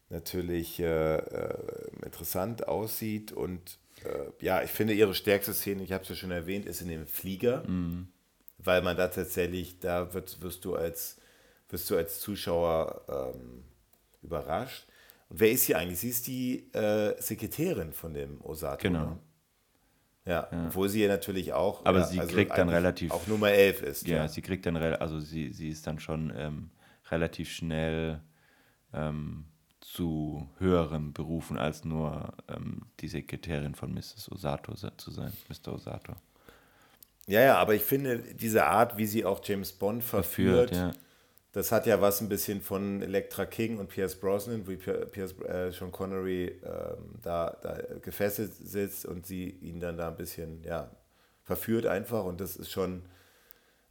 natürlich 0.10 0.80
äh, 0.80 1.16
äh, 1.16 1.58
interessant 2.04 2.68
aussieht 2.68 3.32
und 3.32 3.80
äh, 4.04 4.44
ja, 4.44 4.62
ich 4.62 4.72
finde 4.72 4.94
ihre 4.94 5.16
stärkste 5.16 5.54
Szene, 5.54 5.84
ich 5.84 5.92
habe 5.92 6.04
es 6.04 6.10
ja 6.10 6.16
schon 6.16 6.32
erwähnt, 6.32 6.66
ist 6.66 6.82
in 6.82 6.90
dem 6.90 7.08
Flieger, 7.08 7.68
mhm. 7.68 8.08
weil 8.60 8.82
man 8.82 8.96
da 8.96 9.08
tatsächlich, 9.08 9.80
da 9.80 10.14
wird, 10.14 10.42
wirst 10.42 10.66
du 10.66 10.76
als 10.76 11.18
wirst 11.70 11.90
du 11.90 11.98
als 11.98 12.20
Zuschauer 12.20 13.34
ähm, 13.36 13.64
überrascht. 14.22 14.88
Und 15.30 15.40
wer 15.40 15.52
ist 15.52 15.64
hier 15.64 15.78
eigentlich? 15.78 16.00
Sie 16.00 16.10
ist 16.10 16.28
die 16.28 16.74
äh, 16.74 17.20
Sekretärin 17.22 17.94
von 17.94 18.14
dem 18.14 18.42
Osato. 18.42 18.82
Genau. 18.82 19.06
Ne? 19.06 19.20
Ja, 20.28 20.48
ja, 20.52 20.66
obwohl 20.68 20.90
sie 20.90 21.04
ja 21.04 21.08
natürlich 21.08 21.54
auch. 21.54 21.86
Aber 21.86 22.00
ja, 22.00 22.06
sie 22.06 22.20
also 22.20 22.34
kriegt 22.34 22.58
dann 22.58 22.70
relativ. 22.70 23.12
Auch 23.12 23.28
Nummer 23.28 23.52
11 23.52 23.82
ist. 23.84 24.08
Ja, 24.08 24.18
ja. 24.18 24.28
sie 24.28 24.42
kriegt 24.42 24.66
dann, 24.66 24.76
also 24.78 25.20
sie, 25.20 25.54
sie 25.54 25.70
ist 25.70 25.86
dann 25.86 26.00
schon 26.00 26.34
ähm, 26.36 26.70
relativ 27.12 27.52
schnell 27.52 28.22
ähm, 28.96 29.46
zu 29.82 30.50
höheren 30.58 31.14
Berufen 31.14 31.58
als 31.58 31.86
nur 31.86 32.34
ähm, 32.48 32.82
die 33.00 33.08
Sekretärin 33.08 33.76
von 33.76 33.94
Mrs. 33.94 34.32
Osato 34.32 34.74
zu 34.74 35.12
sein, 35.12 35.34
Mr. 35.50 35.74
Osato. 35.74 36.14
Ja, 37.28 37.42
ja, 37.42 37.58
aber 37.58 37.76
ich 37.76 37.84
finde 37.84 38.20
diese 38.20 38.66
Art, 38.66 38.98
wie 38.98 39.06
sie 39.06 39.26
auch 39.26 39.42
James 39.44 39.74
Bond 39.74 40.04
verführt, 40.04 40.70
verführt 40.70 40.96
ja. 40.96 41.06
Das 41.56 41.72
hat 41.72 41.86
ja 41.86 42.02
was 42.02 42.20
ein 42.20 42.28
bisschen 42.28 42.60
von 42.60 43.02
Elektra 43.02 43.46
King 43.46 43.78
und 43.78 43.88
Pierce 43.88 44.20
Brosnan, 44.20 44.68
wie 44.68 44.76
Pierce, 44.76 45.40
äh, 45.40 45.72
Sean 45.72 45.90
Connery 45.90 46.48
ähm, 46.48 47.16
da, 47.22 47.56
da 47.64 47.78
gefesselt 48.02 48.54
sitzt 48.54 49.06
und 49.06 49.26
sie 49.26 49.52
ihn 49.62 49.80
dann 49.80 49.96
da 49.96 50.10
ein 50.10 50.18
bisschen 50.18 50.62
ja, 50.66 50.92
verführt 51.44 51.86
einfach. 51.86 52.26
Und 52.26 52.42
das 52.42 52.58
ist 52.58 52.72
schon, 52.72 53.04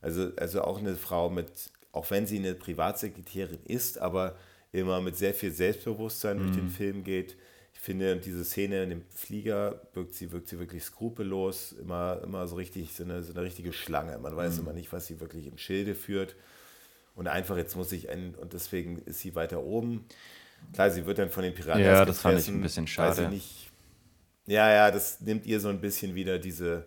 also, 0.02 0.30
also 0.36 0.60
auch 0.60 0.78
eine 0.78 0.94
Frau 0.94 1.30
mit, 1.30 1.50
auch 1.90 2.10
wenn 2.10 2.26
sie 2.26 2.36
eine 2.36 2.54
Privatsekretärin 2.54 3.64
ist, 3.64 3.96
aber 3.96 4.36
immer 4.74 5.00
mit 5.00 5.16
sehr 5.16 5.34
viel 5.34 5.52
Selbstbewusstsein 5.52 6.38
mhm. 6.38 6.42
durch 6.42 6.56
den 6.56 6.64
mhm. 6.64 6.70
Film 6.70 7.04
geht. 7.04 7.36
Ich 7.72 7.80
finde, 7.80 8.16
diese 8.16 8.44
Szene 8.44 8.84
in 8.84 8.90
dem 8.90 9.02
Flieger 9.14 9.80
wirkt 9.92 10.14
sie, 10.14 10.32
wirkt 10.32 10.48
sie 10.48 10.58
wirklich 10.58 10.84
skrupellos, 10.84 11.72
immer, 11.72 12.20
immer 12.22 12.46
so 12.46 12.56
richtig, 12.56 12.94
so 12.94 13.04
eine, 13.04 13.22
so 13.22 13.32
eine 13.32 13.42
richtige 13.42 13.72
Schlange. 13.72 14.18
Man 14.18 14.34
weiß 14.34 14.54
mhm. 14.54 14.60
immer 14.60 14.72
nicht, 14.72 14.92
was 14.92 15.06
sie 15.06 15.20
wirklich 15.20 15.46
im 15.46 15.58
Schilde 15.58 15.94
führt. 15.94 16.34
Und 17.14 17.28
einfach, 17.28 17.56
jetzt 17.56 17.76
muss 17.76 17.92
ich, 17.92 18.08
ein, 18.10 18.34
und 18.34 18.52
deswegen 18.52 18.98
ist 18.98 19.20
sie 19.20 19.34
weiter 19.34 19.62
oben. 19.62 20.04
Klar, 20.72 20.90
sie 20.90 21.06
wird 21.06 21.18
dann 21.18 21.30
von 21.30 21.42
den 21.42 21.54
Piraten. 21.54 21.82
Ja, 21.82 22.04
das 22.04 22.20
fand 22.20 22.40
ich 22.40 22.48
ein 22.48 22.60
bisschen 22.60 22.86
schade. 22.86 23.28
Nicht, 23.28 23.70
ja, 24.46 24.70
ja, 24.70 24.90
das 24.90 25.20
nimmt 25.20 25.46
ihr 25.46 25.60
so 25.60 25.68
ein 25.68 25.80
bisschen 25.80 26.14
wieder 26.14 26.38
diese. 26.38 26.86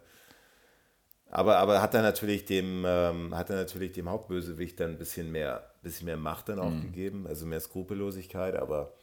Aber, 1.29 1.57
aber 1.57 1.81
hat 1.81 1.93
er 1.93 2.01
natürlich 2.01 2.45
dem, 2.45 2.83
ähm, 2.85 3.35
hat 3.35 3.49
er 3.49 3.57
natürlich 3.57 3.91
dem 3.91 4.09
Hauptbösewicht 4.09 4.79
dann 4.79 4.91
ein 4.91 4.97
bisschen 4.97 5.31
mehr, 5.31 5.69
bisschen 5.88 6.05
mehr 6.05 6.17
Macht 6.17 6.49
dann 6.49 6.59
auch 6.59 6.69
mhm. 6.69 6.81
gegeben, 6.81 7.27
also 7.27 7.45
mehr 7.45 7.59
Skrupellosigkeit, 7.59 8.55
aber 8.55 8.93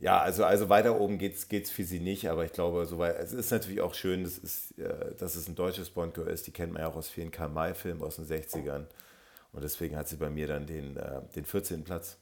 ja, 0.00 0.20
also, 0.20 0.44
also 0.44 0.68
weiter 0.68 1.00
oben 1.00 1.18
geht 1.18 1.34
es 1.34 1.70
für 1.70 1.82
sie 1.82 1.98
nicht, 1.98 2.28
aber 2.30 2.44
ich 2.44 2.52
glaube, 2.52 2.86
soweit, 2.86 3.18
es 3.18 3.32
ist 3.32 3.50
natürlich 3.50 3.80
auch 3.80 3.94
schön, 3.94 4.22
dass 4.22 4.38
es, 4.38 4.70
äh, 4.78 5.14
dass 5.16 5.34
es 5.34 5.48
ein 5.48 5.56
deutsches 5.56 5.90
Bond-Girl 5.90 6.28
ist, 6.28 6.46
die 6.46 6.52
kennt 6.52 6.72
man 6.72 6.82
ja 6.82 6.88
auch 6.88 6.94
aus 6.94 7.08
vielen 7.08 7.32
Karl-May-Filmen 7.32 8.02
aus 8.02 8.16
den 8.16 8.26
60ern. 8.26 8.84
Und 9.52 9.64
deswegen 9.64 9.96
hat 9.96 10.06
sie 10.06 10.16
bei 10.16 10.30
mir 10.30 10.46
dann 10.46 10.66
den, 10.66 10.96
äh, 10.96 11.20
den 11.34 11.44
14. 11.44 11.82
Platz. 11.82 12.18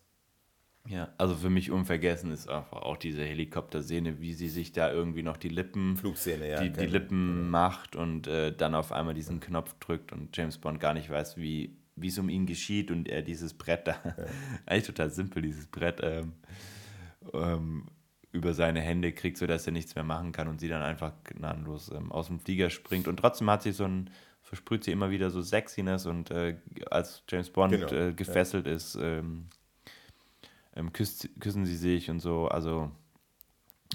Ja, 0.89 1.13
also 1.19 1.35
für 1.35 1.51
mich 1.51 1.71
unvergessen 1.71 2.33
ist 2.33 2.49
einfach 2.49 2.83
auch 2.83 2.97
diese 2.97 3.23
Helikopterszene, 3.23 4.21
wie 4.21 4.33
sie 4.33 4.49
sich 4.49 4.73
da 4.73 4.91
irgendwie 4.91 5.23
noch 5.23 5.37
die 5.37 5.49
Lippen, 5.49 5.97
Flugszene, 5.97 6.49
ja, 6.49 6.63
die, 6.63 6.73
die 6.73 6.87
Lippen 6.87 7.43
ja. 7.43 7.49
macht 7.51 7.97
und 7.97 8.27
äh, 8.27 8.53
dann 8.53 8.75
auf 8.75 8.93
einmal 8.93 9.13
diesen 9.13 9.41
Knopf 9.41 9.75
drückt 9.81 10.13
und 10.13 10.35
James 10.37 10.59
Bond 10.59 10.81
gar 10.81 10.95
nicht 10.95 11.11
weiß, 11.11 11.37
wie 11.37 11.77
es 12.03 12.19
um 12.19 12.29
ihn 12.29 12.47
geschieht 12.47 12.91
und 12.91 13.09
er 13.09 13.23
dieses 13.23 13.55
Brett 13.55 13.87
da, 13.87 13.97
ja. 14.05 14.15
eigentlich 14.67 14.87
total 14.87 15.11
simpel, 15.11 15.43
dieses 15.43 15.67
Brett 15.67 16.01
ähm, 16.03 16.33
ähm, 17.33 17.87
über 18.33 18.55
seine 18.55 18.81
Hände 18.81 19.13
kriegt, 19.13 19.39
sodass 19.39 19.67
er 19.67 19.73
nichts 19.73 19.95
mehr 19.95 20.05
machen 20.05 20.33
kann 20.33 20.49
und 20.49 20.61
sie 20.61 20.69
dann 20.69 20.83
einfach 20.83 21.13
gnadenlos 21.25 21.91
ähm, 21.91 22.13
aus 22.13 22.27
dem 22.27 22.39
Flieger 22.41 22.71
springt. 22.71 23.09
Und 23.09 23.19
trotzdem 23.19 23.51
hat 23.51 23.63
sie 23.63 23.73
so 23.73 23.85
ein 23.85 24.11
versprüht 24.47 24.85
sie 24.85 24.93
immer 24.93 25.11
wieder 25.11 25.31
so 25.31 25.43
Sexiness 25.43 26.07
und 26.07 26.31
äh, 26.31 26.57
als 26.89 27.25
James 27.29 27.51
Bond 27.51 27.73
genau, 27.73 27.93
äh, 27.93 28.13
gefesselt 28.13 28.67
ja. 28.67 28.75
ist, 28.75 28.95
ähm, 28.95 29.49
ähm, 30.77 30.93
küsst, 30.93 31.29
küssen 31.41 31.67
sie 31.67 31.77
sich 31.77 32.09
und 32.11 32.21
so. 32.21 32.47
Also 32.47 32.93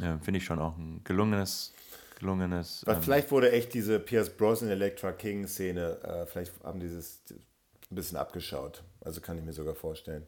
äh, 0.02 0.18
finde 0.22 0.40
ich 0.40 0.44
schon 0.44 0.60
auch 0.60 0.78
ein 0.78 1.02
gelungenes, 1.06 1.74
gelungenes. 2.20 2.84
Ähm, 2.86 3.02
vielleicht 3.02 3.32
wurde 3.32 3.54
echt 3.54 3.74
diese 3.74 3.98
Pierce 4.00 4.30
Brosnan 4.30 4.72
Electra 4.72 5.14
King 5.14 5.48
Szene, 5.48 5.98
äh, 6.04 6.26
vielleicht 6.26 6.62
haben 6.66 6.82
dieses 6.82 7.22
ein 7.92 7.96
bisschen 7.96 8.18
abgeschaut. 8.18 8.84
Also 9.02 9.22
kann 9.22 9.38
ich 9.38 9.44
mir 9.44 9.54
sogar 9.54 9.76
vorstellen. 9.76 10.28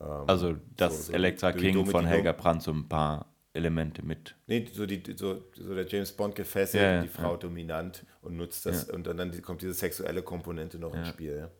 Ähm, 0.00 0.24
also 0.26 0.56
das 0.76 0.96
so, 0.96 1.02
so 1.04 1.12
Elektra 1.12 1.52
King 1.52 1.86
von 1.86 2.06
Helga 2.06 2.32
Brandt 2.32 2.62
so 2.62 2.72
ein 2.72 2.88
paar 2.88 3.26
Elemente 3.52 4.04
mit. 4.04 4.36
Nee, 4.46 4.68
so, 4.72 4.86
die, 4.86 5.02
so, 5.16 5.42
so 5.54 5.74
der 5.74 5.86
James 5.86 6.12
Bond 6.12 6.34
gefesselt 6.34 6.82
ja, 6.82 6.96
und 6.96 7.02
die 7.02 7.08
Frau 7.08 7.32
ja. 7.32 7.36
dominant 7.36 8.04
und 8.22 8.36
nutzt 8.36 8.64
das 8.66 8.86
ja. 8.86 8.94
und 8.94 9.06
dann 9.06 9.42
kommt 9.42 9.62
diese 9.62 9.74
sexuelle 9.74 10.22
Komponente 10.22 10.78
noch 10.78 10.94
ins 10.94 11.08
Spiel. 11.08 11.36
Ja. 11.38 11.50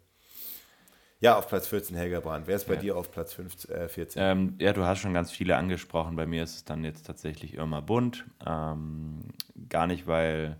Ja, 1.23 1.37
auf 1.37 1.49
Platz 1.49 1.69
14 1.69 1.97
Helga 1.97 2.21
Brandt. 2.21 2.47
Wer 2.47 2.57
ist 2.57 2.67
bei 2.67 2.75
ja. 2.75 2.81
dir 2.81 2.97
auf 2.97 3.11
Platz 3.11 3.35
15, 3.35 3.71
äh, 3.71 3.89
14? 3.91 4.23
Ähm, 4.23 4.55
ja, 4.59 4.73
du 4.73 4.85
hast 4.87 5.01
schon 5.01 5.13
ganz 5.13 5.31
viele 5.31 5.57
angesprochen. 5.57 6.17
Bei 6.17 6.25
mir 6.25 6.43
ist 6.43 6.55
es 6.55 6.65
dann 6.65 6.83
jetzt 6.83 7.05
tatsächlich 7.05 7.55
Irma 7.55 7.81
Bunt. 7.81 8.25
Ähm, 8.47 9.21
gar 9.69 9.87
nicht, 9.87 10.07
weil, 10.07 10.57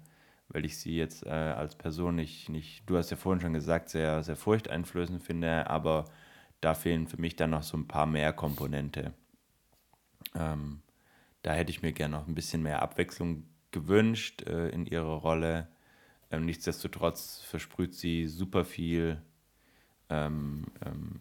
weil 0.51 0.65
ich 0.65 0.79
sie 0.79 0.97
jetzt 0.97 1.25
äh, 1.25 1.31
als 1.31 1.77
Person 1.77 2.17
nicht, 2.17 2.49
nicht, 2.49 2.83
du 2.87 2.97
hast 2.97 3.11
ja 3.11 3.17
vorhin 3.17 3.41
schon 3.41 3.53
gesagt, 3.53 3.89
sehr, 3.89 4.23
sehr 4.23 4.37
furchteinflößend 4.37 5.23
finde, 5.23 5.71
aber 5.71 6.05
da 6.61 6.75
fehlen 6.75 7.07
für 7.07 7.21
mich 7.21 7.37
dann 7.37 7.51
noch 7.51 7.63
so 7.63 7.77
ein 7.77 7.89
paar 7.89 8.07
mehr 8.07 8.33
Komponente. 8.33 9.15
Ähm, 10.35 10.83
da 11.43 11.53
hätte 11.53 11.71
ich 11.71 11.83
mir 11.83 11.93
gerne 11.93 12.17
noch 12.17 12.29
ein 12.29 12.35
bisschen 12.35 12.63
mehr 12.63 12.83
Abwechslung 12.83 13.45
gewünscht 13.71 14.43
äh, 14.43 14.69
in 14.69 14.87
ihrer 14.87 15.15
Rolle. 15.15 15.69
Ähm, 16.31 16.45
nichtsdestotrotz 16.45 17.41
versprüht 17.43 17.95
sie 17.95 18.27
super 18.27 18.65
viel, 18.65 19.23
ähm, 20.11 20.67
ähm, 20.85 21.21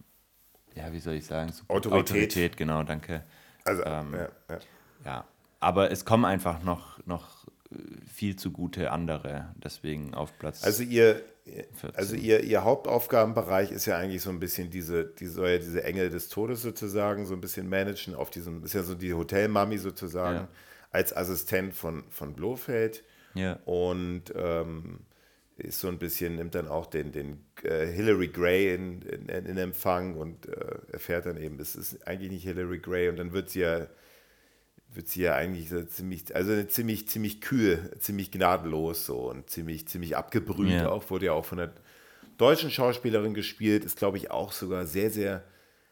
ja, 0.75 0.91
wie 0.91 0.99
soll 0.99 1.15
ich 1.15 1.25
sagen? 1.25 1.51
Autorität. 1.67 2.11
Autorität, 2.11 2.57
genau, 2.57 2.83
danke. 2.83 3.23
Also, 3.65 3.83
ähm, 3.83 4.13
ja, 4.13 4.29
ja. 4.49 4.59
ja, 5.05 5.25
aber 5.59 5.91
es 5.91 6.05
kommen 6.05 6.25
einfach 6.25 6.63
noch, 6.63 7.05
noch 7.05 7.45
viel 8.11 8.35
zu 8.35 8.51
gute 8.51 8.91
andere, 8.91 9.53
deswegen 9.63 10.13
auf 10.13 10.37
Platz. 10.39 10.63
Also 10.63 10.83
ihr, 10.83 11.21
14. 11.45 11.95
also 11.95 12.15
ihr, 12.15 12.43
ihr 12.43 12.63
Hauptaufgabenbereich 12.63 13.71
ist 13.71 13.85
ja 13.85 13.97
eigentlich 13.97 14.23
so 14.23 14.31
ein 14.31 14.39
bisschen 14.39 14.71
diese, 14.71 15.05
die 15.05 15.27
soll 15.27 15.49
ja 15.49 15.57
diese 15.59 15.83
Engel 15.83 16.09
des 16.09 16.29
Todes 16.29 16.61
sozusagen 16.61 17.25
so 17.25 17.35
ein 17.35 17.41
bisschen 17.41 17.69
managen, 17.69 18.15
auf 18.15 18.31
diesem, 18.31 18.63
ist 18.63 18.73
ja 18.73 18.81
so 18.81 18.95
die 18.95 19.13
Hotelmami 19.13 19.77
sozusagen, 19.77 20.37
ja. 20.37 20.47
als 20.91 21.15
Assistent 21.15 21.75
von, 21.75 22.03
von 22.09 22.33
Blofeld. 22.33 23.03
Ja. 23.35 23.59
Und 23.65 24.33
ähm, 24.35 25.01
ist 25.57 25.79
so 25.79 25.87
ein 25.89 25.99
bisschen, 25.99 26.37
nimmt 26.37 26.55
dann 26.55 26.67
auch 26.67 26.87
den, 26.87 27.11
den 27.11 27.45
äh, 27.63 27.85
Hillary 27.85 28.29
Gray 28.29 28.73
in, 28.73 29.01
in, 29.01 29.27
in 29.27 29.57
Empfang 29.57 30.15
und 30.15 30.47
äh, 30.47 30.79
erfährt 30.91 31.25
dann 31.25 31.37
eben, 31.37 31.59
es 31.59 31.75
ist 31.75 32.07
eigentlich 32.07 32.31
nicht 32.31 32.43
Hillary 32.43 32.79
Gray 32.79 33.09
und 33.09 33.17
dann 33.17 33.33
wird 33.33 33.49
sie 33.49 33.61
ja 33.61 33.87
wird 34.91 35.07
sie 35.07 35.21
ja 35.21 35.35
eigentlich 35.35 35.69
so 35.69 35.83
ziemlich, 35.83 36.35
also 36.35 36.63
ziemlich, 36.63 37.07
ziemlich 37.07 37.41
kühl, 37.41 37.91
ziemlich 37.99 38.31
gnadenlos 38.31 39.05
so 39.05 39.29
und 39.29 39.49
ziemlich, 39.49 39.87
ziemlich 39.87 40.17
abgebrüht 40.17 40.71
ja. 40.71 40.89
auch, 40.89 41.09
wurde 41.09 41.27
ja 41.27 41.33
auch 41.33 41.45
von 41.45 41.59
der 41.59 41.73
deutschen 42.37 42.71
Schauspielerin 42.71 43.33
gespielt, 43.33 43.85
ist 43.85 43.97
glaube 43.97 44.17
ich 44.17 44.31
auch 44.31 44.51
sogar 44.51 44.87
sehr, 44.87 45.11
sehr 45.11 45.43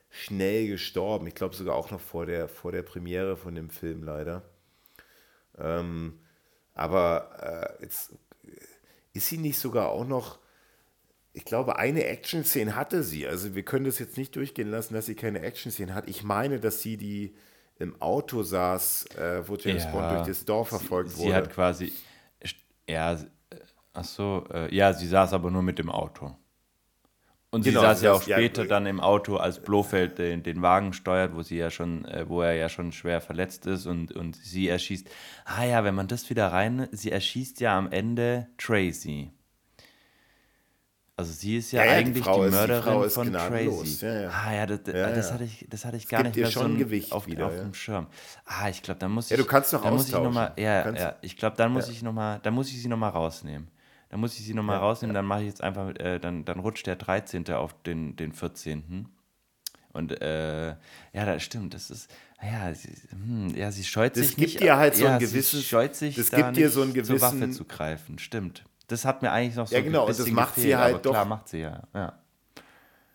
schnell 0.09 0.67
gestorben. 0.67 1.27
Ich 1.27 1.35
glaube 1.35 1.55
sogar 1.55 1.75
auch 1.75 1.91
noch 1.91 1.99
vor 1.99 2.25
der, 2.25 2.47
vor 2.47 2.71
der 2.71 2.81
Premiere 2.81 3.37
von 3.37 3.55
dem 3.55 3.69
Film 3.69 4.03
leider. 4.03 4.43
Ähm, 5.57 6.19
aber 6.73 7.77
äh, 7.79 7.83
jetzt 7.83 8.13
ist 9.13 9.27
sie 9.27 9.37
nicht 9.37 9.57
sogar 9.57 9.89
auch 9.89 10.07
noch, 10.07 10.39
ich 11.33 11.45
glaube, 11.45 11.77
eine 11.77 12.05
Action-Szene 12.05 12.75
hatte 12.75 13.03
sie. 13.03 13.27
Also 13.27 13.53
wir 13.53 13.63
können 13.63 13.85
das 13.85 13.99
jetzt 13.99 14.17
nicht 14.17 14.35
durchgehen 14.35 14.69
lassen, 14.69 14.93
dass 14.93 15.05
sie 15.05 15.15
keine 15.15 15.41
Action-Szene 15.41 15.93
hat. 15.93 16.07
Ich 16.09 16.23
meine, 16.23 16.59
dass 16.59 16.81
sie 16.81 16.97
die 16.97 17.35
im 17.79 18.01
Auto 18.01 18.43
saß, 18.43 19.05
äh, 19.17 19.47
wo 19.47 19.55
James 19.55 19.83
ja, 19.85 19.91
Bond 19.91 20.11
durch 20.11 20.27
das 20.27 20.45
Dorf 20.45 20.69
verfolgt 20.69 21.11
sie, 21.11 21.17
wurde. 21.17 21.29
Sie 21.29 21.35
hat 21.35 21.49
quasi, 21.49 21.93
ja, 22.89 23.17
ach 23.93 24.03
so, 24.03 24.45
äh, 24.51 24.73
ja, 24.73 24.93
sie 24.93 25.07
saß 25.07 25.33
aber 25.33 25.51
nur 25.51 25.61
mit 25.61 25.79
dem 25.79 25.89
Auto. 25.89 26.35
Und 27.49 27.63
Genau, 27.63 27.79
sie 27.79 27.85
saß 27.85 27.89
also 27.89 28.05
ja 28.05 28.13
auch 28.13 28.27
ja, 28.27 28.37
später 28.37 28.63
äh, 28.63 28.67
dann 28.67 28.85
im 28.85 28.99
Auto, 28.99 29.37
als 29.37 29.61
Blofeld 29.61 30.17
den, 30.17 30.43
den 30.43 30.61
Wagen 30.61 30.91
steuert, 30.93 31.33
wo 31.33 31.43
sie 31.43 31.57
ja 31.57 31.69
schon, 31.69 32.05
äh, 32.05 32.27
wo 32.27 32.41
er 32.41 32.53
ja 32.53 32.67
schon 32.67 32.91
schwer 32.91 33.21
verletzt 33.21 33.65
ist 33.67 33.85
und, 33.85 34.11
und 34.11 34.35
sie 34.35 34.67
erschießt. 34.67 35.09
Ah 35.45 35.63
ja, 35.63 35.83
wenn 35.83 35.95
man 35.95 36.07
das 36.07 36.29
wieder 36.29 36.51
rein, 36.51 36.89
sie 36.91 37.11
erschießt 37.11 37.61
ja 37.61 37.77
am 37.77 37.89
Ende 37.91 38.47
Tracy. 38.57 39.31
Also 41.19 41.31
sie 41.33 41.57
ist 41.57 41.71
ja, 41.71 41.83
Ja, 41.83 41.91
die 41.93 41.97
eigentlich 41.97 42.23
die, 42.23 42.29
ist- 42.29 42.35
die 42.35 42.51
Mörderin 42.51 43.01
ist 43.03 43.13
von 43.15 43.27
gnadenlos, 43.29 43.79
Tracy. 43.99 44.05
ja, 44.05 44.21
ja. 44.21 44.29
Ah 44.29 44.53
ja, 44.53 44.65
das, 44.67 44.79
das 44.83 45.31
hatte 45.31 45.43
ich, 45.45 45.65
das 45.67 45.83
hatte 45.83 45.97
ich 45.97 46.07
gar 46.07 46.21
gibt 46.21 46.35
nicht 46.35 46.37
ihr 46.37 46.43
mehr 46.43 46.51
schon 46.51 46.71
so 46.73 46.77
Gewicht 46.77 47.11
auf, 47.11 47.25
wieder, 47.25 47.47
auf 47.47 47.55
dem 47.55 47.73
Schirm. 47.73 48.05
Ah, 48.45 48.69
ich 48.69 48.83
glaube, 48.83 48.99
dann 48.99 49.11
muss 49.11 49.25
ich. 49.25 49.31
Ja, 49.31 49.37
du 49.37 49.45
kannst 49.45 49.73
doch 49.73 49.81
dann 49.81 49.93
muss 49.95 50.05
ich 50.07 50.13
noch 50.13 50.31
mal, 50.31 50.49
austauschen. 50.49 50.63
ja, 50.63 50.91
ja, 50.93 51.15
ich 51.21 51.35
glaube, 51.35 51.57
dann 51.57 51.71
muss 51.73 51.89
ich 51.89 52.03
noch 52.03 52.13
mal, 52.13 52.39
dann 52.43 52.53
muss 52.53 52.69
ich 52.69 52.79
sie 52.79 52.87
noch 52.87 52.97
mal 52.97 53.09
rausnehmen. 53.09 53.67
Dann 54.09 54.19
muss 54.19 54.35
ich 54.39 54.45
sie 54.45 54.53
noch 54.53 54.61
mal 54.63 54.77
rausnehmen, 54.77 55.13
dann 55.15 55.25
mache 55.25 55.41
ich 55.41 55.47
jetzt 55.47 55.61
einfach, 55.63 55.89
äh, 55.95 56.19
dann, 56.19 56.45
dann 56.45 56.59
rutscht 56.59 56.85
der 56.85 56.95
13. 56.97 57.49
auf 57.51 57.73
den, 57.81 58.15
den 58.15 58.31
14. 58.31 59.09
Und 59.93 60.21
äh, 60.21 60.67
ja, 60.69 60.75
das 61.13 61.41
stimmt, 61.41 61.73
das 61.73 61.89
ist, 61.89 62.09
ja, 62.43 62.71
sie, 62.75 62.89
hm, 63.09 63.55
ja, 63.55 63.71
sie 63.71 63.83
scheut 63.83 64.15
Das 64.15 64.27
sich 64.27 64.35
gibt 64.35 64.49
nicht. 64.53 64.59
dir 64.61 64.77
halt 64.77 64.95
so 64.95 65.07
ein 65.07 65.17
gewisses- 65.19 65.67
das 65.71 66.29
da 66.29 66.37
gibt 66.41 66.57
dir 66.57 66.69
so 66.69 66.83
einen 66.83 66.93
zur 67.03 67.19
Waffe 67.19 67.37
gewissen- 67.37 67.53
zu 67.53 67.65
greifen, 67.65 68.19
stimmt. 68.19 68.63
Das 68.87 69.03
hat 69.05 69.21
mir 69.21 69.31
eigentlich 69.31 69.55
noch 69.55 69.67
so 69.67 69.75
Ja, 69.75 69.81
genau, 69.81 70.03
ein 70.05 70.09
und 70.11 70.19
das 70.19 70.27
macht 70.31 70.55
sie 70.55 70.61
gefehlt, 70.61 70.77
halt 70.79 70.93
aber 70.95 71.01
klar 71.11 71.23
doch- 71.23 71.29
macht 71.29 71.47
sie 71.49 71.59
ja, 71.59 71.83
ja. 71.93 72.19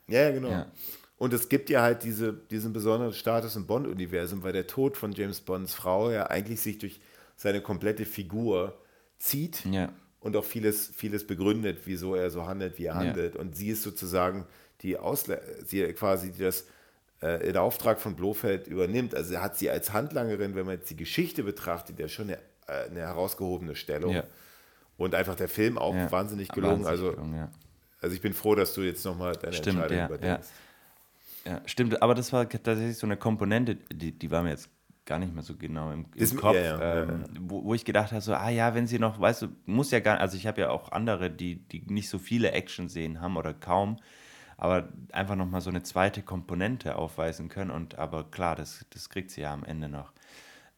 Ja, 0.09 0.21
ja, 0.23 0.31
genau. 0.31 0.51
Ja. 0.51 0.67
Und 1.17 1.33
es 1.33 1.49
gibt 1.49 1.71
ja 1.71 1.83
halt 1.83 2.03
diese, 2.03 2.33
diesen 2.33 2.73
besonderen 2.73 3.13
Status 3.15 3.55
im 3.57 3.67
Bond-Universum, 3.67 4.43
weil 4.43 4.53
der 4.53 4.67
Tod 4.67 4.97
von 4.97 5.13
James 5.13 5.41
Bonds 5.41 5.73
Frau 5.73 6.11
ja 6.11 6.27
eigentlich 6.27 6.61
sich 6.61 6.79
durch 6.79 7.01
seine 7.37 7.61
komplette 7.61 8.05
Figur 8.05 8.77
zieht 9.19 9.65
Ja. 9.65 9.91
und 10.21 10.37
auch 10.37 10.45
vieles, 10.45 10.89
vieles 10.95 11.27
begründet, 11.27 11.83
wieso 11.85 12.17
er 12.17 12.31
so 12.31 12.47
handelt, 12.47 12.79
wie 12.79 12.87
er 12.87 12.97
handelt. 12.97 13.37
Und 13.37 13.55
sie 13.57 13.69
ist 13.69 13.83
sozusagen 13.85 14.47
die 14.83 14.99
Ausle 14.99 15.41
sie 15.65 15.85
quasi 15.93 16.33
das 16.37 16.67
äh, 17.23 17.49
in 17.49 17.57
Auftrag 17.57 18.01
von 18.01 18.17
Blofeld 18.17 18.67
übernimmt. 18.67 19.15
Also 19.15 19.35
er 19.35 19.43
hat 19.43 19.57
sie 19.57 19.71
als 19.71 19.93
Handlangerin, 19.93 20.57
wenn 20.57 20.67
man 20.67 20.75
jetzt 20.79 20.91
die 20.91 20.97
Geschichte 20.97 21.45
betrachtet, 21.45 22.01
ja 22.01 22.09
schon 22.09 22.25
eine, 22.31 22.39
äh, 22.67 22.91
eine 22.91 23.01
herausgehobene 23.01 23.77
Stellung. 23.77 24.13
Und 25.03 25.15
einfach 25.17 25.35
der 25.35 25.49
Film 25.49 25.79
auch 25.79 25.95
Ja. 25.95 26.11
wahnsinnig 26.13 26.49
gelungen. 26.49 26.85
Wahnsinnig 26.85 26.91
also, 26.91 27.11
gelungen, 27.13 27.37
ja. 27.37 27.49
also 28.01 28.15
ich 28.15 28.23
bin 28.23 28.33
froh, 28.35 28.55
dass 28.55 28.73
du 28.75 28.83
jetzt 28.83 29.05
nochmal 29.05 29.35
deine 29.35 29.53
Stimmt, 29.53 29.77
Entscheidung 29.79 29.99
ja, 29.99 30.07
überdenkst. 30.07 30.49
Ja, 31.45 31.61
stimmt, 31.67 32.01
aber 32.01 32.15
das 32.15 32.33
war 32.33 32.49
tatsächlich 32.49 32.97
so 32.97 33.07
eine 33.07 33.17
Komponente, 33.17 33.75
die, 33.75 34.13
die 34.13 34.31
war 34.31 34.45
mir 34.45 34.51
jetzt 34.51 34.71
gar 35.05 35.19
nicht 35.19 35.35
mehr 35.35 35.43
so 35.43 35.57
genau 35.57 35.91
im, 35.91 36.07
im 36.15 36.23
Ist- 36.23 36.37
Kopf, 36.37 36.57
ähm, 36.57 37.25
Wo, 37.41 37.65
wo 37.65 37.75
ich 37.75 37.85
gedacht 37.85 38.13
habe, 38.13 38.21
so, 38.21 38.33
ah 38.35 38.49
ja, 38.49 38.75
wenn 38.77 38.87
sie 38.87 39.01
noch, 39.01 39.19
weißt 39.19 39.43
du, 39.43 39.49
muss 39.67 39.91
ja 39.91 39.99
gar 39.99 40.21
also 40.21 40.37
ich 40.37 40.47
habe 40.47 40.61
ja 40.61 40.71
auch 40.71 40.93
andere, 40.93 41.31
die, 41.31 41.57
die 41.57 41.81
nicht 41.93 42.09
so 42.09 42.19
viele 42.21 42.53
Action-Szenen 42.53 43.21
haben 43.21 43.37
oder 43.37 43.55
kaum, 43.55 43.97
aber 44.57 44.89
einfach 45.11 45.35
nochmal 45.35 45.61
so 45.61 45.71
eine 45.71 45.83
zweite 45.83 46.23
Komponente 46.23 46.95
aufweisen 46.95 47.49
können 47.49 47.73
und 47.73 47.99
aber 47.99 48.23
klar, 48.31 48.55
das, 48.55 48.87
das 48.91 49.09
kriegt 49.09 49.33
sie 49.33 49.41
ja 49.41 49.53
am 49.53 49.65
Ende 49.65 49.89
noch. 49.89 50.13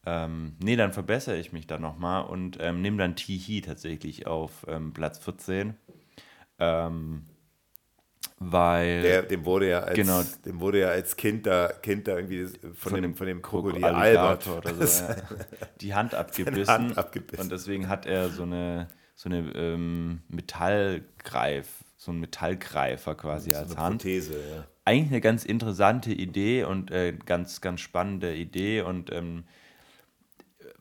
Ähm, 0.05 0.53
nee, 0.63 0.75
dann 0.75 0.93
verbessere 0.93 1.37
ich 1.37 1.51
mich 1.51 1.67
da 1.67 1.79
nochmal 1.79 2.25
und 2.25 2.57
ähm, 2.61 2.81
nehme 2.81 2.97
dann 2.97 3.15
Tihi 3.15 3.61
tatsächlich 3.61 4.27
auf 4.27 4.65
ähm, 4.67 4.93
Platz 4.93 5.19
14. 5.19 5.73
Ähm, 6.59 7.23
weil 8.37 9.01
Der, 9.01 9.23
dem 9.23 9.45
wurde 9.45 9.69
ja 9.69 9.79
als, 9.79 9.95
Genau. 9.95 10.21
dem 10.45 10.59
wurde 10.59 10.81
ja 10.81 10.89
als 10.89 11.15
Kind 11.15 11.45
da, 11.45 11.69
kind 11.69 12.07
da 12.07 12.17
irgendwie 12.17 12.47
von, 12.73 13.01
dem, 13.01 13.15
von 13.15 13.27
dem 13.27 13.41
Krokodil 13.41 13.83
Albert 13.85 14.47
oder 14.47 14.73
so, 14.85 15.03
ja. 15.03 15.15
die 15.81 15.93
Hand 15.93 16.13
abgebissen, 16.15 16.67
Hand 16.67 16.97
abgebissen. 16.97 17.43
und 17.43 17.51
deswegen 17.51 17.87
hat 17.87 18.05
er 18.05 18.29
so 18.29 18.43
eine 18.43 18.87
so 19.17 19.29
eine 19.29 19.49
ähm, 19.55 20.23
Metallgreif, 20.27 21.85
so 21.95 22.11
einen 22.11 22.19
Metallgreifer 22.19 23.15
quasi 23.15 23.53
als 23.53 23.71
eine 23.71 23.81
Hand. 23.81 24.01
Prothese, 24.01 24.33
ja. 24.33 24.65
Eigentlich 24.83 25.11
eine 25.11 25.21
ganz 25.21 25.45
interessante 25.45 26.11
Idee 26.11 26.65
und 26.65 26.91
äh, 26.91 27.13
ganz 27.25 27.61
ganz 27.61 27.79
spannende 27.79 28.35
Idee 28.35 28.81
und 28.81 29.11
ähm, 29.13 29.45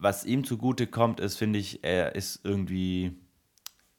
was 0.04 0.24
ihm 0.26 0.44
zugute 0.44 0.86
kommt, 0.86 1.18
ist, 1.20 1.36
finde 1.36 1.58
ich, 1.58 1.82
er 1.82 2.14
ist 2.14 2.42
irgendwie, 2.44 3.16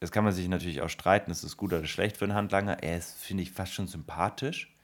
das 0.00 0.12
kann 0.12 0.24
man 0.24 0.32
sich 0.32 0.48
natürlich 0.48 0.82
auch 0.82 0.88
streiten, 0.88 1.30
ist 1.32 1.42
es 1.44 1.56
gut 1.58 1.72
oder 1.74 1.86
schlecht 1.86 2.16
für 2.16 2.26
einen 2.26 2.34
Handlanger. 2.34 2.82
Er 2.82 2.98
ist, 2.98 3.14
finde 3.16 3.42
ich, 3.42 3.52
fast 3.52 3.74
schon 3.74 3.88
sympathisch, 3.88 4.76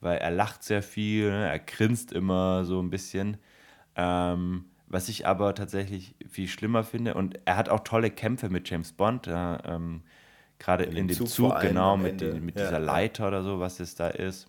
weil 0.00 0.18
er 0.18 0.30
lacht 0.30 0.64
sehr 0.64 0.82
viel, 0.82 1.30
ne? 1.30 1.48
er 1.48 1.58
grinst 1.60 2.12
immer 2.12 2.64
so 2.64 2.82
ein 2.82 2.90
bisschen. 2.90 3.38
Ähm, 3.96 4.66
was 4.88 5.08
ich 5.08 5.26
aber 5.26 5.54
tatsächlich 5.54 6.14
viel 6.30 6.48
schlimmer 6.48 6.84
finde, 6.84 7.14
und 7.14 7.38
er 7.46 7.56
hat 7.56 7.68
auch 7.68 7.80
tolle 7.80 8.10
Kämpfe 8.10 8.48
mit 8.48 8.68
James 8.70 8.92
Bond, 8.92 9.26
ja, 9.26 9.60
ähm, 9.66 10.02
gerade 10.58 10.84
in, 10.84 10.94
dem 10.94 11.08
dem 11.08 11.16
Zug 11.16 11.28
Zug, 11.28 11.60
genau, 11.60 11.96
mit, 11.96 12.20
die, 12.20 12.40
mit 12.40 12.56
Ja, 12.56 12.66
dieser. 12.66 12.80
Leiter 12.80 13.28
oder 13.28 13.42
so, 13.42 13.60
was 13.60 13.80
es 13.80 13.96
da 13.96 14.08
ist. 14.08 14.48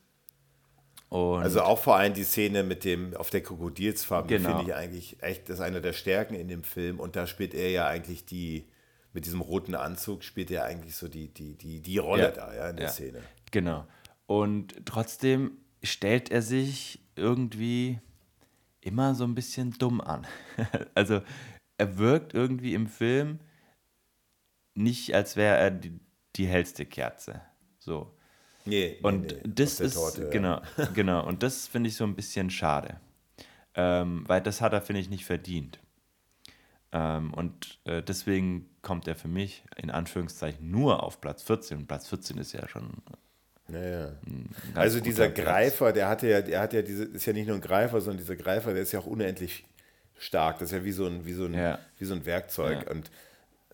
Und 1.16 1.43
Also 1.43 1.61
auch 1.61 1.80
vor 1.80 1.95
allem 1.95 2.13
die 2.13 2.26
Szene 2.26 2.63
mit 2.63 2.84
dem 2.84 3.16
auf 3.16 3.30
der 3.30 3.41
Krokodilsfarm, 3.41 4.28
die 4.28 4.36
Genau. 4.36 4.49
finde 4.49 4.63
ich 4.72 4.76
eigentlich 4.76 5.24
echt, 5.24 5.47
das 5.47 5.55
ist 5.59 5.61
eine 5.61 5.80
der 5.80 5.93
Stärken 5.93 6.36
in 6.36 6.49
dem 6.49 6.63
Film. 6.63 6.99
Und 6.99 7.16
da 7.16 7.26
spielt 7.26 7.53
er 7.53 7.70
ja 7.72 7.88
eigentlich 7.88 8.26
die, 8.26 8.66
mit 9.13 9.26
diesem 9.26 9.39
roten 9.39 9.76
Anzug 9.76 10.26
spielt 10.26 10.51
er 10.51 10.66
eigentlich 10.66 10.95
so 10.97 11.07
die, 11.07 11.30
die, 11.34 11.53
die, 11.55 11.80
die 11.80 11.97
Rolle 11.99 12.24
Ja. 12.24 12.32
da, 12.32 12.53
ja, 12.53 12.70
in 12.70 12.76
der 12.76 12.88
Ja. 12.88 12.91
Szene. 12.91 13.22
Genau. 13.51 13.86
Und 14.26 14.86
trotzdem 14.86 15.51
stellt 15.84 16.32
er 16.32 16.41
sich 16.41 16.99
irgendwie 17.16 17.99
immer 18.82 19.16
so 19.16 19.24
ein 19.24 19.36
bisschen 19.36 19.72
dumm 19.72 20.01
an. 20.01 20.28
also 20.95 21.22
er 21.78 21.97
wirkt 21.97 22.34
irgendwie 22.34 22.74
im 22.74 22.88
Film 22.88 23.39
nicht, 24.74 25.16
als 25.16 25.38
wäre 25.38 25.55
er 25.57 25.72
die, 25.72 25.97
die 26.36 26.47
hellste 26.47 26.86
Kerze. 26.86 27.39
So. 27.80 28.11
Nee, 28.66 28.97
nee, 28.99 29.07
Und 29.07 29.28
nee, 29.28 29.38
das 29.45 29.74
auf 29.74 29.78
der 29.78 29.86
ist, 29.88 29.93
Torte, 29.95 30.24
ja. 30.24 30.30
genau, 30.30 30.61
genau. 30.93 31.26
Und 31.26 31.43
das 31.43 31.68
finde 31.68 31.89
ich 31.89 31.95
so 31.95 32.03
ein 32.03 32.16
bisschen 32.16 32.49
schade. 32.49 32.99
Ähm, 33.76 34.24
weil 34.28 34.41
das 34.41 34.61
hat 34.61 34.74
er, 34.74 34.82
finde 34.82 35.01
ich, 35.01 35.09
nicht 35.09 35.26
verdient. 35.26 35.80
Ähm, 36.91 37.34
und 37.34 37.80
äh, 37.86 38.01
deswegen 38.01 38.70
kommt 38.82 39.07
er 39.07 39.16
für 39.16 39.28
mich 39.28 39.63
in 39.76 39.89
Anführungszeichen 39.91 40.70
nur 40.72 41.04
auf 41.04 41.20
Platz 41.21 41.43
14. 41.43 41.79
Und 41.79 41.87
Platz 41.87 42.08
14 42.08 42.37
ist 42.37 42.54
ja 42.54 42.67
schon 42.67 42.89
Ja, 43.67 43.79
ja. 43.83 44.05
ein 44.25 44.50
ganz 44.74 44.78
Also 44.78 45.00
dieser 45.00 45.29
Platz. 45.29 45.46
Greifer, 45.46 45.92
der 45.93 46.08
hatte 46.08 46.28
ja, 46.28 46.42
der 46.42 46.62
hat 46.62 46.74
ja 46.74 46.82
diese, 46.82 47.04
ist 47.05 47.25
ja 47.25 47.33
nicht 47.33 47.47
nur 47.47 47.55
ein 47.58 47.62
Greifer, 47.62 48.00
sondern 48.00 48.20
dieser 48.20 48.36
Greifer, 48.36 48.74
der 48.74 48.83
ist 48.83 48.92
ja 48.93 49.00
auch 49.00 49.05
unendlich 49.08 49.66
stark. 50.17 50.59
Das 50.59 50.71
ist 50.71 50.78
ja 50.78 50.83
wie 50.86 50.92
so 50.93 51.05
ein, 51.05 51.25
wie 51.25 51.33
so 51.33 51.46
ein, 51.46 51.54
Ja. 51.54 51.79
wie 51.97 52.05
so 52.05 52.13
ein 52.13 52.25
Werkzeug. 52.25 52.83
Ja. 52.86 52.92
Und 52.92 53.12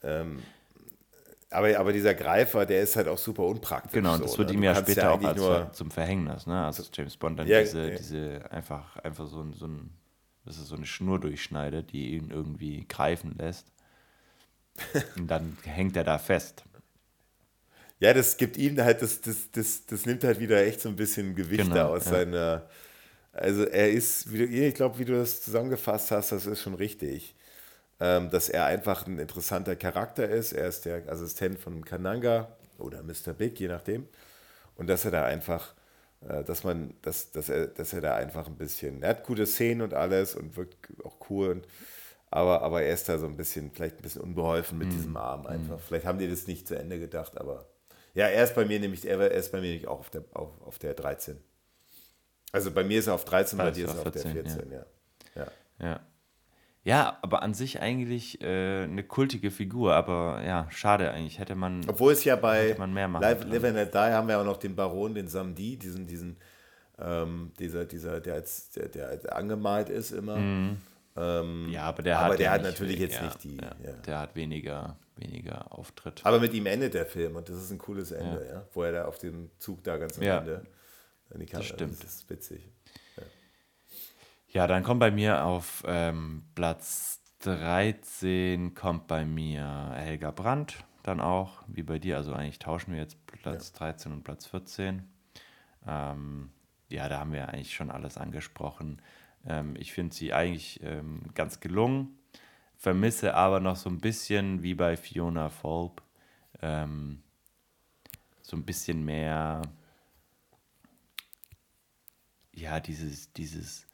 ähm, 0.04 0.42
aber, 1.52 1.78
aber 1.80 1.94
dieser 1.94 2.14
Greifer, 2.16 2.66
der 2.66 2.82
ist 2.84 2.96
halt 2.96 3.08
auch 3.08 3.18
super 3.18 3.44
unpraktisch. 3.46 3.98
Genau, 3.98 4.16
und 4.16 4.24
so, 4.24 4.26
das 4.26 4.38
wird 4.38 4.50
ne? 4.50 4.52
ihm 4.52 4.64
ja 4.64 4.76
später 4.76 5.12
auch 5.12 5.24
eigentlich 5.24 5.24
als 5.24 5.46
nur, 5.46 5.46
Ver- 5.46 5.74
zum 5.74 5.92
Verhängnis, 5.92 6.48
ne? 6.48 6.66
Also 6.66 6.84
James 6.94 7.18
Bond 7.18 7.40
dann 7.40 7.52
Ja, 7.52 7.60
diese, 7.60 7.92
ja. 7.92 8.00
diese 8.00 8.50
einfach, 8.52 8.96
einfach 8.98 9.28
so, 9.28 9.42
ein, 9.42 9.54
so, 9.54 9.68
ein, 9.68 9.92
das 10.46 10.58
ist 10.58 10.68
so 10.68 10.76
eine 10.76 10.86
Schnur 10.86 11.20
durchschneidet, 11.20 11.92
die 11.92 12.16
ihn 12.16 12.32
irgendwie 12.32 12.86
greifen 12.88 13.36
lässt. 13.38 13.72
Und 15.16 15.28
dann 15.28 15.58
hängt 15.64 15.96
er 15.96 16.04
da 16.04 16.18
fest. 16.18 16.66
Ja, 18.00 18.14
das 18.14 18.38
gibt 18.38 18.58
ihm 18.58 18.80
halt, 18.82 19.02
das, 19.02 19.22
das, 19.22 19.52
das, 19.52 19.86
das 19.86 20.06
nimmt 20.06 20.24
halt 20.24 20.40
wieder 20.40 20.66
echt 20.66 20.82
so 20.82 20.90
ein 20.90 20.96
bisschen 20.96 21.36
Gewicht 21.36 21.76
Genau, 21.76 21.76
da 21.76 21.88
aus 21.88 22.06
ja. 22.06 22.10
seiner. 22.10 22.68
Also 23.34 23.66
er 23.66 23.92
ist, 23.92 24.32
wie 24.34 24.40
du, 24.40 24.46
ich 24.46 24.76
glaube, 24.76 25.00
wie 25.00 25.06
du 25.06 25.14
das 25.14 25.42
zusammengefasst 25.44 26.12
hast, 26.12 26.32
das 26.34 26.46
ist 26.48 26.62
schon 26.64 26.76
richtig. 26.76 27.36
Ähm, 28.04 28.32
dass 28.32 28.50
er 28.50 28.66
einfach 28.66 29.06
ein 29.06 29.20
interessanter 29.20 29.76
Charakter 29.76 30.28
ist. 30.28 30.54
Er 30.54 30.68
ist 30.68 30.86
der 30.86 31.08
Assistent 31.08 31.60
von 31.60 31.86
Kananga 31.86 32.48
oder 32.80 33.04
Mr. 33.04 33.34
Big, 33.38 33.60
je 33.60 33.68
nachdem. 33.68 34.08
Und 34.76 34.88
dass 34.88 35.06
er 35.06 35.12
da 35.12 35.26
einfach, 35.26 35.76
äh, 36.28 36.44
dass 36.44 36.64
man, 36.64 36.96
dass, 37.04 37.32
dass, 37.32 37.50
er, 37.50 37.68
dass 37.68 37.94
er 37.94 38.02
da 38.02 38.16
einfach 38.16 38.48
ein 38.48 38.56
bisschen, 38.56 39.04
er 39.04 39.10
hat 39.10 39.24
gute 39.24 39.46
Szenen 39.46 39.84
und 39.84 39.94
alles 39.94 40.34
und 40.36 40.58
wirkt 40.58 40.78
auch 41.06 41.18
cool. 41.30 41.50
Und, 41.50 41.68
aber, 42.32 42.64
aber 42.64 42.82
er 42.82 42.92
ist 42.92 43.08
da 43.08 43.20
so 43.20 43.28
ein 43.28 43.38
bisschen, 43.38 43.70
vielleicht 43.72 43.98
ein 43.98 44.02
bisschen 44.02 44.24
unbeholfen 44.24 44.80
mit 44.80 44.92
diesem 44.92 45.16
Arm 45.16 45.46
einfach. 45.46 45.80
Vielleicht 45.80 46.08
haben 46.08 46.18
die 46.18 46.28
das 46.28 46.48
nicht 46.48 46.68
zu 46.68 46.76
Ende 46.76 46.98
gedacht, 47.00 47.38
aber 47.38 47.68
ja, 48.16 48.26
er 48.26 48.44
ist 48.44 48.56
bei 48.56 48.66
mir 48.66 48.80
nämlich, 48.80 49.08
er, 49.08 49.30
ist 49.30 49.52
bei 49.52 49.60
mir 49.60 49.68
nämlich 49.68 49.88
auch 49.88 50.00
auf 50.00 50.10
der, 50.10 50.24
auf, 50.34 50.50
auf 50.62 50.80
der 50.80 50.96
13. 50.96 51.38
Also 52.52 52.72
bei 52.72 52.84
mir 52.84 52.98
ist 52.98 53.08
er 53.08 53.14
auf 53.14 53.26
13, 53.26 53.58
bei 53.60 53.70
dir 53.70 53.86
ist 53.86 53.94
er 53.94 54.00
auf 54.00 54.08
auf 54.08 54.12
der 54.12 54.22
14, 54.24 54.46
14, 54.46 54.72
ja. 54.72 54.86
ja. 55.36 55.52
Ja. 55.80 56.00
Ja, 56.84 57.20
aber 57.22 57.44
an 57.44 57.54
sich 57.54 57.80
eigentlich 57.80 58.42
äh, 58.42 58.84
eine 58.84 59.04
kultige 59.04 59.52
Figur, 59.52 59.94
aber 59.94 60.42
ja, 60.44 60.66
schade 60.72 61.12
eigentlich. 61.12 61.38
Hätte 61.38 61.54
man. 61.56 61.82
Obwohl 61.88 62.14
es 62.14 62.24
ja 62.24 62.36
bei 62.36 62.70
Hätte 62.70 62.80
man 62.80 62.94
mehr 62.94 63.08
machen 63.08 63.22
Live. 63.22 63.44
Live 63.46 63.64
and 63.64 63.76
Let 63.76 63.94
Die 63.94 63.98
haben 64.00 64.28
wir 64.28 64.40
auch 64.40 64.46
noch 64.46 64.58
den 64.58 64.76
Baron, 64.76 65.14
den 65.14 65.28
Samdi, 65.28 65.78
diesen, 65.78 66.08
diesen, 66.08 66.38
ähm, 66.98 67.52
dieser, 67.60 67.86
dieser, 67.86 68.20
der 68.20 68.34
als, 68.36 68.72
der, 68.72 68.88
der 68.90 69.36
angemalt 69.36 69.90
ist 69.90 70.12
immer. 70.12 70.38
Ähm, 70.38 71.68
ja, 71.70 71.84
aber 71.84 72.02
der 72.04 72.18
aber 72.20 72.32
hat, 72.34 72.40
der 72.40 72.46
ja 72.46 72.52
hat 72.54 72.64
natürlich 72.64 72.94
viel- 72.98 73.02
jetzt 73.10 73.22
nicht 73.22 73.44
die. 73.44 73.58
Ja, 73.58 73.76
Ja. 73.86 73.92
Der 74.08 74.20
hat 74.20 74.36
weniger, 74.36 74.98
weniger 75.18 75.72
Auftritt. 75.78 76.22
Aber 76.24 76.40
mit 76.40 76.54
ihm 76.54 76.66
endet 76.66 76.94
der 76.94 77.06
Film 77.06 77.36
und 77.36 77.48
das 77.50 77.58
ist 77.58 77.70
ein 77.72 77.78
cooles 77.78 78.12
Ende, 78.12 78.48
ja. 78.50 78.66
Wo 78.74 78.82
er 78.84 78.92
da 78.94 79.06
auf 79.06 79.18
dem 79.20 79.52
Zug 79.60 79.84
da 79.84 79.98
ganz 79.98 80.18
am. 80.18 80.24
Ende 80.24 80.66
in 81.34 81.40
die 81.42 81.46
Kamera. 81.46 81.68
stimmt. 81.68 82.04
Das 82.04 82.12
ist 82.16 82.30
witzig. 82.30 82.72
Ja, 84.54 84.68
dann 84.68 84.84
kommt 84.84 85.00
bei 85.00 85.12
mir 85.12 85.46
auf 85.46 85.82
ähm, 85.88 86.44
Platz 86.56 87.22
13 87.40 88.76
kommt 88.76 89.08
bei 89.08 89.24
mir 89.24 89.92
Helga 89.96 90.32
Brandt, 90.32 90.84
dann 91.04 91.22
auch, 91.22 91.64
wie 91.68 91.84
bei 91.84 92.00
dir. 92.00 92.18
Also 92.18 92.34
eigentlich 92.34 92.60
tauschen 92.60 92.92
wir 92.92 93.00
jetzt 93.00 93.26
Platz 93.28 93.72
ja. 93.72 93.80
13 93.80 94.12
und 94.12 94.24
Platz 94.24 94.46
14. 94.48 95.08
Ähm, 95.88 96.50
ja, 96.90 97.08
da 97.08 97.22
haben 97.22 97.32
wir 97.32 97.48
eigentlich 97.48 97.74
schon 97.74 97.90
alles 97.90 98.18
angesprochen. 98.18 99.02
Ähm, 99.48 99.76
ich 99.80 99.94
finde 99.94 100.14
sie 100.14 100.34
eigentlich 100.34 100.84
ähm, 100.84 101.22
ganz 101.34 101.62
gelungen, 101.62 102.20
vermisse 102.76 103.36
aber 103.36 103.62
noch 103.62 103.78
so 103.78 103.90
ein 103.90 104.02
bisschen 104.02 104.64
wie 104.64 104.74
bei 104.74 104.98
Fiona 104.98 105.48
Fulp 105.48 106.02
ähm, 106.62 107.24
so 108.42 108.58
ein 108.58 108.66
bisschen 108.66 109.06
mehr, 109.06 109.62
ja, 112.54 112.82
dieses, 112.82 113.32
dieses, 113.32 113.88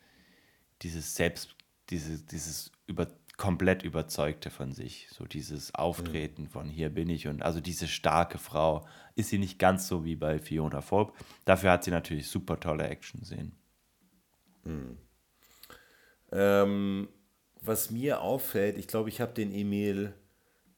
dieses 0.82 1.16
Selbst, 1.16 1.56
dieses, 1.90 2.26
dieses 2.26 2.72
über, 2.86 3.08
komplett 3.38 3.84
Überzeugte 3.84 4.49
von 4.49 4.72
sich, 4.74 5.08
so 5.12 5.26
dieses 5.26 5.74
Auftreten 5.76 6.44
mhm. 6.44 6.49
von 6.49 6.70
hier 6.70 6.90
bin 6.90 7.10
ich 7.10 7.28
und 7.28 7.44
also 7.44 7.62
diese 7.62 7.88
starke 7.88 8.40
Frau 8.40 8.86
ist 9.16 9.30
sie 9.30 9.38
nicht 9.38 9.60
ganz 9.60 9.88
so 9.88 10.04
wie 10.04 10.16
bei 10.16 10.40
Fiona 10.40 10.82
Fulp. 10.82 11.14
Dafür 11.45 11.72
hat 11.72 11.84
sie 11.84 11.91
natürlich 11.91 12.28
super 12.28 12.60
tolle 12.60 12.88
Action-Szenen. 12.88 13.56
Mhm. 14.64 14.98
Ähm, 16.32 17.08
was 17.62 17.91
mir 17.91 18.22
auffällt, 18.22 18.78
ich 18.78 18.88
glaube, 18.88 19.10
ich 19.10 19.22
habe 19.22 19.34
den 19.34 19.54
Emil, 19.54 20.14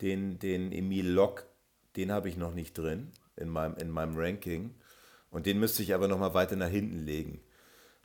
den, 0.01 0.37
den 0.39 0.71
Emil 0.71 1.07
Lock, 1.07 1.47
den 1.95 2.11
habe 2.11 2.29
ich 2.29 2.37
noch 2.37 2.53
nicht 2.53 2.77
drin 2.77 3.11
in 3.35 3.49
meinem, 3.49 3.75
in 3.77 3.89
meinem 3.89 4.17
Ranking. 4.17 4.75
Und 5.31 5.45
den 5.45 5.59
müsste 5.59 5.83
ich 5.83 5.93
aber 5.93 6.07
noch 6.07 6.19
mal 6.19 6.33
weiter 6.33 6.55
nach 6.55 6.69
hinten 6.69 7.05
legen. 7.05 7.41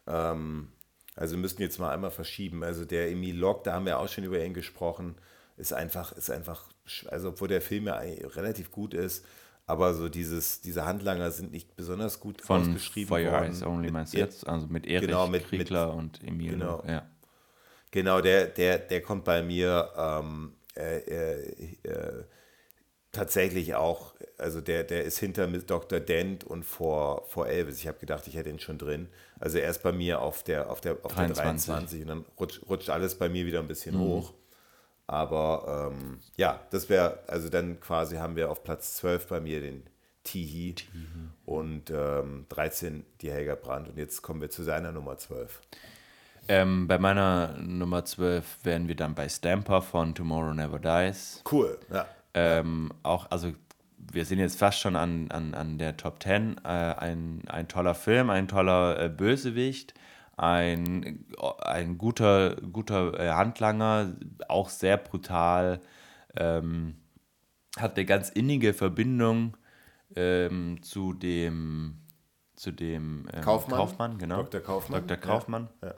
Ähm, 0.07 0.69
also 1.17 1.35
wir 1.35 1.41
müssten 1.41 1.63
jetzt 1.63 1.79
mal 1.79 1.93
einmal 1.93 2.11
verschieben. 2.11 2.65
Also 2.65 2.85
der 2.85 3.11
Emil 3.11 3.37
Locke, 3.37 3.63
da 3.65 3.75
haben 3.75 3.87
wir 3.87 3.99
auch 3.99 4.09
schon 4.09 4.25
über 4.25 4.45
ihn 4.45 4.55
gesprochen, 4.55 5.17
ist 5.57 5.73
einfach, 5.73 6.13
ist 6.13 6.31
einfach, 6.31 6.65
also 7.07 7.31
obwohl 7.31 7.49
der 7.49 7.61
Film 7.61 7.87
ja 7.87 7.97
relativ 7.97 8.71
gut 8.71 8.95
ist, 8.95 9.25
aber 9.67 9.95
so 9.95 10.09
dieses, 10.09 10.61
diese 10.61 10.85
Handlanger 10.85 11.31
sind 11.31 11.53
nicht 11.53 11.75
besonders 11.77 12.21
gut 12.21 12.43
Von 12.43 12.63
ausgeschrieben 12.63 13.09
Fire 13.09 13.31
worden. 13.31 13.45
Eyes 13.47 13.63
Only 13.63 13.91
meinst 13.91 14.13
du 14.13 14.19
jetzt? 14.19 14.47
Also 14.47 14.67
mit 14.67 14.87
Erich 14.87 15.07
genau, 15.07 15.27
mit, 15.27 15.47
Kriegler 15.47 15.87
mit, 15.87 15.97
und 15.97 16.25
Emil. 16.25 16.51
Genau, 16.53 16.83
ja. 16.87 17.07
genau 17.91 18.21
der, 18.21 18.47
der, 18.47 18.79
der 18.79 19.01
kommt 19.01 19.25
bei 19.25 19.43
mir 19.43 19.91
ähm, 19.97 20.55
äh, 20.77 20.99
äh, 20.99 21.79
äh, 21.85 22.25
tatsächlich 23.13 23.75
auch, 23.75 24.15
also 24.37 24.61
der, 24.61 24.85
der 24.85 25.05
ist 25.05 25.19
hinter 25.19 25.47
mit 25.47 25.71
Dr. 25.71 26.01
Dent 26.01 26.45
und 26.45 26.65
vor, 26.65 27.25
vor 27.29 27.47
Elvis. 27.47 27.79
Ich 27.79 27.87
habe 27.87 27.99
gedacht, 27.99 28.27
ich 28.27 28.35
hätte 28.35 28.51
ihn 28.51 28.59
schon 28.59 28.77
drin. 28.77 29.09
Also 29.45 29.59
er 29.59 29.69
ist 29.69 29.83
bei 29.83 29.93
mir 29.93 30.23
auf 30.23 30.43
der, 30.43 30.71
auf 30.71 30.81
der, 30.81 30.93
auf 31.03 31.13
23. 31.13 31.37
der 31.37 31.45
23 31.45 32.03
und 32.03 32.09
dann 32.09 32.25
rutscht, 32.41 32.63
rutscht 32.67 32.89
alles 32.89 33.15
bei 33.15 33.29
mir 33.29 33.45
wieder 33.45 33.59
ein 33.61 33.69
bisschen 33.69 33.95
mhm. 33.95 34.01
hoch. 34.01 34.33
Aber 35.07 35.91
ähm, 35.93 36.19
ja, 36.39 36.63
das 36.71 36.89
wäre, 36.89 37.19
also 37.27 37.51
dann 37.51 37.79
quasi 37.79 38.17
haben 38.17 38.37
wir 38.37 38.51
auf 38.51 38.65
Platz 38.65 38.95
12 38.95 39.27
bei 39.27 39.41
mir 39.41 39.61
den 39.61 39.83
Tihi 40.23 40.75
und 41.45 41.91
ähm, 41.91 42.47
13 42.49 43.05
die 43.21 43.31
Helga 43.31 43.55
Brandt. 43.55 43.91
Und 43.91 43.99
jetzt 43.99 44.23
kommen 44.23 44.41
wir 44.41 44.49
zu 44.49 44.63
seiner 44.63 44.93
Nummer 44.93 45.19
12. 45.19 45.61
Ähm, 46.49 46.89
bei 46.89 46.97
meiner 46.97 47.59
Nummer 47.59 48.07
12 48.07 48.61
wären 48.63 48.89
wir 48.89 48.97
dann 48.97 49.15
bei 49.15 49.29
Stamper 49.29 49.83
von 49.83 50.15
Tomorrow 50.15 50.55
Never 50.55 50.79
Dies. 50.79 51.43
Cool, 51.51 51.79
ja. 51.93 52.07
Ähm, 52.33 52.91
auch, 53.03 53.31
also 53.31 53.53
wir 54.15 54.25
sind 54.25 54.39
jetzt 54.39 54.59
fast 54.59 54.81
schon 54.81 54.97
an, 54.97 55.31
an, 55.31 55.55
an 55.55 55.79
der 55.79 55.97
Top 55.97 56.23
10. 56.23 56.61
Äh, 56.65 56.69
ein, 56.69 57.43
ein 57.49 57.69
toller 57.69 57.95
Film, 57.95 58.31
ein 58.31 58.49
toller 58.49 58.99
äh, 59.01 59.09
Bösewicht, 59.09 59.95
ein, 60.37 61.27
ein 61.61 61.99
guter, 61.99 62.57
guter 62.57 63.19
äh, 63.19 63.31
Handlanger, 63.31 64.15
auch 64.49 64.69
sehr 64.69 64.97
brutal, 64.97 65.81
ähm, 66.37 66.97
hat 67.77 67.97
eine 67.97 68.05
ganz 68.05 68.31
innige 68.31 68.73
Verbindung 68.73 69.57
ähm, 70.17 70.83
zu 70.83 71.13
dem, 71.13 71.99
zu 72.57 72.71
dem 72.71 73.29
ähm, 73.33 73.43
Kaufmann. 73.43 73.79
Kaufmann, 73.79 74.19
genau. 74.19 74.43
Dr. 74.43 74.61
Kaufmann. 74.61 75.07
Dr. 75.07 75.17
Kaufmann. 75.17 75.69
Ja. 75.83 75.95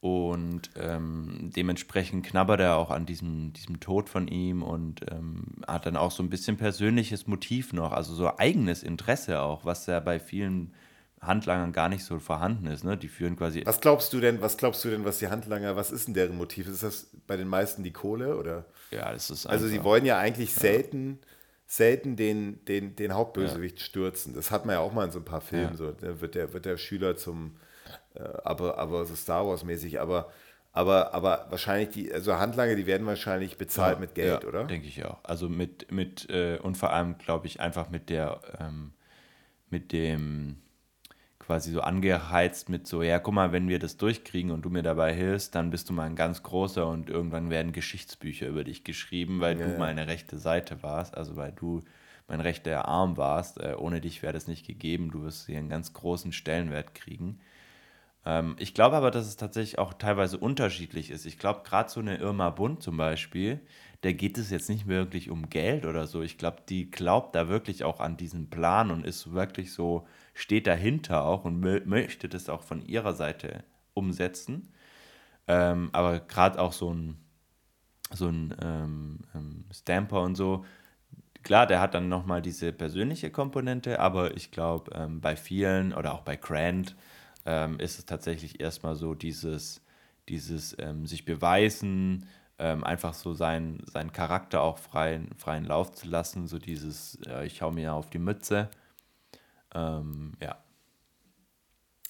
Und 0.00 0.70
ähm, 0.76 1.50
dementsprechend 1.56 2.24
knabbert 2.24 2.60
er 2.60 2.76
auch 2.76 2.90
an 2.90 3.04
diesem, 3.04 3.52
diesem 3.52 3.80
Tod 3.80 4.08
von 4.08 4.28
ihm 4.28 4.62
und 4.62 5.00
ähm, 5.10 5.42
hat 5.66 5.86
dann 5.86 5.96
auch 5.96 6.12
so 6.12 6.22
ein 6.22 6.30
bisschen 6.30 6.56
persönliches 6.56 7.26
Motiv 7.26 7.72
noch, 7.72 7.90
also 7.90 8.14
so 8.14 8.36
eigenes 8.38 8.84
Interesse 8.84 9.40
auch, 9.40 9.64
was 9.64 9.86
ja 9.86 9.98
bei 9.98 10.20
vielen 10.20 10.72
Handlangern 11.20 11.72
gar 11.72 11.88
nicht 11.88 12.04
so 12.04 12.20
vorhanden 12.20 12.66
ist. 12.66 12.84
Ne? 12.84 12.96
Die 12.96 13.08
führen 13.08 13.34
quasi. 13.36 13.62
Was 13.64 13.80
glaubst 13.80 14.12
du 14.12 14.20
denn, 14.20 14.40
was 14.40 14.56
glaubst 14.56 14.84
du 14.84 14.88
denn, 14.88 15.04
was 15.04 15.18
die 15.18 15.28
Handlanger, 15.28 15.74
was 15.74 15.90
ist 15.90 16.06
denn 16.06 16.14
deren 16.14 16.36
Motiv? 16.36 16.68
Ist 16.68 16.84
das 16.84 17.08
bei 17.26 17.36
den 17.36 17.48
meisten 17.48 17.82
die 17.82 17.92
Kohle 17.92 18.36
oder? 18.36 18.66
Ja, 18.92 19.12
das 19.12 19.30
ist 19.30 19.46
Also 19.46 19.66
sie 19.66 19.82
wollen 19.82 20.04
ja 20.04 20.18
eigentlich 20.18 20.54
ja. 20.54 20.60
selten, 20.60 21.18
selten 21.66 22.14
den, 22.14 22.64
den, 22.66 22.94
den 22.94 23.14
Hauptbösewicht 23.14 23.80
ja. 23.80 23.84
stürzen. 23.84 24.32
Das 24.34 24.52
hat 24.52 24.64
man 24.64 24.74
ja 24.74 24.80
auch 24.80 24.92
mal 24.92 25.06
in 25.06 25.10
so 25.10 25.18
ein 25.18 25.24
paar 25.24 25.40
Filmen. 25.40 25.72
Ja. 25.72 25.76
So, 25.76 25.90
da 25.90 26.20
wird 26.20 26.36
der, 26.36 26.52
wird 26.52 26.66
der 26.66 26.76
Schüler 26.76 27.16
zum 27.16 27.56
aber, 28.44 28.78
aber 28.78 29.04
so 29.04 29.14
Star 29.14 29.46
Wars-mäßig, 29.46 30.00
aber, 30.00 30.30
aber, 30.72 31.14
aber 31.14 31.46
wahrscheinlich 31.50 31.90
die, 31.90 32.12
also 32.12 32.36
Handlanger, 32.36 32.74
die 32.74 32.86
werden 32.86 33.06
wahrscheinlich 33.06 33.56
bezahlt 33.56 33.96
ja, 33.96 34.00
mit 34.00 34.14
Geld, 34.14 34.42
ja, 34.42 34.48
oder? 34.48 34.64
Denke 34.64 34.86
ich 34.86 35.04
auch. 35.04 35.18
Also 35.24 35.48
mit, 35.48 35.90
mit 35.90 36.28
äh, 36.30 36.58
und 36.58 36.76
vor 36.76 36.92
allem, 36.92 37.18
glaube 37.18 37.46
ich, 37.46 37.60
einfach 37.60 37.90
mit 37.90 38.10
der, 38.10 38.40
ähm, 38.60 38.92
mit 39.70 39.92
dem 39.92 40.56
quasi 41.38 41.72
so 41.72 41.80
angeheizt 41.80 42.68
mit 42.68 42.86
so, 42.86 43.02
ja, 43.02 43.18
guck 43.18 43.32
mal, 43.32 43.52
wenn 43.52 43.68
wir 43.68 43.78
das 43.78 43.96
durchkriegen 43.96 44.50
und 44.50 44.62
du 44.62 44.68
mir 44.68 44.82
dabei 44.82 45.14
hilfst, 45.14 45.54
dann 45.54 45.70
bist 45.70 45.88
du 45.88 45.94
mal 45.94 46.04
ein 46.04 46.14
ganz 46.14 46.42
großer 46.42 46.86
und 46.86 47.08
irgendwann 47.08 47.48
werden 47.48 47.72
Geschichtsbücher 47.72 48.46
über 48.46 48.64
dich 48.64 48.84
geschrieben, 48.84 49.40
weil 49.40 49.58
ja, 49.58 49.66
du 49.66 49.78
meine 49.78 50.08
rechte 50.08 50.38
Seite 50.38 50.82
warst, 50.82 51.16
also 51.16 51.36
weil 51.36 51.52
du 51.52 51.82
mein 52.28 52.40
rechter 52.40 52.86
Arm 52.86 53.16
warst. 53.16 53.58
Äh, 53.58 53.74
ohne 53.78 54.00
dich 54.00 54.22
wäre 54.22 54.32
das 54.32 54.46
nicht 54.46 54.66
gegeben. 54.66 55.10
Du 55.10 55.22
wirst 55.22 55.46
hier 55.46 55.58
einen 55.58 55.70
ganz 55.70 55.92
großen 55.92 56.32
Stellenwert 56.32 56.94
kriegen. 56.94 57.40
Ähm, 58.24 58.56
ich 58.58 58.74
glaube 58.74 58.96
aber, 58.96 59.10
dass 59.10 59.26
es 59.26 59.36
tatsächlich 59.36 59.78
auch 59.78 59.94
teilweise 59.94 60.38
unterschiedlich 60.38 61.10
ist. 61.10 61.26
Ich 61.26 61.38
glaube, 61.38 61.62
gerade 61.64 61.90
so 61.90 62.00
eine 62.00 62.18
Irma 62.18 62.50
Bund 62.50 62.82
zum 62.82 62.96
Beispiel, 62.96 63.60
der 64.02 64.14
geht 64.14 64.38
es 64.38 64.50
jetzt 64.50 64.68
nicht 64.68 64.86
wirklich 64.86 65.30
um 65.30 65.48
Geld 65.50 65.84
oder 65.84 66.06
so. 66.06 66.22
Ich 66.22 66.38
glaube, 66.38 66.58
die 66.68 66.90
glaubt 66.90 67.34
da 67.34 67.48
wirklich 67.48 67.84
auch 67.84 68.00
an 68.00 68.16
diesen 68.16 68.50
Plan 68.50 68.90
und 68.90 69.04
ist 69.04 69.32
wirklich 69.32 69.72
so, 69.72 70.06
steht 70.34 70.66
dahinter 70.66 71.24
auch 71.24 71.44
und 71.44 71.60
möchte 71.60 72.28
das 72.28 72.48
auch 72.48 72.62
von 72.62 72.84
ihrer 72.84 73.14
Seite 73.14 73.64
umsetzen. 73.94 74.68
Ähm, 75.48 75.90
aber 75.92 76.20
gerade 76.20 76.60
auch 76.60 76.72
so 76.72 76.92
ein, 76.92 77.16
so 78.12 78.28
ein 78.28 78.54
ähm, 78.62 79.20
ähm, 79.34 79.64
Stamper 79.72 80.22
und 80.22 80.36
so, 80.36 80.64
klar, 81.42 81.66
der 81.66 81.80
hat 81.80 81.94
dann 81.94 82.08
nochmal 82.08 82.42
diese 82.42 82.72
persönliche 82.72 83.30
Komponente, 83.30 84.00
aber 84.00 84.36
ich 84.36 84.50
glaube, 84.50 84.92
ähm, 84.94 85.20
bei 85.20 85.34
vielen 85.36 85.92
oder 85.94 86.14
auch 86.14 86.22
bei 86.22 86.36
Grant, 86.36 86.94
ähm, 87.48 87.80
ist 87.80 87.98
es 87.98 88.04
tatsächlich 88.04 88.60
erstmal 88.60 88.94
so 88.94 89.14
dieses, 89.14 89.80
dieses 90.28 90.76
ähm, 90.78 91.06
sich 91.06 91.24
beweisen, 91.24 92.28
ähm, 92.58 92.84
einfach 92.84 93.14
so 93.14 93.32
seinen, 93.32 93.86
seinen 93.86 94.12
Charakter 94.12 94.60
auch 94.60 94.76
freien, 94.76 95.30
freien 95.38 95.64
Lauf 95.64 95.92
zu 95.92 96.08
lassen, 96.08 96.46
so 96.46 96.58
dieses, 96.58 97.18
äh, 97.26 97.46
ich 97.46 97.62
hau 97.62 97.70
mir 97.70 97.94
auf 97.94 98.10
die 98.10 98.18
Mütze. 98.18 98.68
Ähm, 99.74 100.34
ja. 100.42 100.62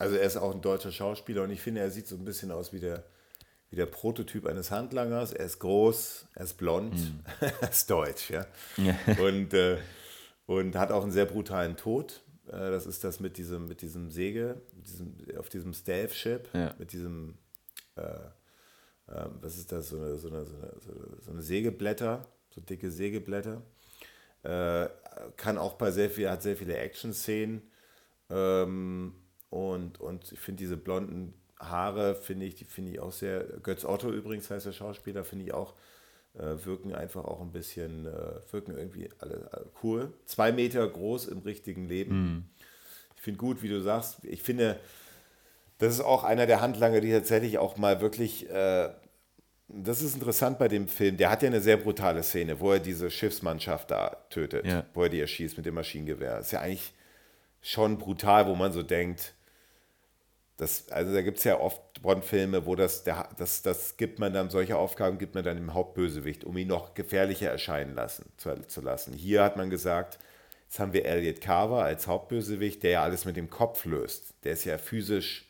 Also 0.01 0.17
er 0.17 0.23
ist 0.23 0.37
auch 0.37 0.53
ein 0.53 0.61
deutscher 0.61 0.91
Schauspieler 0.91 1.45
und 1.45 1.53
ich 1.53 1.61
finde, 1.61 1.83
er 1.83 1.93
sieht 1.93 2.09
so 2.09 2.17
ein 2.17 2.25
bisschen 2.25 2.51
aus 2.51 2.73
wie 2.73 2.81
der, 2.81 3.05
wie 3.71 3.77
der 3.77 3.87
Prototyp 3.87 4.45
eines 4.45 4.73
Handlangers. 4.73 5.33
Er 5.33 5.47
ist 5.47 5.61
groß, 5.61 6.27
er 6.35 6.45
ist 6.45 6.55
blond, 6.55 6.95
mm. 6.95 7.21
er 7.45 7.71
ist 7.71 7.89
deutsch, 7.89 8.31
ja. 8.31 8.45
und, 9.23 9.55
äh, 9.55 9.79
und 10.47 10.75
hat 10.75 10.91
auch 10.91 11.03
einen 11.03 11.13
sehr 11.13 11.27
brutalen 11.27 11.77
Tod. 11.77 12.23
Äh, 12.49 12.71
das 12.71 12.87
ist 12.87 13.05
das 13.05 13.21
mit 13.21 13.37
diesem, 13.37 13.69
mit 13.69 13.83
diesem 13.83 14.11
Säge, 14.11 14.61
diesem, 14.73 15.15
auf 15.39 15.49
diesem 15.49 15.73
Stealth-Ship, 15.73 16.49
ja. 16.53 16.75
mit 16.79 16.93
diesem, 16.93 17.39
äh, 17.97 18.01
äh, 18.01 19.27
was 19.41 19.57
ist 19.57 19.73
das, 19.73 19.91
so 19.91 19.97
eine, 19.97 20.17
so 20.17 20.29
eine, 20.29 20.45
so 20.45 20.57
eine, 20.57 21.21
so 21.21 21.31
eine 21.31 21.43
Sägeblätter, 21.43 22.27
so 22.51 22.61
dicke 22.61 22.91
Sägeblätter. 22.91 23.63
Äh, 24.43 24.89
kann 25.37 25.59
auch 25.59 25.75
bei 25.75 25.91
sehr 25.91 26.11
viel, 26.11 26.31
hat 26.31 26.43
sehr 26.43 26.57
viele 26.57 26.77
Action-Szenen. 26.77 27.63
Ähm, 28.31 29.15
und, 29.51 30.01
und 30.01 30.33
ich 30.33 30.39
finde 30.39 30.61
diese 30.61 30.77
blonden 30.77 31.35
Haare, 31.59 32.15
finde 32.15 32.47
ich, 32.47 32.55
die 32.55 32.65
finde 32.65 32.93
ich 32.93 33.01
auch 33.01 33.13
sehr, 33.13 33.45
Götz 33.63 33.85
Otto 33.85 34.11
übrigens 34.11 34.51
heißt 34.51 34.67
der 34.67 34.73
Schauspieler, 34.73 35.25
finde 35.25 35.47
ich 35.47 35.55
auch 35.55 35.75
wirken 36.39 36.95
einfach 36.95 37.25
auch 37.25 37.41
ein 37.41 37.53
bisschen, 37.53 38.07
äh, 38.07 38.53
wirken 38.53 38.77
irgendwie 38.77 39.09
alle, 39.19 39.49
alle, 39.53 39.67
cool. 39.83 40.13
Zwei 40.25 40.53
Meter 40.53 40.87
groß 40.87 41.27
im 41.27 41.39
richtigen 41.39 41.87
Leben. 41.87 42.21
Mhm. 42.21 42.45
Ich 43.17 43.23
finde 43.23 43.39
gut, 43.39 43.63
wie 43.63 43.69
du 43.69 43.81
sagst. 43.81 44.25
Ich 44.25 44.43
finde, 44.43 44.79
das 45.79 45.95
ist 45.95 46.01
auch 46.01 46.25
einer 46.25 46.47
der 46.47 46.61
Handlanger, 46.61 47.01
die 47.01 47.11
tatsächlich 47.11 47.59
auch 47.59 47.77
mal 47.77 48.01
wirklich, 48.01 48.49
äh, 48.51 48.91
das 49.69 50.03
ist 50.03 50.15
interessant 50.15 50.59
bei 50.59 50.69
dem 50.69 50.89
Film, 50.89 51.17
der 51.17 51.31
hat 51.31 51.43
ja 51.43 51.49
eine 51.49 51.61
sehr 51.61 51.77
brutale 51.77 52.23
Szene, 52.23 52.61
wo 52.61 52.73
er 52.73 52.81
diese 52.81 53.11
Schiffsmannschaft 53.11 53.91
da 53.91 54.17
tötet, 54.31 54.67
ja. 54.67 54.85
wo 54.95 55.03
er 55.03 55.09
die 55.09 55.21
erschießt 55.21 55.57
mit 55.57 55.67
dem 55.67 55.75
Maschinengewehr. 55.75 56.39
Ist 56.39 56.53
ja 56.53 56.61
eigentlich 56.61 56.95
schon 57.61 57.99
brutal, 57.99 58.47
wo 58.47 58.55
man 58.55 58.73
so 58.73 58.83
denkt, 58.83 59.35
das, 60.59 60.91
also 60.91 61.15
da 61.15 61.23
gibt 61.23 61.39
es 61.39 61.45
ja 61.45 61.59
oft 61.59 62.03
Bond-Filme, 62.03 62.67
wo 62.67 62.75
das, 62.75 63.05
der, 63.05 63.29
das, 63.39 63.63
das 63.63 63.97
gibt 63.97 64.19
man 64.19 64.33
dann, 64.33 64.51
solche 64.51 64.77
Aufgaben 64.77 65.17
gibt 65.17 65.35
man 65.35 65.45
dann 65.45 65.57
dem 65.57 65.73
Hauptbösewicht, 65.73 66.45
um 66.45 66.57
ihn 66.57 66.69
noch 66.69 66.95
gefährlicher 66.95 67.49
erscheinen 67.49 67.95
lassen, 67.95 68.27
zu, 68.37 68.67
zu 68.67 68.81
lassen. 68.81 69.13
Hier 69.13 69.45
hat 69.45 69.57
man 69.57 69.71
gesagt, 69.71 70.19
jetzt 70.65 70.81
haben 70.81 70.93
wir 70.93 71.07
Elliot 71.07 71.41
Carver 71.41 71.85
als 71.85 72.09
Hauptbösewicht, 72.09 72.83
der 72.83 72.91
ja 72.91 73.03
alles 73.05 73.25
mit 73.25 73.37
dem 73.37 73.51
Kopf 73.51 73.85
löst. 73.85 74.35
Der 74.43 74.53
ist 74.53 74.65
ja 74.65 74.79
physisch 74.79 75.49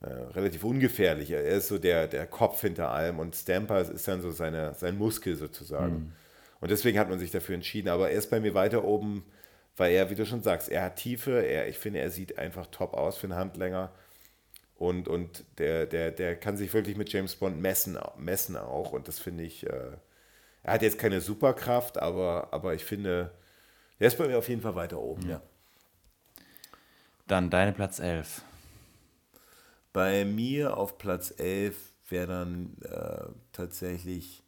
äh, 0.00 0.06
relativ 0.06 0.64
ungefährlich. 0.64 1.30
Er 1.30 1.44
ist 1.44 1.68
so 1.68 1.76
der, 1.76 2.06
der 2.06 2.26
Kopf 2.26 2.62
hinter 2.62 2.90
allem 2.90 3.18
und 3.18 3.36
Stamper 3.36 3.82
ist 3.82 4.08
dann 4.08 4.22
so 4.22 4.30
seine, 4.30 4.72
sein 4.72 4.96
Muskel 4.96 5.36
sozusagen. 5.36 5.94
Mhm. 5.94 6.12
Und 6.62 6.70
deswegen 6.70 6.98
hat 6.98 7.10
man 7.10 7.18
sich 7.18 7.30
dafür 7.30 7.56
entschieden. 7.56 7.90
Aber 7.90 8.08
er 8.08 8.16
ist 8.16 8.30
bei 8.30 8.40
mir 8.40 8.54
weiter 8.54 8.84
oben, 8.84 9.22
weil 9.76 9.92
er, 9.92 10.08
wie 10.08 10.14
du 10.14 10.24
schon 10.24 10.42
sagst, 10.42 10.70
er 10.70 10.84
hat 10.84 10.96
Tiefe, 10.96 11.44
er, 11.44 11.68
ich 11.68 11.78
finde, 11.78 11.98
er 11.98 12.10
sieht 12.10 12.38
einfach 12.38 12.66
top 12.68 12.94
aus 12.94 13.18
für 13.18 13.26
einen 13.26 13.36
Handlänger. 13.36 13.92
Und, 14.84 15.08
und 15.08 15.44
der, 15.56 15.86
der, 15.86 16.10
der 16.10 16.36
kann 16.36 16.58
sich 16.58 16.74
wirklich 16.74 16.98
mit 16.98 17.10
James 17.10 17.36
Bond 17.36 17.58
messen, 17.58 17.98
messen 18.18 18.54
auch. 18.58 18.92
Und 18.92 19.08
das 19.08 19.18
finde 19.18 19.42
ich, 19.42 19.64
äh, 19.64 19.96
er 20.62 20.74
hat 20.74 20.82
jetzt 20.82 20.98
keine 20.98 21.22
Superkraft, 21.22 21.96
aber, 21.96 22.48
aber 22.52 22.74
ich 22.74 22.84
finde, 22.84 23.30
er 23.98 24.08
ist 24.08 24.18
bei 24.18 24.28
mir 24.28 24.36
auf 24.36 24.48
jeden 24.50 24.60
Fall 24.60 24.74
weiter 24.74 25.00
oben, 25.00 25.26
ja. 25.26 25.40
Dann 27.26 27.48
deine 27.48 27.72
Platz 27.72 27.98
11. 27.98 28.42
Bei 29.94 30.26
mir 30.26 30.76
auf 30.76 30.98
Platz 30.98 31.32
11 31.38 31.76
wäre 32.10 32.26
dann 32.26 32.76
äh, 32.82 33.32
tatsächlich, 33.52 34.42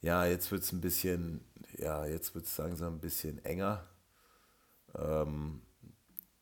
ja, 0.00 0.26
jetzt 0.26 0.52
wird 0.52 0.62
es 0.62 0.70
ein 0.70 0.80
bisschen, 0.80 1.44
ja, 1.76 2.06
jetzt 2.06 2.36
wird 2.36 2.46
es 2.46 2.56
langsam 2.56 2.94
ein 2.94 3.00
bisschen 3.00 3.44
enger. 3.44 3.84
Ähm, 4.96 5.62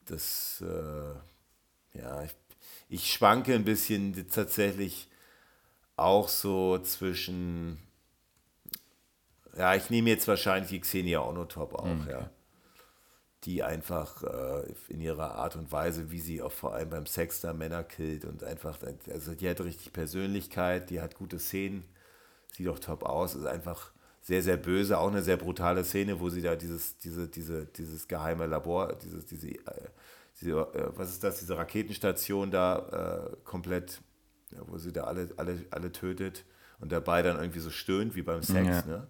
das, 0.05 0.61
äh, 0.61 1.99
ja, 1.99 2.23
ich 2.25 2.35
ich 2.89 3.13
schwanke 3.13 3.55
ein 3.55 3.65
bisschen 3.65 4.27
tatsächlich 4.31 5.09
auch 5.97 6.29
so 6.29 6.79
zwischen, 6.79 7.79
ja, 9.57 9.75
ich 9.75 9.91
nehme 9.91 10.11
jetzt 10.11 10.29
wahrscheinlich 10.29 10.71
die 10.71 10.81
Xenia 10.81 11.21
Onotop 11.21 11.75
auch, 11.75 11.85
okay. 11.85 12.11
ja. 12.11 12.31
Die 13.45 13.63
einfach 13.63 14.23
äh, 14.25 14.65
in 14.89 15.01
ihrer 15.01 15.37
Art 15.37 15.55
und 15.55 15.71
Weise, 15.71 16.11
wie 16.11 16.19
sie 16.19 16.43
auch 16.43 16.51
vor 16.51 16.75
allem 16.75 16.91
beim 16.91 17.07
Sex 17.07 17.41
da 17.41 17.53
Männer 17.53 17.85
killt 17.85 18.25
und 18.25 18.43
einfach, 18.43 18.79
also 19.11 19.35
die 19.35 19.49
hat 19.49 19.61
richtig 19.61 19.93
Persönlichkeit, 19.93 20.91
die 20.91 21.01
hat 21.01 21.15
gute 21.15 21.39
Szenen, 21.39 21.85
sieht 22.53 22.69
auch 22.69 22.81
top 22.81 23.05
aus, 23.05 23.35
ist 23.35 23.47
einfach 23.47 23.93
sehr, 24.23 24.43
sehr 24.43 24.57
böse, 24.57 24.99
auch 24.99 25.09
eine 25.09 25.23
sehr 25.23 25.37
brutale 25.37 25.85
Szene, 25.85 26.21
wo 26.21 26.29
sie 26.31 26.43
da 26.43 26.57
dieses, 26.57 26.99
diese, 26.99 27.29
diese, 27.29 27.67
dieses 27.67 28.09
geheime 28.09 28.47
Labor, 28.47 28.95
dieses, 28.95 29.25
diese 29.27 29.49
äh, 29.51 29.89
diese, 30.41 30.53
äh, 30.53 30.91
was 30.97 31.11
ist 31.11 31.25
das, 31.25 31.41
diese 31.41 31.57
Raketenstation 31.57 32.51
da 32.51 33.31
äh, 33.33 33.37
komplett, 33.45 34.01
ja, 34.51 34.61
wo 34.67 34.79
sie 34.79 34.93
da 34.93 35.05
alle, 35.05 35.29
alle, 35.37 35.65
alle 35.71 35.93
tötet 35.93 36.45
und 36.81 36.93
dabei 36.93 37.23
dann 37.23 37.39
irgendwie 37.39 37.61
so 37.61 37.71
stöhnt 37.71 38.15
wie 38.15 38.23
beim 38.23 38.43
Sex. 38.43 38.69
Ja. 38.69 38.87
Ne? 38.87 39.07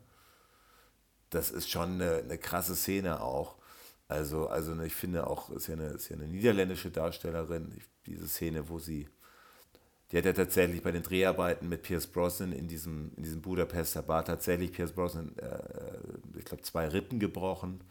Das 1.31 1.51
ist 1.51 1.69
schon 1.69 1.95
eine, 1.95 2.17
eine 2.19 2.39
krasse 2.39 2.75
Szene 2.75 3.21
auch. 3.21 3.57
Also, 4.09 4.49
also 4.49 4.81
ich 4.81 4.95
finde 4.95 5.27
auch, 5.27 5.51
ist 5.51 5.67
ja 5.67 5.75
eine, 5.75 5.89
ist 5.89 6.09
ja 6.09 6.17
eine 6.17 6.27
niederländische 6.27 6.91
Darstellerin, 6.91 7.79
diese 8.07 8.27
Szene, 8.27 8.71
wo 8.71 8.79
sie, 8.79 9.07
die 10.11 10.17
hat 10.17 10.25
ja 10.25 10.33
tatsächlich 10.33 10.83
bei 10.83 10.93
den 10.93 11.03
Dreharbeiten 11.03 11.69
mit 11.69 11.83
Pierce 11.83 12.07
Brosnan 12.07 12.53
in 12.53 12.69
diesem, 12.69 13.13
in 13.17 13.23
diesem 13.23 13.43
Budapester 13.43 14.01
Bar 14.01 14.25
tatsächlich 14.25 14.73
Pierce 14.73 14.93
Brosnan, 14.93 15.37
äh, 15.37 15.45
äh 15.45 16.39
ich 16.39 16.47
glaube, 16.47 16.63
zwei 16.63 16.89
Rippen 16.89 17.19
gebrochen. 17.19 17.85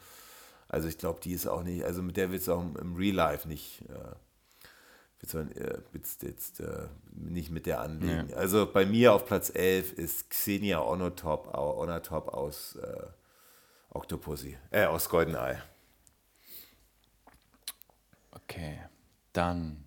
Also 0.70 0.88
ich 0.88 0.98
glaube, 0.98 1.20
die 1.22 1.32
ist 1.32 1.48
auch 1.48 1.64
nicht, 1.64 1.84
also 1.86 2.02
mit 2.02 2.18
der 2.18 2.32
wird 2.32 2.42
es 2.42 2.50
auch 2.50 2.62
im 2.62 2.96
Real 2.96 3.16
Life 3.16 3.48
nicht, 3.48 3.84
äh, 3.90 5.34
wird's, 5.92 6.24
äh, 6.24 6.28
jetzt 6.28 6.60
äh, 6.60 6.88
nicht 7.12 7.52
mit 7.52 7.66
der 7.66 7.82
anlegen. 7.82 8.30
Ja. 8.30 8.36
Also 8.38 8.70
bei 8.72 8.86
mir 8.86 9.14
auf 9.14 9.26
Platz 9.26 9.50
11 9.54 9.94
ist 9.94 10.30
Xenia 10.30 10.82
Onotop, 10.82 11.54
Onotop 11.58 12.28
aus 12.30 12.76
äh, 12.76 13.08
Octopussy, 13.90 14.58
äh, 14.72 14.86
aus 14.86 15.10
Goldeneye. 15.10 15.62
Okay, 18.32 18.80
dann 19.34 19.84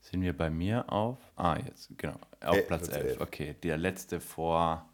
sind 0.00 0.22
wir 0.22 0.36
bei 0.36 0.50
mir 0.50 0.90
auf, 0.90 1.18
ah 1.36 1.56
jetzt, 1.64 1.90
genau, 1.96 2.18
auf 2.40 2.56
äh, 2.56 2.62
Platz, 2.62 2.88
Platz 2.88 2.96
11. 2.96 3.06
11. 3.06 3.20
Okay, 3.20 3.56
der 3.62 3.76
letzte 3.76 4.20
vor, 4.20 4.88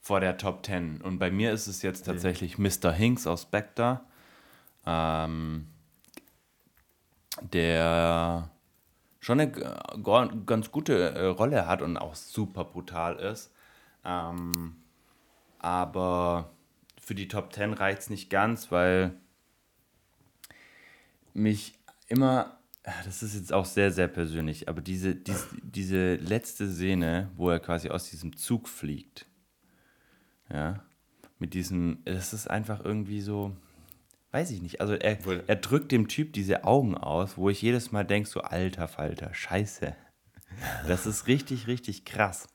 vor 0.00 0.20
der 0.20 0.38
Top 0.38 0.64
10. 0.64 1.02
Und 1.02 1.18
bei 1.18 1.30
mir 1.30 1.52
ist 1.52 1.66
es 1.66 1.82
jetzt 1.82 2.06
tatsächlich 2.06 2.58
mhm. 2.58 2.68
Mr. 2.68 2.92
Hinks 2.92 3.26
aus 3.26 3.42
Spectre 3.42 4.00
ähm, 4.86 5.66
der 7.42 8.50
schon 9.20 9.40
eine 9.40 9.52
ganz 10.46 10.70
gute 10.70 11.10
äh, 11.14 11.26
Rolle 11.26 11.66
hat 11.66 11.82
und 11.82 11.96
auch 11.96 12.14
super 12.14 12.64
brutal 12.64 13.16
ist. 13.16 13.52
Ähm, 14.04 14.76
aber 15.58 16.50
für 17.00 17.14
die 17.14 17.28
Top 17.28 17.52
10 17.52 17.72
reicht 17.72 18.02
es 18.02 18.10
nicht 18.10 18.30
ganz, 18.30 18.70
weil 18.70 19.14
mich 21.34 21.74
immer, 22.06 22.58
das 23.04 23.22
ist 23.22 23.34
jetzt 23.34 23.52
auch 23.52 23.64
sehr, 23.64 23.90
sehr 23.90 24.08
persönlich, 24.08 24.68
aber 24.68 24.80
diese, 24.80 25.16
diese, 25.16 25.46
diese 25.62 26.14
letzte 26.16 26.70
Szene, 26.70 27.30
wo 27.36 27.50
er 27.50 27.58
quasi 27.58 27.90
aus 27.90 28.10
diesem 28.10 28.36
Zug 28.36 28.68
fliegt, 28.68 29.26
ja, 30.50 30.84
mit 31.38 31.52
diesem, 31.52 31.98
das 32.04 32.32
ist 32.32 32.48
einfach 32.48 32.84
irgendwie 32.84 33.20
so, 33.20 33.56
weiß 34.36 34.50
ich 34.50 34.60
nicht. 34.60 34.82
Also 34.82 34.92
er, 34.92 35.16
er 35.46 35.56
drückt 35.56 35.92
dem 35.92 36.08
Typ 36.08 36.34
diese 36.34 36.64
Augen 36.64 36.94
aus, 36.94 37.38
wo 37.38 37.48
ich 37.48 37.62
jedes 37.62 37.90
Mal 37.90 38.04
denke, 38.04 38.28
so 38.28 38.42
alter 38.42 38.86
Falter, 38.86 39.32
scheiße. 39.32 39.96
Das 40.86 41.06
ist 41.06 41.26
richtig, 41.26 41.66
richtig 41.66 42.04
krass. 42.04 42.46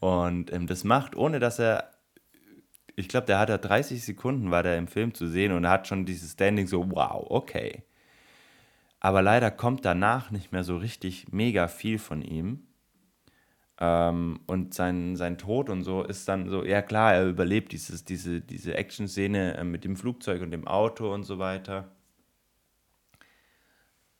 Und 0.00 0.52
ähm, 0.52 0.66
das 0.66 0.84
macht, 0.84 1.16
ohne 1.16 1.40
dass 1.40 1.58
er, 1.58 1.90
ich 2.94 3.08
glaube, 3.08 3.26
der 3.26 3.38
hat 3.38 3.48
da 3.48 3.56
30 3.56 4.04
Sekunden, 4.04 4.50
war 4.50 4.62
der 4.62 4.76
im 4.76 4.86
Film 4.86 5.14
zu 5.14 5.26
sehen 5.26 5.52
und 5.52 5.66
hat 5.66 5.88
schon 5.88 6.04
dieses 6.04 6.32
Standing 6.32 6.66
so, 6.66 6.90
wow, 6.90 7.24
okay. 7.30 7.84
Aber 9.00 9.22
leider 9.22 9.50
kommt 9.50 9.86
danach 9.86 10.30
nicht 10.30 10.52
mehr 10.52 10.62
so 10.62 10.76
richtig 10.76 11.32
mega 11.32 11.68
viel 11.68 11.98
von 11.98 12.20
ihm. 12.20 12.66
Ähm, 13.80 14.40
und 14.46 14.72
sein, 14.72 15.16
sein 15.16 15.36
Tod 15.36 15.68
und 15.68 15.82
so 15.82 16.04
ist 16.04 16.28
dann 16.28 16.48
so, 16.48 16.64
ja 16.64 16.80
klar, 16.80 17.14
er 17.14 17.28
überlebt 17.28 17.72
dieses, 17.72 18.04
diese, 18.04 18.40
diese 18.40 18.74
Action-Szene 18.74 19.56
äh, 19.56 19.64
mit 19.64 19.84
dem 19.84 19.96
Flugzeug 19.96 20.42
und 20.42 20.52
dem 20.52 20.66
Auto 20.68 21.12
und 21.12 21.24
so 21.24 21.38
weiter. 21.38 21.90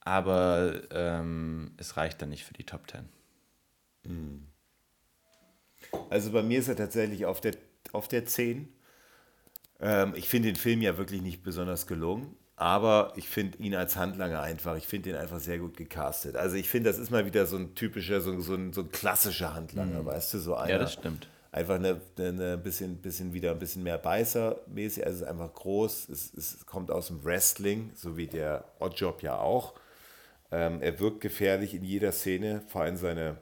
Aber 0.01 0.83
ähm, 0.91 1.73
es 1.77 1.97
reicht 1.97 2.21
dann 2.21 2.31
nicht 2.31 2.45
für 2.45 2.53
die 2.53 2.65
Top 2.65 2.87
Ten. 2.89 3.09
Hm. 4.05 4.49
Also 6.11 6.33
bei 6.33 6.43
mir 6.43 6.59
ist 6.59 6.69
er 6.69 6.77
tatsächlich 6.77 7.25
auf 7.25 7.41
der, 7.41 7.55
auf 7.93 8.09
der 8.09 8.27
10. 8.27 8.69
Ähm, 9.81 10.15
ich 10.17 10.29
finde 10.29 10.49
den 10.49 10.57
Film 10.57 10.83
ja 10.83 10.99
wirklich 10.99 11.23
nicht 11.23 11.43
besonders 11.43 11.87
gelungen. 11.87 12.37
Aber 12.57 13.13
ich 13.17 13.29
finde 13.29 13.59
ihn 13.59 13.75
als 13.75 13.97
Handlanger 13.97 14.41
einfach, 14.41 14.77
ich 14.77 14.87
finde 14.87 15.11
ihn 15.11 15.17
einfach 15.17 15.41
sehr 15.41 15.59
gut 15.59 15.77
gecastet. 15.77 16.37
Also 16.37 16.57
ich 16.57 16.69
finde, 16.69 16.91
das 16.91 16.99
ist 16.99 17.11
mal 17.11 17.27
wieder 17.27 17.47
so 17.47 17.57
ein 17.57 17.75
typischer, 17.75 18.21
so, 18.21 18.39
so, 18.41 18.55
ein, 18.55 18.73
so 18.73 18.83
ein 18.83 18.93
klassischer 18.93 19.55
Handlanger, 19.55 20.03
mhm. 20.03 20.07
weißt 20.07 20.35
du, 20.35 20.39
so 20.39 20.55
einer. 20.55 20.71
Ja, 20.71 20.79
das 20.79 20.93
stimmt. 20.93 21.29
Einfach 21.51 21.77
eine, 21.77 22.01
eine 22.19 22.59
bisschen, 22.59 22.99
bisschen 22.99 23.33
wieder 23.33 23.53
ein 23.53 23.59
bisschen 23.59 23.83
mehr 23.83 23.99
Beißer-mäßig, 23.99 25.05
also 25.05 25.17
es 25.17 25.23
ist 25.23 25.29
einfach 25.29 25.53
groß, 25.53 26.09
es, 26.09 26.35
es 26.35 26.67
kommt 26.67 26.91
aus 26.91 27.09
dem 27.09 27.25
Wrestling, 27.25 27.93
so 27.95 28.17
wie 28.17 28.27
der 28.27 28.65
Oddjob 28.81 29.23
ja 29.23 29.39
auch. 29.39 29.75
Ähm, 30.51 30.81
er 30.81 30.99
wirkt 31.01 31.21
gefährlich 31.21 31.75
in 31.75 31.85
jeder 31.85 32.13
Szene, 32.13 32.63
vor 32.69 32.83
allem 32.83 32.97
seine, 32.97 33.37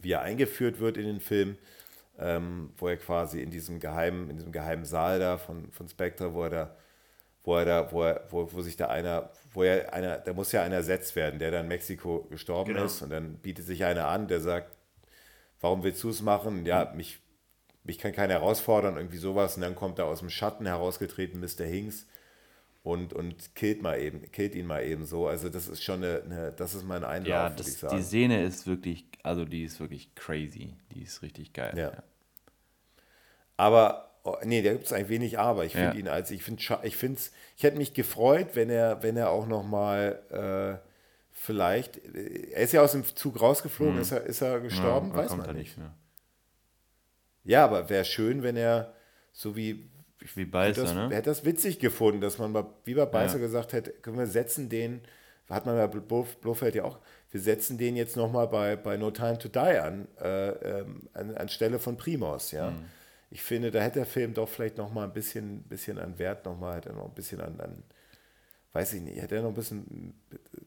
wie 0.00 0.12
er 0.12 0.22
eingeführt 0.22 0.80
wird 0.80 0.96
in 0.96 1.04
den 1.04 1.20
Film, 1.20 1.56
ähm, 2.18 2.70
wo 2.76 2.88
er 2.88 2.96
quasi 2.96 3.42
in 3.42 3.50
diesem 3.50 3.78
geheimen, 3.78 4.28
in 4.30 4.36
diesem 4.36 4.52
geheimen 4.52 4.84
Saal 4.84 5.18
da 5.18 5.38
von, 5.38 5.70
von 5.70 5.88
Spectre, 5.88 6.34
wo 6.34 6.44
er 6.44 6.50
da 6.50 6.76
wo 7.48 7.56
er 7.56 7.64
da, 7.64 7.90
wo, 7.90 8.02
er, 8.02 8.26
wo, 8.28 8.52
wo 8.52 8.60
sich 8.60 8.76
da 8.76 8.88
einer, 8.88 9.30
wo 9.54 9.62
er 9.62 9.94
einer, 9.94 10.18
da 10.18 10.34
muss 10.34 10.52
ja 10.52 10.62
einer 10.62 10.76
ersetzt 10.76 11.16
werden, 11.16 11.38
der 11.38 11.50
dann 11.50 11.62
in 11.62 11.68
Mexiko 11.68 12.26
gestorben 12.30 12.74
genau. 12.74 12.84
ist 12.84 13.00
und 13.00 13.08
dann 13.08 13.36
bietet 13.38 13.64
sich 13.64 13.86
einer 13.86 14.06
an, 14.06 14.28
der 14.28 14.40
sagt, 14.40 14.76
warum 15.58 15.82
willst 15.82 16.02
du 16.04 16.10
es 16.10 16.20
machen? 16.20 16.66
Ja, 16.66 16.92
mich, 16.94 17.20
mich 17.84 17.96
kann 17.96 18.12
keiner 18.12 18.34
herausfordern, 18.34 18.98
irgendwie 18.98 19.16
sowas 19.16 19.56
und 19.56 19.62
dann 19.62 19.74
kommt 19.74 19.98
da 19.98 20.04
aus 20.04 20.18
dem 20.18 20.28
Schatten 20.28 20.66
herausgetreten 20.66 21.40
Mr. 21.40 21.64
Hinks 21.64 22.06
und, 22.82 23.14
und 23.14 23.54
killt, 23.54 23.80
mal 23.80 23.98
eben, 23.98 24.30
killt 24.30 24.54
ihn 24.54 24.66
mal 24.66 24.84
eben 24.84 25.06
so. 25.06 25.26
Also 25.26 25.48
das 25.48 25.68
ist 25.68 25.82
schon 25.82 26.04
eine, 26.04 26.22
eine 26.24 26.52
das 26.52 26.74
ist 26.74 26.84
mein 26.84 27.02
Einlauf, 27.02 27.30
ja, 27.30 27.48
das, 27.48 27.66
ich 27.66 27.78
sagen. 27.78 27.96
Die 27.96 28.02
Szene 28.02 28.42
ist 28.42 28.66
wirklich, 28.66 29.06
also 29.22 29.46
die 29.46 29.64
ist 29.64 29.80
wirklich 29.80 30.14
crazy. 30.14 30.74
Die 30.92 31.00
ist 31.00 31.22
richtig 31.22 31.54
geil. 31.54 31.72
Ja. 31.78 31.92
ja. 31.92 32.02
Aber 33.56 34.07
Oh, 34.28 34.36
nee, 34.44 34.62
da 34.62 34.72
gibt 34.72 34.84
es 34.84 34.92
ein 34.92 35.08
wenig 35.08 35.38
Aber. 35.38 35.64
Ich 35.64 35.72
finde 35.72 35.94
ja. 35.94 35.94
ihn 35.94 36.08
als, 36.08 36.30
ich 36.30 36.42
finde, 36.42 36.62
ich 36.82 36.96
finde 36.96 37.20
ich 37.56 37.62
hätte 37.62 37.78
mich 37.78 37.94
gefreut, 37.94 38.48
wenn 38.54 38.68
er, 38.68 39.02
wenn 39.02 39.16
er 39.16 39.30
auch 39.30 39.46
nochmal 39.46 40.20
äh, 40.30 40.86
vielleicht, 41.32 41.98
er 42.14 42.62
ist 42.62 42.72
ja 42.72 42.82
aus 42.82 42.92
dem 42.92 43.04
Zug 43.04 43.40
rausgeflogen, 43.40 43.94
hm. 43.94 44.02
ist, 44.02 44.12
er, 44.12 44.24
ist 44.24 44.42
er 44.42 44.60
gestorben, 44.60 45.10
ja, 45.10 45.16
weiß 45.16 45.36
man 45.36 45.56
nicht. 45.56 45.78
Mehr. 45.78 45.94
Ja, 47.44 47.64
aber 47.64 47.88
wäre 47.88 48.04
schön, 48.04 48.42
wenn 48.42 48.56
er 48.56 48.92
so 49.32 49.56
wie, 49.56 49.88
wie 50.34 50.44
Beißer, 50.44 50.82
das, 50.82 50.94
ne? 50.94 51.08
hätte 51.10 51.30
das 51.30 51.44
witzig 51.44 51.78
gefunden, 51.78 52.20
dass 52.20 52.38
man 52.38 52.54
wie 52.84 52.94
bei 52.94 53.06
Beißer 53.06 53.36
ja. 53.36 53.40
gesagt 53.40 53.72
hätte, 53.72 53.92
können 53.92 54.18
wir 54.18 54.26
setzen 54.26 54.68
den, 54.68 55.00
hat 55.48 55.64
man 55.64 55.76
bei 55.76 55.86
Blofeld 55.86 56.74
ja 56.74 56.84
auch, 56.84 56.98
wir 57.30 57.40
setzen 57.40 57.78
den 57.78 57.96
jetzt 57.96 58.16
nochmal 58.16 58.48
bei, 58.48 58.76
bei 58.76 58.98
No 58.98 59.10
Time 59.10 59.38
to 59.38 59.48
Die 59.48 59.58
an, 59.58 60.06
äh, 60.20 60.48
ähm, 60.50 61.08
an, 61.14 61.34
anstelle 61.34 61.78
von 61.78 61.96
Primos, 61.96 62.52
ja. 62.52 62.72
Mhm. 62.72 62.84
Ich 63.30 63.42
finde, 63.42 63.70
da 63.70 63.80
hätte 63.80 64.00
der 64.00 64.06
Film 64.06 64.34
doch 64.34 64.48
vielleicht 64.48 64.78
nochmal 64.78 65.04
ein 65.06 65.12
bisschen, 65.12 65.62
bisschen 65.64 65.98
an 65.98 66.18
Wert, 66.18 66.44
nochmal, 66.46 66.76
hätte 66.76 66.92
noch 66.92 67.06
ein 67.06 67.14
bisschen 67.14 67.40
an, 67.40 67.60
an 67.60 67.82
weiß 68.72 68.94
ich 68.94 69.02
nicht, 69.02 69.20
hätte 69.20 69.36
er 69.36 69.42
noch 69.42 69.50
ein 69.50 69.54
bisschen, 69.54 70.14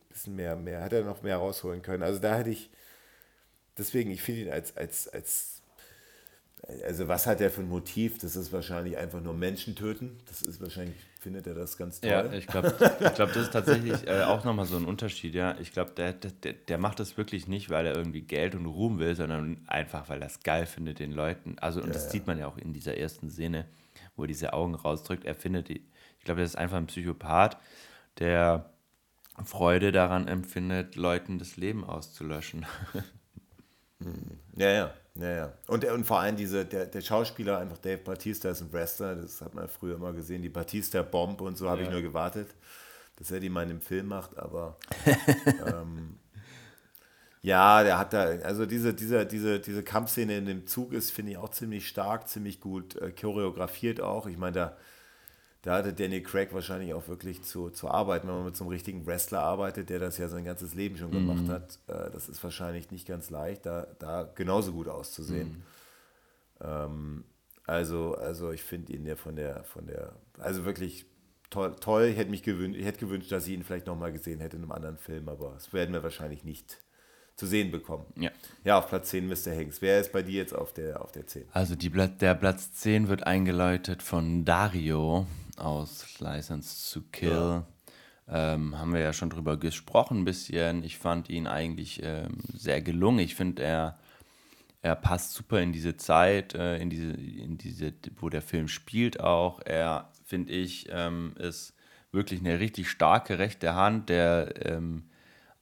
bisschen 0.09 0.35
mehr, 0.35 0.55
mehr, 0.55 0.81
hätte 0.83 0.97
er 0.97 1.05
noch 1.05 1.23
mehr 1.23 1.37
rausholen 1.37 1.81
können. 1.81 2.03
Also 2.03 2.19
da 2.19 2.37
hätte 2.37 2.49
ich, 2.51 2.69
deswegen, 3.77 4.11
ich 4.11 4.21
finde 4.21 4.41
ihn 4.41 4.49
als, 4.51 4.75
als, 4.77 5.07
als 5.09 5.60
also 6.85 7.07
was 7.07 7.25
hat 7.25 7.41
er 7.41 7.49
für 7.49 7.61
ein 7.61 7.69
Motiv? 7.69 8.19
Das 8.19 8.35
ist 8.35 8.53
wahrscheinlich 8.53 8.97
einfach 8.97 9.19
nur 9.19 9.33
Menschen 9.33 9.75
töten. 9.75 10.17
Das 10.27 10.41
ist 10.41 10.61
wahrscheinlich, 10.61 10.95
findet 11.19 11.47
er 11.47 11.55
das 11.55 11.75
ganz 11.75 11.99
toll. 11.99 12.11
Ja, 12.11 12.31
ich 12.31 12.45
glaube, 12.45 12.75
ich 12.99 13.13
glaub, 13.15 13.33
das 13.33 13.43
ist 13.43 13.53
tatsächlich 13.53 14.07
äh, 14.07 14.23
auch 14.23 14.43
nochmal 14.43 14.65
so 14.65 14.77
ein 14.77 14.85
Unterschied. 14.85 15.33
Ja, 15.33 15.57
Ich 15.59 15.71
glaube, 15.73 15.91
der, 15.91 16.13
der, 16.13 16.53
der 16.53 16.77
macht 16.77 16.99
das 16.99 17.17
wirklich 17.17 17.47
nicht, 17.47 17.69
weil 17.69 17.87
er 17.87 17.95
irgendwie 17.95 18.21
Geld 18.21 18.53
und 18.53 18.67
Ruhm 18.67 18.99
will, 18.99 19.15
sondern 19.15 19.61
einfach, 19.67 20.07
weil 20.09 20.21
er 20.21 20.27
es 20.27 20.41
geil 20.41 20.65
findet, 20.67 20.99
den 20.99 21.11
Leuten. 21.11 21.57
Also, 21.59 21.81
und 21.81 21.87
ja, 21.87 21.93
das 21.93 22.05
ja. 22.05 22.11
sieht 22.11 22.27
man 22.27 22.37
ja 22.37 22.47
auch 22.47 22.57
in 22.57 22.73
dieser 22.73 22.95
ersten 22.95 23.31
Szene, 23.31 23.65
wo 24.15 24.23
er 24.23 24.27
diese 24.27 24.53
Augen 24.53 24.75
rausdrückt. 24.75 25.25
Er 25.25 25.35
findet, 25.35 25.69
die, 25.69 25.81
ich 26.19 26.25
glaube, 26.25 26.41
das 26.41 26.51
ist 26.51 26.57
einfach 26.57 26.77
ein 26.77 26.87
Psychopath, 26.87 27.57
der 28.19 28.71
Freude 29.45 29.91
daran 29.91 30.27
empfindet, 30.27 30.95
Leuten 30.95 31.39
das 31.39 31.57
Leben 31.57 31.83
auszulöschen. 31.83 32.67
Ja, 34.55 34.69
ja. 34.69 34.93
Ja, 35.15 35.29
ja. 35.29 35.53
Und, 35.67 35.83
und 35.83 36.05
vor 36.05 36.19
allem 36.21 36.37
diese, 36.37 36.65
der, 36.65 36.85
der 36.85 37.01
Schauspieler, 37.01 37.57
einfach 37.57 37.77
Dave 37.77 37.97
Batista 37.97 38.49
ist 38.49 38.61
ein 38.61 38.71
Wrestler, 38.71 39.15
das 39.15 39.41
hat 39.41 39.53
man 39.53 39.67
früher 39.67 39.95
immer 39.95 40.13
gesehen, 40.13 40.41
die 40.41 40.49
Batista-Bomb 40.49 41.41
und 41.41 41.57
so 41.57 41.69
habe 41.69 41.81
ja. 41.81 41.87
ich 41.87 41.91
nur 41.91 42.01
gewartet, 42.01 42.47
dass 43.17 43.29
er 43.29 43.41
die 43.41 43.49
mal 43.49 43.63
in 43.63 43.69
dem 43.69 43.81
Film 43.81 44.07
macht, 44.07 44.37
aber 44.37 44.77
ähm, 45.67 46.17
ja, 47.41 47.83
der 47.83 47.97
hat 47.97 48.13
da, 48.13 48.23
also 48.23 48.65
diese, 48.65 48.93
diese, 48.93 49.25
diese, 49.25 49.59
diese 49.59 49.83
Kampfszene 49.83 50.37
in 50.37 50.45
dem 50.45 50.67
Zug 50.67 50.93
ist, 50.93 51.11
finde 51.11 51.33
ich, 51.33 51.37
auch 51.37 51.49
ziemlich 51.49 51.87
stark, 51.87 52.29
ziemlich 52.29 52.61
gut 52.61 52.95
äh, 52.95 53.11
choreografiert 53.11 53.99
auch. 53.99 54.27
Ich 54.27 54.37
meine, 54.37 54.53
da 54.53 54.77
da 55.61 55.75
hatte 55.75 55.93
Danny 55.93 56.23
Craig 56.23 56.53
wahrscheinlich 56.53 56.93
auch 56.93 57.07
wirklich 57.07 57.43
zu, 57.43 57.69
zu 57.69 57.89
arbeiten, 57.89 58.27
wenn 58.27 58.35
man 58.35 58.45
mit 58.45 58.55
so 58.55 58.63
einem 58.63 58.71
richtigen 58.71 59.05
Wrestler 59.05 59.41
arbeitet, 59.41 59.89
der 59.89 59.99
das 59.99 60.17
ja 60.17 60.27
sein 60.27 60.43
ganzes 60.43 60.73
Leben 60.73 60.97
schon 60.97 61.11
gemacht 61.11 61.43
mhm. 61.43 61.49
hat. 61.49 61.79
Äh, 61.87 62.11
das 62.11 62.29
ist 62.29 62.43
wahrscheinlich 62.43 62.89
nicht 62.89 63.07
ganz 63.07 63.29
leicht, 63.29 63.65
da, 63.65 63.87
da 63.99 64.23
genauso 64.23 64.71
gut 64.71 64.87
auszusehen. 64.87 65.49
Mhm. 65.49 65.63
Ähm, 66.61 67.23
also, 67.67 68.15
also 68.15 68.51
ich 68.51 68.63
finde 68.63 68.93
ihn 68.93 69.05
ja 69.05 69.15
von 69.15 69.35
der, 69.35 69.63
von 69.63 69.85
der, 69.85 70.13
also 70.39 70.65
wirklich 70.65 71.05
toll, 71.51 71.75
toll. 71.79 72.05
Ich 72.05 72.17
hätte 72.17 72.31
mich 72.31 72.41
gewünscht, 72.41 72.79
ich 72.79 72.85
hätte 72.85 72.99
gewünscht, 72.99 73.31
dass 73.31 73.45
ich 73.45 73.53
ihn 73.53 73.63
vielleicht 73.63 73.85
nochmal 73.85 74.11
gesehen 74.11 74.39
hätte 74.39 74.57
in 74.57 74.63
einem 74.63 74.71
anderen 74.71 74.97
Film, 74.97 75.29
aber 75.29 75.51
das 75.53 75.71
werden 75.73 75.93
wir 75.93 76.01
wahrscheinlich 76.01 76.43
nicht 76.43 76.81
zu 77.35 77.45
sehen 77.45 77.71
bekommen. 77.71 78.05
Ja. 78.15 78.31
Ja, 78.63 78.79
auf 78.79 78.87
Platz 78.87 79.09
10 79.09 79.27
Mr. 79.27 79.55
Hanks. 79.55 79.81
Wer 79.81 79.99
ist 79.99 80.11
bei 80.11 80.21
dir 80.21 80.37
jetzt 80.37 80.53
auf 80.53 80.73
der, 80.73 81.01
auf 81.01 81.11
der 81.11 81.27
10? 81.27 81.45
Also 81.53 81.75
die, 81.75 81.89
der 81.89 82.35
Platz 82.35 82.73
10 82.73 83.07
wird 83.07 83.27
eingeläutet 83.27 84.03
von 84.03 84.43
Dario 84.43 85.27
aus 85.61 86.19
License 86.19 86.93
to 86.93 87.05
Kill. 87.11 87.31
Ja. 87.31 87.65
Ähm, 88.27 88.77
haben 88.77 88.93
wir 88.93 89.01
ja 89.01 89.13
schon 89.13 89.29
drüber 89.29 89.57
gesprochen 89.57 90.19
ein 90.19 90.25
bisschen. 90.25 90.83
Ich 90.83 90.97
fand 90.97 91.29
ihn 91.29 91.47
eigentlich 91.47 92.01
ähm, 92.03 92.37
sehr 92.53 92.81
gelungen. 92.81 93.19
Ich 93.19 93.35
finde, 93.35 93.63
er, 93.63 93.99
er 94.81 94.95
passt 94.95 95.33
super 95.33 95.61
in 95.61 95.73
diese 95.73 95.97
Zeit, 95.97 96.55
äh, 96.55 96.77
in, 96.77 96.89
diese, 96.89 97.11
in 97.11 97.57
diese, 97.57 97.93
wo 98.19 98.29
der 98.29 98.41
Film 98.41 98.67
spielt 98.67 99.19
auch. 99.19 99.59
Er, 99.65 100.09
finde 100.25 100.53
ich, 100.53 100.87
ähm, 100.91 101.33
ist 101.37 101.73
wirklich 102.11 102.39
eine 102.39 102.59
richtig 102.59 102.89
starke 102.89 103.39
rechte 103.39 103.75
Hand, 103.75 104.09
der 104.09 104.65
ähm, 104.65 105.03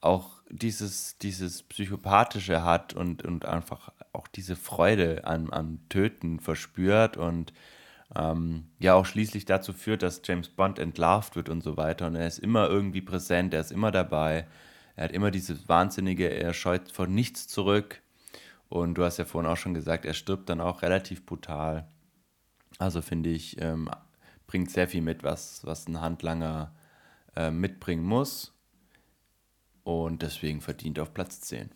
auch 0.02 0.42
dieses, 0.50 1.18
dieses 1.18 1.64
Psychopathische 1.64 2.64
hat 2.64 2.94
und, 2.94 3.24
und 3.24 3.46
einfach 3.46 3.92
auch 4.14 4.28
diese 4.28 4.56
Freude 4.56 5.26
am, 5.26 5.50
am 5.50 5.80
Töten 5.90 6.40
verspürt 6.40 7.18
und 7.18 7.54
ähm, 8.15 8.65
ja 8.80 8.95
auch 8.95 9.06
schließlich 9.06 9.45
dazu 9.45 9.73
führt, 9.73 10.03
dass 10.03 10.22
James 10.23 10.49
Bond 10.49 10.80
entlarvt 10.80 11.36
wird 11.36 11.49
und 11.49 11.61
so 11.61 11.77
weiter. 11.77 12.07
Und 12.07 12.15
er 12.15 12.27
ist 12.27 12.40
immer 12.40 12.68
irgendwie 12.68 13.02
präsent, 13.02 13.53
er 13.53 13.61
ist 13.61 13.72
immer 13.72 13.91
dabei. 13.91 14.48
Er 14.95 15.06
hat 15.06 15.11
immer 15.11 15.31
dieses 15.31 15.69
Wahnsinnige, 15.69 16.30
er 16.30 16.53
scheut 16.53 16.91
vor 16.91 17.07
nichts 17.07 17.48
zurück. 17.48 18.02
Und 18.68 18.95
du 18.95 19.03
hast 19.03 19.18
ja 19.18 19.26
vorhin 19.26 19.49
auch 19.49 19.57
schon 19.57 19.73
gesagt, 19.73 20.06
er 20.06 20.14
stirbt 20.14 20.49
dann 20.49 20.61
auch 20.61 20.81
relativ 20.81 21.26
brutal. 21.26 21.88
Also 22.77 23.02
finde 23.02 23.30
ich, 23.30 23.61
ähm, 23.61 23.90
bringt 24.48 24.72
sehr 24.72 24.88
viel 24.88 25.02
mit, 25.02 25.23
was, 25.23 25.65
was 25.65 25.88
ein 25.88 26.02
Handlanger 26.02 26.73
äh, 27.36 27.52
mitbringen 27.52 28.03
muss. 28.03 28.53
Und 29.84 30.22
deswegen 30.22 30.61
verdient 30.61 30.99
auf 30.99 31.14
Platz 31.14 31.41
10. 31.41 31.72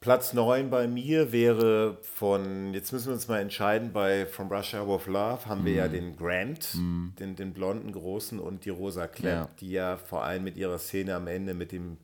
Platz 0.00 0.32
9 0.32 0.70
bei 0.70 0.88
mir 0.88 1.30
wäre 1.30 1.98
von, 2.00 2.72
jetzt 2.72 2.90
müssen 2.90 3.08
wir 3.08 3.12
uns 3.12 3.28
mal 3.28 3.38
entscheiden, 3.38 3.92
bei 3.92 4.24
From 4.24 4.50
Russia 4.50 4.86
with 4.88 5.06
Love 5.06 5.44
haben 5.44 5.62
mm. 5.62 5.66
wir 5.66 5.74
ja 5.74 5.88
mhm. 5.88 5.92
den 5.92 6.16
Grant, 6.16 6.74
mm. 6.74 7.08
den, 7.18 7.36
den 7.36 7.52
blonden 7.52 7.92
Großen 7.92 8.40
und 8.40 8.64
die 8.64 8.70
Rosa 8.70 9.06
Klepp, 9.06 9.34
ja. 9.34 9.50
die 9.60 9.70
ja 9.72 9.98
vor 9.98 10.24
allem 10.24 10.44
mit 10.44 10.56
ihrer 10.56 10.78
Szene 10.78 11.14
am 11.14 11.26
Ende 11.26 11.52
mit 11.52 11.70
dem, 11.70 11.98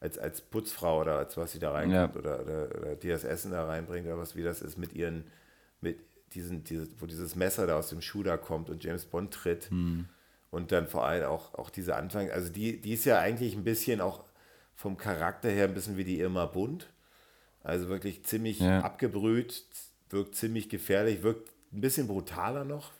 als, 0.00 0.16
als 0.16 0.40
Putzfrau 0.40 1.02
oder 1.02 1.18
als 1.18 1.36
was 1.36 1.52
sie 1.52 1.58
da 1.58 1.72
reinkommt 1.72 2.14
ja. 2.14 2.20
oder, 2.20 2.40
oder, 2.40 2.68
oder, 2.74 2.96
die 2.96 3.08
das 3.08 3.22
Essen 3.22 3.50
da 3.50 3.66
reinbringt 3.66 4.06
oder 4.06 4.16
was 4.16 4.34
wie 4.34 4.42
das 4.42 4.62
ist, 4.62 4.78
mit 4.78 4.94
ihren, 4.94 5.24
mit 5.82 5.98
diesen, 6.32 6.64
dieses, 6.64 6.88
wo 7.00 7.04
dieses 7.04 7.36
Messer 7.36 7.66
da 7.66 7.76
aus 7.76 7.90
dem 7.90 8.00
Schuh 8.00 8.22
da 8.22 8.38
kommt 8.38 8.70
und 8.70 8.82
James 8.82 9.04
Bond 9.04 9.30
tritt. 9.30 9.70
Mm. 9.70 10.04
Und 10.50 10.72
dann 10.72 10.86
vor 10.86 11.04
allem 11.06 11.26
auch, 11.26 11.52
auch 11.52 11.68
diese 11.68 11.96
Anfang, 11.96 12.30
also 12.30 12.50
die, 12.50 12.80
die 12.80 12.94
ist 12.94 13.04
ja 13.04 13.18
eigentlich 13.18 13.54
ein 13.54 13.64
bisschen 13.64 14.00
auch 14.00 14.24
vom 14.74 14.96
Charakter 14.96 15.50
her 15.50 15.64
ein 15.64 15.74
bisschen 15.74 15.98
wie 15.98 16.04
die 16.04 16.18
Irma 16.18 16.46
Bunt 16.46 16.91
also 17.64 17.88
wirklich 17.88 18.24
ziemlich 18.24 18.60
ja. 18.60 18.80
abgebrüht, 18.80 19.64
wirkt 20.10 20.34
ziemlich 20.34 20.68
gefährlich, 20.68 21.22
wirkt 21.22 21.50
ein 21.72 21.80
bisschen 21.80 22.06
brutaler 22.06 22.64
noch. 22.64 22.92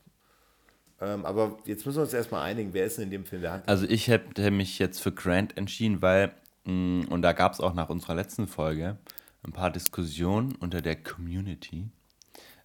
Ähm, 1.01 1.25
aber 1.25 1.59
jetzt 1.65 1.85
müssen 1.85 1.99
wir 1.99 2.03
uns 2.03 2.15
erstmal 2.15 2.43
einigen, 2.43 2.73
wer 2.73 2.85
ist 2.85 2.97
denn 2.97 3.05
in 3.05 3.11
dem 3.11 3.25
Film 3.25 3.43
der 3.43 3.53
Hand? 3.53 3.69
Also 3.69 3.87
ich 3.87 4.09
hätte 4.09 4.51
mich 4.51 4.79
jetzt 4.79 5.01
für 5.01 5.13
Grant 5.13 5.57
entschieden, 5.57 6.01
weil, 6.01 6.33
mh, 6.65 6.73
mm, 6.73 7.09
und 7.09 7.23
da 7.23 7.33
gab 7.33 7.53
es 7.53 7.61
auch 7.61 7.75
nach 7.75 7.89
unserer 7.89 8.15
letzten 8.15 8.47
Folge 8.47 8.99
ein 9.43 9.53
paar 9.53 9.71
Diskussionen 9.71 10.55
unter 10.57 10.81
der 10.81 10.97
Community. 10.97 11.89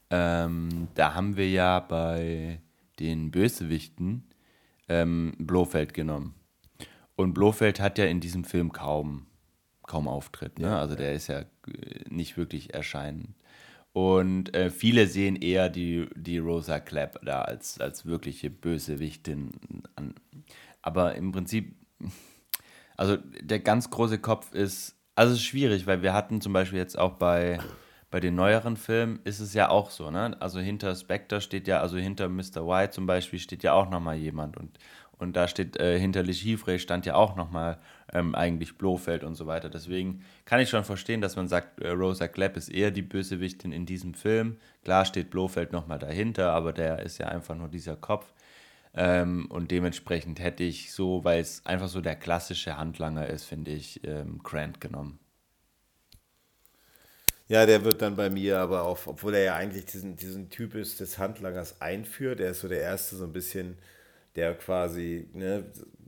Ähm, 0.10 0.88
da 0.94 1.16
haben 1.16 1.36
wir 1.36 1.50
ja 1.50 1.80
bei 1.80 2.62
den 3.00 3.32
Bösewichten 3.32 4.24
ähm, 4.88 5.34
Blofeld 5.38 5.94
genommen. 5.94 6.36
Und 7.16 7.34
Blofeld 7.34 7.80
hat 7.80 7.98
ja 7.98 8.06
in 8.06 8.20
diesem 8.20 8.44
Film 8.44 8.72
kaum 8.72 9.27
kaum 9.88 10.08
auftritt. 10.08 10.60
Ne? 10.60 10.78
Also 10.78 10.96
der 10.96 11.14
ist 11.14 11.28
ja 11.28 11.40
äh, 11.40 11.46
nicht 12.10 12.38
wirklich 12.38 12.74
erscheinend. 12.74 13.30
Und 13.94 14.54
äh, 14.56 14.70
viele 14.70 15.08
sehen 15.08 15.36
eher 15.36 15.70
die, 15.70 16.08
die 16.16 16.38
Rosa 16.38 16.80
Clapp 16.80 17.20
da 17.26 17.42
als, 17.42 17.80
als 17.82 18.06
wirkliche 18.06 18.52
Bösewichtin 18.52 19.50
an. 19.96 20.14
Aber 20.84 21.16
im 21.16 21.32
Prinzip, 21.32 21.76
also 22.98 23.18
der 23.42 23.60
ganz 23.60 23.90
große 23.90 24.20
Kopf 24.20 24.54
ist, 24.54 24.96
also 25.16 25.34
es 25.34 25.40
ist 25.40 25.46
schwierig, 25.46 25.88
weil 25.88 26.04
wir 26.04 26.14
hatten 26.14 26.42
zum 26.42 26.54
Beispiel 26.54 26.78
jetzt 26.78 27.00
auch 27.00 27.14
bei, 27.14 27.60
bei 28.12 28.20
den 28.20 28.36
neueren 28.36 28.78
Filmen 28.78 29.20
ist 29.24 29.40
es 29.40 29.56
ja 29.56 29.70
auch 29.70 29.90
so, 29.90 30.12
ne? 30.12 30.40
Also 30.40 30.60
hinter 30.60 30.96
Spectre 30.96 31.42
steht 31.42 31.68
ja, 31.68 31.82
also 31.82 31.98
hinter 31.98 32.30
Mr. 32.30 32.68
White 32.68 32.92
zum 32.92 33.08
Beispiel 33.08 33.40
steht 33.40 33.64
ja 33.64 33.74
auch 33.74 33.90
nochmal 33.90 34.18
jemand 34.18 34.58
und 34.58 34.78
und 35.20 35.36
da 35.36 35.48
steht 35.48 35.78
äh, 35.78 36.00
hinter 36.00 36.24
Le 36.24 36.34
Chiffre 36.34 36.78
stand 36.80 37.06
ja 37.06 37.16
auch 37.16 37.36
nochmal 37.36 37.80
ähm, 38.14 38.36
eigentlich 38.36 38.78
Blofeld 38.78 39.24
und 39.24 39.36
so 39.36 39.48
weiter. 39.48 39.70
Deswegen 39.70 40.24
kann 40.46 40.60
ich 40.60 40.70
schon 40.70 40.84
verstehen, 40.84 41.22
dass 41.22 41.36
man 41.36 41.48
sagt, 41.48 41.82
äh, 41.82 41.90
Rosa 41.90 42.28
Clapp 42.28 42.56
ist 42.56 42.70
eher 42.70 42.92
die 42.92 43.02
Bösewichtin 43.02 43.72
in 43.72 43.86
diesem 43.86 44.14
Film. 44.14 44.58
Klar 44.84 45.06
steht 45.06 45.30
Blofeld 45.32 45.72
nochmal 45.72 46.00
dahinter, 46.00 46.54
aber 46.54 46.72
der 46.72 47.00
ist 47.00 47.18
ja 47.18 47.28
einfach 47.28 47.56
nur 47.56 47.68
dieser 47.68 47.96
Kopf. 47.96 48.32
Ähm, 48.94 49.48
und 49.50 49.72
dementsprechend 49.72 50.40
hätte 50.40 50.64
ich 50.64 50.94
so, 50.94 51.24
weil 51.24 51.42
es 51.42 51.66
einfach 51.66 51.88
so 51.88 52.02
der 52.02 52.16
klassische 52.16 52.78
Handlanger 52.78 53.28
ist, 53.28 53.44
finde 53.46 53.72
ich, 53.72 54.04
ähm, 54.04 54.40
Grant 54.44 54.82
genommen. 54.82 55.20
Ja, 57.48 57.66
der 57.66 57.86
wird 57.86 58.02
dann 58.02 58.16
bei 58.16 58.30
mir 58.30 58.60
aber 58.60 58.84
auch, 58.84 59.00
obwohl 59.08 59.34
er 59.36 59.44
ja 59.44 59.56
eigentlich 59.56 59.86
diesen, 59.86 60.18
diesen 60.18 60.50
Typ 60.50 60.76
ist 60.76 61.00
des 61.00 61.18
Handlangers 61.18 61.80
einführt, 61.82 62.40
er 62.40 62.52
ist 62.52 62.62
so 62.62 62.68
der 62.68 62.82
erste 62.82 63.16
so 63.16 63.24
ein 63.24 63.32
bisschen 63.32 63.78
der 64.38 64.54
quasi, 64.54 65.28
ne, 65.34 65.66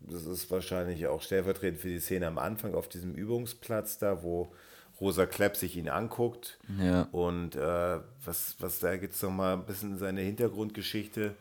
das 0.08 0.26
ist 0.26 0.50
wahrscheinlich 0.50 1.08
auch 1.08 1.22
stellvertretend 1.22 1.82
für 1.82 1.90
die 1.90 2.00
Szene 2.00 2.28
am 2.28 2.38
Anfang 2.38 2.74
auf 2.74 2.88
diesem 2.88 3.14
Übungsplatz 3.16 3.98
da, 3.98 4.24
wo 4.24 4.54
Rosa 5.02 5.26
Klepp 5.26 5.56
sich 5.56 5.76
ihn 5.78 5.90
anguckt. 5.90 6.60
Ja. 6.80 7.04
Und 7.12 7.56
äh, 7.56 8.00
was, 8.24 8.56
was 8.60 8.80
da 8.80 8.96
gibt 8.98 9.16
es 9.16 9.22
nochmal 9.22 9.54
ein 9.54 9.66
bisschen 9.66 9.98
seine 9.98 10.22
Hintergrundgeschichte. 10.22 11.36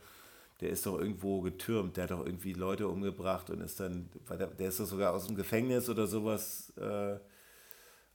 Der 0.60 0.70
ist 0.70 0.86
doch 0.86 0.98
irgendwo 0.98 1.40
getürmt, 1.40 1.96
der 1.96 2.04
hat 2.04 2.10
doch 2.10 2.26
irgendwie 2.26 2.52
Leute 2.52 2.88
umgebracht 2.88 3.48
und 3.48 3.60
ist 3.60 3.78
dann, 3.78 4.08
der, 4.28 4.68
ist 4.68 4.80
doch 4.80 4.86
sogar 4.86 5.12
aus 5.12 5.26
dem 5.28 5.36
Gefängnis 5.36 5.88
oder 5.88 6.08
sowas, 6.08 6.72
äh, 6.76 7.16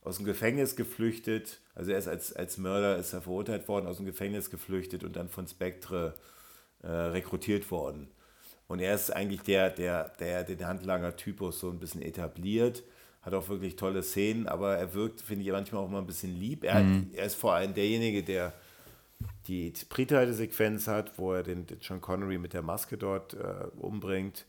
aus 0.02 0.18
dem 0.18 0.26
Gefängnis 0.26 0.76
geflüchtet. 0.76 1.62
Also 1.74 1.91
er 1.91 2.00
ist 2.00 2.10
als, 2.10 2.34
als 2.34 2.58
Mörder, 2.58 2.98
ist 2.98 3.14
er 3.14 3.22
verurteilt 3.22 3.70
worden, 3.70 3.88
aus 3.88 3.95
dem 3.95 4.06
Gefängnis 4.06 4.50
geflüchtet 4.50 5.06
und 5.06 5.16
dann 5.16 5.30
von 5.30 5.48
Spectre 5.48 6.16
äh, 6.82 6.88
rekrutiert 6.88 7.72
worden. 7.72 8.10
Und 8.74 8.80
er 8.80 8.95
ist 8.95 9.12
eigentlich 9.12 9.41
der, 9.44 9.70
der, 9.70 10.10
der 10.20 10.44
den 10.44 10.66
Handlanger-Typus 10.66 11.60
so 11.60 11.70
ein 11.70 11.78
bisschen 11.78 12.02
etabliert. 12.02 12.82
Hat 13.22 13.36
auch 13.36 13.48
wirklich 13.48 13.76
tolle 13.76 14.02
Szenen, 14.02 14.48
aber 14.48 14.76
er 14.76 14.95
wirkt, 14.95 15.22
finde 15.22 15.45
ich, 15.45 15.52
manchmal 15.52 15.84
auch 15.84 15.90
mal 15.90 16.00
ein 16.00 16.08
bisschen 16.08 16.36
lieb. 16.36 16.64
Er, 16.64 16.80
mhm. 16.80 16.95
hat, 16.95 17.14
er 17.14 17.26
ist 17.28 17.36
vor 17.36 17.54
allem 17.54 17.76
derjenige, 17.76 18.24
der 18.24 18.52
die 19.45 19.72
Pre-Title-Sequenz 19.88 20.88
hat, 20.88 21.20
wo 21.20 21.34
er 21.34 21.44
den, 21.44 21.68
den, 21.68 21.78
John 21.82 22.02
Connery 22.02 22.40
mit 22.40 22.54
der 22.54 22.64
Maske 22.64 22.98
dort 22.98 23.36
äh, 23.36 23.68
umbringt. 23.78 24.48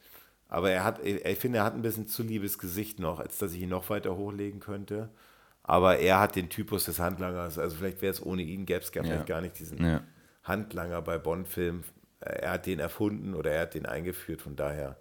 Aber 0.49 0.71
er 0.71 0.85
hat, 0.85 1.05
ich 1.05 1.39
finde, 1.39 1.59
er 1.59 1.65
hat 1.65 1.75
ein 1.75 1.83
bisschen 1.83 2.09
zu 2.09 2.23
liebes 2.23 2.59
Gesicht 2.59 3.01
noch, 3.01 3.21
als 3.21 3.37
dass 3.37 3.53
ich 3.53 3.61
ihn 3.61 3.69
noch 3.69 3.91
weiter 3.91 4.17
hochlegen 4.17 4.59
könnte. 4.59 5.11
Aber 5.65 5.99
er 5.99 6.19
hat 6.19 6.35
den 6.35 6.49
Typus 6.49 6.87
des 6.87 6.99
Handlangers. 6.99 7.59
Also 7.59 7.77
vielleicht 7.77 8.01
wäre 8.01 8.15
es 8.15 8.25
ohne 8.25 8.41
ihn, 8.41 8.65
gäbe 8.65 8.81
es 8.81 8.91
ja. 8.95 9.03
vielleicht 9.03 9.27
gar 9.27 9.43
nicht 9.43 9.59
diesen 9.59 9.85
ja. 9.85 10.03
Handlanger 10.45 11.03
bei 11.03 11.19
Bond-Filmen. 11.19 11.85
Er 12.25 12.53
hat 12.53 12.67
den 12.67 12.79
erfunden 12.79 13.35
oder 13.35 13.53
er 13.53 13.63
hat 13.63 13.75
den 13.75 13.87
eingeführt. 13.87 14.43
Von 14.43 14.57
daher, 14.57 14.99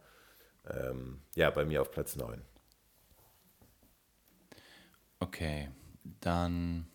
ähm, 0.69 1.21
ja, 1.35 1.49
bei 1.49 1.65
mir 1.65 1.81
auf 1.81 1.91
Platz 1.91 2.15
9. 2.15 2.41
Okay, 5.19 5.69
dann 6.19 6.87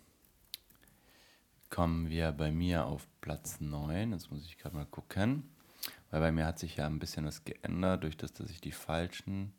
kommen 1.70 2.10
wir 2.10 2.32
bei 2.32 2.50
mir 2.50 2.84
auf 2.84 3.06
Platz 3.20 3.60
9. 3.60 4.12
Jetzt 4.12 4.30
muss 4.30 4.44
ich 4.44 4.58
gerade 4.58 4.76
mal 4.76 4.86
gucken. 4.86 5.48
Weil 6.10 6.20
bei 6.20 6.32
mir 6.32 6.46
hat 6.46 6.58
sich 6.58 6.76
ja 6.76 6.86
ein 6.86 6.98
bisschen 6.98 7.26
was 7.26 7.44
geändert, 7.44 8.02
durch 8.02 8.16
das, 8.16 8.32
dass 8.32 8.50
ich 8.50 8.60
die 8.60 8.72
falschen 8.72 9.52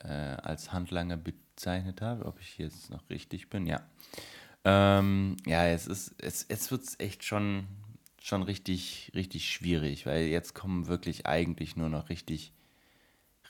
äh, 0.00 0.08
als 0.08 0.72
Handlanger 0.72 1.16
bezeichnet 1.16 2.00
habe. 2.00 2.26
Ob 2.26 2.40
ich 2.40 2.58
jetzt 2.58 2.90
noch 2.90 3.08
richtig 3.10 3.50
bin, 3.50 3.66
ja. 3.66 3.80
Ähm, 4.64 5.36
ja, 5.46 5.66
es 5.66 5.86
ist, 5.86 6.14
es, 6.18 6.70
wird 6.70 6.84
es 6.84 6.98
echt 6.98 7.24
schon, 7.24 7.66
schon 8.24 8.42
richtig, 8.42 9.12
richtig 9.14 9.50
schwierig, 9.50 10.06
weil 10.06 10.24
jetzt 10.28 10.54
kommen 10.54 10.86
wirklich 10.86 11.26
eigentlich 11.26 11.76
nur 11.76 11.90
noch 11.90 12.08
richtig, 12.08 12.54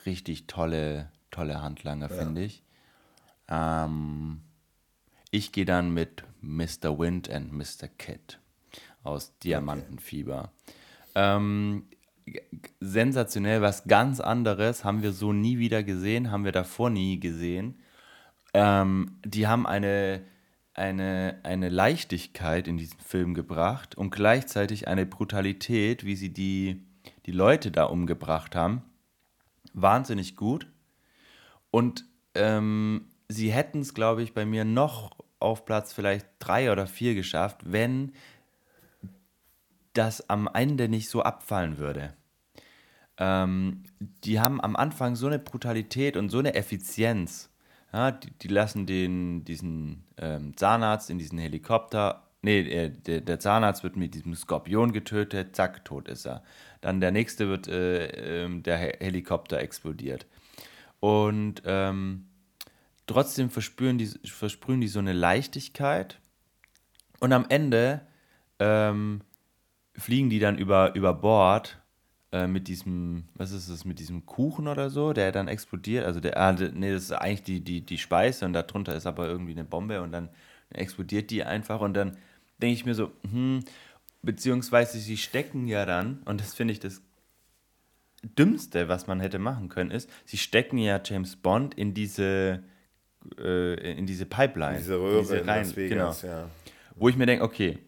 richtig 0.04 0.48
tolle, 0.48 1.12
tolle 1.30 1.62
Handlanger, 1.62 2.10
ja. 2.10 2.16
finde 2.16 2.42
ich. 2.42 2.64
Ähm, 3.48 4.40
ich 5.30 5.52
gehe 5.52 5.64
dann 5.64 5.94
mit 5.94 6.24
Mr. 6.40 6.98
Wind 6.98 7.30
and 7.30 7.52
Mr. 7.52 7.86
Kid 7.86 8.40
aus 9.04 9.38
Diamantenfieber. 9.38 10.50
Okay. 11.10 11.36
Ähm, 11.36 11.84
sensationell, 12.80 13.62
was 13.62 13.84
ganz 13.84 14.18
anderes, 14.18 14.82
haben 14.82 15.04
wir 15.04 15.12
so 15.12 15.32
nie 15.32 15.58
wieder 15.58 15.84
gesehen, 15.84 16.32
haben 16.32 16.44
wir 16.44 16.50
davor 16.50 16.90
nie 16.90 17.20
gesehen. 17.20 17.78
Ähm, 18.52 19.20
die 19.24 19.46
haben 19.46 19.68
eine, 19.68 20.24
eine, 20.74 21.38
eine 21.44 21.68
Leichtigkeit 21.68 22.66
in 22.68 22.76
diesen 22.76 22.98
Film 23.00 23.34
gebracht 23.34 23.94
und 23.94 24.10
gleichzeitig 24.10 24.88
eine 24.88 25.06
Brutalität, 25.06 26.04
wie 26.04 26.16
sie 26.16 26.32
die, 26.32 26.84
die 27.26 27.32
Leute 27.32 27.70
da 27.70 27.84
umgebracht 27.84 28.56
haben. 28.56 28.82
Wahnsinnig 29.72 30.36
gut. 30.36 30.66
Und 31.70 32.04
ähm, 32.34 33.06
sie 33.28 33.52
hätten 33.52 33.80
es, 33.80 33.94
glaube 33.94 34.22
ich, 34.22 34.34
bei 34.34 34.44
mir 34.44 34.64
noch 34.64 35.16
auf 35.38 35.64
Platz 35.64 35.92
vielleicht 35.92 36.26
drei 36.38 36.72
oder 36.72 36.86
vier 36.86 37.14
geschafft, 37.14 37.60
wenn 37.64 38.12
das 39.92 40.28
am 40.28 40.48
Ende 40.52 40.88
nicht 40.88 41.08
so 41.08 41.22
abfallen 41.22 41.78
würde. 41.78 42.14
Ähm, 43.16 43.84
die 44.00 44.40
haben 44.40 44.60
am 44.60 44.74
Anfang 44.74 45.14
so 45.14 45.26
eine 45.28 45.38
Brutalität 45.38 46.16
und 46.16 46.30
so 46.30 46.40
eine 46.40 46.54
Effizienz. 46.54 47.50
Ja, 47.94 48.10
die, 48.10 48.32
die 48.32 48.48
lassen 48.48 48.86
den, 48.86 49.44
diesen 49.44 50.02
ähm, 50.18 50.56
Zahnarzt 50.56 51.10
in 51.10 51.18
diesen 51.18 51.38
Helikopter. 51.38 52.24
Nee, 52.42 52.62
äh, 52.62 52.90
der, 52.90 53.20
der, 53.20 53.38
Zahnarzt 53.38 53.84
wird 53.84 53.94
mit 53.94 54.14
diesem 54.14 54.34
Skorpion 54.34 54.92
getötet, 54.92 55.54
zack, 55.54 55.84
tot 55.84 56.08
ist 56.08 56.26
er. 56.26 56.42
Dann 56.80 57.00
der 57.00 57.12
nächste 57.12 57.46
wird, 57.46 57.68
äh, 57.68 58.46
äh, 58.46 58.60
der 58.62 58.78
Helikopter 58.78 59.60
explodiert. 59.60 60.26
Und 60.98 61.62
ähm, 61.66 62.26
trotzdem 63.06 63.48
verspüren 63.48 63.96
die, 63.96 64.08
versprühen 64.24 64.80
die 64.80 64.88
so 64.88 64.98
eine 64.98 65.12
Leichtigkeit. 65.12 66.18
Und 67.20 67.32
am 67.32 67.46
Ende 67.48 68.00
ähm, 68.58 69.20
fliegen 69.96 70.30
die 70.30 70.40
dann 70.40 70.58
über, 70.58 70.96
über 70.96 71.14
Bord 71.14 71.80
äh, 72.34 72.48
mit 72.48 72.66
diesem, 72.66 73.28
was 73.34 73.52
ist 73.52 73.70
das, 73.70 73.84
mit 73.84 74.00
diesem 74.00 74.26
Kuchen 74.26 74.66
oder 74.66 74.90
so, 74.90 75.12
der 75.12 75.30
dann 75.30 75.46
explodiert. 75.46 76.04
Also 76.04 76.18
der, 76.18 76.36
ah, 76.36 76.50
nee, 76.52 76.92
das 76.92 77.04
ist 77.04 77.12
eigentlich 77.12 77.44
die, 77.44 77.60
die, 77.60 77.80
die 77.80 77.96
Speise 77.96 78.44
und 78.44 78.54
darunter 78.54 78.96
ist 78.96 79.06
aber 79.06 79.28
irgendwie 79.28 79.52
eine 79.52 79.62
Bombe 79.62 80.02
und 80.02 80.10
dann 80.10 80.28
explodiert 80.70 81.30
die 81.30 81.44
einfach 81.44 81.80
und 81.80 81.94
dann 81.94 82.16
denke 82.60 82.74
ich 82.74 82.84
mir 82.84 82.96
so, 82.96 83.12
hm, 83.30 83.60
beziehungsweise 84.22 84.98
sie 84.98 85.16
stecken 85.16 85.68
ja 85.68 85.86
dann, 85.86 86.22
und 86.24 86.40
das 86.40 86.54
finde 86.54 86.72
ich 86.72 86.80
das 86.80 87.02
Dümmste, 88.36 88.88
was 88.88 89.06
man 89.06 89.20
hätte 89.20 89.38
machen 89.38 89.68
können, 89.68 89.92
ist, 89.92 90.10
sie 90.24 90.38
stecken 90.38 90.78
ja 90.78 91.00
James 91.04 91.36
Bond 91.36 91.74
in 91.74 91.94
diese, 91.94 92.64
äh, 93.38 93.96
in 93.96 94.06
diese 94.06 94.26
Pipeline. 94.26 94.78
Diese 94.78 94.98
Röhre 94.98 95.20
diese 95.20 95.36
in 95.36 95.46
Las 95.46 95.76
Vegas, 95.76 96.22
genau. 96.22 96.32
ja. 96.32 96.50
Wo 96.96 97.08
ich 97.08 97.16
mir 97.16 97.26
denke, 97.26 97.44
okay, 97.44 97.78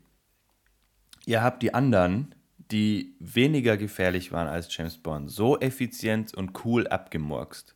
ihr 1.24 1.42
habt 1.42 1.64
die 1.64 1.74
anderen, 1.74 2.35
die 2.70 3.14
weniger 3.20 3.76
gefährlich 3.76 4.32
waren 4.32 4.48
als 4.48 4.74
James 4.74 4.98
Bond, 4.98 5.30
so 5.30 5.58
effizient 5.58 6.34
und 6.34 6.64
cool 6.64 6.86
abgemurkst. 6.86 7.74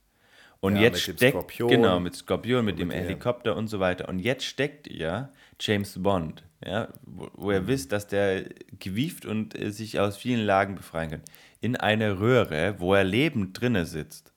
Und 0.61 0.77
ja, 0.77 0.83
jetzt 0.83 1.01
steckt, 1.01 1.21
Skorpion, 1.21 1.71
genau, 1.71 2.01
mit 2.01 2.15
Skorpion, 2.15 2.65
mit, 2.65 2.77
mit 2.77 2.83
dem 2.83 2.91
Helikopter 2.91 3.57
und 3.57 3.69
so 3.69 3.81
weiter. 3.81 4.09
Und 4.09 4.19
jetzt 4.19 4.45
steckt 4.45 4.87
ihr 4.89 5.31
James 5.59 6.03
Bond, 6.03 6.45
ja, 6.65 6.89
wo, 7.03 7.31
wo 7.35 7.53
ihr 7.53 7.63
mhm. 7.63 7.69
wisst, 7.69 7.93
dass 7.93 8.07
der 8.07 8.45
gewieft 8.79 9.25
und 9.25 9.59
äh, 9.59 9.73
sich 9.73 9.99
aus 9.99 10.19
vielen 10.19 10.45
Lagen 10.45 10.75
befreien 10.75 11.11
kann, 11.11 11.23
in 11.61 11.77
eine 11.77 12.21
Röhre, 12.21 12.75
wo 12.79 12.95
er 12.95 13.05
lebend 13.05 13.59
drinne 13.59 13.87
sitzt. 13.87 14.33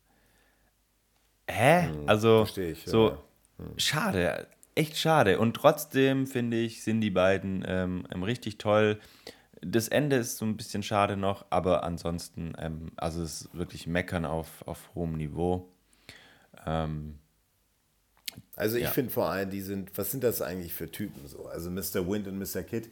Hä? 1.49 1.87
Mhm, 1.87 2.07
also, 2.07 2.47
ich, 2.55 2.83
so, 2.85 3.09
ja. 3.09 3.17
mhm. 3.57 3.79
schade 3.79 4.47
echt 4.75 4.97
schade. 4.97 5.39
Und 5.39 5.55
trotzdem, 5.55 6.27
finde 6.27 6.57
ich, 6.57 6.83
sind 6.83 7.01
die 7.01 7.09
beiden 7.09 7.63
ähm, 7.67 8.05
ähm, 8.13 8.23
richtig 8.23 8.57
toll. 8.57 8.99
Das 9.65 9.87
Ende 9.87 10.17
ist 10.17 10.37
so 10.37 10.45
ein 10.45 10.57
bisschen 10.57 10.83
schade 10.83 11.15
noch, 11.15 11.45
aber 11.49 11.83
ansonsten, 11.83 12.53
ähm, 12.57 12.91
also 12.95 13.21
es 13.23 13.41
ist 13.41 13.57
wirklich 13.57 13.87
Meckern 13.87 14.25
auf, 14.25 14.67
auf 14.67 14.89
hohem 14.95 15.13
Niveau. 15.13 15.69
Ähm, 16.65 17.19
also 18.55 18.77
ich 18.77 18.83
ja. 18.83 18.89
finde 18.89 19.11
vor 19.11 19.29
allem, 19.29 19.49
die 19.49 19.61
sind, 19.61 19.97
was 19.97 20.11
sind 20.11 20.23
das 20.23 20.41
eigentlich 20.41 20.73
für 20.73 20.91
Typen 20.91 21.27
so? 21.27 21.47
Also 21.47 21.69
Mr. 21.69 22.07
Wind 22.07 22.27
und 22.27 22.37
Mr. 22.37 22.63
Kid. 22.63 22.89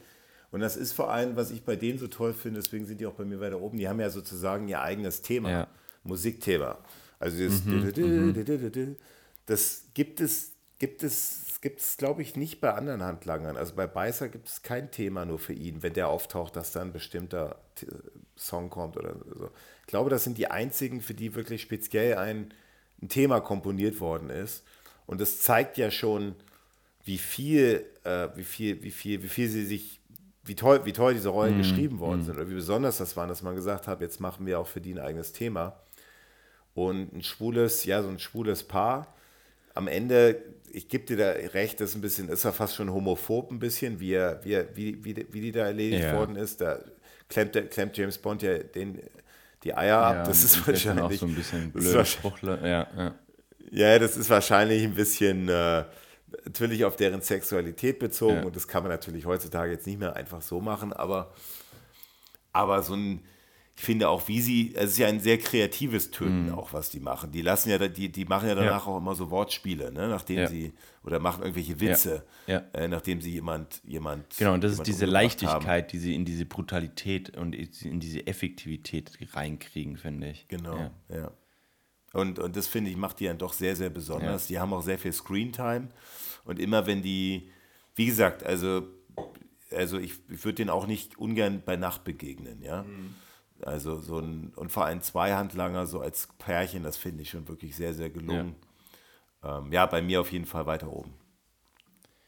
Und 0.50 0.60
das 0.60 0.76
ist 0.76 0.92
vor 0.92 1.10
allem, 1.10 1.36
was 1.36 1.50
ich 1.50 1.64
bei 1.64 1.76
denen 1.76 1.98
so 1.98 2.08
toll 2.08 2.34
finde, 2.34 2.60
deswegen 2.60 2.86
sind 2.86 3.00
die 3.00 3.06
auch 3.06 3.14
bei 3.14 3.24
mir 3.24 3.40
weiter 3.40 3.60
oben, 3.60 3.78
die 3.78 3.88
haben 3.88 4.00
ja 4.00 4.10
sozusagen 4.10 4.68
ihr 4.68 4.82
eigenes 4.82 5.22
Thema, 5.22 5.50
ja. 5.50 5.68
Musikthema. 6.04 6.78
Also 7.18 7.42
das, 7.42 7.64
mhm, 7.64 9.06
das 9.46 9.84
gibt 9.94 10.20
es, 10.20 10.51
gibt 10.82 11.04
es 11.04 11.52
gibt 11.62 11.78
es, 11.78 11.96
glaube 11.96 12.22
ich, 12.22 12.34
nicht 12.34 12.60
bei 12.60 12.74
anderen 12.74 13.04
Handlangern. 13.04 13.56
Also 13.56 13.74
bei 13.76 13.86
Beißer 13.86 14.28
gibt 14.28 14.48
es 14.48 14.62
kein 14.62 14.90
Thema 14.90 15.24
nur 15.24 15.38
für 15.38 15.52
ihn, 15.52 15.82
wenn 15.82 15.92
der 15.92 16.08
auftaucht, 16.08 16.56
dass 16.56 16.72
da 16.72 16.82
ein 16.82 16.92
bestimmter 16.92 17.56
Song 18.36 18.68
kommt 18.68 18.96
oder 18.96 19.14
so. 19.38 19.50
Ich 19.82 19.86
glaube, 19.86 20.10
das 20.10 20.24
sind 20.24 20.38
die 20.38 20.48
einzigen, 20.48 21.00
für 21.00 21.14
die 21.14 21.36
wirklich 21.36 21.62
speziell 21.62 22.16
ein, 22.16 22.52
ein 23.00 23.08
Thema 23.08 23.40
komponiert 23.40 24.00
worden 24.00 24.28
ist. 24.28 24.64
Und 25.06 25.20
das 25.20 25.40
zeigt 25.40 25.78
ja 25.78 25.92
schon, 25.92 26.34
wie 27.04 27.18
viel, 27.18 27.86
äh, 28.02 28.28
wie 28.34 28.44
viel, 28.44 28.82
wie 28.82 28.90
viel, 28.90 29.22
wie 29.22 29.28
viel 29.28 29.48
sie 29.48 29.64
sich, 29.64 30.00
wie 30.42 30.56
toll, 30.56 30.84
wie 30.84 30.92
toll 30.92 31.14
diese 31.14 31.28
Rollen 31.28 31.56
mm, 31.56 31.58
geschrieben 31.58 31.98
worden 32.00 32.22
mm. 32.22 32.24
sind 32.24 32.34
oder 32.34 32.50
wie 32.50 32.54
besonders 32.54 32.98
das 32.98 33.16
war, 33.16 33.28
dass 33.28 33.42
man 33.42 33.54
gesagt 33.54 33.86
hat, 33.86 34.00
jetzt 34.00 34.18
machen 34.18 34.46
wir 34.46 34.58
auch 34.58 34.66
für 34.66 34.80
die 34.80 34.94
ein 34.94 34.98
eigenes 34.98 35.32
Thema. 35.32 35.80
Und 36.74 37.12
ein 37.12 37.22
schwules, 37.22 37.84
ja, 37.84 38.02
so 38.02 38.08
ein 38.08 38.18
schwules 38.18 38.64
Paar. 38.64 39.14
Am 39.74 39.86
Ende 39.86 40.42
ich 40.74 40.88
gebe 40.88 41.04
dir 41.04 41.16
da 41.16 41.30
recht, 41.52 41.80
das 41.80 41.90
ist 41.90 41.96
ein 41.96 42.00
bisschen, 42.00 42.28
ist 42.28 42.44
ja 42.44 42.52
fast 42.52 42.76
schon 42.76 42.92
homophob 42.92 43.50
ein 43.50 43.58
bisschen, 43.58 44.00
wie, 44.00 44.14
er, 44.14 44.42
wie, 44.42 44.54
er, 44.54 44.74
wie, 44.74 45.04
wie, 45.04 45.26
wie 45.30 45.40
die 45.40 45.52
da 45.52 45.66
erledigt 45.66 46.04
ja. 46.04 46.16
worden 46.16 46.36
ist. 46.36 46.60
Da 46.60 46.78
klemmt, 47.28 47.54
der, 47.54 47.66
klemmt 47.66 47.96
James 47.96 48.16
Bond 48.18 48.42
ja 48.42 48.58
den, 48.58 49.00
die 49.64 49.74
Eier 49.74 49.86
ja, 49.86 50.02
ab. 50.02 50.24
Das 50.24 50.42
ist 50.42 50.66
wahrscheinlich. 50.66 51.04
Auch 51.04 51.12
so 51.12 51.26
ein 51.26 51.34
bisschen 51.34 51.70
blöd. 51.72 52.06
Ja, 52.62 52.86
ja. 52.96 53.14
ja, 53.70 53.98
das 53.98 54.16
ist 54.16 54.30
wahrscheinlich 54.30 54.82
ein 54.82 54.94
bisschen 54.94 55.48
äh, 55.48 55.84
natürlich 56.44 56.84
auf 56.84 56.96
deren 56.96 57.20
Sexualität 57.20 57.98
bezogen 57.98 58.44
und 58.44 58.56
das 58.56 58.66
kann 58.66 58.82
man 58.82 58.92
natürlich 58.92 59.26
heutzutage 59.26 59.72
jetzt 59.72 59.86
nicht 59.86 59.98
mehr 59.98 60.16
einfach 60.16 60.40
so 60.40 60.60
machen, 60.60 60.92
aber, 60.92 61.34
aber 62.52 62.82
so 62.82 62.94
ein 62.94 63.22
ich 63.74 63.82
finde 63.82 64.08
auch, 64.08 64.28
wie 64.28 64.40
sie, 64.40 64.74
es 64.74 64.92
ist 64.92 64.98
ja 64.98 65.08
ein 65.08 65.20
sehr 65.20 65.38
kreatives 65.38 66.10
Töten 66.10 66.46
mhm. 66.46 66.54
auch, 66.54 66.72
was 66.72 66.90
die 66.90 67.00
machen. 67.00 67.32
Die 67.32 67.42
lassen 67.42 67.70
ja, 67.70 67.78
die, 67.78 68.10
die 68.10 68.24
machen 68.26 68.48
ja 68.48 68.54
danach 68.54 68.86
ja. 68.86 68.92
auch 68.92 68.98
immer 68.98 69.14
so 69.14 69.30
Wortspiele, 69.30 69.90
ne? 69.90 70.08
nachdem 70.08 70.38
ja. 70.38 70.46
sie, 70.46 70.72
oder 71.02 71.18
machen 71.18 71.42
irgendwelche 71.42 71.80
Witze, 71.80 72.24
ja. 72.46 72.62
Äh, 72.74 72.88
nachdem 72.88 73.20
sie 73.20 73.32
jemand, 73.32 73.80
jemand. 73.84 74.36
Genau, 74.36 74.54
und 74.54 74.62
das 74.62 74.72
ist 74.72 74.86
diese 74.86 75.06
Leichtigkeit, 75.06 75.84
haben. 75.84 75.88
die 75.90 75.98
sie 75.98 76.14
in 76.14 76.24
diese 76.24 76.44
Brutalität 76.44 77.36
und 77.36 77.54
in 77.54 77.98
diese 77.98 78.26
Effektivität 78.26 79.18
reinkriegen, 79.32 79.96
finde 79.96 80.30
ich. 80.30 80.46
Genau, 80.48 80.90
ja. 81.08 81.32
Und, 82.12 82.38
und 82.38 82.56
das 82.56 82.66
finde 82.66 82.90
ich, 82.90 82.96
macht 82.98 83.20
die 83.20 83.24
dann 83.24 83.38
doch 83.38 83.54
sehr, 83.54 83.74
sehr 83.74 83.88
besonders. 83.88 84.46
Die 84.46 84.58
haben 84.58 84.74
auch 84.74 84.82
sehr 84.82 84.98
viel 84.98 85.14
Screentime. 85.14 85.88
Und 86.44 86.58
immer 86.58 86.86
wenn 86.86 87.00
die, 87.00 87.50
wie 87.94 88.04
gesagt, 88.04 88.44
also, 88.44 88.82
also 89.74 89.98
ich, 89.98 90.12
ich 90.28 90.44
würde 90.44 90.56
denen 90.56 90.70
auch 90.70 90.86
nicht 90.86 91.16
ungern 91.16 91.62
bei 91.64 91.76
Nacht 91.76 92.04
begegnen, 92.04 92.60
ja. 92.60 92.82
Mhm 92.82 93.14
Also 93.64 93.98
so 94.00 94.18
ein, 94.18 94.52
und 94.56 94.70
vor 94.70 94.84
allem 94.84 95.02
zwei 95.02 95.34
Handlanger 95.34 95.86
so 95.86 96.00
als 96.00 96.28
Pärchen, 96.38 96.82
das 96.82 96.96
finde 96.96 97.22
ich 97.22 97.30
schon 97.30 97.46
wirklich 97.48 97.76
sehr, 97.76 97.94
sehr 97.94 98.10
gelungen. 98.10 98.56
Ja. 99.42 99.58
Ähm, 99.58 99.72
ja, 99.72 99.86
bei 99.86 100.02
mir 100.02 100.20
auf 100.20 100.32
jeden 100.32 100.46
Fall 100.46 100.66
weiter 100.66 100.92
oben. 100.92 101.14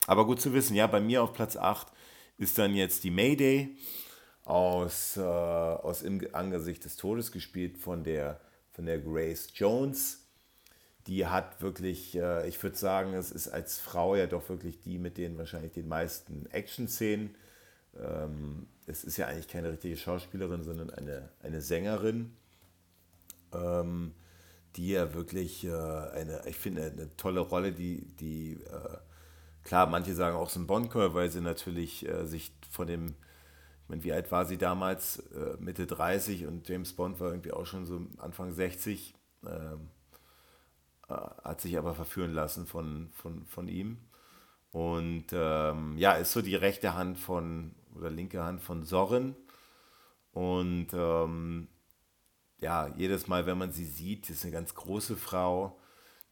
Aber 0.06 0.26
gut 0.26 0.40
zu 0.40 0.52
wissen, 0.52 0.74
ja, 0.74 0.86
bei 0.86 1.00
mir 1.00 1.22
auf 1.22 1.32
Platz 1.32 1.56
8 1.56 1.88
ist 2.36 2.58
dann 2.58 2.74
jetzt 2.74 3.04
die 3.04 3.10
Mayday 3.10 3.76
aus, 4.44 5.16
äh, 5.16 5.20
aus 5.20 6.02
Im 6.02 6.26
Angesicht 6.32 6.84
des 6.84 6.96
Todes 6.96 7.32
gespielt 7.32 7.78
von 7.78 8.04
der, 8.04 8.40
von 8.72 8.86
der 8.86 8.98
Grace 8.98 9.48
Jones. 9.54 10.20
Die 11.06 11.26
hat 11.26 11.62
wirklich, 11.62 12.16
äh, 12.16 12.46
ich 12.48 12.62
würde 12.62 12.76
sagen, 12.76 13.14
es 13.14 13.30
ist 13.30 13.48
als 13.48 13.78
Frau 13.78 14.16
ja 14.16 14.26
doch 14.26 14.48
wirklich 14.48 14.80
die 14.80 14.98
mit 14.98 15.16
den 15.16 15.38
wahrscheinlich 15.38 15.72
den 15.72 15.88
meisten 15.88 16.46
Action-Szenen. 16.46 17.34
Ähm, 17.98 18.66
es 18.86 19.04
ist 19.04 19.16
ja 19.16 19.26
eigentlich 19.26 19.48
keine 19.48 19.72
richtige 19.72 19.96
Schauspielerin, 19.96 20.62
sondern 20.62 20.90
eine, 20.90 21.30
eine 21.42 21.60
Sängerin, 21.60 22.36
ähm, 23.52 24.12
die 24.76 24.90
ja 24.90 25.14
wirklich 25.14 25.64
äh, 25.64 25.70
eine, 25.70 26.42
ich 26.46 26.56
finde, 26.56 26.84
eine 26.84 27.16
tolle 27.16 27.40
Rolle, 27.40 27.72
die, 27.72 28.04
die 28.16 28.54
äh, 28.54 28.98
klar, 29.62 29.86
manche 29.86 30.14
sagen 30.14 30.36
auch 30.36 30.50
so 30.50 30.60
ein 30.60 30.66
Boncoeur, 30.66 31.14
weil 31.14 31.30
sie 31.30 31.40
natürlich 31.40 32.06
äh, 32.08 32.26
sich 32.26 32.52
von 32.70 32.86
dem, 32.86 33.06
ich 33.84 33.88
meine, 33.88 34.04
wie 34.04 34.12
alt 34.12 34.30
war 34.32 34.46
sie 34.46 34.58
damals? 34.58 35.18
Äh, 35.32 35.56
Mitte 35.58 35.86
30 35.86 36.46
und 36.46 36.68
James 36.68 36.92
Bond 36.94 37.20
war 37.20 37.30
irgendwie 37.30 37.52
auch 37.52 37.66
schon 37.66 37.86
so 37.86 38.00
Anfang 38.18 38.52
60. 38.52 39.14
Ähm, 39.46 39.90
äh, 41.08 41.14
hat 41.14 41.60
sich 41.60 41.76
aber 41.78 41.94
verführen 41.94 42.32
lassen 42.32 42.66
von, 42.66 43.10
von, 43.12 43.44
von 43.46 43.68
ihm. 43.68 43.98
Und 44.72 45.26
ähm, 45.32 45.96
ja, 45.98 46.14
ist 46.14 46.32
so 46.32 46.42
die 46.42 46.56
rechte 46.56 46.94
Hand 46.94 47.18
von, 47.18 47.74
oder 47.96 48.10
linke 48.10 48.42
Hand 48.42 48.60
von 48.60 48.84
Sorin. 48.84 49.34
Und 50.32 50.88
ähm, 50.92 51.68
ja, 52.60 52.88
jedes 52.96 53.26
Mal, 53.26 53.46
wenn 53.46 53.58
man 53.58 53.72
sie 53.72 53.84
sieht, 53.84 54.30
ist 54.30 54.42
eine 54.44 54.52
ganz 54.52 54.74
große 54.74 55.16
Frau. 55.16 55.78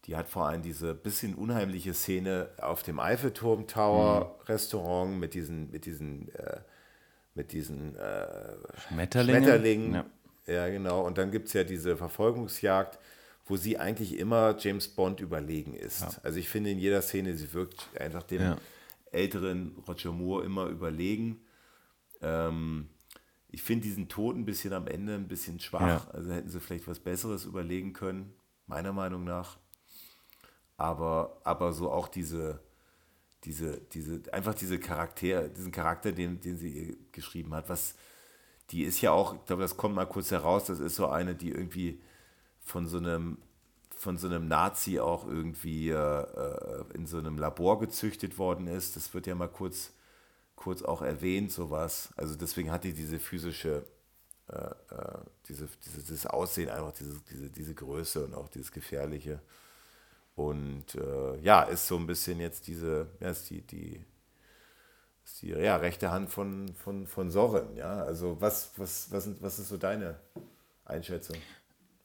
Die 0.05 0.17
hat 0.17 0.27
vor 0.27 0.47
allem 0.47 0.61
diese 0.61 0.93
bisschen 0.93 1.35
unheimliche 1.35 1.93
Szene 1.93 2.49
auf 2.59 2.83
dem 2.83 2.99
Eiffelturm 2.99 3.67
Tower 3.67 4.35
mhm. 4.39 4.45
Restaurant 4.45 5.19
mit 5.19 5.33
diesen, 5.33 5.71
mit 5.71 5.85
diesen, 5.85 6.33
äh, 6.35 6.59
mit 7.35 7.53
diesen 7.53 7.95
äh, 7.95 8.27
Schmetterlingen. 8.87 9.43
Schmetterlingen. 9.43 9.93
Ja. 9.93 10.05
ja. 10.47 10.67
genau. 10.69 11.05
Und 11.05 11.17
dann 11.17 11.31
gibt 11.31 11.47
es 11.47 11.53
ja 11.53 11.63
diese 11.63 11.95
Verfolgungsjagd, 11.95 12.99
wo 13.45 13.55
sie 13.55 13.77
eigentlich 13.77 14.17
immer 14.17 14.55
James 14.57 14.87
Bond 14.89 15.21
überlegen 15.21 15.73
ist. 15.73 16.01
Ja. 16.01 16.11
Also 16.23 16.39
ich 16.39 16.49
finde 16.49 16.71
in 16.71 16.79
jeder 16.79 17.01
Szene, 17.01 17.35
sie 17.35 17.53
wirkt 17.53 17.87
einfach 17.97 18.23
dem 18.23 18.41
ja. 18.41 18.57
älteren 19.11 19.77
Roger 19.87 20.11
Moore 20.11 20.43
immer 20.43 20.65
überlegen. 20.65 21.42
Ähm, 22.23 22.89
ich 23.49 23.61
finde 23.61 23.83
diesen 23.83 24.09
Tod 24.09 24.35
ein 24.35 24.45
bisschen 24.45 24.73
am 24.73 24.87
Ende 24.87 25.13
ein 25.13 25.27
bisschen 25.27 25.59
schwach. 25.59 26.07
Also 26.11 26.31
hätten 26.31 26.49
sie 26.49 26.59
vielleicht 26.59 26.87
was 26.87 26.99
Besseres 26.99 27.45
überlegen 27.45 27.93
können, 27.93 28.33
meiner 28.65 28.93
Meinung 28.93 29.23
nach 29.23 29.57
aber, 30.77 31.39
aber 31.43 31.73
so 31.73 31.91
auch 31.91 32.07
diese, 32.07 32.59
diese, 33.43 33.79
diese, 33.93 34.21
einfach 34.33 34.53
diese 34.53 34.79
Charakter, 34.79 35.49
diesen 35.49 35.71
Charakter, 35.71 36.11
den, 36.11 36.39
den 36.39 36.57
sie 36.57 36.97
geschrieben 37.11 37.53
hat, 37.53 37.69
was, 37.69 37.95
die 38.71 38.83
ist 38.83 39.01
ja 39.01 39.11
auch, 39.11 39.35
ich 39.35 39.45
glaube, 39.45 39.61
das 39.61 39.77
kommt 39.77 39.95
mal 39.95 40.05
kurz 40.05 40.31
heraus, 40.31 40.65
das 40.65 40.79
ist 40.79 40.95
so 40.95 41.07
eine, 41.07 41.35
die 41.35 41.51
irgendwie 41.51 42.01
von 42.59 42.87
so 42.87 42.97
einem, 42.97 43.37
von 43.95 44.17
so 44.17 44.27
einem 44.27 44.47
Nazi 44.47 44.99
auch 44.99 45.27
irgendwie 45.27 45.89
äh, 45.89 45.95
äh 45.95 46.83
in 46.93 47.05
so 47.05 47.17
einem 47.17 47.37
Labor 47.37 47.79
gezüchtet 47.79 48.37
worden 48.37 48.67
ist. 48.67 48.95
Das 48.97 49.13
wird 49.13 49.27
ja 49.27 49.35
mal 49.35 49.47
kurz, 49.47 49.93
kurz 50.55 50.81
auch 50.81 51.01
erwähnt, 51.01 51.51
sowas. 51.51 52.09
Also 52.15 52.35
deswegen 52.35 52.71
hat 52.71 52.83
die 52.83 52.93
diese 52.93 53.19
physische, 53.19 53.85
äh, 54.47 54.55
äh, 54.55 55.17
diese, 55.47 55.67
diese, 55.85 56.01
dieses 56.01 56.25
Aussehen, 56.25 56.69
einfach 56.69 56.93
diese, 56.93 57.19
diese, 57.31 57.49
diese 57.49 57.73
Größe 57.73 58.25
und 58.25 58.33
auch 58.33 58.49
dieses 58.49 58.71
Gefährliche. 58.71 59.39
Und 60.35 60.95
äh, 60.95 61.37
ja, 61.41 61.63
ist 61.63 61.87
so 61.87 61.97
ein 61.97 62.07
bisschen 62.07 62.39
jetzt 62.39 62.67
diese, 62.67 63.07
ja, 63.19 63.29
ist 63.29 63.49
die, 63.49 63.61
die, 63.61 64.03
ist 65.23 65.41
die 65.41 65.49
ja, 65.49 65.75
rechte 65.77 66.11
Hand 66.11 66.29
von, 66.29 66.73
von, 66.75 67.07
von 67.07 67.29
Soren. 67.29 67.75
Ja? 67.75 68.03
Also 68.03 68.37
was, 68.39 68.71
was, 68.77 69.11
was, 69.11 69.29
was 69.41 69.59
ist 69.59 69.69
so 69.69 69.77
deine 69.77 70.19
Einschätzung? 70.85 71.37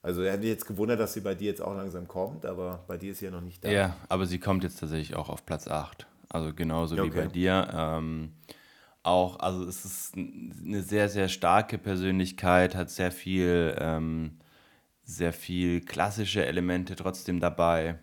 Also 0.03 0.23
er 0.23 0.35
hätte 0.35 0.47
jetzt 0.47 0.67
gewundert, 0.67 1.01
dass 1.01 1.15
sie 1.15 1.21
bei 1.21 1.35
dir 1.35 1.49
jetzt 1.49 1.61
auch 1.61 1.75
langsam 1.75 2.07
kommt, 2.07 2.47
aber 2.47 2.85
bei 2.87 2.97
dir 2.97 3.13
ist 3.13 3.19
sie 3.19 3.25
ja 3.25 3.31
noch 3.31 3.41
nicht 3.41 3.65
da. 3.65 3.69
Ja, 3.69 3.97
aber 4.09 4.27
sie 4.27 4.39
kommt 4.39 4.63
jetzt 4.63 4.79
tatsächlich 4.79 5.17
auch 5.17 5.29
auf 5.29 5.45
Platz 5.45 5.67
8. 5.67 6.07
Also 6.29 6.53
genauso 6.55 6.97
okay. 6.97 7.05
wie 7.05 7.17
bei 7.17 7.27
dir. 7.27 7.69
Ähm, 7.73 8.33
auch, 9.03 9.39
also 9.41 9.65
es 9.65 9.85
ist 9.85 10.17
eine 10.17 10.83
sehr, 10.83 11.09
sehr 11.09 11.29
starke 11.29 11.79
Persönlichkeit, 11.79 12.75
hat 12.75 12.91
sehr 12.91 13.11
viel, 13.11 13.75
ähm, 13.79 14.39
sehr 15.05 15.33
viel 15.33 15.81
klassische 15.81 16.45
Elemente 16.45 16.97
trotzdem 16.97 17.41
dabei. 17.41 17.99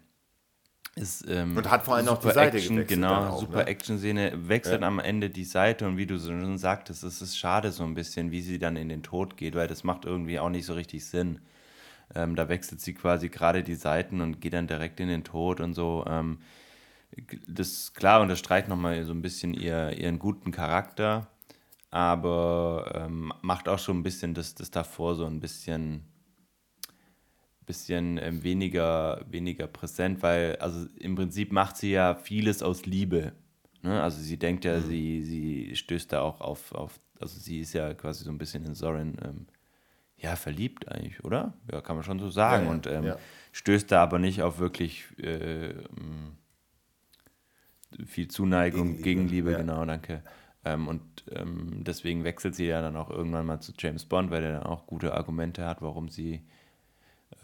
Ist, 0.95 1.25
ähm, 1.27 1.57
und 1.57 1.69
hat 1.69 1.83
vor 1.83 1.95
allem 1.95 2.07
auch 2.07 2.19
die 2.19 2.31
Seite 2.31 2.57
Action, 2.57 2.77
gewechselt. 2.77 3.01
Genau, 3.01 3.27
auch, 3.27 3.39
super 3.39 3.57
ne? 3.57 3.67
Action-Szene. 3.67 4.47
Wechselt 4.47 4.81
ja. 4.81 4.87
am 4.87 4.99
Ende 4.99 5.29
die 5.29 5.43
Seite 5.43 5.87
und 5.87 5.97
wie 5.97 6.05
du 6.05 6.17
schon 6.17 6.57
sagtest, 6.57 7.03
es 7.03 7.21
ist 7.21 7.37
schade 7.37 7.71
so 7.71 7.83
ein 7.83 7.95
bisschen, 7.95 8.31
wie 8.31 8.41
sie 8.41 8.59
dann 8.59 8.77
in 8.77 8.87
den 8.87 9.03
Tod 9.03 9.35
geht, 9.35 9.55
weil 9.55 9.67
das 9.67 9.83
macht 9.83 10.05
irgendwie 10.05 10.39
auch 10.39 10.49
nicht 10.49 10.65
so 10.65 10.73
richtig 10.73 11.05
Sinn. 11.05 11.39
Ähm, 12.15 12.37
da 12.37 12.47
wechselt 12.47 12.79
sie 12.79 12.93
quasi 12.93 13.27
gerade 13.27 13.61
die 13.61 13.75
Seiten 13.75 14.21
und 14.21 14.39
geht 14.39 14.53
dann 14.53 14.67
direkt 14.67 14.99
in 15.01 15.09
den 15.09 15.25
Tod 15.25 15.59
und 15.59 15.73
so. 15.73 16.05
Ähm, 16.07 16.39
das 17.47 17.93
klar 17.93 18.21
unterstreicht 18.21 18.67
nochmal 18.67 19.03
so 19.03 19.13
ein 19.13 19.21
bisschen 19.21 19.53
ihr, 19.53 19.97
ihren 19.97 20.19
guten 20.19 20.51
Charakter, 20.51 21.27
aber 21.91 22.91
ähm, 22.95 23.33
macht 23.41 23.69
auch 23.69 23.79
schon 23.79 23.99
ein 23.99 24.03
bisschen 24.03 24.33
das, 24.33 24.55
das 24.55 24.71
davor 24.71 25.15
so 25.15 25.25
ein 25.25 25.39
bisschen 25.39 26.03
bisschen 27.65 28.19
ähm, 28.21 28.43
weniger, 28.43 29.21
weniger 29.29 29.67
präsent, 29.67 30.21
weil 30.21 30.55
also 30.57 30.87
im 30.99 31.15
Prinzip 31.15 31.51
macht 31.51 31.77
sie 31.77 31.91
ja 31.91 32.15
vieles 32.15 32.61
aus 32.61 32.85
Liebe. 32.85 33.33
Ne? 33.81 34.01
Also 34.01 34.21
sie 34.21 34.37
denkt 34.37 34.65
ja, 34.65 34.77
mhm. 34.77 34.83
sie, 34.83 35.23
sie 35.23 35.75
stößt 35.75 36.13
da 36.13 36.21
auch 36.21 36.41
auf, 36.41 36.73
auf, 36.73 36.99
also 37.19 37.39
sie 37.39 37.61
ist 37.61 37.73
ja 37.73 37.93
quasi 37.93 38.23
so 38.23 38.31
ein 38.31 38.37
bisschen 38.37 38.65
in 38.65 38.75
Soren 38.75 39.17
ähm, 39.23 39.47
ja, 40.17 40.35
verliebt 40.35 40.87
eigentlich, 40.87 41.23
oder? 41.23 41.53
Ja, 41.71 41.81
kann 41.81 41.95
man 41.97 42.03
schon 42.03 42.19
so 42.19 42.29
sagen. 42.29 42.65
Ja, 42.65 42.71
und 42.71 42.87
ähm, 42.87 43.03
ja. 43.03 43.17
stößt 43.51 43.91
da 43.91 44.01
aber 44.01 44.17
nicht 44.17 44.41
auf 44.43 44.59
wirklich 44.59 45.05
äh, 45.19 45.73
viel 48.05 48.27
Zuneigung, 48.27 48.97
Gegenliebe, 49.01 49.51
Gegenliebe 49.51 49.55
genau, 49.55 49.85
danke. 49.85 50.21
Ähm, 50.65 50.87
und 50.87 51.01
ähm, 51.31 51.83
deswegen 51.83 52.23
wechselt 52.23 52.55
sie 52.55 52.65
ja 52.65 52.81
dann 52.81 52.97
auch 52.97 53.09
irgendwann 53.09 53.45
mal 53.45 53.59
zu 53.61 53.71
James 53.77 54.05
Bond, 54.05 54.31
weil 54.31 54.43
er 54.43 54.53
dann 54.53 54.63
auch 54.63 54.87
gute 54.87 55.13
Argumente 55.13 55.65
hat, 55.65 55.81
warum 55.81 56.09
sie 56.09 56.41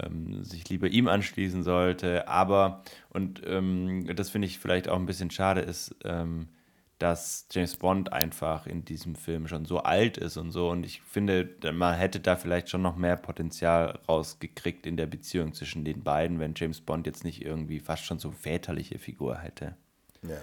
ähm, 0.04 0.44
sich 0.44 0.68
lieber 0.70 0.88
ihm 0.88 1.08
anschließen 1.08 1.64
sollte. 1.64 2.28
Aber, 2.28 2.84
und 3.10 3.42
ähm, 3.46 4.08
das 4.16 4.32
finde 4.32 4.48
ich 4.48 4.60
vielleicht 4.60 4.90
auch 4.90 4.98
ein 4.98 5.06
bisschen 5.06 5.32
schade, 5.32 5.62
ist, 5.62 5.96
ähm, 6.04 6.50
dass 6.98 7.48
James 7.52 7.76
Bond 7.78 8.14
einfach 8.14 8.68
in 8.68 8.86
diesem 8.86 9.16
Film 9.16 9.48
schon 9.48 9.66
so 9.66 9.80
alt 9.80 10.18
ist 10.18 10.38
und 10.38 10.52
so. 10.52 10.70
Und 10.70 10.86
ich 10.86 11.02
finde, 11.02 11.50
man 11.74 11.96
hätte 11.96 12.20
da 12.20 12.36
vielleicht 12.36 12.70
schon 12.70 12.84
noch 12.84 12.96
mehr 12.96 13.18
Potenzial 13.18 14.00
rausgekriegt 14.08 14.86
in 14.86 14.98
der 14.98 15.08
Beziehung 15.08 15.54
zwischen 15.54 15.84
den 15.84 16.04
beiden, 16.04 16.40
wenn 16.40 16.54
James 16.56 16.82
Bond 16.82 17.08
jetzt 17.08 17.24
nicht 17.24 17.44
irgendwie 17.44 17.80
fast 17.80 18.06
schon 18.06 18.20
so 18.20 18.32
väterliche 18.32 19.00
Figur 19.00 19.38
hätte. 19.40 19.76
Ja. 20.24 20.42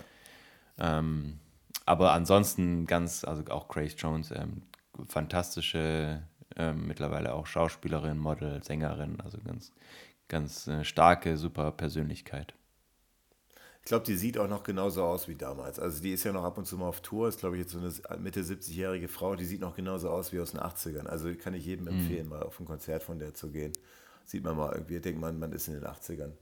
Ähm, 0.79 1.39
aber 1.87 2.13
ansonsten 2.13 2.87
ganz, 2.87 3.25
also 3.25 3.45
auch 3.51 3.69
Grace 3.69 3.95
Jones, 3.97 4.31
ähm, 4.31 4.63
fantastische 5.07 6.23
ähm, 6.57 6.87
mittlerweile 6.87 7.35
auch 7.35 7.47
Schauspielerin, 7.47 8.19
Model, 8.19 8.63
Sängerin, 8.63 9.21
also 9.21 9.39
ganz, 9.45 9.73
ganz 10.29 10.67
äh, 10.67 10.85
starke, 10.85 11.37
super 11.37 11.71
Persönlichkeit. 11.73 12.55
Ich 13.81 13.91
glaube, 13.91 14.05
die 14.05 14.17
sieht 14.17 14.37
auch 14.37 14.49
noch 14.49 14.65
genauso 14.65 15.03
aus 15.03 15.29
wie 15.29 15.35
damals. 15.35 15.79
Also 15.79 16.03
die 16.03 16.13
ist 16.13 16.25
ja 16.25 16.33
noch 16.33 16.45
ab 16.45 16.59
und 16.59 16.67
zu 16.67 16.77
mal 16.77 16.89
auf 16.89 17.01
Tour, 17.01 17.29
ist 17.29 17.41
glaube 17.41 17.57
ich 17.57 17.63
jetzt 17.63 17.73
so 17.73 17.79
eine 17.79 18.21
Mitte 18.21 18.43
70-jährige 18.43 19.09
Frau, 19.09 19.35
die 19.35 19.47
sieht 19.47 19.63
noch 19.63 19.77
genauso 19.77 20.11
aus 20.11 20.33
wie 20.33 20.41
aus 20.41 20.51
den 20.51 20.61
80ern. 20.61 21.07
Also 21.07 21.33
kann 21.35 21.55
ich 21.55 21.65
jedem 21.65 21.87
mhm. 21.87 21.93
empfehlen, 21.93 22.29
mal 22.29 22.43
auf 22.43 22.61
ein 22.61 22.67
Konzert 22.67 23.03
von 23.03 23.19
der 23.19 23.33
zu 23.33 23.51
gehen. 23.51 23.73
Sieht 24.27 24.45
man 24.45 24.57
mal 24.57 24.75
irgendwie, 24.75 25.01
denkt 25.01 25.21
man, 25.21 25.39
man 25.39 25.53
ist 25.53 25.69
in 25.69 25.75
den 25.75 25.85
80ern. 25.85 26.33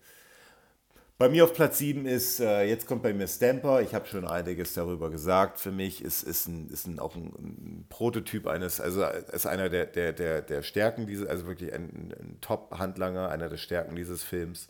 Bei 1.19 1.31
mir 1.31 1.45
auf 1.45 1.55
Platz 1.55 1.79
7 1.79 2.05
ist, 2.05 2.41
äh, 2.41 2.65
jetzt 2.65 2.87
kommt 2.87 3.03
bei 3.03 3.15
mir 3.15 3.27
Stamper. 3.27 3.81
Ich 3.81 3.95
habe 3.95 4.07
schon 4.07 4.27
einiges 4.27 4.75
darüber 4.75 5.09
gesagt. 5.09 5.59
Für 5.59 5.73
mich 5.73 6.05
ist, 6.05 6.23
ist, 6.23 6.47
ein, 6.47 6.69
ist 6.69 6.87
ein, 6.87 6.99
auch 6.99 7.17
ein, 7.17 7.33
ein, 7.39 7.87
Prototyp 7.89 8.47
eines, 8.47 8.83
also 8.83 9.03
ist 9.03 9.47
einer 9.47 9.71
der, 9.71 9.87
der, 9.87 10.13
der, 10.13 10.43
der 10.43 10.63
Stärken 10.63 11.07
dieses, 11.07 11.27
also 11.27 11.47
wirklich 11.47 11.73
ein, 11.73 12.13
ein 12.21 12.39
Top-Handlanger, 12.43 13.31
einer 13.31 13.49
der 13.49 13.57
Stärken 13.57 13.97
dieses 13.97 14.23
Films. 14.25 14.69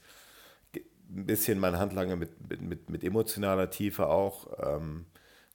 Ein 0.76 1.26
bisschen 1.26 1.58
mein 1.58 1.78
Handlanger 1.80 2.14
mit, 2.14 2.30
mit, 2.62 2.90
mit 2.90 3.02
emotionaler 3.02 3.68
Tiefe 3.70 4.06
auch. 4.06 4.46
Ähm, 4.62 5.06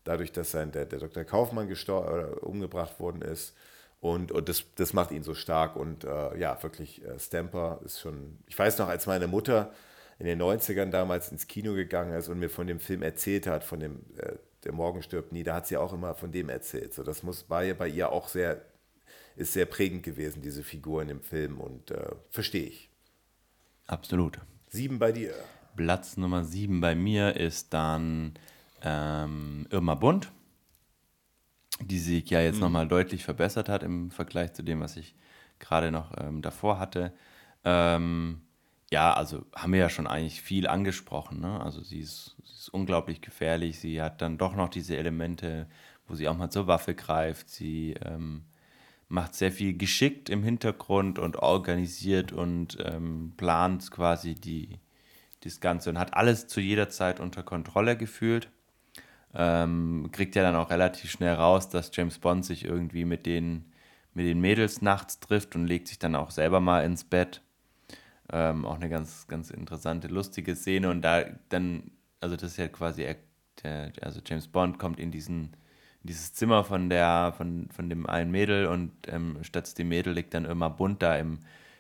dadurch, 0.04 0.34
dass 0.34 0.52
sein, 0.52 0.74
der, 0.74 0.86
der 0.86 1.00
Dr. 1.00 1.24
Kaufmann 1.24 1.70
gestor 1.70 2.44
umgebracht 2.44 3.00
worden 3.00 3.22
ist. 3.22 3.56
Und, 4.02 4.34
und 4.34 4.50
das, 4.50 4.66
das 4.76 4.92
macht 4.92 5.12
ihn 5.12 5.24
so 5.24 5.36
stark. 5.36 5.78
Und 5.78 6.04
äh, 6.04 6.38
ja, 6.38 6.62
wirklich, 6.62 7.06
äh, 7.06 7.18
Stamper 7.18 7.80
ist 7.86 8.02
schon, 8.02 8.40
ich 8.48 8.60
weiß 8.60 8.78
noch, 8.80 8.90
als 8.90 9.08
meine 9.08 9.28
Mutter 9.28 9.72
in 10.22 10.28
den 10.28 10.40
90ern 10.40 10.92
damals 10.92 11.32
ins 11.32 11.48
Kino 11.48 11.74
gegangen 11.74 12.14
ist 12.14 12.30
und 12.30 12.38
mir 12.38 12.50
von 12.50 12.68
dem 12.68 12.80
Film 12.80 13.02
erzählt 13.02 13.48
hat, 13.48 13.64
von 13.64 13.80
dem 13.80 14.04
äh, 14.18 14.34
Der 14.64 14.72
Morgen 14.72 15.02
stirbt 15.02 15.32
nie, 15.32 15.42
da 15.42 15.56
hat 15.56 15.66
sie 15.66 15.78
auch 15.78 15.94
immer 15.94 16.14
von 16.14 16.32
dem 16.32 16.48
erzählt. 16.48 16.94
So, 16.94 17.02
das 17.02 17.24
muss, 17.24 17.50
war 17.50 17.64
ja 17.64 17.74
bei 17.74 17.88
ihr 17.88 18.12
auch 18.12 18.28
sehr, 18.28 18.62
ist 19.36 19.54
sehr 19.54 19.66
prägend 19.66 20.04
gewesen, 20.04 20.44
diese 20.44 20.62
Figur 20.62 21.02
in 21.02 21.08
dem 21.08 21.22
Film 21.22 21.60
und 21.60 21.90
äh, 21.90 22.12
verstehe 22.30 22.68
ich. 22.68 22.92
Absolut. 23.88 24.38
Sieben 24.70 25.00
bei 25.00 25.12
dir. 25.12 25.34
Platz 25.76 26.18
Nummer 26.18 26.46
sieben 26.46 26.82
bei 26.82 26.94
mir 26.94 27.36
ist 27.36 27.74
dann 27.74 28.36
ähm, 28.84 29.66
Irma 29.72 29.96
Bund, 29.96 30.32
die 31.84 31.98
sich 31.98 32.30
ja 32.30 32.42
jetzt 32.42 32.58
mhm. 32.58 32.62
nochmal 32.62 32.88
deutlich 32.88 33.24
verbessert 33.24 33.70
hat 33.70 33.82
im 33.82 34.12
Vergleich 34.12 34.54
zu 34.54 34.62
dem, 34.62 34.82
was 34.82 34.98
ich 34.98 35.16
gerade 35.58 35.92
noch 35.92 36.12
ähm, 36.20 36.44
davor 36.44 36.78
hatte. 36.78 37.12
Ähm, 37.64 38.44
ja, 38.92 39.14
also 39.14 39.46
haben 39.56 39.74
wir 39.74 39.80
ja 39.80 39.90
schon 39.90 40.06
eigentlich 40.06 40.42
viel 40.42 40.68
angesprochen. 40.68 41.40
Ne? 41.40 41.62
Also 41.62 41.82
sie 41.82 42.00
ist, 42.00 42.36
sie 42.44 42.54
ist 42.54 42.70
unglaublich 42.70 43.22
gefährlich. 43.22 43.80
Sie 43.80 44.02
hat 44.02 44.22
dann 44.22 44.38
doch 44.38 44.56
noch 44.56 44.70
diese 44.70 44.98
Elemente, 44.98 45.68
wo 46.08 46.16
sie 46.16 46.28
auch 46.28 46.38
mal 46.38 46.50
zur 46.50 46.68
Waffe 46.68 46.94
greift. 46.94 47.50
Sie 47.50 47.96
ähm, 48.06 48.44
macht 49.08 49.34
sehr 49.34 49.52
viel 49.52 49.78
geschickt 49.78 50.30
im 50.30 50.44
Hintergrund 50.44 51.20
und 51.20 51.38
organisiert 51.38 52.34
und 52.34 52.78
ähm, 52.84 53.34
plant 53.38 53.92
quasi 53.92 54.36
die, 54.36 54.80
das 55.42 55.62
Ganze 55.62 55.90
und 55.90 55.98
hat 55.98 56.14
alles 56.14 56.48
zu 56.48 56.60
jeder 56.60 56.90
Zeit 56.90 57.22
unter 57.22 57.44
Kontrolle 57.44 57.96
gefühlt. 57.96 58.50
Ähm, 59.34 60.10
kriegt 60.12 60.36
ja 60.36 60.44
dann 60.44 60.58
auch 60.58 60.70
relativ 60.70 61.10
schnell 61.10 61.36
raus, 61.36 61.70
dass 61.70 61.92
James 61.94 62.20
Bond 62.20 62.44
sich 62.44 62.66
irgendwie 62.66 63.06
mit 63.06 63.26
den, 63.26 63.72
mit 64.14 64.26
den 64.26 64.42
Mädels 64.42 64.82
nachts 64.82 65.22
trifft 65.22 65.56
und 65.56 65.66
legt 65.66 65.88
sich 65.88 66.00
dann 66.00 66.16
auch 66.16 66.32
selber 66.32 66.60
mal 66.60 66.84
ins 66.84 67.06
Bett. 67.06 67.42
Ähm, 68.32 68.66
auch 68.66 68.76
eine 68.76 68.90
ganz, 68.90 69.28
ganz 69.28 69.50
interessante, 69.50 70.08
lustige 70.08 70.56
Szene. 70.56 70.90
Und 70.90 71.02
da 71.02 71.26
dann, 71.50 71.92
also 72.20 72.36
das 72.36 72.52
ist 72.52 72.58
ja 72.58 72.68
quasi, 72.68 73.08
der, 73.64 73.92
also 74.02 74.22
James 74.26 74.48
Bond 74.48 74.80
kommt 74.80 75.00
in 75.00 75.12
diesen 75.12 75.56
in 76.04 76.08
dieses 76.08 76.34
Zimmer 76.34 76.64
von 76.64 76.90
der, 76.90 77.34
von, 77.38 77.70
von 77.70 77.90
dem 77.90 78.08
einen 78.08 78.32
Mädel 78.32 78.66
und 78.66 78.92
ähm, 79.08 79.38
statt 79.44 79.78
dem 79.78 79.90
Mädel 79.90 80.14
liegt 80.14 80.34
dann 80.34 80.46
immer 80.46 80.70
bunt 80.70 81.02
da 81.02 81.16
im, 81.16 81.40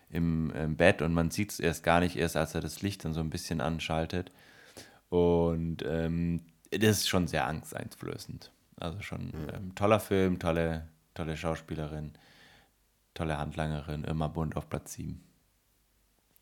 im, 0.09 0.51
im 0.51 0.75
Bett 0.75 1.01
und 1.01 1.13
man 1.13 1.31
sieht 1.31 1.51
es 1.51 1.59
erst 1.59 1.83
gar 1.83 1.99
nicht 1.99 2.15
erst, 2.17 2.37
als 2.37 2.53
er 2.53 2.61
das 2.61 2.81
Licht 2.81 3.03
dann 3.03 3.13
so 3.13 3.19
ein 3.19 3.31
bisschen 3.31 3.61
anschaltet. 3.61 4.31
Und 5.09 5.83
ähm, 5.87 6.41
das 6.69 6.99
ist 6.99 7.09
schon 7.09 7.27
sehr 7.27 7.47
angsteinflößend. 7.47 8.51
Also 8.79 9.01
schon 9.01 9.27
mhm. 9.27 9.47
ähm, 9.53 9.75
toller 9.75 9.99
Film, 9.99 10.37
tolle, 10.37 10.87
tolle 11.15 11.35
Schauspielerin, 11.35 12.13
tolle 13.15 13.37
Handlangerin, 13.37 14.03
immer 14.03 14.29
bunt 14.29 14.55
auf 14.55 14.69
Platz 14.69 14.93
7. 14.93 15.19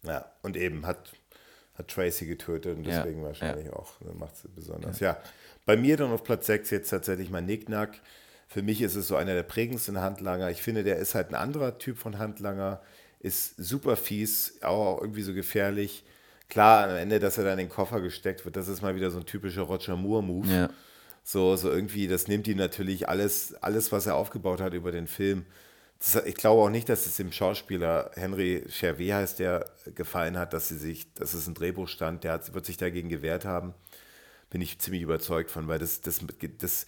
Ja, 0.03 0.25
und 0.41 0.55
eben 0.55 0.85
hat, 0.85 1.11
hat 1.75 1.87
Tracy 1.89 2.25
getötet 2.25 2.77
und 2.77 2.85
deswegen 2.85 3.21
ja, 3.21 3.27
wahrscheinlich 3.27 3.67
ja. 3.67 3.73
auch, 3.73 3.99
ne, 4.01 4.13
macht 4.13 4.35
es 4.35 4.43
besonders. 4.55 4.99
Ja. 4.99 5.13
ja. 5.13 5.21
bei 5.65 5.77
mir 5.77 5.97
dann 5.97 6.11
auf 6.11 6.23
Platz 6.23 6.47
6 6.47 6.69
jetzt 6.69 6.89
tatsächlich 6.89 7.29
mein 7.29 7.45
Nicknack. 7.45 7.99
Für 8.47 8.61
mich 8.61 8.81
ist 8.81 8.95
es 8.95 9.07
so 9.07 9.15
einer 9.15 9.33
der 9.33 9.43
prägendsten 9.43 9.99
Handlanger. 9.99 10.49
Ich 10.49 10.61
finde, 10.61 10.83
der 10.83 10.97
ist 10.97 11.13
halt 11.15 11.29
ein 11.29 11.35
anderer 11.35 11.77
Typ 11.77 11.97
von 11.97 12.17
Handlanger, 12.17 12.81
ist 13.19 13.55
super 13.57 13.95
fies, 13.95 14.57
auch 14.61 15.01
irgendwie 15.01 15.21
so 15.21 15.33
gefährlich. 15.33 16.03
Klar, 16.47 16.89
am 16.89 16.95
Ende, 16.95 17.19
dass 17.19 17.37
er 17.37 17.43
dann 17.43 17.59
in 17.59 17.67
den 17.67 17.69
Koffer 17.69 18.01
gesteckt 18.01 18.43
wird, 18.45 18.55
das 18.55 18.67
ist 18.67 18.81
mal 18.81 18.95
wieder 18.95 19.11
so 19.11 19.19
ein 19.19 19.25
typischer 19.25 19.61
Roger 19.61 19.95
Moore-Move. 19.95 20.47
Ja. 20.47 20.69
So, 21.23 21.55
so 21.55 21.69
irgendwie, 21.69 22.07
das 22.07 22.27
nimmt 22.27 22.47
ihm 22.47 22.57
natürlich 22.57 23.07
alles, 23.07 23.53
alles, 23.61 23.91
was 23.91 24.07
er 24.07 24.15
aufgebaut 24.15 24.61
hat 24.61 24.73
über 24.73 24.91
den 24.91 25.05
Film, 25.05 25.45
das, 25.99 26.15
ich 26.25 26.35
glaube 26.35 26.61
auch 26.61 26.69
nicht, 26.69 26.87
dass 26.87 27.05
es 27.05 27.17
dem 27.17 27.31
Schauspieler 27.31 28.11
Henry 28.15 28.63
Chervet 28.69 29.13
heißt, 29.13 29.39
der 29.39 29.69
gefallen 29.95 30.37
hat, 30.37 30.53
dass 30.53 30.69
sie 30.69 30.77
sich, 30.77 31.13
dass 31.13 31.33
es 31.33 31.47
ein 31.47 31.55
Drehbuch 31.55 31.89
stand, 31.89 32.23
der 32.23 32.33
hat, 32.33 32.53
wird 32.53 32.65
sich 32.65 32.77
dagegen 32.77 33.09
gewehrt 33.09 33.45
haben. 33.45 33.73
Bin 34.49 34.61
ich 34.61 34.79
ziemlich 34.79 35.01
überzeugt 35.01 35.51
von, 35.51 35.67
weil 35.67 35.77
das, 35.77 36.01
das, 36.01 36.21
das 36.57 36.85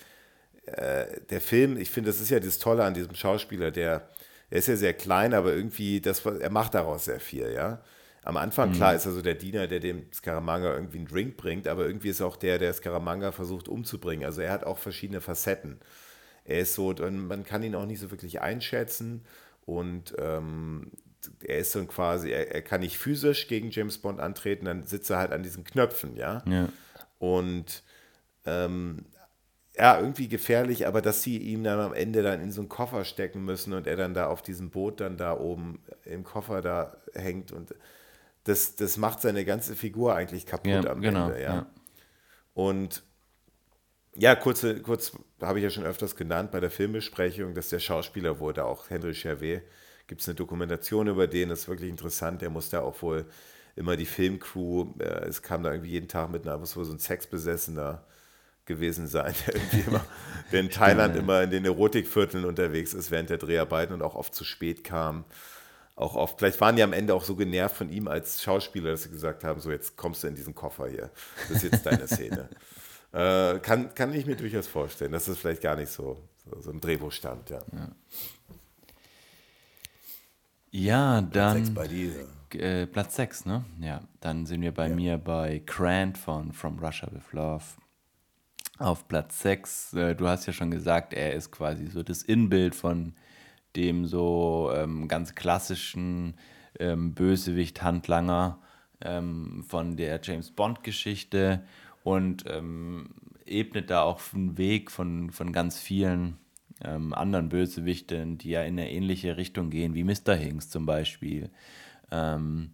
äh, 0.66 1.22
der 1.30 1.42
Film, 1.42 1.78
ich 1.78 1.92
finde, 1.92 2.10
das 2.10 2.22
ist 2.22 2.30
ja 2.30 2.40
das 2.40 2.58
Tolle 2.58 2.86
an 2.86 2.94
diesem 2.94 3.14
Schauspieler, 3.14 3.72
der, 3.72 4.10
er 4.50 4.58
ist 4.58 4.68
ja 4.68 4.78
sehr 4.78 4.94
klein, 4.94 5.34
aber 5.34 5.54
irgendwie, 5.54 6.00
das, 6.00 6.26
er 6.26 6.50
macht 6.50 6.74
daraus 6.74 7.06
sehr 7.06 7.20
viel, 7.20 7.52
ja. 7.52 7.82
Am 8.24 8.38
Anfang, 8.38 8.70
mhm. 8.70 8.76
klar, 8.76 8.96
ist 8.96 9.06
er 9.06 9.14
so 9.14 9.22
der 9.22 9.34
Diener, 9.34 9.68
der 9.68 9.80
dem 9.80 10.06
Scaramanga 10.14 10.74
irgendwie 10.74 11.00
einen 11.00 11.08
Drink 11.08 11.38
bringt, 11.38 11.68
aber 11.68 11.88
irgendwie 11.88 12.10
ist 12.10 12.20
er 12.20 12.28
auch 12.28 12.38
der, 12.38 12.60
der 12.60 12.72
Scaramanga 12.72 13.32
versucht 13.32 13.68
umzubringen. 13.68 14.26
Also 14.26 14.42
er 14.42 14.52
hat 14.52 14.64
auch 14.64 14.78
verschiedene 14.78 15.22
Facetten. 15.22 15.80
Er 16.52 16.60
ist 16.62 16.74
so, 16.74 16.94
man 16.94 17.44
kann 17.44 17.64
ihn 17.64 17.76
auch 17.76 17.86
nicht 17.86 18.00
so 18.00 18.12
wirklich 18.12 18.42
einschätzen 18.42 19.26
und 19.66 20.14
ähm, 20.20 20.92
er 21.44 21.60
ist 21.60 21.72
so 21.72 21.84
quasi, 21.86 22.32
er, 22.32 22.54
er, 22.54 22.62
kann 22.62 22.82
nicht 22.82 22.98
physisch 22.98 23.48
gegen 23.48 23.72
James 23.72 23.98
Bond 24.00 24.20
antreten, 24.20 24.66
dann 24.66 24.84
sitzt 24.84 25.10
er 25.10 25.18
halt 25.18 25.32
an 25.32 25.44
diesen 25.44 25.64
Knöpfen, 25.64 26.16
ja. 26.16 26.44
ja. 26.48 26.70
Und 27.20 27.84
ähm, 28.46 29.06
ja, 29.78 30.00
irgendwie 30.00 30.28
gefährlich, 30.28 30.88
aber 30.88 31.02
dass 31.02 31.24
sie 31.24 31.38
ihn 31.38 31.64
dann 31.64 31.80
am 31.80 31.94
Ende 31.94 32.24
dann 32.24 32.42
in 32.42 32.52
so 32.52 32.62
einen 32.62 32.70
Koffer 32.70 33.06
stecken 33.06 33.46
müssen 33.46 33.74
und 33.74 33.88
er 33.88 33.96
dann 33.96 34.14
da 34.14 34.28
auf 34.28 34.42
diesem 34.42 34.70
Boot 34.70 35.00
dann 35.00 35.18
da 35.18 35.38
oben 35.38 35.80
im 36.04 36.24
Koffer 36.24 36.62
da 36.62 36.98
hängt 37.14 37.52
und 37.52 37.74
das, 38.44 38.76
das 38.76 38.98
macht 38.98 39.22
seine 39.22 39.46
ganze 39.46 39.76
Figur 39.76 40.16
eigentlich 40.16 40.46
kaputt 40.46 40.72
ja, 40.72 40.86
am 40.88 41.02
genau, 41.02 41.28
Ende, 41.28 41.42
ja. 41.42 41.56
ja. 41.56 41.66
Und 42.54 43.04
ja, 44.16 44.36
kurze, 44.36 44.82
kurz 44.82 45.14
habe 45.42 45.60
ich 45.60 45.64
ja 45.64 45.70
schon 45.70 45.86
öfters 45.86 46.16
genannt 46.16 46.52
bei 46.52 46.60
der 46.60 46.72
Filmbesprechung, 46.72 47.54
dass 47.54 47.70
der 47.70 47.80
Schauspieler 47.80 48.40
wurde, 48.40 48.66
auch 48.66 48.90
Henry 48.90 49.14
Chervet. 49.14 49.64
Gibt 50.08 50.22
es 50.22 50.28
eine 50.28 50.36
Dokumentation 50.36 51.08
über 51.08 51.28
den, 51.28 51.50
das 51.50 51.62
ist 51.62 51.68
wirklich 51.68 51.90
interessant. 51.90 52.42
Der 52.42 52.50
musste 52.50 52.82
auch 52.82 53.02
wohl 53.02 53.26
immer 53.76 53.96
die 53.96 54.06
Filmcrew, 54.06 54.88
äh, 55.00 55.26
es 55.26 55.42
kam 55.42 55.64
da 55.64 55.72
irgendwie 55.72 55.92
jeden 55.92 56.08
Tag 56.08 56.30
mit 56.32 56.46
einer, 56.46 56.58
muss 56.58 56.76
wohl 56.76 56.86
so 56.86 56.92
ein 56.92 57.00
Sexbesessener 57.00 58.04
gewesen 58.66 59.08
sein, 59.08 59.34
der 59.48 59.56
irgendwie 59.56 59.80
immer, 59.88 60.06
der 60.52 60.60
in 60.60 60.70
Thailand 60.70 61.16
immer 61.16 61.42
in 61.44 61.52
den 61.52 61.66
Erotikvierteln 61.66 62.46
unterwegs 62.46 62.94
ist 62.94 63.12
während 63.12 63.30
der 63.30 63.38
Dreharbeiten 63.38 63.94
und 63.94 64.02
auch 64.02 64.16
oft 64.16 64.36
zu 64.36 64.44
spät 64.44 64.84
kam. 64.84 65.26
Auch 65.96 66.16
oft, 66.16 66.40
vielleicht 66.40 66.60
waren 66.62 66.76
die 66.76 66.84
am 66.84 66.94
Ende 66.94 67.14
auch 67.14 67.24
so 67.24 67.36
genervt 67.36 67.76
von 67.76 67.90
ihm 67.90 68.08
als 68.08 68.42
Schauspieler, 68.42 68.92
dass 68.92 69.04
sie 69.04 69.10
gesagt 69.10 69.44
haben: 69.44 69.60
So, 69.60 69.72
jetzt 69.72 69.98
kommst 69.98 70.24
du 70.24 70.28
in 70.28 70.36
diesen 70.36 70.56
Koffer 70.56 70.88
hier. 70.88 71.12
Das 71.48 71.64
ist 71.64 71.72
jetzt 71.72 71.86
deine 71.86 72.08
Szene. 72.08 72.50
Äh, 73.14 73.60
kann, 73.60 73.94
kann 73.94 74.14
ich 74.14 74.26
mir 74.26 74.36
durchaus 74.36 74.68
vorstellen, 74.68 75.12
dass 75.12 75.26
das 75.26 75.38
vielleicht 75.38 75.62
gar 75.62 75.76
nicht 75.76 75.92
so, 75.92 76.18
so, 76.46 76.62
so 76.62 76.72
im 76.72 76.80
Drehbuch 76.80 77.12
stand, 77.12 77.50
ja. 77.50 77.60
Ja, 77.72 77.90
ja 80.72 81.22
dann. 81.22 81.32
Platz 81.32 81.66
6 81.68 81.74
bei 81.74 81.88
dir. 81.88 82.28
Äh, 82.54 82.88
Platz 82.88 83.16
6, 83.18 83.46
ne? 83.46 83.66
Ja, 83.82 84.02
dann 84.22 84.46
sind 84.46 84.62
wir 84.62 84.74
bei 84.74 84.88
ja. 84.88 84.96
mir 84.96 85.18
bei 85.18 85.62
Grant 85.66 86.18
von 86.18 86.54
From 86.54 86.80
Russia 86.80 87.10
with 87.12 87.32
Love. 87.34 87.64
Auf 88.78 89.08
Platz 89.08 89.42
6, 89.42 89.94
äh, 89.94 90.16
du 90.16 90.28
hast 90.28 90.46
ja 90.48 90.54
schon 90.54 90.72
gesagt, 90.72 91.14
er 91.14 91.34
ist 91.34 91.52
quasi 91.52 91.88
so 91.88 92.04
das 92.04 92.24
Inbild 92.24 92.76
von 92.76 93.14
dem 93.76 94.06
so 94.06 94.72
ähm, 94.74 95.08
ganz 95.08 95.36
klassischen 95.36 96.36
ähm, 96.80 97.14
Bösewicht-Handlanger 97.14 98.60
ähm, 99.02 99.64
von 99.68 99.98
der 99.98 100.20
James 100.24 100.52
Bond-Geschichte 100.52 101.64
und 102.04 102.46
ähm, 102.48 103.10
ebnet 103.46 103.90
da 103.90 104.04
auch 104.04 104.22
einen 104.34 104.58
Weg 104.58 104.92
von, 104.92 105.32
von 105.32 105.52
ganz 105.52 105.80
vielen 105.80 106.38
ähm, 106.84 107.14
anderen 107.14 107.50
Bösewichten, 107.50 108.38
die 108.38 108.52
ja 108.52 108.64
in 108.64 108.80
eine 108.80 108.92
ähnliche 108.92 109.38
Richtung 109.38 109.70
gehen, 109.70 109.94
wie 109.94 110.04
Mr. 110.04 110.34
Hinks 110.36 110.70
zum 110.70 110.86
Beispiel. 110.86 111.50
Ähm, 112.12 112.72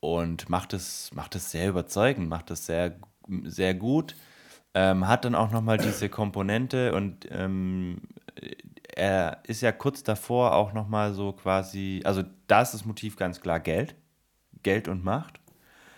und 0.00 0.48
macht 0.48 0.72
es, 0.72 1.10
macht 1.14 1.34
es 1.34 1.50
sehr 1.50 1.68
überzeugend, 1.68 2.28
macht 2.28 2.50
es 2.50 2.66
sehr, 2.66 2.96
sehr 3.44 3.74
gut. 3.74 4.14
Ähm, 4.74 5.08
hat 5.08 5.24
dann 5.24 5.34
auch 5.34 5.50
nochmal 5.50 5.78
diese 5.78 6.08
Komponente 6.08 6.94
und 6.94 7.26
ähm, 7.30 8.02
er 8.94 9.38
ist 9.44 9.60
ja 9.60 9.72
kurz 9.72 10.02
davor 10.02 10.54
auch 10.54 10.72
nochmal 10.72 11.14
so 11.14 11.32
quasi, 11.32 12.02
also 12.04 12.22
da 12.46 12.62
ist 12.62 12.74
das 12.74 12.84
Motiv 12.84 13.16
ganz 13.16 13.40
klar 13.40 13.60
Geld, 13.60 13.94
Geld 14.62 14.88
und 14.88 15.04
Macht. 15.04 15.40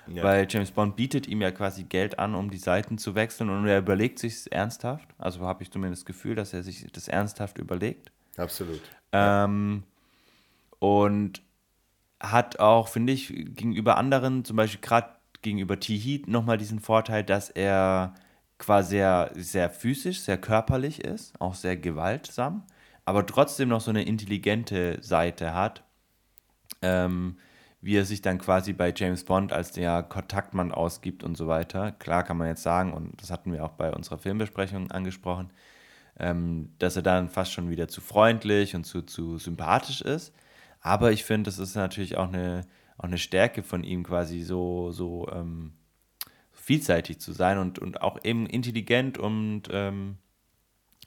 Ja. 0.06 0.22
Weil 0.22 0.47
James 0.48 0.70
Bond 0.70 0.97
bietet 0.97 1.28
ihm 1.28 1.40
ja 1.40 1.51
quasi 1.51 1.85
Geld 1.85 2.18
an, 2.18 2.35
um 2.35 2.51
die 2.51 2.59
Seiten 2.59 2.98
zu 2.98 3.14
wechseln 3.14 3.51
und 3.51 3.66
er 3.66 3.78
überlegt 3.78 4.18
sich 4.18 4.51
ernsthaft. 4.52 5.09
Also 5.18 5.40
habe 5.40 5.62
ich 5.62 5.70
zumindest 5.70 6.02
das 6.02 6.06
Gefühl, 6.06 6.35
dass 6.35 6.52
er 6.52 6.62
sich 6.62 6.90
das 6.93 7.09
ernsthaft 7.09 7.59
überlegt. 7.59 8.10
Absolut. 8.36 8.81
Ähm, 9.12 9.85
und 10.78 11.43
hat 12.20 12.59
auch, 12.60 12.89
finde 12.89 13.12
ich, 13.12 13.28
gegenüber 13.28 13.97
anderen, 13.97 14.44
zum 14.44 14.56
Beispiel 14.56 14.81
gerade 14.81 15.09
gegenüber 15.43 15.81
T-Heat, 15.81 16.28
nochmal 16.28 16.59
diesen 16.59 16.81
Vorteil, 16.81 17.24
dass 17.24 17.48
er 17.48 18.14
quasi 18.59 18.90
sehr, 18.90 19.31
sehr 19.35 19.70
physisch, 19.70 20.20
sehr 20.20 20.39
körperlich 20.39 21.02
ist, 21.02 21.40
auch 21.40 21.55
sehr 21.55 21.77
gewaltsam, 21.77 22.64
aber 23.05 23.27
trotzdem 23.27 23.70
noch 23.70 23.81
so 23.81 23.90
eine 23.90 24.05
intelligente 24.05 24.98
Seite 25.02 25.55
hat. 25.55 25.82
Ähm, 26.82 27.39
wie 27.82 27.97
er 27.97 28.05
sich 28.05 28.20
dann 28.20 28.39
quasi 28.39 28.73
bei 28.73 28.93
James 28.94 29.24
Bond 29.24 29.52
als 29.52 29.73
der 29.73 30.02
Kontaktmann 30.02 30.73
ausgibt 30.73 31.24
und 31.24 31.36
so 31.36 31.47
weiter. 31.47 31.93
Klar 31.93 32.24
kann 32.24 32.36
man 32.36 32.48
jetzt 32.48 32.62
sagen, 32.62 32.93
und 32.93 33.20
das 33.20 33.31
hatten 33.31 33.52
wir 33.52 33.65
auch 33.65 33.73
bei 33.73 33.93
unserer 33.93 34.19
Filmbesprechung 34.19 34.90
angesprochen, 34.90 35.51
ähm, 36.19 36.73
dass 36.78 36.97
er 36.97 37.02
dann 37.02 37.31
fast 37.31 37.52
schon 37.52 37.70
wieder 37.70 37.89
zu 37.89 38.01
freundlich 38.01 38.74
und 38.77 38.85
zu, 38.85 39.02
zu 39.02 39.39
sympathisch 39.39 40.02
ist. 40.02 40.35
Aber 40.81 41.12
ich 41.12 41.24
finde, 41.24 41.48
das 41.48 41.59
ist 41.59 41.74
natürlich 41.74 42.16
auch 42.16 42.28
eine, 42.28 42.66
auch 42.98 43.05
eine 43.05 43.19
Stärke 43.19 43.62
von 43.62 43.82
ihm, 43.82 44.02
quasi 44.02 44.43
so, 44.43 44.93
so 44.93 45.28
ähm, 45.32 45.73
vielseitig 46.52 47.19
zu 47.20 47.32
sein 47.32 47.59
und, 47.59 47.78
und 47.78 48.02
auch 48.02 48.19
eben 48.24 48.47
intelligent 48.47 49.16
und 49.16 49.65
ähm, 49.70 50.19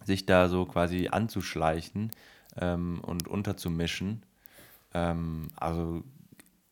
sich 0.04 0.26
da 0.26 0.50
so 0.50 0.66
quasi 0.66 1.10
anzuschleichen 1.10 2.12
ähm, 2.60 3.00
und 3.02 3.28
unterzumischen. 3.28 4.24
Ähm, 4.94 5.50
also 5.56 6.04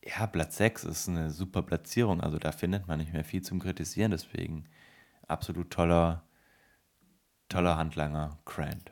ja, 0.03 0.25
Platz 0.27 0.57
6 0.57 0.83
ist 0.85 1.09
eine 1.09 1.29
super 1.29 1.61
Platzierung. 1.61 2.21
Also 2.21 2.37
da 2.37 2.51
findet 2.51 2.87
man 2.87 2.99
nicht 2.99 3.13
mehr 3.13 3.23
viel 3.23 3.41
zum 3.41 3.59
Kritisieren. 3.59 4.11
Deswegen 4.11 4.65
absolut 5.27 5.69
toller, 5.69 6.23
toller 7.49 7.77
Handlanger, 7.77 8.39
Grant. 8.45 8.91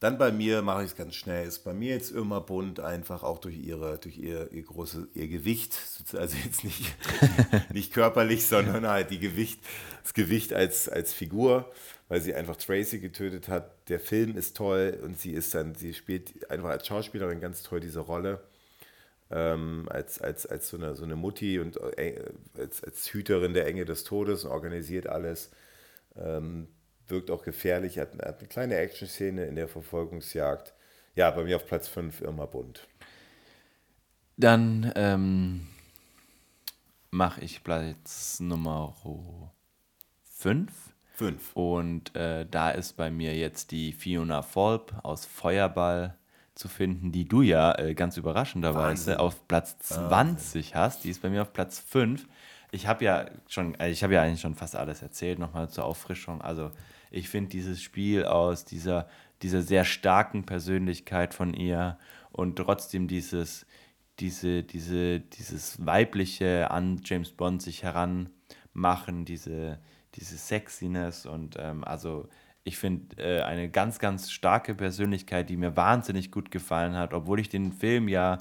Dann 0.00 0.18
bei 0.18 0.32
mir 0.32 0.62
mache 0.62 0.82
ich 0.82 0.90
es 0.90 0.96
ganz 0.96 1.14
schnell. 1.14 1.46
Ist 1.46 1.62
bei 1.62 1.74
mir 1.74 1.90
jetzt 1.90 2.10
immer 2.10 2.40
bunt, 2.40 2.80
einfach 2.80 3.22
auch 3.22 3.38
durch 3.38 3.56
ihre, 3.56 3.98
durch 3.98 4.18
ihr, 4.18 4.50
ihr 4.50 4.64
große, 4.64 5.08
ihr 5.14 5.28
Gewicht. 5.28 5.78
Also 6.14 6.36
jetzt 6.42 6.64
nicht, 6.64 6.92
nicht 7.72 7.92
körperlich, 7.92 8.46
sondern 8.48 8.88
halt 8.88 9.10
die 9.10 9.20
Gewicht, 9.20 9.60
das 10.02 10.14
Gewicht 10.14 10.54
als, 10.54 10.88
als 10.88 11.12
Figur, 11.12 11.70
weil 12.08 12.20
sie 12.20 12.34
einfach 12.34 12.56
Tracy 12.56 12.98
getötet 12.98 13.48
hat. 13.48 13.88
Der 13.90 14.00
Film 14.00 14.36
ist 14.36 14.56
toll 14.56 14.98
und 15.04 15.20
sie 15.20 15.32
ist 15.32 15.54
dann, 15.54 15.76
sie 15.76 15.94
spielt 15.94 16.50
einfach 16.50 16.70
als 16.70 16.86
Schauspielerin 16.88 17.40
ganz 17.40 17.62
toll 17.62 17.78
diese 17.78 18.00
Rolle 18.00 18.42
ähm, 19.32 19.88
als, 19.90 20.20
als, 20.20 20.46
als 20.46 20.68
so 20.68 20.76
eine, 20.76 20.94
so 20.94 21.04
eine 21.04 21.16
Mutti 21.16 21.58
und 21.58 21.78
äh, 21.96 22.22
als, 22.56 22.84
als 22.84 23.12
Hüterin 23.12 23.54
der 23.54 23.66
Enge 23.66 23.84
des 23.84 24.04
Todes 24.04 24.44
und 24.44 24.50
organisiert 24.50 25.06
alles. 25.06 25.50
Ähm, 26.16 26.68
wirkt 27.08 27.30
auch 27.30 27.42
gefährlich, 27.42 27.98
hat, 27.98 28.14
hat 28.22 28.38
eine 28.38 28.48
kleine 28.48 28.76
Action-Szene 28.76 29.46
in 29.46 29.56
der 29.56 29.68
Verfolgungsjagd. 29.68 30.72
Ja, 31.14 31.30
bei 31.30 31.44
mir 31.44 31.56
auf 31.56 31.66
Platz 31.66 31.88
5 31.88 32.20
Irma 32.20 32.46
Bunt. 32.46 32.86
Dann 34.36 34.92
ähm, 34.96 35.66
mache 37.10 37.42
ich 37.42 37.62
Platz 37.62 38.40
Nummer 38.40 38.94
5. 40.24 40.72
5. 41.14 41.50
Und 41.54 42.16
äh, 42.16 42.46
da 42.50 42.70
ist 42.70 42.96
bei 42.96 43.10
mir 43.10 43.36
jetzt 43.36 43.70
die 43.70 43.92
Fiona 43.92 44.42
Volp 44.42 44.94
aus 45.02 45.26
Feuerball 45.26 46.16
zu 46.54 46.68
finden, 46.68 47.12
die 47.12 47.26
du 47.26 47.42
ja 47.42 47.76
äh, 47.78 47.94
ganz 47.94 48.16
überraschenderweise 48.16 49.12
Wahnsinn. 49.12 49.16
auf 49.16 49.48
Platz 49.48 49.78
20 49.78 50.10
Wahnsinn. 50.10 50.74
hast. 50.74 51.04
Die 51.04 51.10
ist 51.10 51.22
bei 51.22 51.30
mir 51.30 51.42
auf 51.42 51.52
Platz 51.52 51.78
5. 51.78 52.26
Ich 52.70 52.86
habe 52.86 53.04
ja 53.04 53.26
schon, 53.48 53.74
äh, 53.76 53.90
ich 53.90 54.02
habe 54.02 54.14
ja 54.14 54.22
eigentlich 54.22 54.40
schon 54.40 54.54
fast 54.54 54.76
alles 54.76 55.02
erzählt, 55.02 55.38
nochmal 55.38 55.70
zur 55.70 55.84
Auffrischung. 55.84 56.42
Also 56.42 56.70
ich 57.10 57.28
finde 57.28 57.50
dieses 57.50 57.82
Spiel 57.82 58.24
aus 58.24 58.64
dieser, 58.64 59.08
dieser 59.42 59.62
sehr 59.62 59.84
starken 59.84 60.44
Persönlichkeit 60.44 61.34
von 61.34 61.54
ihr 61.54 61.98
und 62.32 62.56
trotzdem 62.56 63.08
dieses, 63.08 63.66
diese, 64.20 64.62
diese, 64.62 65.20
dieses 65.20 65.84
weibliche 65.84 66.70
an 66.70 67.00
James 67.04 67.32
Bond 67.32 67.62
sich 67.62 67.82
heranmachen, 67.82 69.24
diese, 69.24 69.78
diese 70.14 70.36
Sexiness 70.36 71.26
und 71.26 71.56
ähm, 71.58 71.84
also 71.84 72.28
ich 72.64 72.78
finde, 72.78 73.16
äh, 73.16 73.42
eine 73.42 73.68
ganz, 73.68 73.98
ganz 73.98 74.30
starke 74.30 74.74
Persönlichkeit, 74.74 75.50
die 75.50 75.56
mir 75.56 75.76
wahnsinnig 75.76 76.30
gut 76.30 76.50
gefallen 76.50 76.94
hat, 76.94 77.12
obwohl 77.12 77.40
ich 77.40 77.48
den 77.48 77.72
Film 77.72 78.08
ja, 78.08 78.38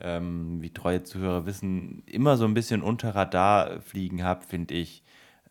ähm, 0.00 0.60
wie 0.60 0.70
treue 0.70 1.04
Zuhörer 1.04 1.46
wissen, 1.46 2.02
immer 2.06 2.36
so 2.36 2.44
ein 2.44 2.54
bisschen 2.54 2.82
unter 2.82 3.14
Radar 3.14 3.80
fliegen 3.80 4.24
habe, 4.24 4.44
finde 4.44 4.74
ich 4.74 5.02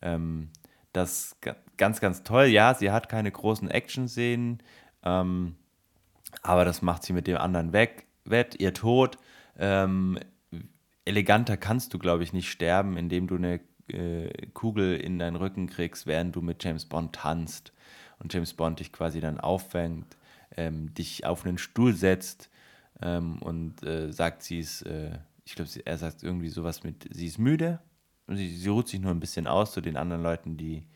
ähm, 0.02 0.50
das 0.92 1.36
ganz, 1.76 2.00
ganz 2.00 2.22
toll. 2.22 2.46
Ja, 2.46 2.74
sie 2.74 2.90
hat 2.90 3.08
keine 3.08 3.30
großen 3.30 3.70
Action-Szenen, 3.70 4.62
ähm, 5.02 5.56
aber 6.42 6.64
das 6.64 6.82
macht 6.82 7.02
sie 7.02 7.12
mit 7.12 7.26
dem 7.26 7.38
anderen 7.38 7.72
weg, 7.72 8.06
wett. 8.24 8.60
Ihr 8.60 8.74
Tod, 8.74 9.18
ähm, 9.58 10.18
eleganter 11.06 11.56
kannst 11.56 11.94
du, 11.94 11.98
glaube 11.98 12.22
ich, 12.22 12.32
nicht 12.32 12.50
sterben, 12.50 12.96
indem 12.98 13.26
du 13.26 13.36
eine 13.36 13.60
äh, 13.88 14.30
Kugel 14.52 14.96
in 14.96 15.18
deinen 15.18 15.36
Rücken 15.36 15.66
kriegst, 15.66 16.06
während 16.06 16.36
du 16.36 16.42
mit 16.42 16.62
James 16.62 16.84
Bond 16.84 17.14
tanzt 17.14 17.72
und 18.18 18.32
James 18.32 18.54
Bond 18.54 18.80
dich 18.80 18.92
quasi 18.92 19.20
dann 19.20 19.40
auffängt, 19.40 20.16
ähm, 20.56 20.94
dich 20.94 21.24
auf 21.26 21.44
einen 21.44 21.58
Stuhl 21.58 21.94
setzt 21.94 22.50
ähm, 23.02 23.40
und 23.42 23.82
äh, 23.82 24.12
sagt, 24.12 24.42
sie 24.42 24.60
ist, 24.60 24.82
äh, 24.82 25.18
ich 25.44 25.54
glaube, 25.54 25.70
er 25.84 25.98
sagt 25.98 26.22
irgendwie 26.22 26.48
sowas 26.48 26.82
mit, 26.82 27.08
sie 27.12 27.26
ist 27.26 27.38
müde 27.38 27.80
und 28.26 28.36
sie, 28.36 28.48
sie 28.48 28.68
ruht 28.68 28.88
sich 28.88 29.00
nur 29.00 29.10
ein 29.10 29.20
bisschen 29.20 29.46
aus 29.46 29.72
zu 29.72 29.80
den 29.80 29.96
anderen 29.96 30.22
Leuten, 30.22 30.56
die, 30.56 30.86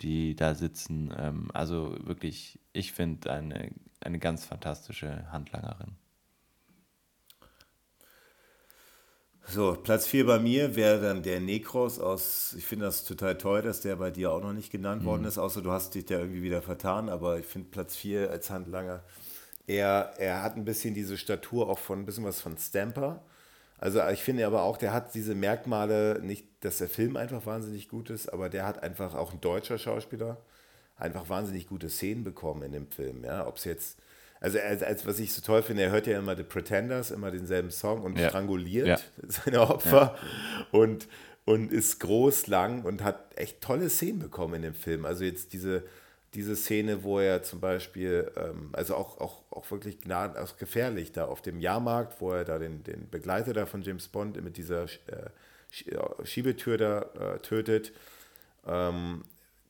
die 0.00 0.34
da 0.34 0.54
sitzen. 0.54 1.12
Ähm, 1.16 1.50
also 1.52 1.96
wirklich, 2.00 2.58
ich 2.72 2.92
finde 2.92 3.32
eine, 3.32 3.70
eine 4.00 4.18
ganz 4.18 4.44
fantastische 4.44 5.30
Handlangerin. 5.30 5.96
So, 9.50 9.72
Platz 9.72 10.06
4 10.06 10.26
bei 10.26 10.38
mir 10.38 10.76
wäre 10.76 11.00
dann 11.00 11.22
der 11.22 11.40
Nekros 11.40 11.98
aus, 11.98 12.54
ich 12.58 12.66
finde 12.66 12.84
das 12.84 13.04
total 13.04 13.38
toll, 13.38 13.62
dass 13.62 13.80
der 13.80 13.96
bei 13.96 14.10
dir 14.10 14.30
auch 14.30 14.42
noch 14.42 14.52
nicht 14.52 14.70
genannt 14.70 15.02
mhm. 15.02 15.06
worden 15.06 15.24
ist, 15.24 15.38
außer 15.38 15.62
du 15.62 15.72
hast 15.72 15.94
dich 15.94 16.04
da 16.04 16.18
irgendwie 16.18 16.42
wieder 16.42 16.60
vertan, 16.60 17.08
aber 17.08 17.38
ich 17.38 17.46
finde 17.46 17.70
Platz 17.70 17.96
4 17.96 18.30
als 18.30 18.50
Handlanger, 18.50 19.02
er, 19.66 20.12
er 20.18 20.42
hat 20.42 20.56
ein 20.56 20.66
bisschen 20.66 20.92
diese 20.92 21.16
Statur 21.16 21.70
auch 21.70 21.78
von, 21.78 22.00
ein 22.00 22.06
bisschen 22.06 22.24
was 22.24 22.42
von 22.42 22.58
Stamper. 22.58 23.22
Also 23.78 24.06
ich 24.08 24.22
finde 24.22 24.46
aber 24.46 24.62
auch, 24.62 24.76
der 24.76 24.92
hat 24.92 25.14
diese 25.14 25.34
Merkmale, 25.34 26.20
nicht, 26.22 26.46
dass 26.60 26.78
der 26.78 26.88
Film 26.88 27.16
einfach 27.16 27.46
wahnsinnig 27.46 27.88
gut 27.88 28.10
ist, 28.10 28.30
aber 28.30 28.50
der 28.50 28.66
hat 28.66 28.82
einfach 28.82 29.14
auch 29.14 29.32
ein 29.32 29.40
deutscher 29.40 29.78
Schauspieler, 29.78 30.36
einfach 30.96 31.30
wahnsinnig 31.30 31.68
gute 31.68 31.88
Szenen 31.88 32.22
bekommen 32.22 32.62
in 32.62 32.72
dem 32.72 32.90
Film. 32.90 33.24
Ja? 33.24 33.46
Ob 33.46 33.56
es 33.56 33.64
jetzt 33.64 33.98
also 34.40 34.58
als, 34.58 34.82
als, 34.82 35.06
was 35.06 35.18
ich 35.18 35.32
so 35.32 35.42
toll 35.42 35.62
finde, 35.62 35.82
er 35.82 35.90
hört 35.90 36.06
ja 36.06 36.18
immer 36.18 36.36
The 36.36 36.44
Pretenders, 36.44 37.10
immer 37.10 37.30
denselben 37.30 37.70
Song 37.70 38.02
und 38.02 38.18
ja. 38.18 38.28
stranguliert 38.28 38.86
ja. 38.86 38.98
seine 39.26 39.60
Opfer 39.62 40.16
ja. 40.16 40.66
und, 40.70 41.08
und 41.44 41.72
ist 41.72 41.98
groß, 42.00 42.46
lang 42.46 42.84
und 42.84 43.02
hat 43.02 43.32
echt 43.36 43.60
tolle 43.60 43.88
Szenen 43.90 44.20
bekommen 44.20 44.54
in 44.54 44.62
dem 44.62 44.74
Film. 44.74 45.04
Also 45.04 45.24
jetzt 45.24 45.52
diese, 45.52 45.84
diese 46.34 46.56
Szene, 46.56 47.02
wo 47.02 47.18
er 47.18 47.42
zum 47.42 47.60
Beispiel, 47.60 48.30
ähm, 48.36 48.70
also 48.72 48.94
auch, 48.94 49.18
auch, 49.18 49.42
auch 49.50 49.70
wirklich 49.70 50.00
gnaden, 50.00 50.36
auch 50.36 50.56
gefährlich 50.56 51.12
da 51.12 51.24
auf 51.24 51.42
dem 51.42 51.60
Jahrmarkt, 51.60 52.20
wo 52.20 52.32
er 52.32 52.44
da 52.44 52.58
den, 52.58 52.84
den 52.84 53.08
Begleiter 53.10 53.52
da 53.54 53.66
von 53.66 53.82
James 53.82 54.08
Bond 54.08 54.42
mit 54.42 54.56
dieser 54.56 54.84
äh, 54.84 55.30
Schiebetür 56.24 56.78
da 56.78 57.00
äh, 57.00 57.38
tötet. 57.40 57.92
Ähm, 58.66 59.24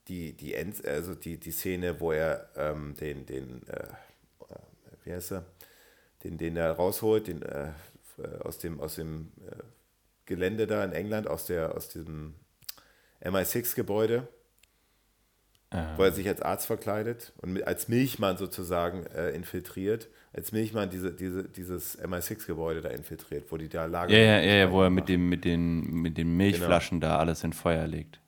die, 0.09 0.32
die, 0.32 0.55
End, 0.55 0.86
also 0.86 1.15
die, 1.15 1.36
die 1.36 1.51
Szene, 1.51 2.01
wo 2.01 2.12
er 2.12 2.49
ähm, 2.57 2.95
den, 2.99 3.27
den 3.27 3.62
äh, 3.69 3.89
wie 5.09 5.14
heißt 5.14 5.32
er, 5.32 5.44
den, 6.22 6.39
den 6.39 6.56
er 6.56 6.72
rausholt, 6.72 7.26
den, 7.26 7.43
äh, 7.43 7.70
aus 8.40 8.59
dem, 8.59 8.80
aus 8.80 8.97
dem 8.97 9.32
äh, 9.47 9.62
Gelände 10.26 10.66
da 10.66 10.85
in 10.85 10.93
England, 10.93 11.26
aus, 11.26 11.47
der, 11.47 11.74
aus 11.74 11.89
diesem 11.89 12.35
MI6-Gebäude, 13.24 14.28
ähm. 15.70 15.86
wo 15.97 16.02
er 16.02 16.12
sich 16.12 16.28
als 16.28 16.43
Arzt 16.43 16.66
verkleidet 16.66 17.32
und 17.39 17.55
mit, 17.55 17.66
als 17.66 17.89
Milchmann 17.89 18.36
sozusagen 18.36 19.06
äh, 19.06 19.30
infiltriert, 19.30 20.09
als 20.32 20.52
Milchmann 20.52 20.90
diese, 20.90 21.12
diese, 21.12 21.44
dieses 21.44 21.98
MI6-Gebäude 21.98 22.82
da 22.82 22.90
infiltriert, 22.90 23.51
wo 23.51 23.56
die 23.56 23.68
da 23.68 23.86
lagern. 23.86 24.14
Ja, 24.14 24.40
ja, 24.40 24.40
ja, 24.40 24.70
wo 24.70 24.82
er 24.82 24.90
mit, 24.90 25.09
dem, 25.09 25.28
mit, 25.28 25.44
den, 25.44 25.85
mit 26.02 26.18
den 26.18 26.36
Milchflaschen 26.36 27.01
genau. 27.01 27.14
da 27.14 27.18
alles 27.18 27.44
in 27.44 27.55
Feuer 27.55 27.86
legt. 27.86 28.20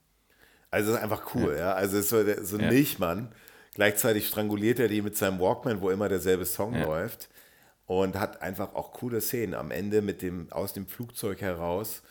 Also 0.71 0.93
das 0.93 0.99
ist 0.99 1.03
einfach 1.03 1.35
cool, 1.35 1.53
ja. 1.53 1.59
ja? 1.59 1.73
Also 1.75 1.99
ist 1.99 2.09
so, 2.09 2.23
so 2.43 2.57
ein 2.57 2.63
ja. 2.63 2.71
Milchmann, 2.71 3.33
Gleichzeitig 3.75 4.27
stranguliert 4.27 4.79
er 4.79 4.89
die 4.89 5.03
mit 5.03 5.17
seinem 5.17 5.39
Walkman, 5.39 5.81
wo 5.81 5.91
immer 5.91 6.09
derselbe 6.09 6.45
Song 6.45 6.75
ja. 6.75 6.85
läuft. 6.85 7.29
Und 7.87 8.19
hat 8.19 8.41
einfach 8.41 8.75
auch 8.75 8.93
coole 8.93 9.21
Szenen. 9.21 9.55
Am 9.55 9.73
Ende 9.73 10.01
mit 10.01 10.23
dem, 10.23 10.51
aus 10.53 10.73
dem 10.73 10.87
Flugzeug 10.87 11.41
heraus, 11.41 12.03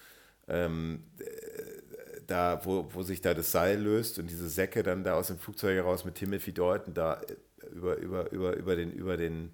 ähm, 0.50 1.04
da, 2.28 2.62
wo, 2.64 2.88
wo 2.94 3.02
sich 3.02 3.22
da 3.22 3.34
das 3.34 3.52
Seil 3.52 3.80
löst 3.80 4.20
und 4.20 4.30
diese 4.30 4.50
Säcke 4.50 4.84
dann 4.84 5.04
da 5.04 5.16
aus 5.16 5.28
dem 5.28 5.40
Flugzeug 5.40 5.76
heraus 5.76 6.06
mit 6.06 6.16
Timothy 6.16 6.54
Dalton 6.54 6.94
da 6.94 7.22
äh, 7.22 7.36
über, 7.74 7.98
über, 7.98 8.32
über, 8.32 8.56
über, 8.56 8.76
den, 8.76 8.92
über, 8.92 9.18
den, 9.18 9.52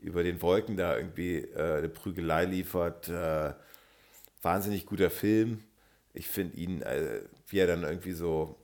über 0.00 0.22
den 0.22 0.40
Wolken 0.42 0.76
da 0.76 0.96
irgendwie 0.96 1.38
äh, 1.38 1.78
eine 1.78 1.88
Prügelei 1.88 2.44
liefert. 2.44 3.08
Äh, 3.08 3.52
wahnsinnig 4.42 4.86
guter 4.86 5.10
Film. 5.10 5.62
Ich 6.14 6.28
finde 6.28 6.56
ihn, 6.56 6.82
äh, 6.82 7.20
wie 7.48 7.58
er 7.58 7.66
dann 7.66 7.82
irgendwie 7.82 8.12
so 8.12 8.56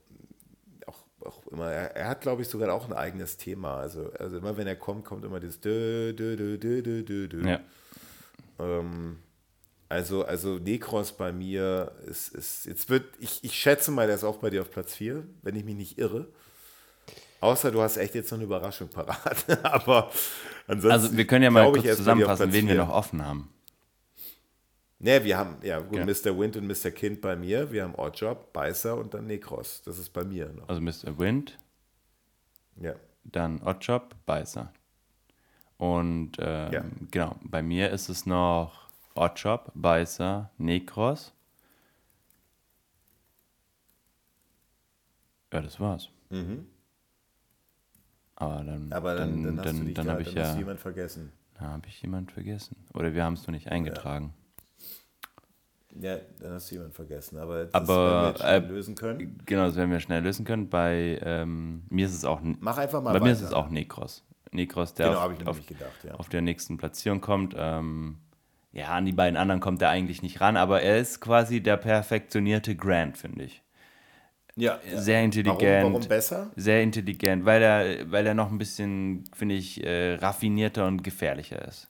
auch 1.24 1.46
immer, 1.48 1.70
er, 1.70 1.96
er 1.96 2.08
hat, 2.08 2.20
glaube 2.20 2.42
ich, 2.42 2.48
sogar 2.48 2.72
auch 2.72 2.86
ein 2.86 2.92
eigenes 2.92 3.36
Thema. 3.36 3.78
Also, 3.78 4.10
also 4.18 4.38
immer 4.38 4.56
wenn 4.56 4.66
er 4.66 4.76
kommt, 4.76 5.04
kommt 5.04 5.24
immer 5.24 5.40
dieses 5.40 5.60
dö, 5.60 6.12
dö, 6.12 6.36
dö, 6.36 6.58
dö, 6.58 6.82
dö, 6.82 7.02
dö, 7.02 7.28
dö. 7.28 7.48
Ja. 7.48 7.60
Ähm, 8.58 9.18
also, 9.88 10.24
also 10.24 10.58
Necros 10.58 11.12
bei 11.12 11.32
mir 11.32 11.92
ist, 12.06 12.34
ist 12.34 12.64
jetzt 12.66 12.88
wird, 12.88 13.04
ich, 13.18 13.44
ich 13.44 13.52
schätze 13.54 13.90
mal, 13.90 14.06
der 14.06 14.16
ist 14.16 14.24
auch 14.24 14.38
bei 14.38 14.48
dir 14.48 14.62
auf 14.62 14.70
Platz 14.70 14.94
4, 14.94 15.22
wenn 15.42 15.54
ich 15.54 15.64
mich 15.64 15.76
nicht 15.76 15.98
irre. 15.98 16.28
Außer 17.40 17.70
du 17.70 17.82
hast 17.82 17.96
echt 17.96 18.14
jetzt 18.14 18.30
noch 18.30 18.38
eine 18.38 18.44
Überraschung 18.44 18.88
parat. 18.88 19.44
Aber 19.64 20.10
ansonsten. 20.66 20.90
Also 20.90 21.16
wir 21.16 21.26
können 21.26 21.42
ja 21.42 21.50
mal 21.50 21.70
kurz 21.70 21.96
zusammenfassen, 21.96 22.52
wen 22.52 22.68
wir 22.68 22.76
noch 22.76 22.88
offen 22.88 23.26
haben. 23.26 23.52
Ne, 25.04 25.24
wir 25.24 25.36
haben, 25.36 25.56
ja, 25.62 25.80
gut, 25.80 25.98
ja. 25.98 26.06
Mr. 26.06 26.38
Wind 26.38 26.56
und 26.56 26.68
Mr. 26.68 26.92
Kind 26.92 27.20
bei 27.20 27.34
mir. 27.34 27.72
Wir 27.72 27.82
haben 27.82 27.96
Oddjob, 27.96 28.52
Beißer 28.52 28.96
und 28.96 29.12
dann 29.12 29.26
Necros. 29.26 29.82
Das 29.82 29.98
ist 29.98 30.10
bei 30.10 30.22
mir 30.22 30.48
noch. 30.50 30.68
Also 30.68 30.80
Mr. 30.80 31.18
Wind. 31.18 31.58
Ja. 32.80 32.94
Dann 33.24 33.60
Oddjob, 33.62 34.14
Beißer. 34.26 34.72
Und 35.76 36.36
ähm, 36.38 36.72
ja. 36.72 36.84
genau, 37.10 37.34
bei 37.42 37.64
mir 37.64 37.90
ist 37.90 38.10
es 38.10 38.26
noch 38.26 38.88
Oddjob, 39.16 39.72
Beißer, 39.74 40.52
Necros. 40.58 41.32
Ja, 45.52 45.62
das 45.62 45.80
war's. 45.80 46.10
Mhm. 46.30 46.68
Aber 48.36 48.62
dann, 48.62 48.92
Aber 48.92 49.16
dann, 49.16 49.42
dann, 49.42 49.56
dann, 49.56 49.94
dann 49.94 50.06
da, 50.06 50.12
habe 50.12 50.22
ich 50.22 50.32
dann 50.32 50.54
ja, 50.54 50.58
jemand 50.58 50.78
vergessen. 50.78 51.32
da 51.54 51.62
habe 51.62 51.88
ich 51.88 52.00
jemand 52.02 52.30
vergessen. 52.30 52.76
Oder 52.94 53.14
wir 53.14 53.24
haben 53.24 53.34
es 53.34 53.48
noch 53.48 53.52
nicht 53.52 53.66
eingetragen. 53.66 54.32
Ja, 54.36 54.41
dann 55.94 56.52
hast 56.52 56.70
du 56.70 56.76
jemand 56.76 56.94
vergessen. 56.94 57.38
Aber 57.38 57.64
das 57.64 57.74
Aber, 57.74 58.34
werden 58.34 58.64
wir 58.64 58.70
äh, 58.70 58.72
lösen 58.72 58.94
können. 58.94 59.38
Genau, 59.46 59.66
das 59.66 59.76
werden 59.76 59.90
wir 59.90 60.00
schnell 60.00 60.22
lösen 60.22 60.44
können. 60.44 60.68
Bei 60.68 61.18
mir 61.22 62.02
mir 62.02 62.06
ist 62.06 62.14
es 62.14 62.24
auch, 62.24 62.40
Mach 62.60 62.78
einfach 62.78 63.02
mal 63.02 63.10
bei 63.10 63.14
weiter. 63.16 63.24
mir 63.24 63.32
ist 63.32 63.42
es 63.42 63.52
auch 63.52 63.68
Nekros. 63.68 64.24
Nekros, 64.50 64.94
der 64.94 65.08
Genau, 65.08 65.20
auf, 65.20 65.46
auf, 65.46 65.66
gedacht, 65.66 66.04
ja. 66.04 66.14
auf 66.14 66.28
der 66.28 66.42
nächsten 66.42 66.76
Platzierung 66.76 67.20
kommt. 67.20 67.54
Ähm, 67.56 68.18
ja, 68.72 68.88
an 68.88 69.04
die 69.04 69.12
beiden 69.12 69.36
anderen 69.36 69.60
kommt 69.60 69.82
er 69.82 69.90
eigentlich 69.90 70.22
nicht 70.22 70.40
ran, 70.40 70.56
aber 70.56 70.80
er 70.82 70.98
ist 70.98 71.20
quasi 71.20 71.62
der 71.62 71.76
perfektionierte 71.76 72.74
Grant, 72.74 73.18
finde 73.18 73.44
ich. 73.44 73.62
Ja, 74.56 74.78
Sehr 74.94 75.22
intelligent. 75.22 75.84
Warum, 75.84 75.94
warum 75.94 76.08
besser? 76.08 76.50
Sehr 76.56 76.82
intelligent, 76.82 77.44
weil 77.44 77.62
er, 77.62 78.10
weil 78.10 78.26
er 78.26 78.34
noch 78.34 78.50
ein 78.50 78.58
bisschen, 78.58 79.24
finde 79.34 79.54
ich, 79.54 79.82
äh, 79.82 80.14
raffinierter 80.14 80.86
und 80.86 81.02
gefährlicher 81.02 81.66
ist. 81.66 81.88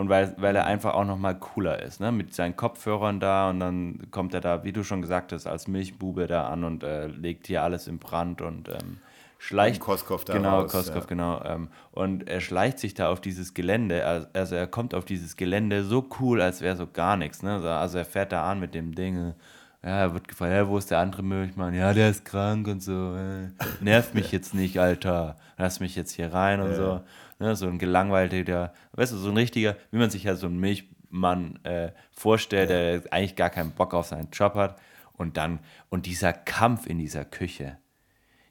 Und 0.00 0.08
weil, 0.08 0.34
weil 0.38 0.56
er 0.56 0.64
einfach 0.64 0.94
auch 0.94 1.04
noch 1.04 1.18
mal 1.18 1.34
cooler 1.34 1.82
ist, 1.82 2.00
ne? 2.00 2.10
Mit 2.10 2.34
seinen 2.34 2.56
Kopfhörern 2.56 3.20
da 3.20 3.50
und 3.50 3.60
dann 3.60 4.10
kommt 4.10 4.32
er 4.32 4.40
da, 4.40 4.64
wie 4.64 4.72
du 4.72 4.82
schon 4.82 5.02
gesagt 5.02 5.32
hast, 5.32 5.46
als 5.46 5.68
Milchbube 5.68 6.26
da 6.26 6.48
an 6.48 6.64
und 6.64 6.82
äh, 6.82 7.06
legt 7.08 7.46
hier 7.48 7.62
alles 7.62 7.86
in 7.86 7.98
Brand 7.98 8.40
und 8.40 8.68
ähm, 8.70 8.98
schleicht. 9.38 9.80
Und 9.80 9.84
Koskov 9.86 10.24
da 10.24 10.32
Genau, 10.32 10.60
raus, 10.60 10.72
Koskov, 10.72 11.02
ja. 11.02 11.06
genau. 11.06 11.42
Ähm, 11.44 11.68
und 11.92 12.28
er 12.28 12.40
schleicht 12.40 12.78
sich 12.78 12.94
da 12.94 13.10
auf 13.10 13.20
dieses 13.20 13.52
Gelände, 13.52 14.26
also- 14.32 14.54
er 14.54 14.66
kommt 14.66 14.94
auf 14.94 15.04
dieses 15.04 15.36
Gelände 15.36 15.84
so 15.84 16.08
cool, 16.18 16.40
als 16.40 16.62
wäre 16.62 16.76
so 16.76 16.86
gar 16.86 17.16
nichts, 17.18 17.42
ne? 17.42 17.60
Also 17.62 17.98
er 17.98 18.04
fährt 18.06 18.32
da 18.32 18.50
an 18.50 18.58
mit 18.58 18.74
dem 18.74 18.94
Ding. 18.94 19.34
Ja, 19.82 19.88
er 20.00 20.14
wird 20.14 20.28
gefragt, 20.28 20.52
ja, 20.52 20.66
wo 20.68 20.78
ist 20.78 20.90
der 20.90 20.98
andere 20.98 21.22
Milchmann? 21.22 21.74
Ja, 21.74 21.92
der 21.92 22.10
ist 22.10 22.24
krank 22.24 22.68
und 22.68 22.82
so. 22.82 23.14
Äh, 23.16 23.48
nervt 23.82 24.14
mich 24.14 24.32
jetzt 24.32 24.54
nicht, 24.54 24.78
Alter. 24.78 25.36
Lass 25.58 25.80
mich 25.80 25.94
jetzt 25.96 26.12
hier 26.12 26.32
rein 26.32 26.60
und 26.62 26.74
so. 26.74 27.00
Ne, 27.40 27.56
so 27.56 27.66
ein 27.66 27.78
gelangweilter, 27.78 28.74
weißt 28.92 29.12
du, 29.12 29.16
so 29.16 29.30
ein 29.30 29.36
richtiger, 29.36 29.76
wie 29.90 29.96
man 29.96 30.10
sich 30.10 30.24
ja 30.24 30.34
so 30.34 30.46
einen 30.46 30.60
Milchmann 30.60 31.58
äh, 31.64 31.92
vorstellt, 32.12 32.68
der 32.68 33.02
eigentlich 33.10 33.34
gar 33.34 33.48
keinen 33.48 33.72
Bock 33.72 33.94
auf 33.94 34.06
seinen 34.08 34.28
Job 34.30 34.56
hat. 34.56 34.78
Und 35.14 35.38
dann, 35.38 35.60
und 35.88 36.04
dieser 36.04 36.34
Kampf 36.34 36.86
in 36.86 36.98
dieser 36.98 37.24
Küche, 37.24 37.78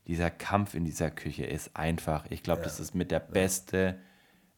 dieser 0.08 0.32
Kampf 0.32 0.74
in 0.74 0.86
dieser 0.86 1.12
Küche 1.12 1.46
ist 1.46 1.76
einfach, 1.76 2.26
ich 2.32 2.42
glaube, 2.42 2.64
das 2.64 2.80
ist 2.80 2.96
mit 2.96 3.12
der 3.12 3.20
beste 3.20 4.00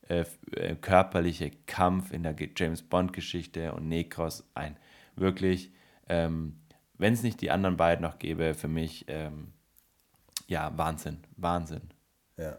äh, 0.07 0.23
äh, 0.53 0.75
körperliche 0.75 1.51
Kampf 1.67 2.13
in 2.13 2.23
der 2.23 2.33
James 2.55 2.83
Bond-Geschichte 2.83 3.73
und 3.73 3.89
Nekros 3.89 4.49
ein 4.53 4.77
wirklich, 5.17 5.73
ähm, 6.07 6.61
wenn 6.97 7.13
es 7.13 7.21
nicht 7.21 7.41
die 7.41 7.51
anderen 7.51 7.75
beiden 7.75 8.03
noch 8.03 8.17
gäbe, 8.17 8.53
für 8.53 8.69
mich, 8.69 9.05
ähm, 9.09 9.51
ja, 10.47 10.71
Wahnsinn, 10.77 11.19
Wahnsinn. 11.35 11.81
Ja. 12.37 12.57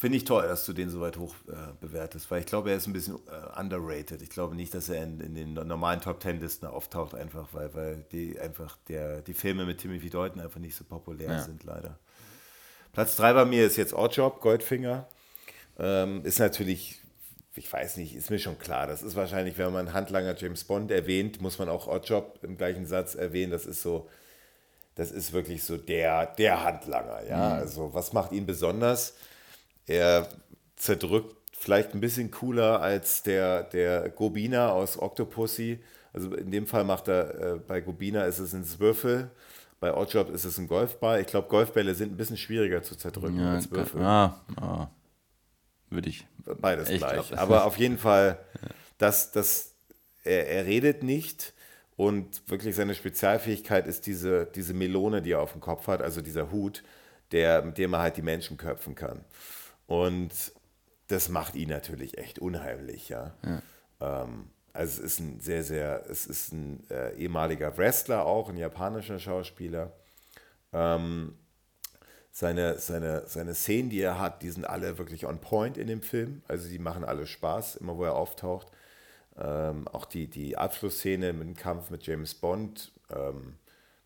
Finde 0.00 0.16
ich 0.16 0.24
toll, 0.24 0.46
dass 0.46 0.64
du 0.64 0.72
den 0.72 0.90
so 0.90 1.00
weit 1.00 1.16
hoch 1.16 1.34
äh, 1.48 1.72
bewertest, 1.80 2.30
weil 2.30 2.38
ich 2.38 2.46
glaube, 2.46 2.70
er 2.70 2.76
ist 2.76 2.86
ein 2.86 2.92
bisschen 2.92 3.16
äh, 3.16 3.60
underrated. 3.60 4.22
Ich 4.22 4.30
glaube 4.30 4.54
nicht, 4.54 4.72
dass 4.72 4.88
er 4.88 5.02
in, 5.02 5.18
in 5.18 5.34
den 5.34 5.54
normalen 5.54 6.00
Top 6.00 6.20
Ten 6.20 6.38
Listen 6.38 6.66
auftaucht, 6.66 7.16
einfach 7.16 7.48
weil, 7.50 7.74
weil 7.74 8.04
die 8.12 8.38
einfach 8.38 8.78
der, 8.88 9.22
die 9.22 9.34
Filme 9.34 9.66
mit 9.66 9.78
Timothy 9.78 10.08
Dalton 10.08 10.40
einfach 10.40 10.60
nicht 10.60 10.76
so 10.76 10.84
populär 10.84 11.32
Ja. 11.32 11.38
sind, 11.40 11.64
leider. 11.64 11.98
Platz 12.92 13.16
3 13.16 13.32
bei 13.32 13.44
mir 13.44 13.66
ist 13.66 13.76
jetzt 13.76 13.92
Oddjob, 13.92 14.40
Goldfinger. 14.40 15.08
Ähm, 15.80 16.24
ist 16.24 16.38
natürlich, 16.38 17.00
ich 17.56 17.72
weiß 17.72 17.96
nicht, 17.96 18.14
ist 18.14 18.30
mir 18.30 18.38
schon 18.38 18.56
klar. 18.56 18.86
Das 18.86 19.02
ist 19.02 19.16
wahrscheinlich, 19.16 19.58
wenn 19.58 19.72
man 19.72 19.92
Handlanger 19.94 20.36
James 20.36 20.62
Bond 20.62 20.92
erwähnt, 20.92 21.40
muss 21.40 21.58
man 21.58 21.68
auch 21.68 21.88
Oddjob 21.88 22.38
im 22.42 22.56
gleichen 22.56 22.86
Satz 22.86 23.16
erwähnen. 23.16 23.50
Das 23.50 23.66
ist 23.66 23.82
so, 23.82 24.08
das 24.94 25.10
ist 25.10 25.32
wirklich 25.32 25.64
so 25.64 25.76
der, 25.76 26.26
der 26.36 26.62
Handlanger, 26.62 27.24
ja. 27.28 27.54
Also, 27.54 27.92
was 27.94 28.12
macht 28.12 28.30
ihn 28.30 28.46
besonders? 28.46 29.14
Er 29.88 30.28
zerdrückt 30.76 31.34
vielleicht 31.58 31.94
ein 31.94 32.00
bisschen 32.00 32.30
cooler 32.30 32.80
als 32.80 33.22
der, 33.24 33.64
der 33.64 34.10
Gobina 34.10 34.70
aus 34.70 34.98
Octopussy. 34.98 35.80
Also 36.12 36.34
in 36.34 36.50
dem 36.50 36.66
Fall 36.66 36.84
macht 36.84 37.08
er, 37.08 37.54
äh, 37.54 37.58
bei 37.58 37.80
Gobina 37.80 38.24
ist 38.24 38.38
es 38.38 38.54
ein 38.54 38.64
Würfel, 38.78 39.30
bei 39.80 39.94
Oddjob 39.94 40.30
ist 40.30 40.44
es 40.44 40.58
ein 40.58 40.68
Golfball. 40.68 41.20
Ich 41.20 41.26
glaube, 41.26 41.48
Golfbälle 41.48 41.94
sind 41.94 42.12
ein 42.12 42.16
bisschen 42.16 42.36
schwieriger 42.36 42.82
zu 42.82 42.96
zerdrücken 42.96 43.40
Ja, 43.40 43.54
als 43.54 43.70
Würfel. 43.70 44.00
ja, 44.00 44.40
ja, 44.60 44.90
würde 45.90 46.08
ich. 46.08 46.26
Beides 46.60 46.88
Ich 46.90 46.98
gleich. 46.98 47.14
glaub, 47.14 47.30
das 47.30 47.38
Aber 47.38 47.64
auf 47.64 47.76
jeden 47.78 47.98
Fall, 47.98 48.38
dass, 48.98 49.32
dass 49.32 49.74
er, 50.24 50.48
er 50.48 50.66
redet 50.66 51.02
nicht 51.02 51.54
und 51.96 52.42
wirklich 52.48 52.74
seine 52.76 52.94
Spezialfähigkeit 52.94 53.86
ist 53.86 54.06
diese, 54.06 54.46
diese 54.46 54.74
Melone, 54.74 55.22
die 55.22 55.32
er 55.32 55.40
auf 55.40 55.52
dem 55.52 55.60
Kopf 55.60 55.86
hat, 55.88 56.02
also 56.02 56.20
dieser 56.20 56.50
Hut, 56.50 56.82
der, 57.32 57.62
mit 57.62 57.78
dem 57.78 57.92
er 57.94 58.00
halt 58.00 58.16
die 58.16 58.22
Menschen 58.22 58.56
köpfen 58.56 58.94
kann. 58.94 59.24
Und 59.88 60.32
das 61.08 61.30
macht 61.30 61.56
ihn 61.56 61.70
natürlich 61.70 62.18
echt 62.18 62.38
unheimlich, 62.38 63.08
ja. 63.08 63.34
Ähm, 64.00 64.50
also 64.74 65.02
es 65.02 65.12
ist 65.12 65.20
ein 65.20 65.40
sehr, 65.40 65.64
sehr, 65.64 66.04
es 66.08 66.26
ist 66.26 66.52
ein 66.52 66.88
äh, 66.90 67.14
ehemaliger 67.16 67.76
Wrestler 67.76 68.26
auch, 68.26 68.48
ein 68.48 68.58
japanischer 68.58 69.18
Schauspieler. 69.18 69.92
Ähm, 70.72 71.36
seine, 72.30 72.78
seine, 72.78 73.26
seine 73.26 73.54
Szenen, 73.54 73.88
die 73.88 74.00
er 74.02 74.20
hat, 74.20 74.42
die 74.42 74.50
sind 74.50 74.66
alle 74.66 74.98
wirklich 74.98 75.26
on 75.26 75.40
point 75.40 75.78
in 75.78 75.88
dem 75.88 76.02
Film. 76.02 76.42
Also 76.46 76.68
die 76.68 76.78
machen 76.78 77.02
alle 77.02 77.26
Spaß, 77.26 77.76
immer 77.76 77.96
wo 77.96 78.04
er 78.04 78.14
auftaucht. 78.14 78.68
Ähm, 79.38 79.88
auch 79.88 80.04
die, 80.04 80.28
die 80.28 80.58
Abschlussszene 80.58 81.32
mit 81.32 81.48
dem 81.48 81.56
Kampf 81.56 81.88
mit 81.88 82.06
James 82.06 82.34
Bond. 82.34 82.92
Ähm, 83.10 83.56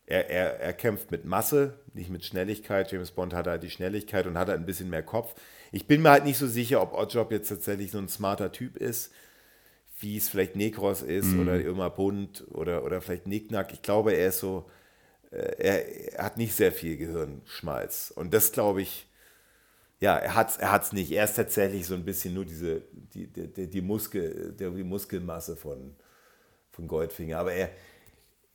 er, 0.07 0.31
er, 0.31 0.61
er 0.61 0.73
kämpft 0.75 1.11
mit 1.11 1.25
Masse, 1.25 1.75
nicht 1.93 2.09
mit 2.09 2.25
Schnelligkeit. 2.25 2.93
James 2.93 3.11
Bond 3.11 3.35
hat 3.35 3.49
halt 3.49 3.65
die 3.65 3.71
Schnelligkeit 3.71 4.27
und 4.27 4.39
hat 4.39 4.49
halt 4.49 4.61
ein 4.61 4.67
bisschen 4.67 4.91
mehr 4.91 5.03
Kopf. 5.03 5.35
Ich 5.73 5.87
bin 5.87 6.03
mir 6.03 6.11
halt 6.11 6.25
nicht 6.25 6.39
so 6.39 6.47
sicher, 6.47 6.83
ob 6.83 6.93
Oddjob 6.93 7.33
jetzt 7.33 7.49
tatsächlich 7.49 7.91
so 7.91 7.99
ein 7.99 8.09
smarter 8.09 8.53
Typ 8.53 8.77
ist, 8.77 9.13
wie 10.01 10.17
es 10.17 10.29
vielleicht 10.29 10.55
Nekros 10.55 11.03
ist 11.03 11.35
oder 11.35 11.61
Irma 11.61 11.89
Bund 11.89 12.45
oder, 12.51 12.85
oder 12.85 13.01
vielleicht 13.01 13.27
Nicknack. 13.27 13.73
Ich 13.73 13.83
glaube, 13.83 14.13
er 14.13 14.29
ist 14.29 14.41
so, 14.41 14.69
er, 15.31 16.13
er 16.15 16.25
hat 16.25 16.37
nicht 16.37 16.55
sehr 16.55 16.73
viel 16.73 16.97
Gehirnschmalz. 16.97 18.13
Und 18.15 18.35
das 18.35 18.53
glaube 18.53 18.83
ich, 18.83 19.07
ja, 20.01 20.19
er 20.19 20.35
hat 20.35 20.51
es 20.51 20.57
er 20.57 20.73
hat's 20.73 20.93
nicht. 20.93 21.13
Er 21.13 21.25
ist 21.25 21.35
tatsächlich 21.35 21.87
so 21.87 21.95
ein 21.95 22.05
bisschen 22.05 22.35
nur 22.35 22.45
diese, 22.45 22.83
die, 23.15 23.29
die, 23.29 23.69
die, 23.69 23.81
Muskel, 23.81 24.53
die 24.59 24.67
Muskelmasse 24.83 25.57
von, 25.57 25.95
von 26.73 26.89
Goldfinger. 26.89 27.39
Aber 27.39 27.53
er, 27.53 27.71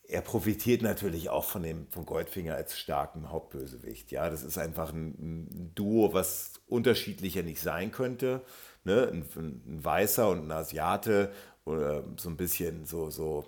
er 0.10 0.22
profitiert 0.22 0.82
natürlich 0.82 1.30
auch 1.30 1.44
von 1.44 1.64
dem 1.64 1.88
von 1.90 2.06
Goldfinger 2.06 2.56
als 2.56 2.80
starken 2.80 3.30
Hauptbösewicht. 3.30 4.12
Ja, 4.12 4.30
das 4.30 4.44
ist 4.44 4.58
einfach 4.58 4.94
ein, 4.94 5.10
ein 5.20 5.72
Duo, 5.76 6.14
was 6.14 6.54
unterschiedlicher 6.68 7.44
nicht 7.44 7.62
sein 7.62 7.92
könnte. 7.92 8.42
Ne? 8.86 9.10
Ein, 9.12 9.26
ein 9.36 9.84
Weißer 9.84 10.30
und 10.30 10.46
ein 10.46 10.52
Asiate 10.52 11.32
oder 11.66 12.04
so 12.18 12.30
ein 12.30 12.38
bisschen 12.38 12.86
so, 12.86 13.10
so, 13.10 13.46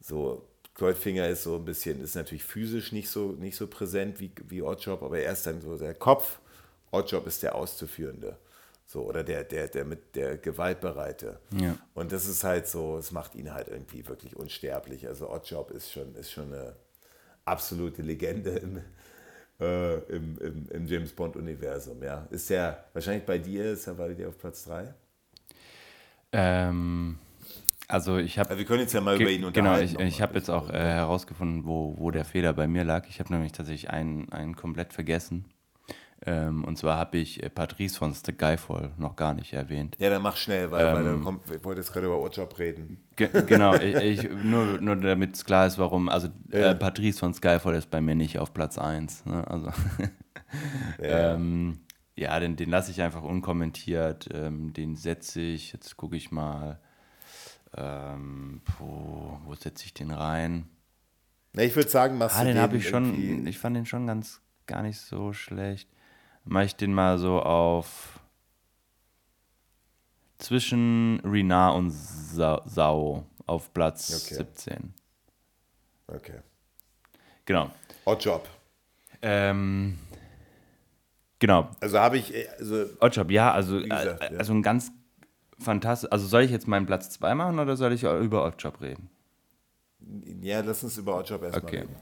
so 0.00 0.48
Goldfinger 0.74 1.28
ist 1.28 1.42
so 1.42 1.56
ein 1.56 1.64
bisschen, 1.66 2.00
ist 2.00 2.14
natürlich 2.14 2.44
physisch 2.44 2.92
nicht 2.92 3.10
so, 3.10 3.32
nicht 3.32 3.56
so 3.56 3.66
präsent 3.66 4.20
wie, 4.20 4.32
wie 4.46 4.62
Oddjob, 4.62 5.02
aber 5.02 5.18
er 5.18 5.32
ist 5.32 5.46
dann 5.46 5.60
so 5.60 5.76
der 5.76 5.94
Kopf. 5.94 6.40
Oddjob 6.92 7.26
ist 7.26 7.42
der 7.42 7.54
Auszuführende. 7.54 8.38
So, 8.90 9.02
oder 9.04 9.22
der, 9.22 9.44
der, 9.44 9.68
der 9.68 9.84
mit 9.84 10.16
der 10.16 10.38
Gewaltbereite. 10.38 11.40
Ja. 11.60 11.76
Und 11.94 12.10
das 12.10 12.26
ist 12.26 12.42
halt 12.42 12.66
so, 12.66 12.96
es 12.96 13.12
macht 13.12 13.34
ihn 13.34 13.52
halt 13.52 13.68
irgendwie 13.68 14.08
wirklich 14.08 14.34
unsterblich. 14.34 15.06
Also 15.06 15.30
Oddjob 15.30 15.70
ist 15.72 15.92
schon, 15.92 16.14
ist 16.14 16.32
schon 16.32 16.54
eine 16.54 16.74
absolute 17.44 18.02
Legende 18.02 18.50
im, 18.52 18.78
äh, 19.60 19.98
im, 20.16 20.38
im, 20.38 20.68
im 20.70 20.86
James 20.86 21.12
Bond-Universum, 21.12 22.02
ja. 22.02 22.26
Ist 22.30 22.50
der 22.50 22.86
wahrscheinlich 22.94 23.26
bei 23.26 23.38
dir, 23.38 23.72
ist 23.72 23.86
er 23.88 23.94
bei 23.94 24.14
dir 24.14 24.28
auf 24.28 24.38
Platz 24.38 24.64
3? 24.64 24.94
Ähm, 26.32 27.18
also 27.88 28.18
ich 28.18 28.38
habe 28.38 28.50
Also 28.50 28.58
wir 28.58 28.66
können 28.66 28.80
jetzt 28.80 28.92
ja 28.94 29.00
mal 29.00 29.16
über 29.16 29.30
ihn 29.30 29.44
Genau, 29.52 29.80
unterhalten. 29.80 29.84
ich, 29.84 29.92
nochmal 29.94 30.08
ich 30.08 30.22
habe 30.22 30.34
jetzt 30.34 30.50
auch 30.50 30.70
äh, 30.70 30.74
herausgefunden, 30.74 31.64
wo, 31.66 31.96
wo 31.98 32.10
der 32.10 32.24
Fehler 32.24 32.52
bei 32.52 32.68
mir 32.68 32.84
lag. 32.84 33.06
Ich 33.08 33.20
habe 33.20 33.32
nämlich 33.32 33.52
tatsächlich 33.52 33.90
einen, 33.90 34.30
einen 34.32 34.56
komplett 34.56 34.92
vergessen. 34.92 35.46
Ähm, 36.26 36.64
und 36.64 36.76
zwar 36.76 36.98
habe 36.98 37.18
ich 37.18 37.42
äh, 37.42 37.48
Patrice 37.48 37.96
von 37.96 38.12
Skyfall 38.12 38.90
noch 38.96 39.14
gar 39.14 39.34
nicht 39.34 39.52
erwähnt. 39.52 39.96
Ja, 40.00 40.10
dann 40.10 40.20
mach 40.22 40.36
schnell, 40.36 40.70
weil, 40.70 40.84
weil 40.86 40.98
Ähm, 40.98 41.04
dann 41.04 41.22
kommt, 41.22 41.50
ich 41.50 41.64
wollte 41.64 41.80
jetzt 41.80 41.92
gerade 41.92 42.06
über 42.06 42.20
Oddjob 42.20 42.58
reden. 42.58 43.04
Ge 43.14 43.28
genau, 43.46 43.76
ich, 43.76 43.94
ich, 44.24 44.30
nur, 44.42 44.80
nur 44.80 44.96
damit 44.96 45.36
es 45.36 45.44
klar 45.44 45.66
ist, 45.66 45.78
warum. 45.78 46.08
Also 46.08 46.28
Ja. 46.52 46.72
äh, 46.72 46.74
Patrice 46.74 47.20
von 47.20 47.34
Skyfall 47.34 47.74
ist 47.76 47.90
bei 47.90 48.00
mir 48.00 48.16
nicht 48.16 48.38
auf 48.38 48.52
Platz 48.52 48.78
1. 48.78 49.26
Ne? 49.26 49.46
Also, 49.46 49.70
Ja. 51.00 51.34
ähm, 51.34 51.80
ja, 52.16 52.40
den, 52.40 52.56
den 52.56 52.70
lasse 52.70 52.90
ich 52.90 53.00
einfach 53.00 53.22
unkommentiert. 53.22 54.28
Ähm, 54.32 54.72
den 54.72 54.96
setze 54.96 55.40
ich, 55.40 55.72
jetzt 55.72 55.96
gucke 55.96 56.16
ich 56.16 56.32
mal, 56.32 56.80
ähm, 57.76 58.60
puh, 58.64 59.36
wo 59.44 59.54
setze 59.54 59.84
ich 59.84 59.94
den 59.94 60.10
rein? 60.10 60.68
Na, 61.52 61.62
ich 61.62 61.76
würde 61.76 61.88
sagen, 61.90 62.18
machst 62.18 62.36
Ah, 62.36 62.44
du 62.44 62.52
den 62.52 62.58
habe 62.58 62.76
ich 62.76 62.88
schon, 62.88 63.46
ich 63.46 63.58
fand 63.58 63.76
den 63.76 63.86
schon 63.86 64.06
ganz, 64.06 64.40
gar 64.66 64.82
nicht 64.82 64.98
so 64.98 65.32
schlecht. 65.32 65.88
Mache 66.48 66.64
ich 66.64 66.76
den 66.76 66.94
mal 66.94 67.18
so 67.18 67.42
auf 67.42 68.20
zwischen 70.38 71.20
Renard 71.22 71.76
und 71.76 71.90
Sa 71.90 72.62
Sao 72.64 73.26
auf 73.46 73.72
Platz 73.74 74.24
Okay. 74.24 74.34
17. 74.36 74.94
Okay. 76.06 76.40
Genau. 77.44 77.70
Oddjob. 78.06 78.48
Ähm, 79.20 79.98
genau. 81.38 81.68
Also 81.80 81.98
habe 81.98 82.16
ich. 82.16 82.32
Also, 82.58 82.86
Oddjob, 83.00 83.30
ja, 83.30 83.52
also, 83.52 83.82
gesagt, 83.82 84.22
äh, 84.22 84.32
ja. 84.32 84.38
also 84.38 84.54
ein 84.54 84.62
ganz 84.62 84.90
fantastisch. 85.58 86.10
Also 86.10 86.26
soll 86.26 86.42
ich 86.44 86.50
jetzt 86.50 86.66
meinen 86.66 86.86
Platz 86.86 87.10
2 87.10 87.34
machen 87.34 87.58
oder 87.58 87.76
soll 87.76 87.92
ich 87.92 88.04
über 88.04 88.46
Oddjob 88.46 88.80
reden? 88.80 89.10
Ja, 90.40 90.60
lass 90.60 90.82
uns 90.82 90.96
über 90.96 91.18
Oddjob 91.18 91.42
erstmal 91.42 91.62
okay. 91.62 91.80
reden. 91.80 91.96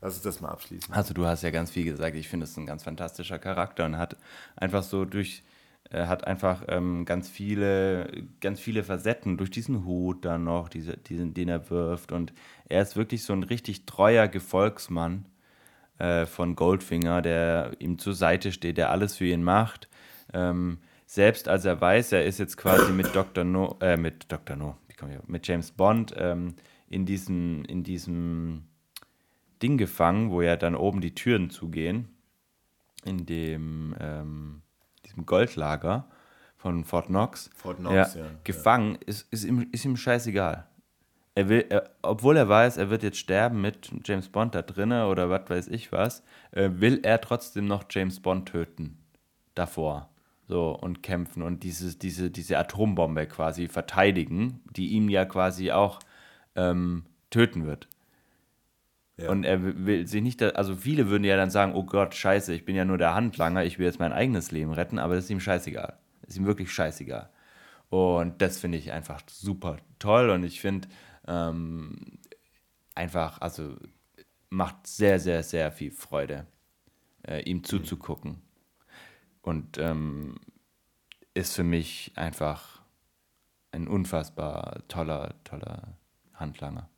Lass 0.00 0.14
uns 0.14 0.22
das 0.22 0.40
mal 0.40 0.50
abschließen. 0.50 0.94
Also 0.94 1.12
du 1.12 1.26
hast 1.26 1.42
ja 1.42 1.50
ganz 1.50 1.70
viel 1.70 1.84
gesagt. 1.84 2.14
Ich 2.16 2.28
finde, 2.28 2.44
es 2.44 2.50
ist 2.50 2.56
ein 2.56 2.66
ganz 2.66 2.84
fantastischer 2.84 3.38
Charakter 3.38 3.84
und 3.84 3.96
hat 3.96 4.16
einfach 4.56 4.82
so 4.82 5.04
durch 5.04 5.42
er 5.90 6.08
hat 6.08 6.26
einfach 6.26 6.64
ähm, 6.68 7.04
ganz 7.06 7.30
viele, 7.30 8.10
ganz 8.40 8.60
viele 8.60 8.84
Facetten 8.84 9.38
durch 9.38 9.50
diesen 9.50 9.86
Hut 9.86 10.24
dann 10.24 10.44
noch, 10.44 10.68
diese, 10.68 10.96
diesen, 10.96 11.32
den 11.32 11.48
er 11.48 11.70
wirft. 11.70 12.12
Und 12.12 12.32
er 12.68 12.82
ist 12.82 12.96
wirklich 12.96 13.24
so 13.24 13.32
ein 13.32 13.42
richtig 13.42 13.86
treuer 13.86 14.28
Gefolgsmann 14.28 15.24
äh, 15.98 16.26
von 16.26 16.56
Goldfinger, 16.56 17.22
der 17.22 17.72
ihm 17.78 17.98
zur 17.98 18.14
Seite 18.14 18.52
steht, 18.52 18.76
der 18.76 18.90
alles 18.90 19.16
für 19.16 19.24
ihn 19.24 19.42
macht. 19.42 19.88
Ähm, 20.34 20.78
selbst 21.06 21.48
als 21.48 21.64
er 21.64 21.80
weiß, 21.80 22.12
er 22.12 22.24
ist 22.26 22.38
jetzt 22.38 22.58
quasi 22.58 22.92
mit 22.92 23.14
Dr. 23.14 23.44
No, 23.44 23.78
äh, 23.80 23.96
mit 23.96 24.30
Dr. 24.30 24.56
No, 24.56 24.76
mit 25.26 25.48
James 25.48 25.70
Bond 25.70 26.14
ähm, 26.18 26.54
in 26.90 27.06
diesem, 27.06 27.64
in 27.64 27.82
diesem 27.82 28.64
Ding 29.62 29.78
gefangen, 29.78 30.30
wo 30.30 30.42
ja 30.42 30.56
dann 30.56 30.74
oben 30.74 31.00
die 31.00 31.14
Türen 31.14 31.50
zugehen, 31.50 32.08
in 33.04 33.26
dem, 33.26 33.94
ähm, 34.00 34.62
diesem 35.04 35.26
Goldlager 35.26 36.08
von 36.56 36.84
Fort 36.84 37.06
Knox, 37.06 37.50
Fort 37.54 37.78
Knox 37.78 38.14
ja, 38.14 38.20
ja, 38.22 38.30
gefangen, 38.44 38.94
ja. 38.94 39.00
Ist, 39.06 39.32
ist, 39.32 39.44
ihm, 39.44 39.68
ist 39.72 39.84
ihm 39.84 39.96
scheißegal. 39.96 40.66
Er 41.34 41.48
will, 41.48 41.66
er, 41.68 41.90
obwohl 42.02 42.36
er 42.36 42.48
weiß, 42.48 42.78
er 42.78 42.90
wird 42.90 43.04
jetzt 43.04 43.18
sterben 43.18 43.60
mit 43.60 43.92
James 44.04 44.28
Bond 44.28 44.56
da 44.56 44.62
drinnen 44.62 45.06
oder 45.06 45.30
was 45.30 45.48
weiß 45.48 45.68
ich 45.68 45.92
was, 45.92 46.24
äh, 46.50 46.68
will 46.72 47.00
er 47.04 47.20
trotzdem 47.20 47.66
noch 47.66 47.84
James 47.88 48.20
Bond 48.20 48.48
töten. 48.48 48.98
Davor. 49.54 50.10
So, 50.48 50.70
und 50.70 51.02
kämpfen 51.02 51.42
und 51.42 51.62
dieses, 51.62 51.98
diese, 51.98 52.30
diese 52.30 52.58
Atombombe 52.58 53.26
quasi 53.26 53.68
verteidigen, 53.68 54.60
die 54.70 54.88
ihm 54.88 55.08
ja 55.10 55.26
quasi 55.26 55.70
auch 55.72 56.00
ähm, 56.56 57.04
töten 57.30 57.66
wird. 57.66 57.86
Ja. 59.18 59.30
Und 59.30 59.44
er 59.44 59.86
will 59.86 60.06
sich 60.06 60.22
nicht, 60.22 60.42
also 60.42 60.76
viele 60.76 61.08
würden 61.08 61.24
ja 61.24 61.36
dann 61.36 61.50
sagen, 61.50 61.74
oh 61.74 61.82
Gott, 61.82 62.14
scheiße, 62.14 62.54
ich 62.54 62.64
bin 62.64 62.76
ja 62.76 62.84
nur 62.84 62.98
der 62.98 63.14
Handlanger, 63.14 63.64
ich 63.64 63.78
will 63.78 63.86
jetzt 63.86 63.98
mein 63.98 64.12
eigenes 64.12 64.52
Leben 64.52 64.72
retten, 64.72 64.98
aber 64.98 65.16
das 65.16 65.24
ist 65.24 65.30
ihm 65.30 65.40
scheißegal. 65.40 65.98
Das 66.22 66.30
ist 66.30 66.36
ihm 66.36 66.46
wirklich 66.46 66.72
scheißegal. 66.72 67.28
Und 67.90 68.40
das 68.40 68.58
finde 68.58 68.78
ich 68.78 68.92
einfach 68.92 69.22
super 69.28 69.78
toll 69.98 70.30
und 70.30 70.44
ich 70.44 70.60
finde 70.60 70.88
ähm, 71.26 72.18
einfach, 72.94 73.40
also 73.40 73.76
macht 74.50 74.86
sehr, 74.86 75.18
sehr, 75.18 75.42
sehr 75.42 75.72
viel 75.72 75.90
Freude, 75.90 76.46
äh, 77.26 77.42
ihm 77.42 77.64
zuzugucken. 77.64 78.42
Und 79.42 79.78
ähm, 79.78 80.36
ist 81.34 81.56
für 81.56 81.64
mich 81.64 82.12
einfach 82.16 82.82
ein 83.72 83.88
unfassbar 83.88 84.86
toller, 84.88 85.34
toller 85.44 85.96
Handlanger. 86.34 86.88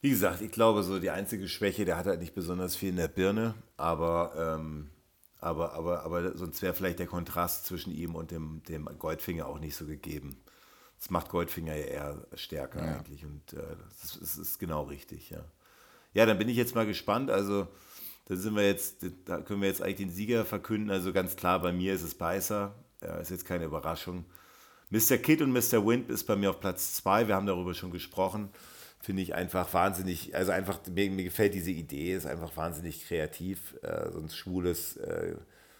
Wie 0.00 0.10
gesagt, 0.10 0.42
ich 0.42 0.50
glaube, 0.50 0.82
so 0.82 0.98
die 0.98 1.10
einzige 1.10 1.48
Schwäche, 1.48 1.84
der 1.84 1.96
hat 1.96 2.06
halt 2.06 2.20
nicht 2.20 2.34
besonders 2.34 2.76
viel 2.76 2.90
in 2.90 2.96
der 2.96 3.08
Birne, 3.08 3.54
aber, 3.76 4.58
ähm, 4.58 4.90
aber, 5.40 5.72
aber, 5.72 6.04
aber 6.04 6.36
sonst 6.36 6.62
wäre 6.62 6.74
vielleicht 6.74 6.98
der 6.98 7.06
Kontrast 7.06 7.66
zwischen 7.66 7.92
ihm 7.92 8.14
und 8.14 8.30
dem, 8.30 8.62
dem 8.68 8.88
Goldfinger 8.98 9.46
auch 9.46 9.58
nicht 9.58 9.76
so 9.76 9.86
gegeben. 9.86 10.36
Das 10.98 11.10
macht 11.10 11.28
Goldfinger 11.30 11.74
ja 11.74 11.84
eher 11.84 12.26
stärker 12.34 12.84
ja. 12.84 12.96
eigentlich 12.96 13.24
und 13.24 13.52
äh, 13.52 13.76
das, 14.00 14.18
das, 14.18 14.38
ist 14.38 14.58
genau 14.58 14.84
richtig, 14.84 15.30
ja. 15.30 15.44
Ja, 16.14 16.24
dann 16.24 16.38
bin 16.38 16.48
ich 16.48 16.56
jetzt 16.56 16.74
mal 16.74 16.86
gespannt. 16.86 17.30
Also, 17.30 17.68
da 18.26 18.36
sind 18.36 18.56
wir 18.56 18.66
jetzt, 18.66 19.04
da 19.26 19.40
können 19.42 19.60
wir 19.60 19.68
jetzt 19.68 19.82
eigentlich 19.82 19.96
den 19.96 20.10
Sieger 20.10 20.46
verkünden. 20.46 20.90
Also 20.90 21.12
ganz 21.12 21.36
klar, 21.36 21.60
bei 21.60 21.72
mir 21.72 21.92
ist 21.92 22.02
es 22.02 22.14
Beißer. 22.14 22.74
Ja, 23.02 23.16
ist 23.18 23.30
jetzt 23.30 23.44
keine 23.44 23.66
Überraschung. 23.66 24.24
Mr. 24.88 25.18
Kid 25.18 25.42
und 25.42 25.52
Mr. 25.52 25.86
Wind 25.86 26.08
ist 26.08 26.24
bei 26.24 26.34
mir 26.34 26.50
auf 26.50 26.60
Platz 26.60 26.94
2. 26.94 27.28
Wir 27.28 27.34
haben 27.34 27.46
darüber 27.46 27.74
schon 27.74 27.90
gesprochen 27.90 28.48
finde 29.06 29.22
ich 29.22 29.36
einfach 29.36 29.72
wahnsinnig, 29.72 30.34
also 30.34 30.50
einfach, 30.50 30.80
mir, 30.92 31.08
mir, 31.12 31.22
gefällt 31.22 31.54
diese 31.54 31.70
Idee, 31.70 32.14
ist 32.14 32.26
einfach 32.26 32.56
wahnsinnig 32.56 33.06
kreativ, 33.06 33.76
äh, 33.82 34.10
so 34.10 34.18
ein 34.18 34.28
schwules, 34.30 34.96
äh, 34.96 35.36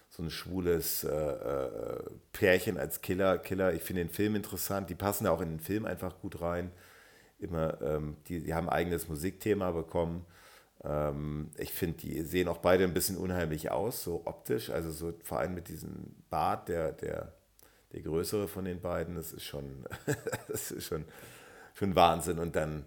so 0.07 0.23
ein 0.23 0.29
schwules 0.29 1.03
äh, 1.03 1.09
äh, 1.09 2.03
Pärchen 2.31 2.77
als 2.77 3.01
Killer, 3.01 3.37
Killer. 3.37 3.73
Ich 3.73 3.83
finde 3.83 4.05
den 4.05 4.13
Film 4.13 4.37
interessant, 4.37 4.89
die 4.89 4.95
passen 4.95 5.25
da 5.25 5.31
auch 5.31 5.41
in 5.41 5.49
den 5.49 5.59
Film 5.59 5.83
einfach 5.83 6.17
gut 6.21 6.39
rein. 6.39 6.71
Immer, 7.37 7.81
ähm, 7.81 8.15
die, 8.29 8.39
die 8.39 8.53
haben 8.53 8.69
ein 8.69 8.75
eigenes 8.77 9.09
Musikthema 9.09 9.71
bekommen. 9.71 10.25
Ähm, 10.85 11.51
ich 11.57 11.73
finde, 11.73 11.97
die 11.97 12.21
sehen 12.21 12.47
auch 12.47 12.59
beide 12.59 12.85
ein 12.85 12.93
bisschen 12.93 13.17
unheimlich 13.17 13.71
aus, 13.71 14.03
so 14.03 14.21
optisch, 14.23 14.69
also 14.69 14.89
so 14.89 15.13
vor 15.25 15.39
allem 15.39 15.53
mit 15.53 15.67
diesem 15.67 16.15
Bart, 16.29 16.69
der, 16.69 16.93
der, 16.93 17.33
der 17.91 18.01
größere 18.03 18.47
von 18.47 18.63
den 18.63 18.79
beiden, 18.79 19.15
das 19.15 19.33
ist 19.33 19.43
schon, 19.43 19.83
das 20.47 20.71
ist 20.71 20.85
schon, 20.85 21.03
schon 21.73 21.93
Wahnsinn. 21.93 22.39
Und 22.39 22.55
dann 22.55 22.85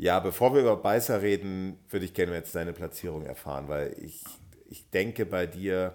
ja, 0.00 0.18
bevor 0.18 0.54
wir 0.54 0.62
über 0.62 0.78
Beißer 0.78 1.20
reden, 1.20 1.78
würde 1.90 2.06
ich 2.06 2.14
gerne 2.14 2.32
jetzt 2.32 2.54
deine 2.54 2.72
Platzierung 2.72 3.26
erfahren, 3.26 3.68
weil 3.68 3.94
ich, 4.00 4.24
ich 4.70 4.88
denke 4.88 5.26
bei 5.26 5.44
dir, 5.44 5.94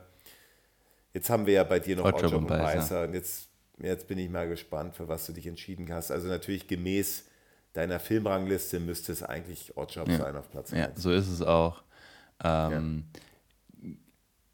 jetzt 1.15 1.32
haben 1.32 1.48
wir 1.48 1.53
ja 1.53 1.64
bei 1.64 1.80
dir 1.80 1.95
noch 1.95 2.06
Oddjob 2.06 2.34
und 2.34 2.45
Beißer. 2.48 2.77
Beißer 2.77 3.03
und 3.06 3.15
jetzt, 3.15 3.49
jetzt 3.80 4.07
bin 4.07 4.19
ich 4.19 4.30
mal 4.30 4.48
gespannt, 4.48 4.95
für 4.95 5.07
was 5.07 5.26
du 5.26 5.34
dich 5.34 5.48
entschieden 5.48 5.91
hast. 5.91 6.11
Also 6.11 6.27
natürlich 6.27 6.68
gemäß 6.68 7.26
deiner 7.73 7.99
Filmrangliste 7.99 8.80
müsste 8.80 9.11
es 9.11 9.23
eigentlich 9.23 9.76
Oddjob 9.76 10.07
ja. 10.07 10.18
sein 10.18 10.36
auf 10.36 10.52
Platz 10.52 10.72
1. 10.72 10.80
Ja, 10.80 10.91
so 10.95 11.11
ist 11.11 11.27
es 11.27 11.41
auch. 11.41 11.82
Ähm, 12.44 13.06
ja. 13.82 13.90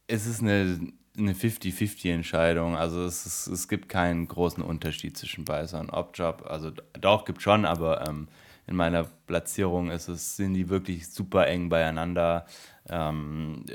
Es 0.08 0.28
ist 0.28 0.40
eine, 0.40 0.80
eine 1.18 1.34
50-50-Entscheidung. 1.34 2.78
Also 2.78 3.04
es, 3.04 3.26
ist, 3.26 3.48
es 3.48 3.68
gibt 3.68 3.90
keinen 3.90 4.30
großen 4.30 4.64
Unterschied 4.64 5.18
zwischen 5.18 5.44
Beißer 5.44 5.82
und 5.82 5.90
Oddjob. 5.90 6.46
Also 6.46 6.72
doch, 7.02 7.26
gibt 7.26 7.42
schon, 7.42 7.66
aber 7.66 8.08
ähm, 8.08 8.30
in 8.72 8.78
meiner 8.78 9.04
Platzierung 9.04 9.92
ist 9.92 10.08
es, 10.08 10.38
sind 10.38 10.54
die 10.54 10.70
wirklich 10.70 11.10
super 11.10 11.46
eng 11.48 11.70
beieinander. 11.70 12.46
Ähm, 12.90 13.66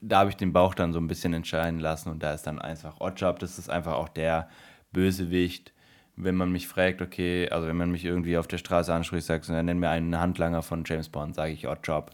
da 0.00 0.18
habe 0.18 0.30
ich 0.30 0.36
den 0.36 0.52
Bauch 0.52 0.74
dann 0.74 0.92
so 0.92 0.98
ein 0.98 1.06
bisschen 1.06 1.32
entscheiden 1.32 1.80
lassen 1.80 2.10
und 2.10 2.22
da 2.22 2.34
ist 2.34 2.42
dann 2.42 2.58
einfach 2.58 3.00
Oddjob, 3.00 3.38
das 3.38 3.58
ist 3.58 3.70
einfach 3.70 3.94
auch 3.94 4.08
der 4.08 4.48
Bösewicht. 4.92 5.72
Wenn 6.16 6.34
man 6.34 6.52
mich 6.52 6.68
fragt, 6.68 7.00
okay, 7.00 7.48
also 7.48 7.66
wenn 7.66 7.76
man 7.76 7.90
mich 7.90 8.04
irgendwie 8.04 8.36
auf 8.36 8.46
der 8.46 8.58
Straße 8.58 8.92
anspricht, 8.92 9.26
sagst 9.26 9.48
du, 9.48 9.54
nenn 9.54 9.78
mir 9.78 9.88
einen 9.88 10.18
Handlanger 10.18 10.62
von 10.62 10.84
James 10.84 11.08
Bond, 11.08 11.34
sage 11.34 11.52
ich 11.52 11.66
Oddjob. 11.66 12.10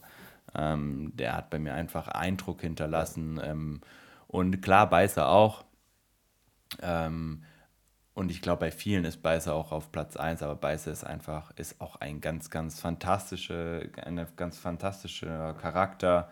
Ähm, 0.54 1.12
der 1.16 1.36
hat 1.36 1.50
bei 1.50 1.58
mir 1.58 1.74
einfach 1.74 2.08
Eindruck 2.08 2.60
hinterlassen. 2.60 3.40
Ähm, 3.42 3.80
und 4.26 4.62
klar, 4.62 4.88
Beißer 4.88 5.28
auch. 5.28 5.64
Ähm, 6.82 7.42
und 8.20 8.30
ich 8.30 8.42
glaube, 8.42 8.60
bei 8.60 8.70
vielen 8.70 9.06
ist 9.06 9.22
Beißer 9.22 9.54
auch 9.54 9.72
auf 9.72 9.92
Platz 9.92 10.14
1, 10.14 10.42
aber 10.42 10.54
Beißer 10.54 10.92
ist 10.92 11.04
einfach, 11.04 11.52
ist 11.56 11.80
auch 11.80 11.96
ein 11.96 12.20
ganz, 12.20 12.50
ganz 12.50 12.78
fantastische, 12.78 13.88
eine 13.96 14.26
ganz 14.36 14.58
fantastischer 14.58 15.54
Charakter, 15.54 16.30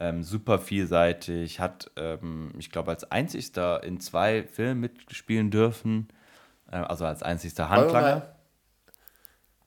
ähm, 0.00 0.22
super 0.22 0.58
vielseitig, 0.58 1.60
hat, 1.60 1.90
ähm, 1.96 2.54
ich 2.56 2.70
glaube, 2.70 2.90
als 2.90 3.10
einzigster 3.10 3.84
in 3.84 4.00
zwei 4.00 4.44
Filmen 4.44 4.80
mitspielen 4.80 5.50
dürfen, 5.50 6.08
äh, 6.72 6.76
also 6.76 7.04
als 7.04 7.22
einzigster 7.22 7.68
Handlanger. 7.68 8.34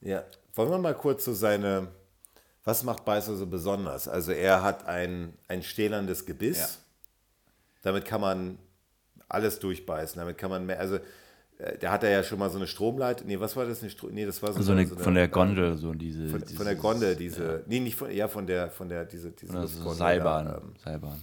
ja, 0.02 0.24
wollen 0.56 0.72
wir 0.72 0.80
mal 0.80 0.96
kurz 0.96 1.24
so 1.24 1.36
seine, 1.36 1.90
was 2.64 2.82
macht 2.82 3.06
Beißer 3.06 3.36
so 3.36 3.46
besonders? 3.46 4.08
Also 4.08 4.32
er 4.32 4.64
hat 4.64 4.88
ein, 4.88 5.38
ein 5.48 5.62
stählernes 5.62 6.26
Gebiss, 6.26 6.58
ja. 6.58 6.68
damit 7.84 8.06
kann 8.06 8.22
man 8.22 8.58
alles 9.28 9.60
durchbeißen, 9.60 10.20
damit 10.20 10.40
kann 10.40 10.50
man 10.50 10.66
mehr, 10.66 10.80
also 10.80 10.98
der 11.60 11.92
hat 11.92 12.04
ja 12.04 12.24
schon 12.24 12.40
mal 12.40 12.50
so 12.50 12.58
eine 12.58 12.68
Stromleitung. 12.68 13.28
Nee, 13.28 13.40
was 13.40 13.56
war 13.58 13.66
das? 13.66 13.84
Eine 13.84 13.92
nee, 14.12 14.26
das 14.26 14.42
war 14.42 14.54
so, 14.54 14.62
so, 14.62 14.72
eine, 14.72 14.88
so 14.88 14.96
eine, 14.96 15.04
von 15.04 15.14
der 15.14 15.28
Gondel, 15.28 15.76
so 15.76 15.94
diese. 15.94 16.30
Von, 16.30 16.46
von 16.46 16.66
der 16.66 16.76
Gondel, 16.76 17.16
diese. 17.18 17.44
Ja. 17.44 17.60
Nee, 17.68 17.82
nicht 17.82 17.98
von, 17.98 18.10
ja, 18.12 18.30
von 18.30 18.48
der, 18.48 18.70
von 18.70 18.88
der, 18.88 19.04
diese, 19.04 19.32
diese 19.32 19.52
Oder 19.52 19.68
so 19.68 19.92
Seilbahn. 19.92 20.46
Da, 20.46 20.58
ähm, 20.58 20.74
Seilbahn. 20.82 21.22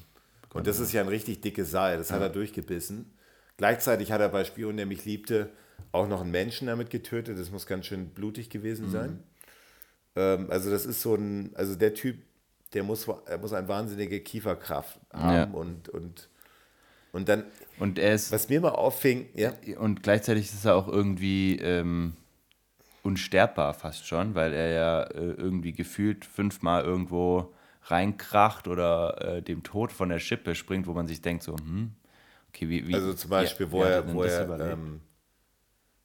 Und 0.52 0.66
das 0.66 0.78
ist 0.78 0.92
ja 0.92 1.00
ein 1.00 1.08
richtig 1.08 1.40
dickes 1.40 1.70
Seil, 1.70 1.96
das 1.98 2.10
ja. 2.10 2.16
hat 2.16 2.22
er 2.22 2.28
durchgebissen. 2.28 3.12
Gleichzeitig 3.56 4.12
hat 4.12 4.20
er 4.20 4.28
bei 4.28 4.44
Spion, 4.44 4.76
der 4.76 4.84
mich 4.84 5.06
liebte, 5.06 5.48
auch 5.92 6.06
noch 6.06 6.20
einen 6.20 6.30
Menschen 6.30 6.66
damit 6.66 6.90
getötet. 6.90 7.38
Das 7.38 7.50
muss 7.50 7.66
ganz 7.66 7.86
schön 7.86 8.10
blutig 8.10 8.50
gewesen 8.50 8.86
mhm. 8.86 8.90
sein. 8.90 9.22
Ähm, 10.16 10.50
also, 10.50 10.70
das 10.70 10.84
ist 10.84 11.00
so 11.00 11.14
ein, 11.14 11.52
also 11.54 11.76
der 11.76 11.94
Typ, 11.94 12.18
der 12.74 12.82
muss, 12.82 13.08
er 13.24 13.38
muss 13.38 13.54
eine 13.54 13.68
wahnsinnige 13.68 14.20
Kieferkraft 14.20 15.00
haben 15.14 15.34
ja. 15.34 15.44
und, 15.58 15.88
und 15.88 16.28
und 17.16 17.28
dann, 17.28 17.44
und 17.78 17.98
er 17.98 18.14
ist, 18.14 18.30
was 18.30 18.48
mir 18.48 18.60
mal 18.60 18.70
auffing, 18.70 19.26
ja. 19.34 19.52
Und 19.78 20.02
gleichzeitig 20.02 20.52
ist 20.52 20.64
er 20.66 20.76
auch 20.76 20.86
irgendwie 20.86 21.56
ähm, 21.56 22.12
unsterbbar 23.02 23.72
fast 23.72 24.06
schon, 24.06 24.34
weil 24.34 24.52
er 24.52 24.68
ja 24.68 25.02
äh, 25.04 25.30
irgendwie 25.32 25.72
gefühlt 25.72 26.26
fünfmal 26.26 26.84
irgendwo 26.84 27.54
reinkracht 27.84 28.68
oder 28.68 29.36
äh, 29.36 29.42
dem 29.42 29.62
Tod 29.62 29.92
von 29.92 30.10
der 30.10 30.18
Schippe 30.18 30.54
springt, 30.54 30.86
wo 30.86 30.92
man 30.92 31.06
sich 31.06 31.22
denkt, 31.22 31.42
so, 31.42 31.56
hm, 31.56 31.92
okay, 32.48 32.68
wie. 32.68 32.86
wie 32.86 32.94
also 32.94 33.14
zum 33.14 33.30
Beispiel, 33.30 33.66
ja, 33.66 33.72
wo, 33.72 33.82
er, 33.82 34.14
wo, 34.14 34.22
er 34.22 34.72
ähm, 34.72 35.00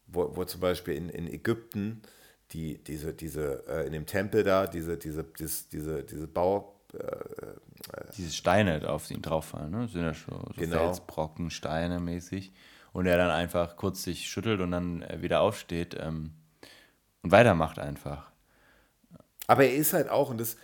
wo, 0.07 0.35
wo 0.35 0.45
zum 0.45 0.61
Beispiel 0.61 0.95
in, 0.95 1.09
in 1.09 1.27
Ägypten 1.27 2.03
die, 2.51 2.83
diese, 2.83 3.13
diese, 3.13 3.65
äh, 3.67 3.85
in 3.85 3.93
dem 3.93 4.05
Tempel 4.05 4.43
da, 4.43 4.67
diese, 4.67 4.97
diese, 4.97 5.23
diese, 5.23 5.69
diese, 5.71 6.03
diese 6.03 6.27
Bau, 6.27 6.80
Diese 8.17 8.31
Steine 8.31 8.89
auf 8.89 9.09
ihn 9.11 9.21
drauffallen, 9.21 9.71
ne? 9.71 9.87
Sind 9.87 10.01
ja 10.01 10.13
schon 10.13 10.39
so 10.53 10.61
genau. 10.61 10.77
Felsbrocken, 10.77 11.49
Steine 11.49 11.99
mäßig. 11.99 12.51
Und 12.93 13.05
er 13.05 13.17
dann 13.17 13.29
einfach 13.29 13.77
kurz 13.77 14.03
sich 14.03 14.29
schüttelt 14.29 14.59
und 14.59 14.71
dann 14.71 15.05
wieder 15.21 15.41
aufsteht 15.41 15.95
ähm, 15.97 16.33
und 17.21 17.31
weitermacht 17.31 17.79
einfach. 17.79 18.31
Aber 19.47 19.63
er 19.63 19.73
ist 19.73 19.93
halt 19.93 20.09
auch, 20.09 20.29
und 20.29 20.39
das 20.39 20.57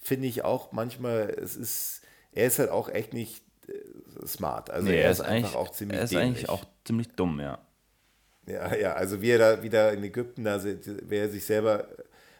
finde 0.00 0.28
ich 0.28 0.44
auch 0.44 0.72
manchmal, 0.72 1.28
es 1.30 1.56
ist, 1.56 2.02
er 2.32 2.46
ist 2.46 2.58
halt 2.58 2.70
auch 2.70 2.88
echt 2.88 3.12
nicht 3.12 3.42
äh, 3.68 4.26
smart. 4.26 4.70
Also 4.70 4.88
nee, 4.88 4.96
er, 4.96 5.04
er, 5.04 5.10
ist, 5.10 5.20
einfach 5.20 5.54
auch 5.54 5.70
ziemlich 5.70 5.98
Er 5.98 6.04
ist 6.04 6.12
dämlich. 6.12 6.26
eigentlich 6.26 6.48
auch 6.48 6.64
ziemlich 6.84 7.08
dumm, 7.08 7.40
ja. 7.40 7.58
Ja, 8.46 8.74
ja, 8.74 8.92
also 8.92 9.22
wie 9.22 9.30
er 9.30 9.38
da 9.38 9.62
wieder 9.62 9.92
in 9.92 10.04
Ägypten, 10.04 10.44
da, 10.44 10.62
wie 10.62 11.16
er 11.16 11.30
sich 11.30 11.44
selber, 11.44 11.88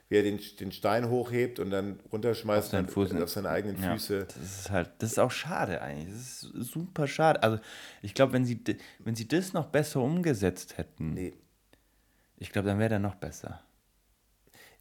wie 0.08 0.16
er 0.16 0.22
den, 0.22 0.38
den 0.60 0.72
Stein 0.72 1.08
hochhebt 1.08 1.58
und 1.58 1.70
dann 1.70 2.00
runterschmeißt 2.12 2.66
auf, 2.66 2.70
seinen 2.70 2.88
Fuß, 2.88 3.14
auf 3.14 3.30
seine 3.30 3.48
eigenen 3.48 3.82
ja, 3.82 3.92
Füße. 3.92 4.26
Das 4.26 4.36
ist 4.36 4.70
halt, 4.70 4.90
das 4.98 5.12
ist 5.12 5.18
auch 5.18 5.30
schade 5.30 5.80
eigentlich. 5.80 6.12
Das 6.12 6.42
ist 6.42 6.72
super 6.72 7.06
schade. 7.06 7.42
Also 7.42 7.58
ich 8.02 8.14
glaube, 8.14 8.32
wenn 8.32 8.44
sie, 8.44 8.60
wenn 8.98 9.14
sie 9.14 9.26
das 9.26 9.52
noch 9.52 9.66
besser 9.66 10.00
umgesetzt 10.00 10.76
hätten, 10.76 11.14
nee. 11.14 11.32
ich 12.38 12.50
glaube, 12.50 12.68
dann 12.68 12.78
wäre 12.78 12.90
der 12.90 12.98
noch 12.98 13.14
besser. 13.14 13.62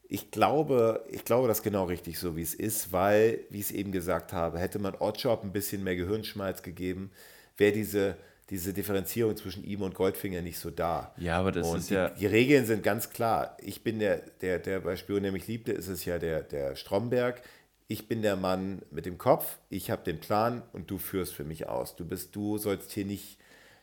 Ich 0.09 0.29
glaube, 0.29 1.05
ich 1.09 1.23
glaube, 1.25 1.47
das 1.47 1.59
ist 1.59 1.63
genau 1.63 1.85
richtig 1.85 2.19
so, 2.19 2.35
wie 2.35 2.41
es 2.41 2.53
ist, 2.53 2.91
weil, 2.91 3.39
wie 3.49 3.59
ich 3.59 3.65
es 3.65 3.71
eben 3.71 3.91
gesagt 3.91 4.33
habe, 4.33 4.59
hätte 4.59 4.77
man 4.77 4.93
Oddjob 4.93 5.43
ein 5.43 5.53
bisschen 5.53 5.83
mehr 5.83 5.95
Gehirnschmalz 5.95 6.61
gegeben, 6.61 7.09
wäre 7.57 7.71
diese 7.71 8.17
diese 8.49 8.73
Differenzierung 8.73 9.35
zwischen 9.37 9.63
ihm 9.63 9.81
und 9.81 9.95
Goldfinger 9.95 10.41
nicht 10.41 10.59
so 10.59 10.69
da. 10.69 11.13
Ja, 11.17 11.39
aber 11.39 11.51
das 11.51 11.67
und 11.67 11.79
ist 11.79 11.89
die, 11.89 11.93
ja. 11.93 12.09
Die 12.09 12.25
Regeln 12.25 12.65
sind 12.65 12.83
ganz 12.83 13.09
klar. 13.09 13.57
Ich 13.61 13.83
bin 13.83 13.99
der, 13.99 14.17
der, 14.41 14.59
der 14.59 14.81
bei 14.81 14.95
Spion, 14.95 15.23
der 15.23 15.31
mich 15.31 15.47
liebte, 15.47 15.71
ist 15.71 15.87
es 15.87 16.05
ja 16.05 16.19
der, 16.19 16.43
der 16.43 16.75
Stromberg. 16.75 17.41
Ich 17.87 18.07
bin 18.07 18.21
der 18.21 18.35
Mann 18.35 18.81
mit 18.91 19.05
dem 19.05 19.17
Kopf, 19.17 19.57
ich 19.69 19.91
habe 19.91 20.03
den 20.03 20.19
Plan 20.19 20.63
und 20.73 20.89
du 20.89 20.97
führst 20.97 21.33
für 21.33 21.43
mich 21.43 21.67
aus. 21.67 21.95
Du 21.95 22.05
bist, 22.05 22.35
du 22.35 22.57
sollst 22.57 22.91
hier 22.91 23.05
nicht, 23.05 23.37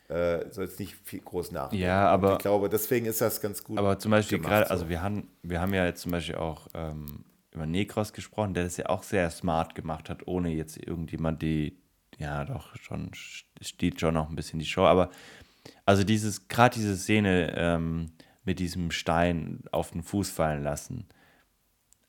äh, 0.09 0.51
sollst 0.51 0.81
nicht 0.81 0.97
viel 1.05 1.21
groß 1.21 1.53
nachdenken. 1.53 1.85
Ja, 1.85 2.09
aber. 2.09 2.29
Und 2.29 2.33
ich 2.35 2.43
glaube, 2.43 2.69
deswegen 2.69 3.07
ist 3.07 3.21
das 3.21 3.41
ganz 3.41 3.63
gut. 3.63 3.79
Aber 3.79 3.99
zum 3.99 4.11
Beispiel 4.11 4.39
gerade, 4.39 4.67
so. 4.67 4.73
also 4.73 4.89
wir 4.89 5.03
haben, 5.03 5.29
wir 5.43 5.61
haben 5.61 5.73
ja 5.75 5.87
jetzt 5.87 6.03
zum 6.03 6.13
Beispiel 6.13 6.37
auch 6.37 6.67
ähm, 6.75 7.25
über 7.53 7.67
Nekros 7.67 8.13
gesprochen, 8.13 8.55
der 8.55 8.65
das 8.65 8.77
ja 8.77 8.87
auch 8.87 9.03
sehr 9.03 9.31
smart 9.31 9.75
gemacht 9.75 10.09
hat, 10.09 10.27
ohne 10.27 10.51
jetzt 10.51 10.77
irgendjemand 10.77 11.43
die, 11.43 11.80
ja 12.21 12.45
doch 12.45 12.77
schon 12.77 13.11
steht 13.15 14.01
schon 14.01 14.15
noch 14.15 14.29
ein 14.29 14.37
bisschen 14.37 14.59
die 14.59 14.67
Show, 14.67 14.85
aber 14.85 15.11
also 15.85 16.05
dieses, 16.05 16.49
gerade 16.49 16.75
diese 16.75 16.97
Szene 16.97 17.53
ähm, 17.57 18.13
mit 18.45 18.59
diesem 18.59 18.91
Stein 18.91 19.61
auf 19.73 19.91
den 19.91 20.03
Fuß 20.03 20.31
fallen 20.31 20.63
lassen, 20.63 21.07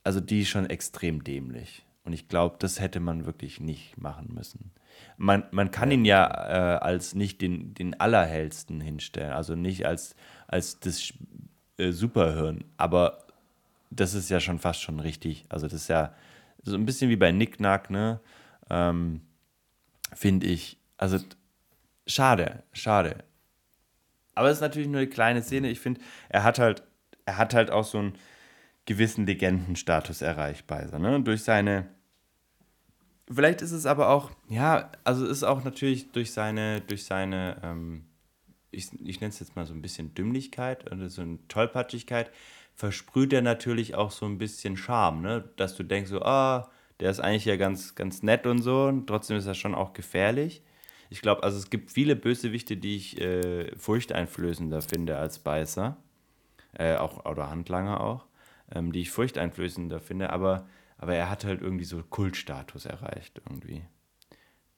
also 0.03 0.19
die 0.19 0.41
ist 0.41 0.49
schon 0.49 0.69
extrem 0.69 1.23
dämlich. 1.23 1.85
Und 2.03 2.13
ich 2.13 2.27
glaube, 2.27 2.55
das 2.59 2.79
hätte 2.79 2.99
man 2.99 3.25
wirklich 3.25 3.59
nicht 3.59 3.97
machen 3.97 4.29
müssen. 4.33 4.71
Man, 5.17 5.43
man 5.51 5.69
kann 5.69 5.91
ihn 5.91 6.05
ja 6.05 6.25
äh, 6.25 6.79
als 6.79 7.13
nicht 7.13 7.41
den, 7.41 7.73
den 7.75 7.99
Allerhellsten 7.99 8.81
hinstellen, 8.81 9.33
also 9.33 9.55
nicht 9.55 9.85
als, 9.85 10.15
als 10.47 10.79
das 10.79 11.13
äh, 11.77 11.91
Superhirn, 11.91 12.63
aber 12.77 13.25
das 13.91 14.13
ist 14.13 14.29
ja 14.29 14.39
schon 14.39 14.57
fast 14.57 14.81
schon 14.81 14.99
richtig. 14.99 15.45
Also 15.49 15.67
das 15.67 15.73
ist 15.73 15.88
ja 15.89 16.13
so 16.63 16.75
ein 16.75 16.85
bisschen 16.85 17.09
wie 17.09 17.17
bei 17.17 17.31
Nick 17.31 17.59
Nack, 17.59 17.89
ne? 17.89 18.19
Ähm, 18.69 19.21
Finde 20.13 20.47
ich. 20.47 20.77
Also 20.97 21.19
schade, 22.07 22.63
schade. 22.73 23.23
Aber 24.35 24.49
es 24.49 24.57
ist 24.57 24.61
natürlich 24.61 24.88
nur 24.88 25.01
eine 25.01 25.09
kleine 25.09 25.41
Szene. 25.41 25.69
Ich 25.69 25.79
finde, 25.79 26.01
er 26.29 26.43
hat 26.43 26.59
halt, 26.59 26.83
er 27.25 27.38
hat 27.38 27.53
halt 27.53 27.71
auch 27.71 27.85
so 27.85 27.99
einen 27.99 28.13
gewissen 28.85 29.25
Legendenstatus 29.25 30.21
erreicht 30.21 30.67
bei 30.67 30.88
so, 30.88 30.97
ne? 30.97 31.21
Durch 31.21 31.43
seine. 31.43 31.88
Vielleicht 33.29 33.61
ist 33.61 33.71
es 33.71 33.85
aber 33.85 34.09
auch, 34.09 34.31
ja, 34.49 34.91
also 35.03 35.25
ist 35.25 35.43
auch 35.43 35.63
natürlich 35.63 36.11
durch 36.11 36.33
seine, 36.33 36.81
durch 36.81 37.05
seine, 37.05 37.61
ähm, 37.63 38.05
ich, 38.71 38.89
ich 39.05 39.21
nenne 39.21 39.29
es 39.29 39.39
jetzt 39.39 39.55
mal 39.55 39.65
so 39.65 39.73
ein 39.73 39.81
bisschen 39.81 40.13
Dümmlichkeit 40.13 40.91
oder 40.91 41.09
so 41.09 41.21
eine 41.21 41.39
Tollpatschigkeit, 41.47 42.29
versprüht 42.73 43.31
er 43.31 43.41
natürlich 43.41 43.95
auch 43.95 44.11
so 44.11 44.25
ein 44.25 44.38
bisschen 44.38 44.75
Charme, 44.75 45.21
ne? 45.21 45.49
Dass 45.55 45.75
du 45.75 45.83
denkst 45.83 46.09
so, 46.09 46.21
ah, 46.23 46.67
oh, 46.67 46.71
der 47.01 47.11
ist 47.11 47.19
eigentlich 47.19 47.45
ja 47.45 47.57
ganz, 47.57 47.95
ganz 47.95 48.23
nett 48.23 48.47
und 48.47 48.59
so, 48.59 48.85
und 48.85 49.07
trotzdem 49.07 49.37
ist 49.37 49.47
er 49.47 49.55
schon 49.55 49.75
auch 49.75 49.93
gefährlich. 49.93 50.63
Ich 51.09 51.21
glaube, 51.21 51.43
also 51.43 51.57
es 51.57 51.69
gibt 51.69 51.91
viele 51.91 52.15
Bösewichte, 52.15 52.77
die 52.77 52.95
ich 52.95 53.19
äh, 53.19 53.75
furchteinflößender 53.75 54.81
finde 54.81 55.17
als 55.17 55.39
Beißer. 55.39 55.97
Äh, 56.73 56.95
auch, 56.95 57.25
oder 57.25 57.49
Handlanger 57.49 57.99
auch. 57.99 58.27
Ähm, 58.73 58.93
die 58.93 59.01
ich 59.01 59.11
furchteinflößender 59.11 59.99
finde, 59.99 60.29
aber, 60.29 60.67
aber 60.97 61.13
er 61.15 61.29
hat 61.29 61.43
halt 61.43 61.61
irgendwie 61.61 61.83
so 61.83 62.01
Kultstatus 62.01 62.85
erreicht 62.85 63.41
irgendwie. 63.45 63.83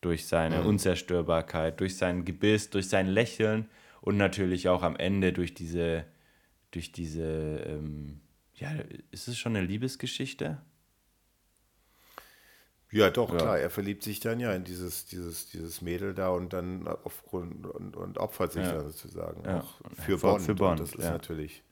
Durch 0.02 0.26
seine 0.26 0.62
mhm. 0.62 0.68
Unzerstörbarkeit, 0.68 1.80
durch 1.80 1.98
sein 1.98 2.26
Gebiss, 2.26 2.72
durch 2.72 2.90
sein 2.90 3.06
Lächeln 3.06 3.70
und 4.02 4.18
natürlich 4.18 4.68
auch 4.70 4.82
am 4.82 4.96
Ende 4.96 5.32
durch 5.32 5.54
diese, 5.54 6.06
durch 6.72 6.92
diese, 6.92 7.64
ähm, 7.68 8.22
ja, 8.56 8.72
ist 9.12 9.28
es 9.28 9.38
schon 9.38 9.56
eine 9.56 9.66
Liebesgeschichte? 9.66 10.60
Ja, 12.94 13.10
doch, 13.10 13.32
ja. 13.32 13.38
klar. 13.38 13.60
Er 13.60 13.70
verliebt 13.70 14.04
sich 14.04 14.20
dann 14.20 14.40
ja 14.40 14.54
in 14.54 14.64
dieses, 14.64 15.06
dieses, 15.06 15.50
dieses 15.50 15.82
Mädel 15.82 16.14
da 16.14 16.30
und 16.30 16.54
dann 16.54 16.88
aufgrund 16.88 17.66
und, 17.66 17.96
und 17.96 18.18
opfert 18.18 18.54
sich 18.54 18.64
ja. 18.64 18.74
da 18.74 18.82
sozusagen 18.82 19.44
ja. 19.46 19.60
auch 19.60 19.80
für 20.06 20.18
Bond. 20.18 20.42
Für 20.42 20.56
Bond. 20.56 20.80
Und 20.80 20.90
das 20.90 20.96
ist 20.96 21.10
natürlich 21.10 21.64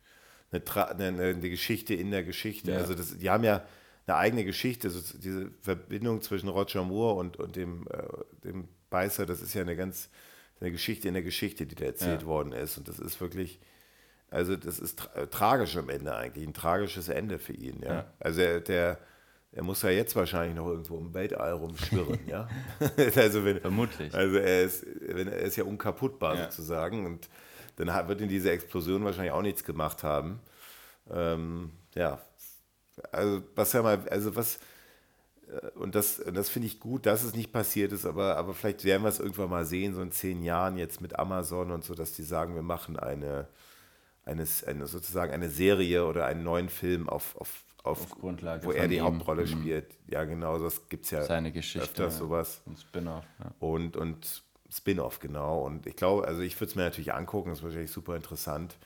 eine, 0.51 0.61
eine, 0.97 1.23
eine, 1.23 1.49
Geschichte 1.49 1.93
in 1.93 2.11
der 2.11 2.23
Geschichte. 2.23 2.75
Also 2.75 2.95
das, 2.95 3.17
die 3.17 3.29
haben 3.29 3.43
ja 3.43 3.63
eine 4.07 4.17
eigene 4.17 4.43
Geschichte. 4.43 4.89
So 4.89 5.17
diese 5.17 5.51
Verbindung 5.61 6.21
zwischen 6.21 6.49
Roger 6.49 6.83
Moore 6.83 7.15
und, 7.19 7.37
und 7.37 7.55
dem, 7.55 7.87
äh, 7.89 8.03
dem 8.43 8.67
Beißer, 8.89 9.25
das 9.25 9.41
ist 9.41 9.53
ja 9.53 9.61
eine 9.61 9.75
ganz 9.75 10.09
eine 10.61 10.71
Geschichte 10.71 11.07
in 11.07 11.15
der 11.15 11.23
Geschichte, 11.23 11.65
die 11.65 11.75
da 11.75 11.85
erzählt 11.85 12.25
worden 12.25 12.53
ist. 12.53 12.77
Und 12.77 12.87
das 12.87 12.99
ist 12.99 13.19
wirklich, 13.19 13.59
also 14.29 14.55
das 14.55 14.79
ist 14.79 14.99
tra 14.99 15.25
tragisch 15.25 15.75
am 15.75 15.89
Ende 15.89 16.15
eigentlich, 16.15 16.47
ein 16.47 16.53
tragisches 16.53 17.09
Ende 17.09 17.39
für 17.39 17.53
ihn. 17.53 17.81
Ja. 17.83 18.13
Also 18.19 18.41
der, 18.41 18.59
der 18.59 18.99
er 19.53 19.63
muss 19.63 19.81
ja 19.81 19.89
jetzt 19.89 20.15
wahrscheinlich 20.15 20.55
noch 20.55 20.67
irgendwo 20.67 20.97
im 20.97 21.13
Weltall 21.13 21.53
rumschwirren, 21.53 22.19
ja. 22.27 22.47
also 23.15 23.43
wenn, 23.43 23.59
Vermutlich. 23.59 24.13
Also 24.13 24.37
er 24.37 24.63
ist, 24.63 24.85
wenn, 25.01 25.27
er 25.27 25.39
ist 25.39 25.57
ja 25.57 25.65
unkaputtbar 25.65 26.35
ja. 26.35 26.43
sozusagen 26.43 27.05
und 27.05 27.29
dann 27.75 28.07
wird 28.07 28.21
in 28.21 28.29
dieser 28.29 28.51
Explosion 28.51 29.03
wahrscheinlich 29.03 29.33
auch 29.33 29.41
nichts 29.41 29.63
gemacht 29.63 30.03
haben. 30.03 30.39
Ähm, 31.09 31.71
ja, 31.95 32.21
also 33.11 33.43
was 33.55 33.73
ja 33.73 33.81
mal, 33.81 34.07
also 34.09 34.35
was, 34.35 34.59
äh, 35.49 35.67
und 35.75 35.95
das, 35.95 36.21
das 36.33 36.49
finde 36.49 36.67
ich 36.67 36.79
gut, 36.79 37.05
dass 37.05 37.23
es 37.23 37.35
nicht 37.35 37.51
passiert 37.51 37.91
ist, 37.91 38.05
aber, 38.05 38.37
aber 38.37 38.53
vielleicht 38.53 38.85
werden 38.85 39.03
wir 39.03 39.09
es 39.09 39.19
irgendwann 39.19 39.49
mal 39.49 39.65
sehen, 39.65 39.95
so 39.95 40.01
in 40.01 40.11
zehn 40.11 40.43
Jahren 40.43 40.77
jetzt 40.77 41.01
mit 41.01 41.19
Amazon 41.19 41.71
und 41.71 41.83
so, 41.83 41.93
dass 41.93 42.13
die 42.13 42.23
sagen, 42.23 42.55
wir 42.55 42.61
machen 42.61 42.97
eine, 42.97 43.47
eine, 44.23 44.45
eine 44.65 44.87
sozusagen 44.87 45.33
eine 45.33 45.49
Serie 45.49 46.05
oder 46.05 46.25
einen 46.25 46.43
neuen 46.43 46.69
Film 46.69 47.09
auf, 47.09 47.35
auf 47.35 47.65
auf, 47.83 48.01
auf 48.01 48.19
Grundlage 48.19 48.65
wo 48.65 48.71
er 48.71 48.87
die 48.87 48.97
ihm. 48.97 49.03
Hauptrolle 49.03 49.43
mhm. 49.43 49.47
spielt. 49.47 49.97
Ja, 50.07 50.23
genau, 50.23 50.59
das 50.59 50.87
gibt 50.87 51.05
es 51.05 51.11
ja 51.11 51.23
Seine 51.23 51.51
Geschichte, 51.51 51.87
öfters 51.87 52.17
sowas. 52.17 52.61
Ein 52.67 52.77
Spin-off. 52.77 53.25
Ja. 53.39 53.51
Und, 53.59 53.97
und 53.97 54.43
Spin-off, 54.69 55.19
genau. 55.19 55.65
Und 55.65 55.87
ich 55.87 55.95
glaube, 55.95 56.27
also 56.27 56.41
ich 56.41 56.55
würde 56.59 56.69
es 56.69 56.75
mir 56.75 56.83
natürlich 56.83 57.13
angucken, 57.13 57.49
das 57.49 57.59
ist 57.59 57.63
wahrscheinlich 57.63 57.91
super 57.91 58.15
interessant. 58.15 58.77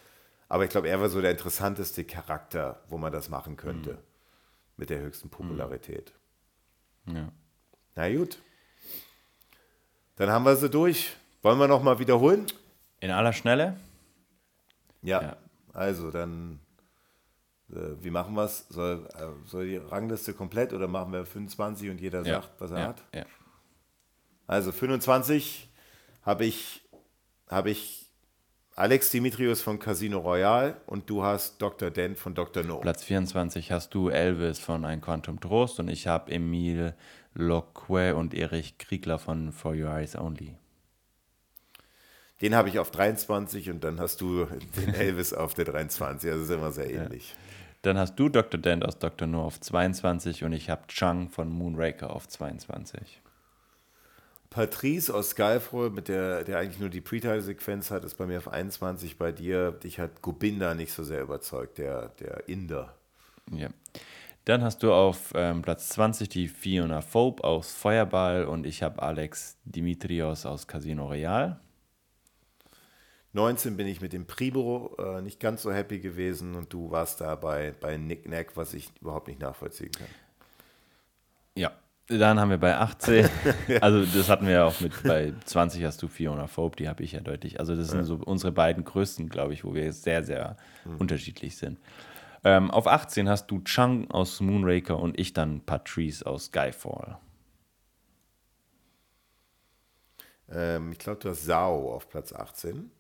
Aber 0.48 0.64
ich 0.64 0.70
glaube, 0.70 0.88
er 0.90 1.00
war 1.02 1.10
so 1.10 1.22
der 1.22 1.32
interessanteste 1.32 2.04
Charakter, 2.04 2.82
wo 2.88 2.98
man 2.98 3.12
das 3.12 3.30
machen 3.30 3.58
könnte. 3.58 3.94
Mhm. 3.94 3.98
Mit 4.78 4.90
der 4.90 5.00
höchsten 5.00 5.30
Popularität. 5.30 6.14
Mhm. 7.06 7.16
Ja. 7.16 7.32
Na 7.96 8.16
gut. 8.16 8.40
Dann 10.18 10.30
haben 10.30 10.46
wir 10.46 10.56
sie 10.56 10.70
durch. 10.70 11.16
Wollen 11.42 11.60
wir 11.60 11.68
nochmal 11.68 12.00
wiederholen? 12.00 12.46
In 13.00 13.12
aller 13.12 13.34
Schnelle? 13.34 13.78
Ja. 15.02 15.22
ja. 15.22 15.38
Also, 15.74 16.10
dann 16.10 16.60
wie 17.68 18.12
machen 18.12 18.36
wir 18.36 18.44
es? 18.44 18.68
Soll, 18.70 19.08
äh, 19.16 19.48
soll 19.48 19.68
die 19.68 19.78
Rangliste 19.78 20.34
komplett 20.34 20.74
oder 20.74 20.88
machen 20.88 21.12
wir 21.12 21.26
25 21.26 21.90
und 21.90 22.02
jeder 22.02 22.20
ja. 22.20 22.42
sagt, 22.42 22.52
was 22.60 22.72
er 22.72 22.80
ja. 22.80 22.88
hat? 22.88 23.04
Ja. 23.14 23.26
Also 24.48 24.72
25 24.72 25.70
habe 26.22 26.46
ich, 26.46 26.82
hab 27.48 27.66
ich 27.66 28.06
Alex 28.76 29.10
Dimitrius 29.10 29.62
von 29.62 29.80
Casino 29.80 30.20
Royale 30.20 30.78
und 30.86 31.10
du 31.10 31.24
hast 31.24 31.62
Dr. 31.62 31.90
Dent 31.90 32.20
von 32.20 32.36
Dr. 32.36 32.64
No. 32.64 32.80
Platz 32.80 33.04
24 33.04 33.72
hast 33.72 33.94
du 33.94 34.10
Elvis 34.10 34.60
von 34.60 34.86
Ein 34.86 35.02
Quantum 35.02 35.40
Trost 35.40 35.80
und 35.80 35.88
ich 35.88 36.08
habe 36.08 36.32
Emil 36.32 36.94
Loque 37.34 38.16
und 38.16 38.34
Erich 38.34 38.78
Kriegler 38.78 39.18
von 39.18 39.52
For 39.52 39.72
Your 39.74 39.90
Eyes 39.90 40.16
Only. 40.16 40.58
Den 42.42 42.54
habe 42.54 42.68
ich 42.68 42.80
auf 42.80 42.92
23 42.92 43.70
und 43.70 43.84
dann 43.84 44.00
hast 44.00 44.20
du 44.20 44.46
den 44.46 44.94
Elvis 44.94 45.34
auf 45.34 45.54
der 45.54 45.66
23. 45.66 46.30
Also 46.30 46.44
ist 46.44 46.50
immer 46.50 46.72
sehr 46.72 46.92
ähnlich. 46.92 47.32
Ja. 47.32 47.55
Dann 47.86 48.00
hast 48.00 48.16
du 48.16 48.30
Dr. 48.30 48.60
Dent 48.60 48.84
aus 48.84 48.98
Dr. 48.98 49.28
No 49.28 49.44
auf 49.44 49.60
22 49.60 50.44
und 50.44 50.54
ich 50.54 50.72
habe 50.72 50.88
Chang 50.88 51.30
von 51.30 51.50
Moonraker 51.50 52.16
auf 52.16 52.28
22. 52.28 53.22
Patrice 54.50 55.14
aus 55.14 55.32
Skyfall, 55.32 55.92
mit 55.92 56.08
der, 56.08 56.44
der 56.46 56.58
eigentlich 56.58 56.80
nur 56.80 56.90
die 56.90 57.02
Pre-Title-Sequenz 57.02 57.92
hat, 57.92 58.04
ist 58.04 58.16
bei 58.16 58.26
mir 58.26 58.40
auf 58.40 58.48
21. 58.48 59.20
Bei 59.20 59.32
dir, 59.32 59.72
dich 59.72 60.00
hat 60.00 60.24
Gobinda 60.24 60.74
nicht 60.74 60.94
so 60.94 61.04
sehr 61.04 61.22
überzeugt, 61.22 61.78
der, 61.78 62.10
der 62.20 62.50
Inder. 62.50 62.96
Ja. 63.52 63.70
Dann 64.46 64.64
hast 64.64 64.82
du 64.82 64.92
auf 64.92 65.34
ähm, 65.36 65.62
Platz 65.62 65.90
20 65.90 66.28
die 66.28 66.48
Fiona 66.48 67.02
Phobe 67.02 67.44
aus 67.44 67.72
Feuerball 67.72 68.46
und 68.46 68.66
ich 68.66 68.82
habe 68.82 69.00
Alex 69.04 69.58
Dimitrios 69.64 70.48
aus 70.48 70.66
Casino 70.66 71.08
Real. 71.08 71.60
19 73.36 73.76
bin 73.76 73.86
ich 73.86 74.00
mit 74.00 74.14
dem 74.14 74.26
Primo 74.26 74.96
äh, 74.98 75.22
nicht 75.22 75.42
ganz 75.42 75.62
so 75.62 75.74
happy 75.74 76.00
gewesen 76.00 76.56
und 76.56 76.72
du 76.72 76.90
warst 76.90 77.20
da 77.20 77.36
bei, 77.36 77.76
bei 77.82 77.98
Nick 77.98 78.30
Nack, 78.30 78.56
was 78.56 78.74
ich 78.74 78.90
überhaupt 79.02 79.28
nicht 79.28 79.42
nachvollziehen 79.42 79.92
kann. 79.92 80.08
Ja, 81.58 81.72
dann 82.08 82.40
haben 82.40 82.50
wir 82.50 82.58
bei 82.58 82.78
18, 82.78 83.30
also 83.82 84.06
das 84.06 84.30
hatten 84.30 84.48
wir 84.48 84.54
ja 84.54 84.64
auch 84.64 84.80
mit, 84.80 85.04
bei 85.04 85.34
20 85.44 85.84
hast 85.84 86.02
du 86.02 86.08
Fiona 86.08 86.48
Phobe, 86.48 86.78
die 86.78 86.88
habe 86.88 87.04
ich 87.04 87.12
ja 87.12 87.20
deutlich. 87.20 87.60
Also 87.60 87.76
das 87.76 87.90
sind 87.90 88.06
so 88.06 88.16
unsere 88.16 88.54
beiden 88.54 88.86
größten, 88.86 89.28
glaube 89.28 89.54
ich, 89.54 89.66
wo 89.66 89.74
wir 89.74 89.92
sehr, 89.92 90.24
sehr 90.24 90.56
mhm. 90.86 90.98
unterschiedlich 90.98 91.58
sind. 91.58 91.78
Ähm, 92.46 92.72
auf 92.72 92.88
18 92.88 93.28
hast 93.28 93.48
du 93.48 93.60
Chung 93.66 94.10
aus 94.12 94.40
Moonraker 94.40 94.98
und 94.98 95.20
ich 95.20 95.34
dann 95.34 95.60
Patrice 95.60 96.26
aus 96.26 96.46
Skyfall. 96.46 97.18
Ähm, 100.50 100.94
ich 100.94 101.00
glaube, 101.00 101.20
du 101.20 101.30
hast 101.32 101.44
Sao 101.44 101.94
auf 101.94 102.08
Platz 102.08 102.32
18 102.32 102.92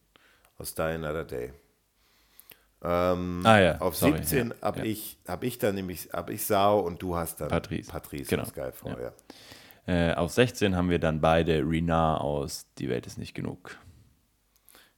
aus 0.57 0.75
Die 0.75 0.81
Another 0.81 1.25
Day. 1.25 1.53
Ähm, 2.81 3.41
ah, 3.43 3.59
ja. 3.59 3.81
Auf 3.81 3.95
Sorry, 3.95 4.17
17 4.19 4.49
ja, 4.49 4.55
habe 4.61 4.79
ja. 4.79 4.85
ich, 4.85 5.17
hab 5.27 5.43
ich 5.43 5.57
dann 5.57 5.75
nämlich 5.75 6.09
hab 6.13 6.29
ich 6.29 6.45
Sau 6.45 6.79
und 6.79 7.01
du 7.01 7.15
hast 7.15 7.41
dann 7.41 7.49
Patrice, 7.49 7.89
Patrice 7.89 8.29
genau. 8.29 8.45
Skyfall. 8.45 9.13
Ja. 9.87 10.11
Äh, 10.11 10.13
auf 10.15 10.31
16 10.31 10.75
haben 10.75 10.89
wir 10.89 10.99
dann 10.99 11.21
beide 11.21 11.63
Renard 11.63 12.21
aus 12.21 12.67
Die 12.77 12.89
Welt 12.89 13.07
ist 13.07 13.17
nicht 13.17 13.33
genug. 13.33 13.77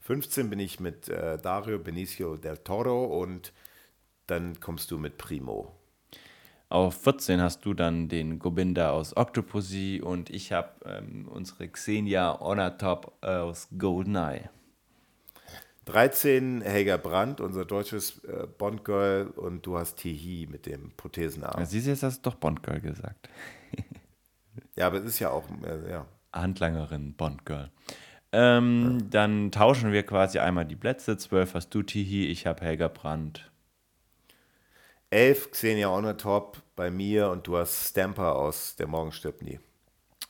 15 0.02 0.50
bin 0.50 0.60
ich 0.60 0.80
mit 0.80 1.10
äh, 1.10 1.38
Dario 1.38 1.80
Benicio 1.80 2.38
del 2.38 2.58
Toro 2.58 3.22
und 3.22 3.54
dann 4.28 4.60
kommst 4.60 4.92
du 4.92 4.98
mit 4.98 5.18
Primo. 5.18 5.74
Auf 6.70 7.02
14 7.04 7.42
hast 7.42 7.66
du 7.66 7.74
dann 7.74 8.10
den 8.10 8.40
Gobinda 8.40 8.92
aus 8.92 9.16
Octopussy 9.16 10.02
und 10.04 10.30
ich 10.30 10.52
habe 10.52 10.70
ähm, 10.86 11.28
unsere 11.30 11.70
Xenia 11.70 12.38
Honor 12.42 12.78
Top 12.78 13.24
aus 13.24 13.70
Goldeneye. 13.78 14.50
13 15.88 16.62
Helga 16.62 16.98
Brandt, 16.98 17.40
unser 17.40 17.64
deutsches 17.64 18.24
äh, 18.26 18.46
Bond-Girl, 18.58 19.28
und 19.28 19.66
du 19.66 19.78
hast 19.78 19.96
Tihi 19.96 20.48
mit 20.50 20.66
dem 20.66 20.92
Prothesenarm. 20.98 21.60
Ja, 21.60 21.66
siehst 21.66 21.88
du, 21.88 21.92
jetzt 21.92 22.04
hast 22.04 22.26
du 22.26 22.30
doch 22.30 22.36
Bond-Girl 22.36 22.82
gesagt. 22.82 23.30
ja, 24.76 24.88
aber 24.88 24.98
es 24.98 25.06
ist 25.06 25.20
ja 25.20 25.32
auch, 25.32 25.46
äh, 25.64 25.90
ja. 25.90 26.06
Handlangerin, 26.34 27.14
Bond-Girl. 27.16 27.72
Ähm, 28.34 28.98
ja. 29.00 29.08
Dann 29.10 29.52
tauschen 29.52 29.94
wir 29.94 30.04
quasi 30.04 30.40
einmal 30.40 30.66
die 30.66 30.76
Plätze. 30.76 31.18
12 31.18 31.54
hast 31.54 31.70
du 31.70 31.82
Tihi, 31.84 32.28
ich 32.28 32.46
habe 32.46 32.66
Helga 32.66 32.90
Brandt. 32.90 33.50
11 35.10 35.52
Xenia 35.52 35.90
Onatop 35.90 36.62
bei 36.76 36.92
mir 36.92 37.30
und 37.30 37.48
du 37.48 37.56
hast 37.56 37.90
Stamper 37.90 38.36
aus 38.36 38.76
Der 38.76 38.88
Morgen 38.88 39.14
stirbt 39.14 39.42
nie. 39.42 39.58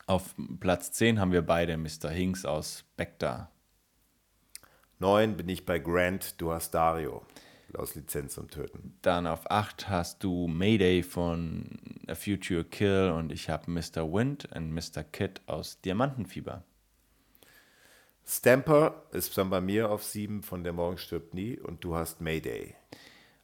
Auf 0.06 0.36
Platz 0.60 0.92
10 0.92 1.20
haben 1.20 1.32
wir 1.32 1.42
beide 1.42 1.76
Mr. 1.78 2.10
Hinks 2.10 2.46
aus 2.46 2.86
Spectre. 2.94 3.50
9 5.00 5.38
bin 5.38 5.48
ich 5.50 5.66
bei 5.66 5.78
Grant, 5.78 6.42
du 6.42 6.52
hast 6.52 6.72
Dario 6.72 7.24
aus 7.76 7.96
Lizenz 7.96 8.38
und 8.38 8.52
Töten. 8.52 8.98
Dann 9.02 9.28
auf 9.28 9.52
8 9.52 9.90
hast 9.90 10.24
du 10.24 10.48
Mayday 10.48 11.04
von 11.04 11.80
A 12.08 12.16
Future 12.16 12.64
Kill 12.64 13.14
und 13.16 13.32
ich 13.32 13.50
habe 13.50 13.70
Mr. 13.70 14.12
Wind 14.12 14.48
und 14.56 14.72
Mr. 14.72 15.04
Kid 15.04 15.42
aus 15.46 15.82
Diamantenfieber. 15.82 16.64
Stamper 18.26 19.04
ist 19.12 19.38
dann 19.38 19.50
bei 19.50 19.62
mir 19.62 19.92
auf 19.92 20.04
7 20.04 20.42
von 20.42 20.64
Der 20.64 20.74
Morgen 20.74 20.98
stirbt 20.98 21.34
nie 21.34 21.60
und 21.60 21.84
du 21.84 21.96
hast 21.96 22.20
Mayday. 22.20 22.76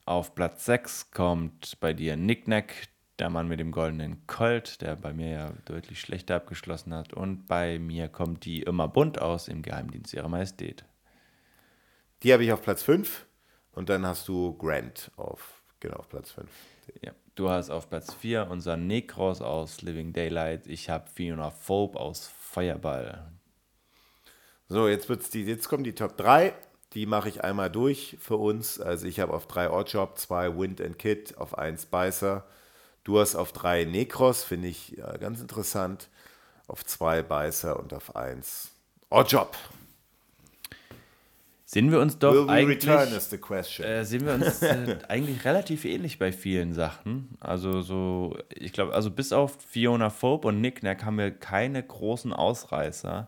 Auf 0.05 0.35
Platz 0.35 0.65
6 0.65 1.11
kommt 1.11 1.79
bei 1.79 1.93
dir 1.93 2.17
Nicknack, 2.17 2.73
der 3.19 3.29
Mann 3.29 3.47
mit 3.47 3.59
dem 3.59 3.71
goldenen 3.71 4.25
Colt, 4.27 4.81
der 4.81 4.95
bei 4.95 5.13
mir 5.13 5.29
ja 5.29 5.53
deutlich 5.65 6.01
schlechter 6.01 6.35
abgeschlossen 6.35 6.93
hat. 6.93 7.13
Und 7.13 7.45
bei 7.45 7.79
mir 7.79 8.09
kommt 8.09 8.43
die 8.43 8.63
immer 8.63 8.87
bunt 8.87 9.21
aus 9.21 9.47
im 9.47 9.61
Geheimdienst 9.61 10.13
ihrer 10.13 10.27
Majestät. 10.27 10.83
Die 12.23 12.31
habe 12.31 12.45
ich 12.45 12.53
auf 12.53 12.61
Platz 12.61 12.83
5 12.83 13.25
und 13.73 13.89
dann 13.89 14.05
hast 14.05 14.29
du 14.29 14.57
Grant 14.57 15.11
auf, 15.17 15.61
genau, 15.81 15.97
auf 15.97 16.07
Platz 16.07 16.31
5. 16.31 16.49
Ja, 17.01 17.11
du 17.35 17.49
hast 17.49 17.69
auf 17.69 17.89
Platz 17.89 18.13
4 18.13 18.49
unseren 18.49 18.87
Necros 18.87 19.41
aus 19.41 19.81
Living 19.81 20.13
Daylight. 20.13 20.67
Ich 20.67 20.89
habe 20.89 21.09
Fiona 21.13 21.51
Phobe 21.51 21.99
aus 21.99 22.31
Feuerball. 22.39 23.29
So, 24.69 24.87
jetzt, 24.87 25.09
wird's 25.09 25.29
die, 25.29 25.43
jetzt 25.43 25.67
kommen 25.67 25.83
die 25.83 25.95
Top 25.95 26.15
3. 26.15 26.53
Die 26.93 27.05
mache 27.05 27.27
ich 27.27 27.43
einmal 27.43 27.69
durch 27.69 28.17
für 28.21 28.37
uns. 28.37 28.79
Also 28.79 29.05
ich 29.05 29.19
habe 29.19 29.33
auf 29.33 29.45
3 29.47 29.69
Oddjob, 29.71 30.17
2 30.17 30.57
Wind 30.57 30.79
and 30.79 30.97
Kid, 30.97 31.37
auf 31.37 31.57
1 31.57 31.87
Beißer. 31.87 32.45
Du 33.03 33.19
hast 33.19 33.35
auf 33.35 33.51
3 33.51 33.83
Necros, 33.83 34.43
finde 34.43 34.69
ich 34.69 34.91
ja, 34.91 35.17
ganz 35.17 35.41
interessant. 35.41 36.07
Auf 36.67 36.85
2 36.85 37.23
Beißer 37.23 37.77
und 37.77 37.93
auf 37.93 38.15
1 38.15 38.71
Oddjob. 39.09 39.57
Sehen 41.73 41.91
wir 41.91 41.99
uns 42.01 42.19
doch 42.19 42.47
eigentlich, 42.49 42.87
äh, 43.79 44.03
sehen 44.03 44.27
wir 44.27 44.35
uns 44.35 44.61
äh, 44.61 44.99
eigentlich 45.07 45.43
relativ 45.43 45.85
ähnlich 45.85 46.19
bei 46.19 46.31
vielen 46.31 46.71
Sachen. 46.71 47.35
Also 47.39 47.81
so, 47.81 48.37
ich 48.53 48.73
glaube, 48.73 48.93
also 48.93 49.09
bis 49.09 49.33
auf 49.33 49.57
Fiona 49.69 50.11
Phobe 50.11 50.49
und 50.49 50.61
Nick 50.61 50.83
Nack 50.83 51.03
haben 51.03 51.17
wir 51.17 51.31
keine 51.31 51.81
großen 51.81 52.31
Ausreißer. 52.31 53.27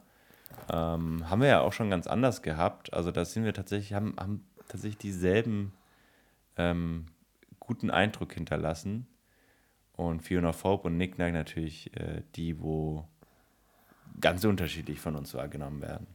Ähm, 0.71 1.27
haben 1.27 1.41
wir 1.41 1.47
ja 1.47 1.61
auch 1.61 1.73
schon 1.73 1.89
ganz 1.89 2.05
anders 2.05 2.43
gehabt. 2.43 2.93
Also 2.93 3.09
da 3.09 3.25
sind 3.25 3.45
wir 3.45 3.53
tatsächlich, 3.53 3.93
haben, 3.93 4.13
haben 4.19 4.45
tatsächlich 4.67 4.99
dieselben 4.99 5.73
ähm, 6.55 7.07
guten 7.59 7.89
Eindruck 7.89 8.33
hinterlassen. 8.33 9.07
Und 9.93 10.21
Fiona 10.21 10.53
Phobe 10.53 10.83
und 10.83 10.97
Nick 10.97 11.17
Nack 11.17 11.33
natürlich 11.33 11.91
äh, 11.97 12.21
die, 12.35 12.61
wo 12.61 13.07
ganz 14.21 14.45
unterschiedlich 14.45 14.99
von 14.99 15.15
uns 15.15 15.33
wahrgenommen 15.33 15.81
werden. 15.81 16.05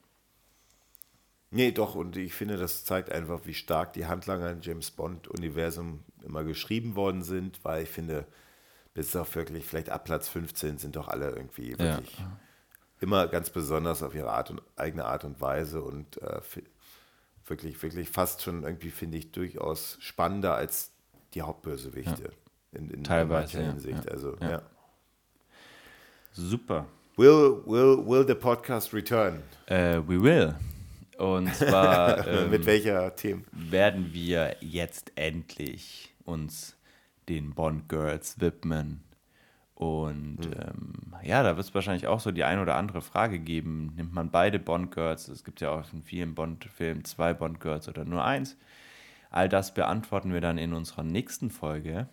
Nee, 1.53 1.73
doch, 1.73 1.97
und 1.97 2.17
ich 2.17 2.33
finde, 2.33 2.57
das 2.57 2.85
zeigt 2.85 3.11
einfach, 3.11 3.41
wie 3.45 3.55
stark 3.55 3.93
die 3.93 4.07
Handlanger 4.07 4.51
im 4.51 4.61
James 4.61 4.93
Bond-Universum 4.93 6.01
immer 6.23 6.45
geschrieben 6.45 6.95
worden 6.95 7.23
sind, 7.23 7.65
weil 7.65 7.83
ich 7.83 7.89
finde, 7.89 8.25
bis 8.95 9.17
auf 9.17 9.35
wirklich, 9.35 9.67
vielleicht 9.67 9.91
ab 9.91 10.05
Platz 10.05 10.29
15 10.29 10.79
sind 10.79 10.95
doch 10.95 11.09
alle 11.09 11.31
irgendwie 11.31 11.71
wirklich 11.77 12.19
ja. 12.19 12.39
immer 13.01 13.27
ganz 13.27 13.51
besonders 13.51 14.03
auf 14.05 14.15
ihre 14.15 14.31
Art 14.31 14.51
und 14.51 14.63
eigene 14.77 15.05
Art 15.07 15.25
und 15.25 15.41
Weise 15.41 15.83
und 15.83 16.23
äh, 16.23 16.41
wirklich, 17.47 17.83
wirklich 17.83 18.11
fast 18.11 18.43
schon 18.43 18.63
irgendwie, 18.63 18.91
finde 18.91 19.19
ich, 19.19 19.33
durchaus 19.33 19.97
spannender 20.01 20.55
als 20.55 20.93
die 21.35 21.43
Hauptbösewichte. 21.43 22.23
Ja. 22.23 22.79
In, 22.79 22.91
in 22.91 23.03
Teilweise. 23.03 23.59
In 23.59 23.67
Hinsicht. 23.73 24.05
Ja. 24.05 24.11
Also, 24.13 24.37
ja. 24.41 24.63
Super. 26.33 26.87
Will, 27.17 27.61
will, 27.67 28.07
will 28.07 28.25
the 28.25 28.35
podcast 28.35 28.95
return? 28.95 29.43
Uh, 29.69 30.01
we 30.07 30.23
will. 30.23 30.55
Und 31.21 31.55
zwar 31.55 32.27
ähm, 32.27 32.49
mit 32.49 32.65
welcher 32.65 33.15
Themen 33.15 33.45
werden 33.53 34.15
wir 34.15 34.57
jetzt 34.61 35.13
endlich 35.17 36.15
uns 36.25 36.79
den 37.29 37.55
Bond 37.55 37.91
Girls 37.91 38.41
widmen. 38.41 39.05
Und 39.75 40.39
mhm. 40.39 40.53
ähm, 40.55 41.15
ja, 41.23 41.43
da 41.43 41.57
wird 41.57 41.67
es 41.67 41.75
wahrscheinlich 41.75 42.07
auch 42.07 42.21
so 42.21 42.31
die 42.31 42.45
ein 42.45 42.59
oder 42.59 42.77
andere 42.77 43.03
Frage 43.03 43.39
geben. 43.39 43.93
Nimmt 43.97 44.15
man 44.15 44.31
beide 44.31 44.59
Bond 44.59 44.93
Girls? 44.93 45.29
Es 45.29 45.45
gibt 45.45 45.61
ja 45.61 45.71
auch 45.71 45.93
in 45.93 46.03
vielen 46.03 46.35
Bond-Filmen 46.35 47.05
zwei 47.05 47.35
Bond 47.35 47.61
Girls 47.61 47.87
oder 47.87 48.07
nur 48.07 48.25
eins. 48.25 48.57
All 49.29 49.51
das 49.51 49.75
beantworten 49.75 50.33
wir 50.33 50.41
dann 50.41 50.57
in 50.57 50.73
unserer 50.73 51.03
nächsten 51.03 51.51
Folge. 51.51 52.09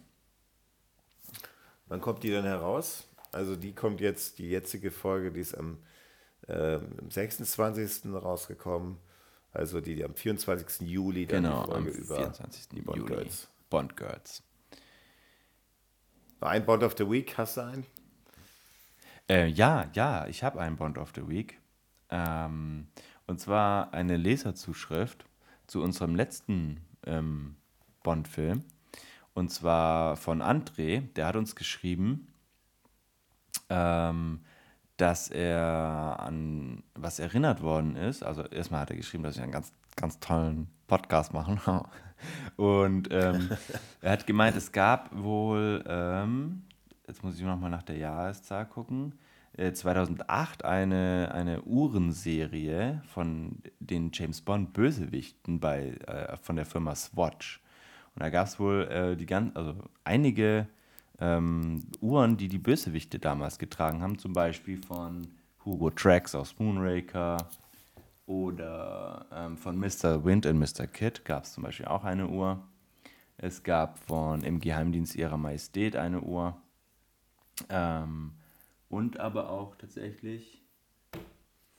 Wann 1.88 2.02
kommt 2.02 2.24
die 2.24 2.32
dann 2.32 2.44
heraus? 2.44 3.08
Also 3.32 3.56
die 3.56 3.72
kommt 3.72 4.02
jetzt, 4.02 4.40
die 4.40 4.50
jetzige 4.50 4.92
Folge, 4.92 5.32
die 5.32 5.40
ist 5.40 5.58
am 5.58 5.78
äh, 6.48 6.76
am 6.76 7.10
26. 7.10 8.12
rausgekommen. 8.14 8.98
Also 9.52 9.82
die, 9.82 9.96
die 9.96 10.04
am 10.04 10.14
24. 10.14 10.88
Juli 10.88 11.26
dann 11.26 11.44
genau, 11.44 11.64
die 11.64 11.72
Folge 11.72 11.90
am 11.90 11.96
über 11.96 12.16
24. 12.18 12.70
die 12.70 12.82
Bond 12.82 12.98
Juli. 12.98 13.16
Girls. 13.16 13.48
Bond 13.70 13.98
Girls. 13.98 14.44
Ein 16.42 16.66
Bond 16.66 16.84
of 16.84 16.96
the 16.98 17.10
Week, 17.10 17.38
hast 17.38 17.58
du 17.58 17.62
einen? 17.62 17.86
Äh, 19.30 19.48
ja, 19.48 19.90
ja, 19.94 20.28
ich 20.28 20.44
habe 20.44 20.60
einen 20.60 20.78
Bond 20.78 20.98
of 20.98 21.12
the 21.16 21.28
Week. 21.28 21.60
Ähm, 22.10 22.88
und 23.26 23.40
zwar 23.40 23.94
eine 23.94 24.18
Leserzuschrift 24.18 25.26
zu 25.66 25.82
unserem 25.82 26.16
letzten 26.16 26.80
ähm, 27.06 27.56
Bond-Film. 28.04 28.64
Und 29.34 29.50
zwar 29.50 30.16
von 30.16 30.42
André, 30.42 31.02
der 31.14 31.28
hat 31.28 31.36
uns 31.36 31.56
geschrieben, 31.56 32.32
ähm, 33.70 34.42
dass 34.98 35.30
er 35.30 36.18
an 36.20 36.84
was 36.96 37.20
erinnert 37.20 37.62
worden 37.62 37.96
ist. 37.96 38.24
Also 38.24 38.44
erstmal 38.44 38.82
hat 38.82 38.90
er 38.90 38.98
geschrieben, 38.98 39.24
dass 39.24 39.36
wir 39.36 39.44
einen 39.44 39.52
ganz, 39.52 39.72
ganz 39.96 40.20
tollen 40.20 40.68
Podcast 40.88 41.34
machen. 41.34 41.62
Und 42.56 43.10
ähm, 43.12 43.50
er 44.02 44.12
hat 44.12 44.26
gemeint, 44.26 44.58
es 44.58 44.72
gab 44.72 45.16
wohl, 45.16 45.84
ähm, 45.88 46.64
jetzt 47.08 47.24
muss 47.24 47.36
ich 47.36 47.44
nochmal 47.44 47.70
nach 47.70 47.84
der 47.84 47.98
Jahreszahl 47.98 48.66
gucken, 48.66 49.14
äh, 49.56 49.72
2008 49.72 50.66
eine, 50.66 51.32
eine 51.34 51.62
Uhrenserie 51.62 53.04
von 53.14 53.60
den 53.80 54.10
James 54.14 54.42
Bond 54.42 54.74
Bösewichten 54.74 55.60
bei, 55.60 55.90
äh, 56.08 56.38
von 56.38 56.56
der 56.56 56.66
Firma 56.66 56.96
Swatch. 56.96 57.62
Und 58.16 58.24
da 58.24 58.30
gab 58.30 58.48
es 58.48 58.60
wohl 58.60 58.88
äh, 58.88 59.16
die 59.16 59.28
ganz, 59.28 59.56
also 59.56 59.76
einige 60.04 60.68
ähm, 61.20 61.84
Uhren, 62.02 62.38
die 62.38 62.48
die 62.48 62.60
Bösewichte 62.60 63.20
damals 63.20 63.60
getragen 63.60 64.02
haben, 64.02 64.20
zum 64.20 64.34
Beispiel 64.34 64.82
von 64.82 65.28
Hugo 65.66 65.90
Trax 65.90 66.36
aus 66.36 66.58
Moonraker 66.60 67.38
oder 68.26 69.26
ähm, 69.32 69.58
von 69.58 69.78
Mr. 69.78 70.24
Wind 70.24 70.46
und 70.46 70.60
Mr. 70.60 70.88
Kid 70.88 71.26
gab 71.26 71.44
es 71.44 71.54
zum 71.54 71.64
Beispiel 71.64 71.88
auch 71.88 72.04
eine 72.04 72.28
Uhr. 72.28 72.62
Es 73.38 73.64
gab 73.64 74.00
von 74.00 74.44
Im 74.44 74.60
Geheimdienst 74.60 75.16
ihrer 75.16 75.38
Majestät 75.38 75.96
eine 75.96 76.22
Uhr. 76.22 76.58
Ähm, 77.70 78.34
und 78.90 79.20
aber 79.20 79.50
auch 79.50 79.76
tatsächlich 79.76 80.64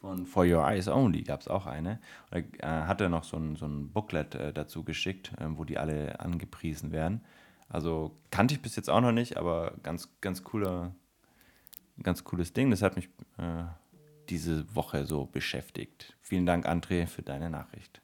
von 0.01 0.27
For 0.27 0.45
Your 0.45 0.67
Eyes 0.67 0.89
Only 0.89 1.23
gab 1.23 1.41
es 1.41 1.49
auch 1.49 1.67
eine. 1.67 2.01
Da 2.31 2.39
äh, 2.39 2.87
hat 2.87 3.01
er 3.01 3.09
noch 3.09 3.25
so 3.25 3.37
ein, 3.37 3.57
so 3.57 3.67
ein 3.67 3.93
Booklet 3.93 4.35
äh, 4.35 4.53
dazu 4.53 4.85
geschickt, 4.85 5.33
äh, 5.39 5.47
wo 5.49 5.65
die 5.65 5.79
alle 5.79 6.21
angepriesen 6.21 6.93
werden. 6.93 7.23
Also 7.69 8.17
kannte 8.31 8.55
ich 8.55 8.63
bis 8.63 8.77
jetzt 8.77 8.89
auch 8.89 9.01
noch 9.01 9.13
nicht, 9.13 9.37
aber 9.37 9.75
ganz, 9.83 10.09
ganz 10.21 10.43
cooler, 10.43 10.95
ganz 12.03 12.25
cooles 12.25 12.53
Ding. 12.53 12.71
Das 12.71 12.83
hat 12.83 12.97
mich 12.97 13.09
äh, 13.37 13.65
diese 14.29 14.75
Woche 14.75 15.07
so 15.07 15.27
beschäftigt. 15.27 16.17
Vielen 16.21 16.47
Dank, 16.47 16.67
André, 16.67 17.07
für 17.07 17.23
deine 17.23 17.51
Nachricht. 17.51 18.01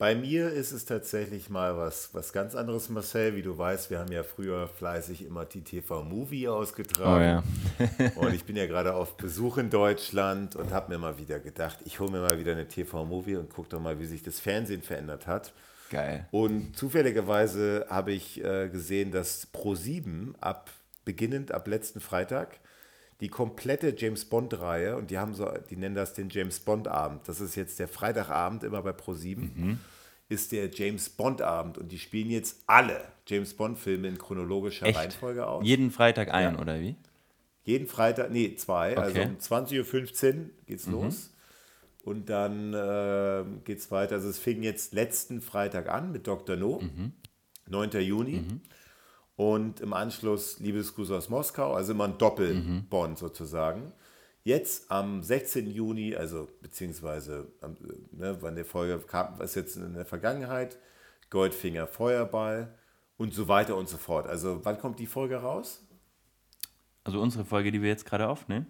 Bei 0.00 0.14
mir 0.14 0.50
ist 0.50 0.72
es 0.72 0.86
tatsächlich 0.86 1.50
mal 1.50 1.76
was, 1.76 2.14
was 2.14 2.32
ganz 2.32 2.54
anderes, 2.54 2.88
Marcel. 2.88 3.36
Wie 3.36 3.42
du 3.42 3.58
weißt, 3.58 3.90
wir 3.90 3.98
haben 3.98 4.10
ja 4.10 4.22
früher 4.22 4.66
fleißig 4.66 5.26
immer 5.26 5.44
die 5.44 5.62
TV-Movie 5.62 6.48
ausgetragen. 6.48 7.44
Oh 7.78 7.82
ja. 7.84 8.10
und 8.16 8.34
ich 8.34 8.44
bin 8.44 8.56
ja 8.56 8.64
gerade 8.64 8.94
auf 8.94 9.18
Besuch 9.18 9.58
in 9.58 9.68
Deutschland 9.68 10.56
und 10.56 10.72
habe 10.72 10.90
mir 10.90 10.98
mal 10.98 11.18
wieder 11.18 11.38
gedacht, 11.38 11.80
ich 11.84 12.00
hole 12.00 12.10
mir 12.10 12.22
mal 12.22 12.38
wieder 12.38 12.52
eine 12.52 12.66
TV-Movie 12.66 13.36
und 13.36 13.50
gucke 13.50 13.68
doch 13.68 13.80
mal, 13.80 13.98
wie 13.98 14.06
sich 14.06 14.22
das 14.22 14.40
Fernsehen 14.40 14.80
verändert 14.80 15.26
hat. 15.26 15.52
Geil. 15.90 16.28
Und 16.30 16.76
zufälligerweise 16.76 17.86
habe 17.90 18.12
ich 18.12 18.42
äh, 18.42 18.68
gesehen, 18.68 19.10
dass 19.10 19.52
Pro7 19.52 20.34
ab 20.40 20.70
beginnend 21.04 21.52
ab 21.52 21.66
letzten 21.66 22.00
Freitag 22.00 22.60
die 23.20 23.28
komplette 23.28 23.94
James 23.96 24.24
Bond-Reihe 24.24 24.96
und 24.96 25.10
die 25.10 25.18
haben 25.18 25.34
so, 25.34 25.50
die 25.68 25.76
nennen 25.76 25.94
das 25.94 26.14
den 26.14 26.30
James 26.30 26.60
Bond-Abend. 26.60 27.28
Das 27.28 27.40
ist 27.40 27.54
jetzt 27.54 27.78
der 27.78 27.88
Freitagabend 27.88 28.62
immer 28.62 28.82
bei 28.82 28.90
Pro7. 28.90 29.36
Mhm. 29.36 29.78
Ist 30.28 30.52
der 30.52 30.70
James 30.70 31.10
Bond-Abend 31.10 31.76
und 31.76 31.90
die 31.90 31.98
spielen 31.98 32.30
jetzt 32.30 32.62
alle 32.66 33.02
James 33.26 33.52
Bond-Filme 33.52 34.08
in 34.08 34.16
chronologischer 34.16 34.86
Echt? 34.86 34.98
Reihenfolge 34.98 35.46
aus. 35.46 35.66
Jeden 35.66 35.90
Freitag 35.90 36.32
ein, 36.32 36.54
ja. 36.54 36.60
oder 36.60 36.80
wie? 36.80 36.94
Jeden 37.64 37.88
Freitag, 37.88 38.30
nee, 38.30 38.54
zwei. 38.54 38.92
Okay. 38.92 39.00
Also 39.00 39.22
um 39.22 39.36
20.15 39.36 40.28
Uhr 40.38 40.50
geht's 40.66 40.86
mhm. 40.86 40.92
los. 40.92 41.30
Und 42.04 42.30
dann 42.30 42.74
äh, 42.74 43.72
es 43.72 43.90
weiter. 43.90 44.16
Also 44.16 44.28
es 44.28 44.38
fing 44.38 44.62
jetzt 44.62 44.94
letzten 44.94 45.40
Freitag 45.40 45.88
an 45.88 46.12
mit 46.12 46.26
Dr. 46.26 46.56
No, 46.56 46.80
mhm. 46.80 47.12
9. 47.68 47.90
Juni. 48.00 48.40
Mhm. 48.40 48.60
Und 49.36 49.80
im 49.80 49.92
Anschluss 49.92 50.58
Liebesgruß 50.60 51.10
aus 51.12 51.28
Moskau, 51.30 51.72
also 51.72 51.92
immer 51.92 52.04
ein 52.04 52.18
Doppelbond 52.18 53.12
mhm. 53.12 53.16
sozusagen. 53.16 53.92
Jetzt 54.44 54.90
am 54.90 55.22
16. 55.22 55.70
Juni, 55.70 56.14
also 56.14 56.48
beziehungsweise 56.62 57.52
ne, 58.12 58.36
wann 58.40 58.54
der 58.54 58.64
Folge 58.64 58.98
kam, 59.06 59.38
was 59.38 59.54
jetzt 59.54 59.76
in 59.76 59.94
der 59.94 60.06
Vergangenheit, 60.06 60.78
Goldfinger 61.30 61.86
Feuerball 61.86 62.74
und 63.16 63.34
so 63.34 63.48
weiter 63.48 63.76
und 63.76 63.88
so 63.88 63.98
fort. 63.98 64.26
Also 64.26 64.60
wann 64.64 64.78
kommt 64.78 64.98
die 64.98 65.06
Folge 65.06 65.36
raus? 65.36 65.86
Also 67.04 67.20
unsere 67.20 67.44
Folge, 67.44 67.70
die 67.70 67.82
wir 67.82 67.88
jetzt 67.88 68.06
gerade 68.06 68.28
aufnehmen? 68.28 68.66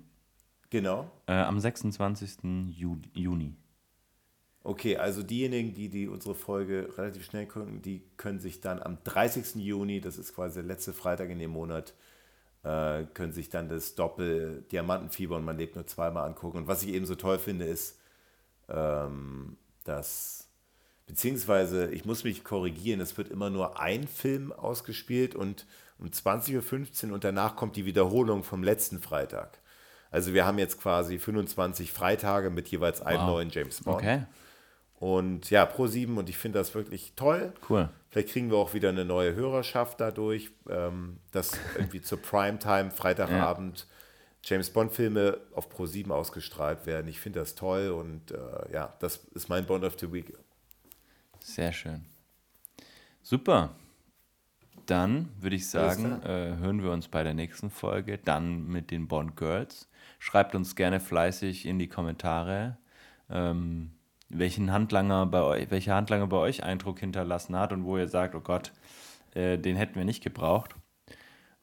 Genau. 0.70 1.10
Äh, 1.26 1.32
am 1.32 1.58
26. 1.58 2.38
Juni. 3.14 3.56
Okay, 4.62 4.96
also 4.96 5.22
diejenigen, 5.22 5.74
die, 5.74 5.88
die 5.88 6.06
unsere 6.06 6.34
Folge 6.34 6.92
relativ 6.96 7.24
schnell 7.24 7.46
gucken, 7.46 7.80
die 7.82 8.02
können 8.16 8.40
sich 8.40 8.60
dann 8.60 8.80
am 8.80 8.98
30. 9.04 9.56
Juni, 9.56 10.00
das 10.00 10.18
ist 10.18 10.34
quasi 10.34 10.56
der 10.56 10.64
letzte 10.64 10.92
Freitag 10.92 11.30
in 11.30 11.38
dem 11.38 11.50
Monat, 11.50 11.94
äh, 12.62 13.04
können 13.14 13.32
sich 13.32 13.48
dann 13.48 13.68
das 13.68 13.94
Doppel 13.94 14.64
Diamantenfieber 14.70 15.36
und 15.36 15.44
man 15.44 15.56
lebt 15.56 15.76
nur 15.76 15.86
zweimal 15.86 16.28
angucken. 16.28 16.58
Und 16.58 16.68
was 16.68 16.82
ich 16.82 16.90
eben 16.90 17.06
so 17.06 17.14
toll 17.14 17.38
finde, 17.38 17.64
ist, 17.64 17.98
ähm, 18.68 19.56
dass, 19.84 20.48
beziehungsweise 21.06 21.90
ich 21.90 22.04
muss 22.04 22.22
mich 22.24 22.44
korrigieren, 22.44 23.00
es 23.00 23.16
wird 23.16 23.30
immer 23.30 23.48
nur 23.48 23.80
ein 23.80 24.06
Film 24.06 24.52
ausgespielt 24.52 25.34
und 25.34 25.66
um 25.98 26.08
20.15 26.08 27.08
Uhr 27.08 27.14
und 27.14 27.24
danach 27.24 27.56
kommt 27.56 27.76
die 27.76 27.86
Wiederholung 27.86 28.44
vom 28.44 28.62
letzten 28.62 29.00
Freitag. 29.00 29.58
Also 30.10 30.34
wir 30.34 30.44
haben 30.44 30.58
jetzt 30.58 30.80
quasi 30.80 31.18
25 31.18 31.92
Freitage 31.92 32.50
mit 32.50 32.68
jeweils 32.68 33.00
einem 33.00 33.20
wow. 33.20 33.28
neuen 33.28 33.50
James 33.50 33.82
Bond. 33.82 33.96
Okay. 33.96 34.22
Und 34.98 35.48
ja, 35.50 35.64
Pro 35.64 35.86
7 35.86 36.18
und 36.18 36.28
ich 36.28 36.36
finde 36.36 36.58
das 36.58 36.74
wirklich 36.74 37.14
toll. 37.16 37.54
Cool. 37.68 37.88
Vielleicht 38.10 38.28
kriegen 38.30 38.50
wir 38.50 38.58
auch 38.58 38.74
wieder 38.74 38.90
eine 38.90 39.04
neue 39.04 39.34
Hörerschaft 39.34 40.00
dadurch, 40.00 40.50
ähm, 40.68 41.18
dass 41.32 41.52
irgendwie 41.76 42.02
zur 42.02 42.20
Primetime, 42.20 42.90
Freitagabend, 42.90 43.80
ja. 43.80 43.86
James 44.42 44.70
Bond-Filme 44.70 45.38
auf 45.54 45.68
Pro 45.70 45.86
7 45.86 46.10
ausgestrahlt 46.12 46.86
werden. 46.86 47.08
Ich 47.08 47.20
finde 47.20 47.40
das 47.40 47.54
toll 47.54 47.90
und 47.90 48.32
äh, 48.32 48.72
ja, 48.72 48.94
das 48.98 49.24
ist 49.34 49.48
mein 49.48 49.64
Bond 49.64 49.84
of 49.84 49.96
the 49.98 50.12
Week. 50.12 50.34
Sehr 51.38 51.72
schön. 51.72 52.04
Super. 53.22 53.70
Dann 54.86 55.28
würde 55.38 55.56
ich 55.56 55.68
sagen, 55.68 56.20
äh, 56.22 56.56
hören 56.56 56.82
wir 56.82 56.90
uns 56.90 57.08
bei 57.08 57.22
der 57.22 57.34
nächsten 57.34 57.70
Folge, 57.70 58.18
dann 58.18 58.66
mit 58.66 58.90
den 58.90 59.08
Bond 59.08 59.36
Girls. 59.36 59.88
Schreibt 60.20 60.54
uns 60.54 60.76
gerne 60.76 61.00
fleißig 61.00 61.64
in 61.66 61.78
die 61.78 61.88
Kommentare, 61.88 62.76
ähm, 63.30 63.90
welchen 64.28 64.70
Handlanger 64.70 65.24
bei 65.24 65.40
euch, 65.42 65.70
welcher 65.70 65.94
Handlanger 65.96 66.26
bei 66.26 66.36
euch 66.36 66.62
Eindruck 66.62 67.00
hinterlassen 67.00 67.56
hat 67.56 67.72
und 67.72 67.84
wo 67.84 67.96
ihr 67.96 68.06
sagt, 68.06 68.34
oh 68.34 68.40
Gott, 68.40 68.70
äh, 69.34 69.56
den 69.58 69.76
hätten 69.76 69.94
wir 69.94 70.04
nicht 70.04 70.22
gebraucht. 70.22 70.76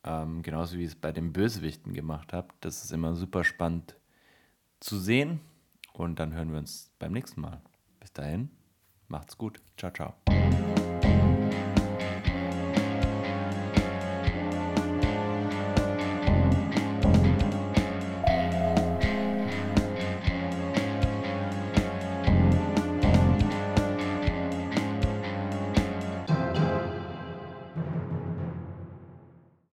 Ähm, 0.03 0.41
genauso 0.41 0.77
wie 0.77 0.81
ihr 0.81 0.87
es 0.87 0.95
bei 0.95 1.11
den 1.11 1.33
Bösewichten 1.33 1.93
gemacht 1.93 2.33
habt. 2.33 2.55
Das 2.65 2.83
ist 2.83 2.91
immer 2.91 3.13
super 3.13 3.43
spannend 3.43 3.95
zu 4.79 4.97
sehen. 4.97 5.39
Und 5.93 6.19
dann 6.19 6.33
hören 6.33 6.51
wir 6.51 6.57
uns 6.57 6.91
beim 6.97 7.13
nächsten 7.13 7.41
Mal. 7.41 7.61
Bis 7.99 8.11
dahin, 8.11 8.49
macht's 9.07 9.37
gut. 9.37 9.61
Ciao, 9.77 9.91
ciao. 9.91 10.15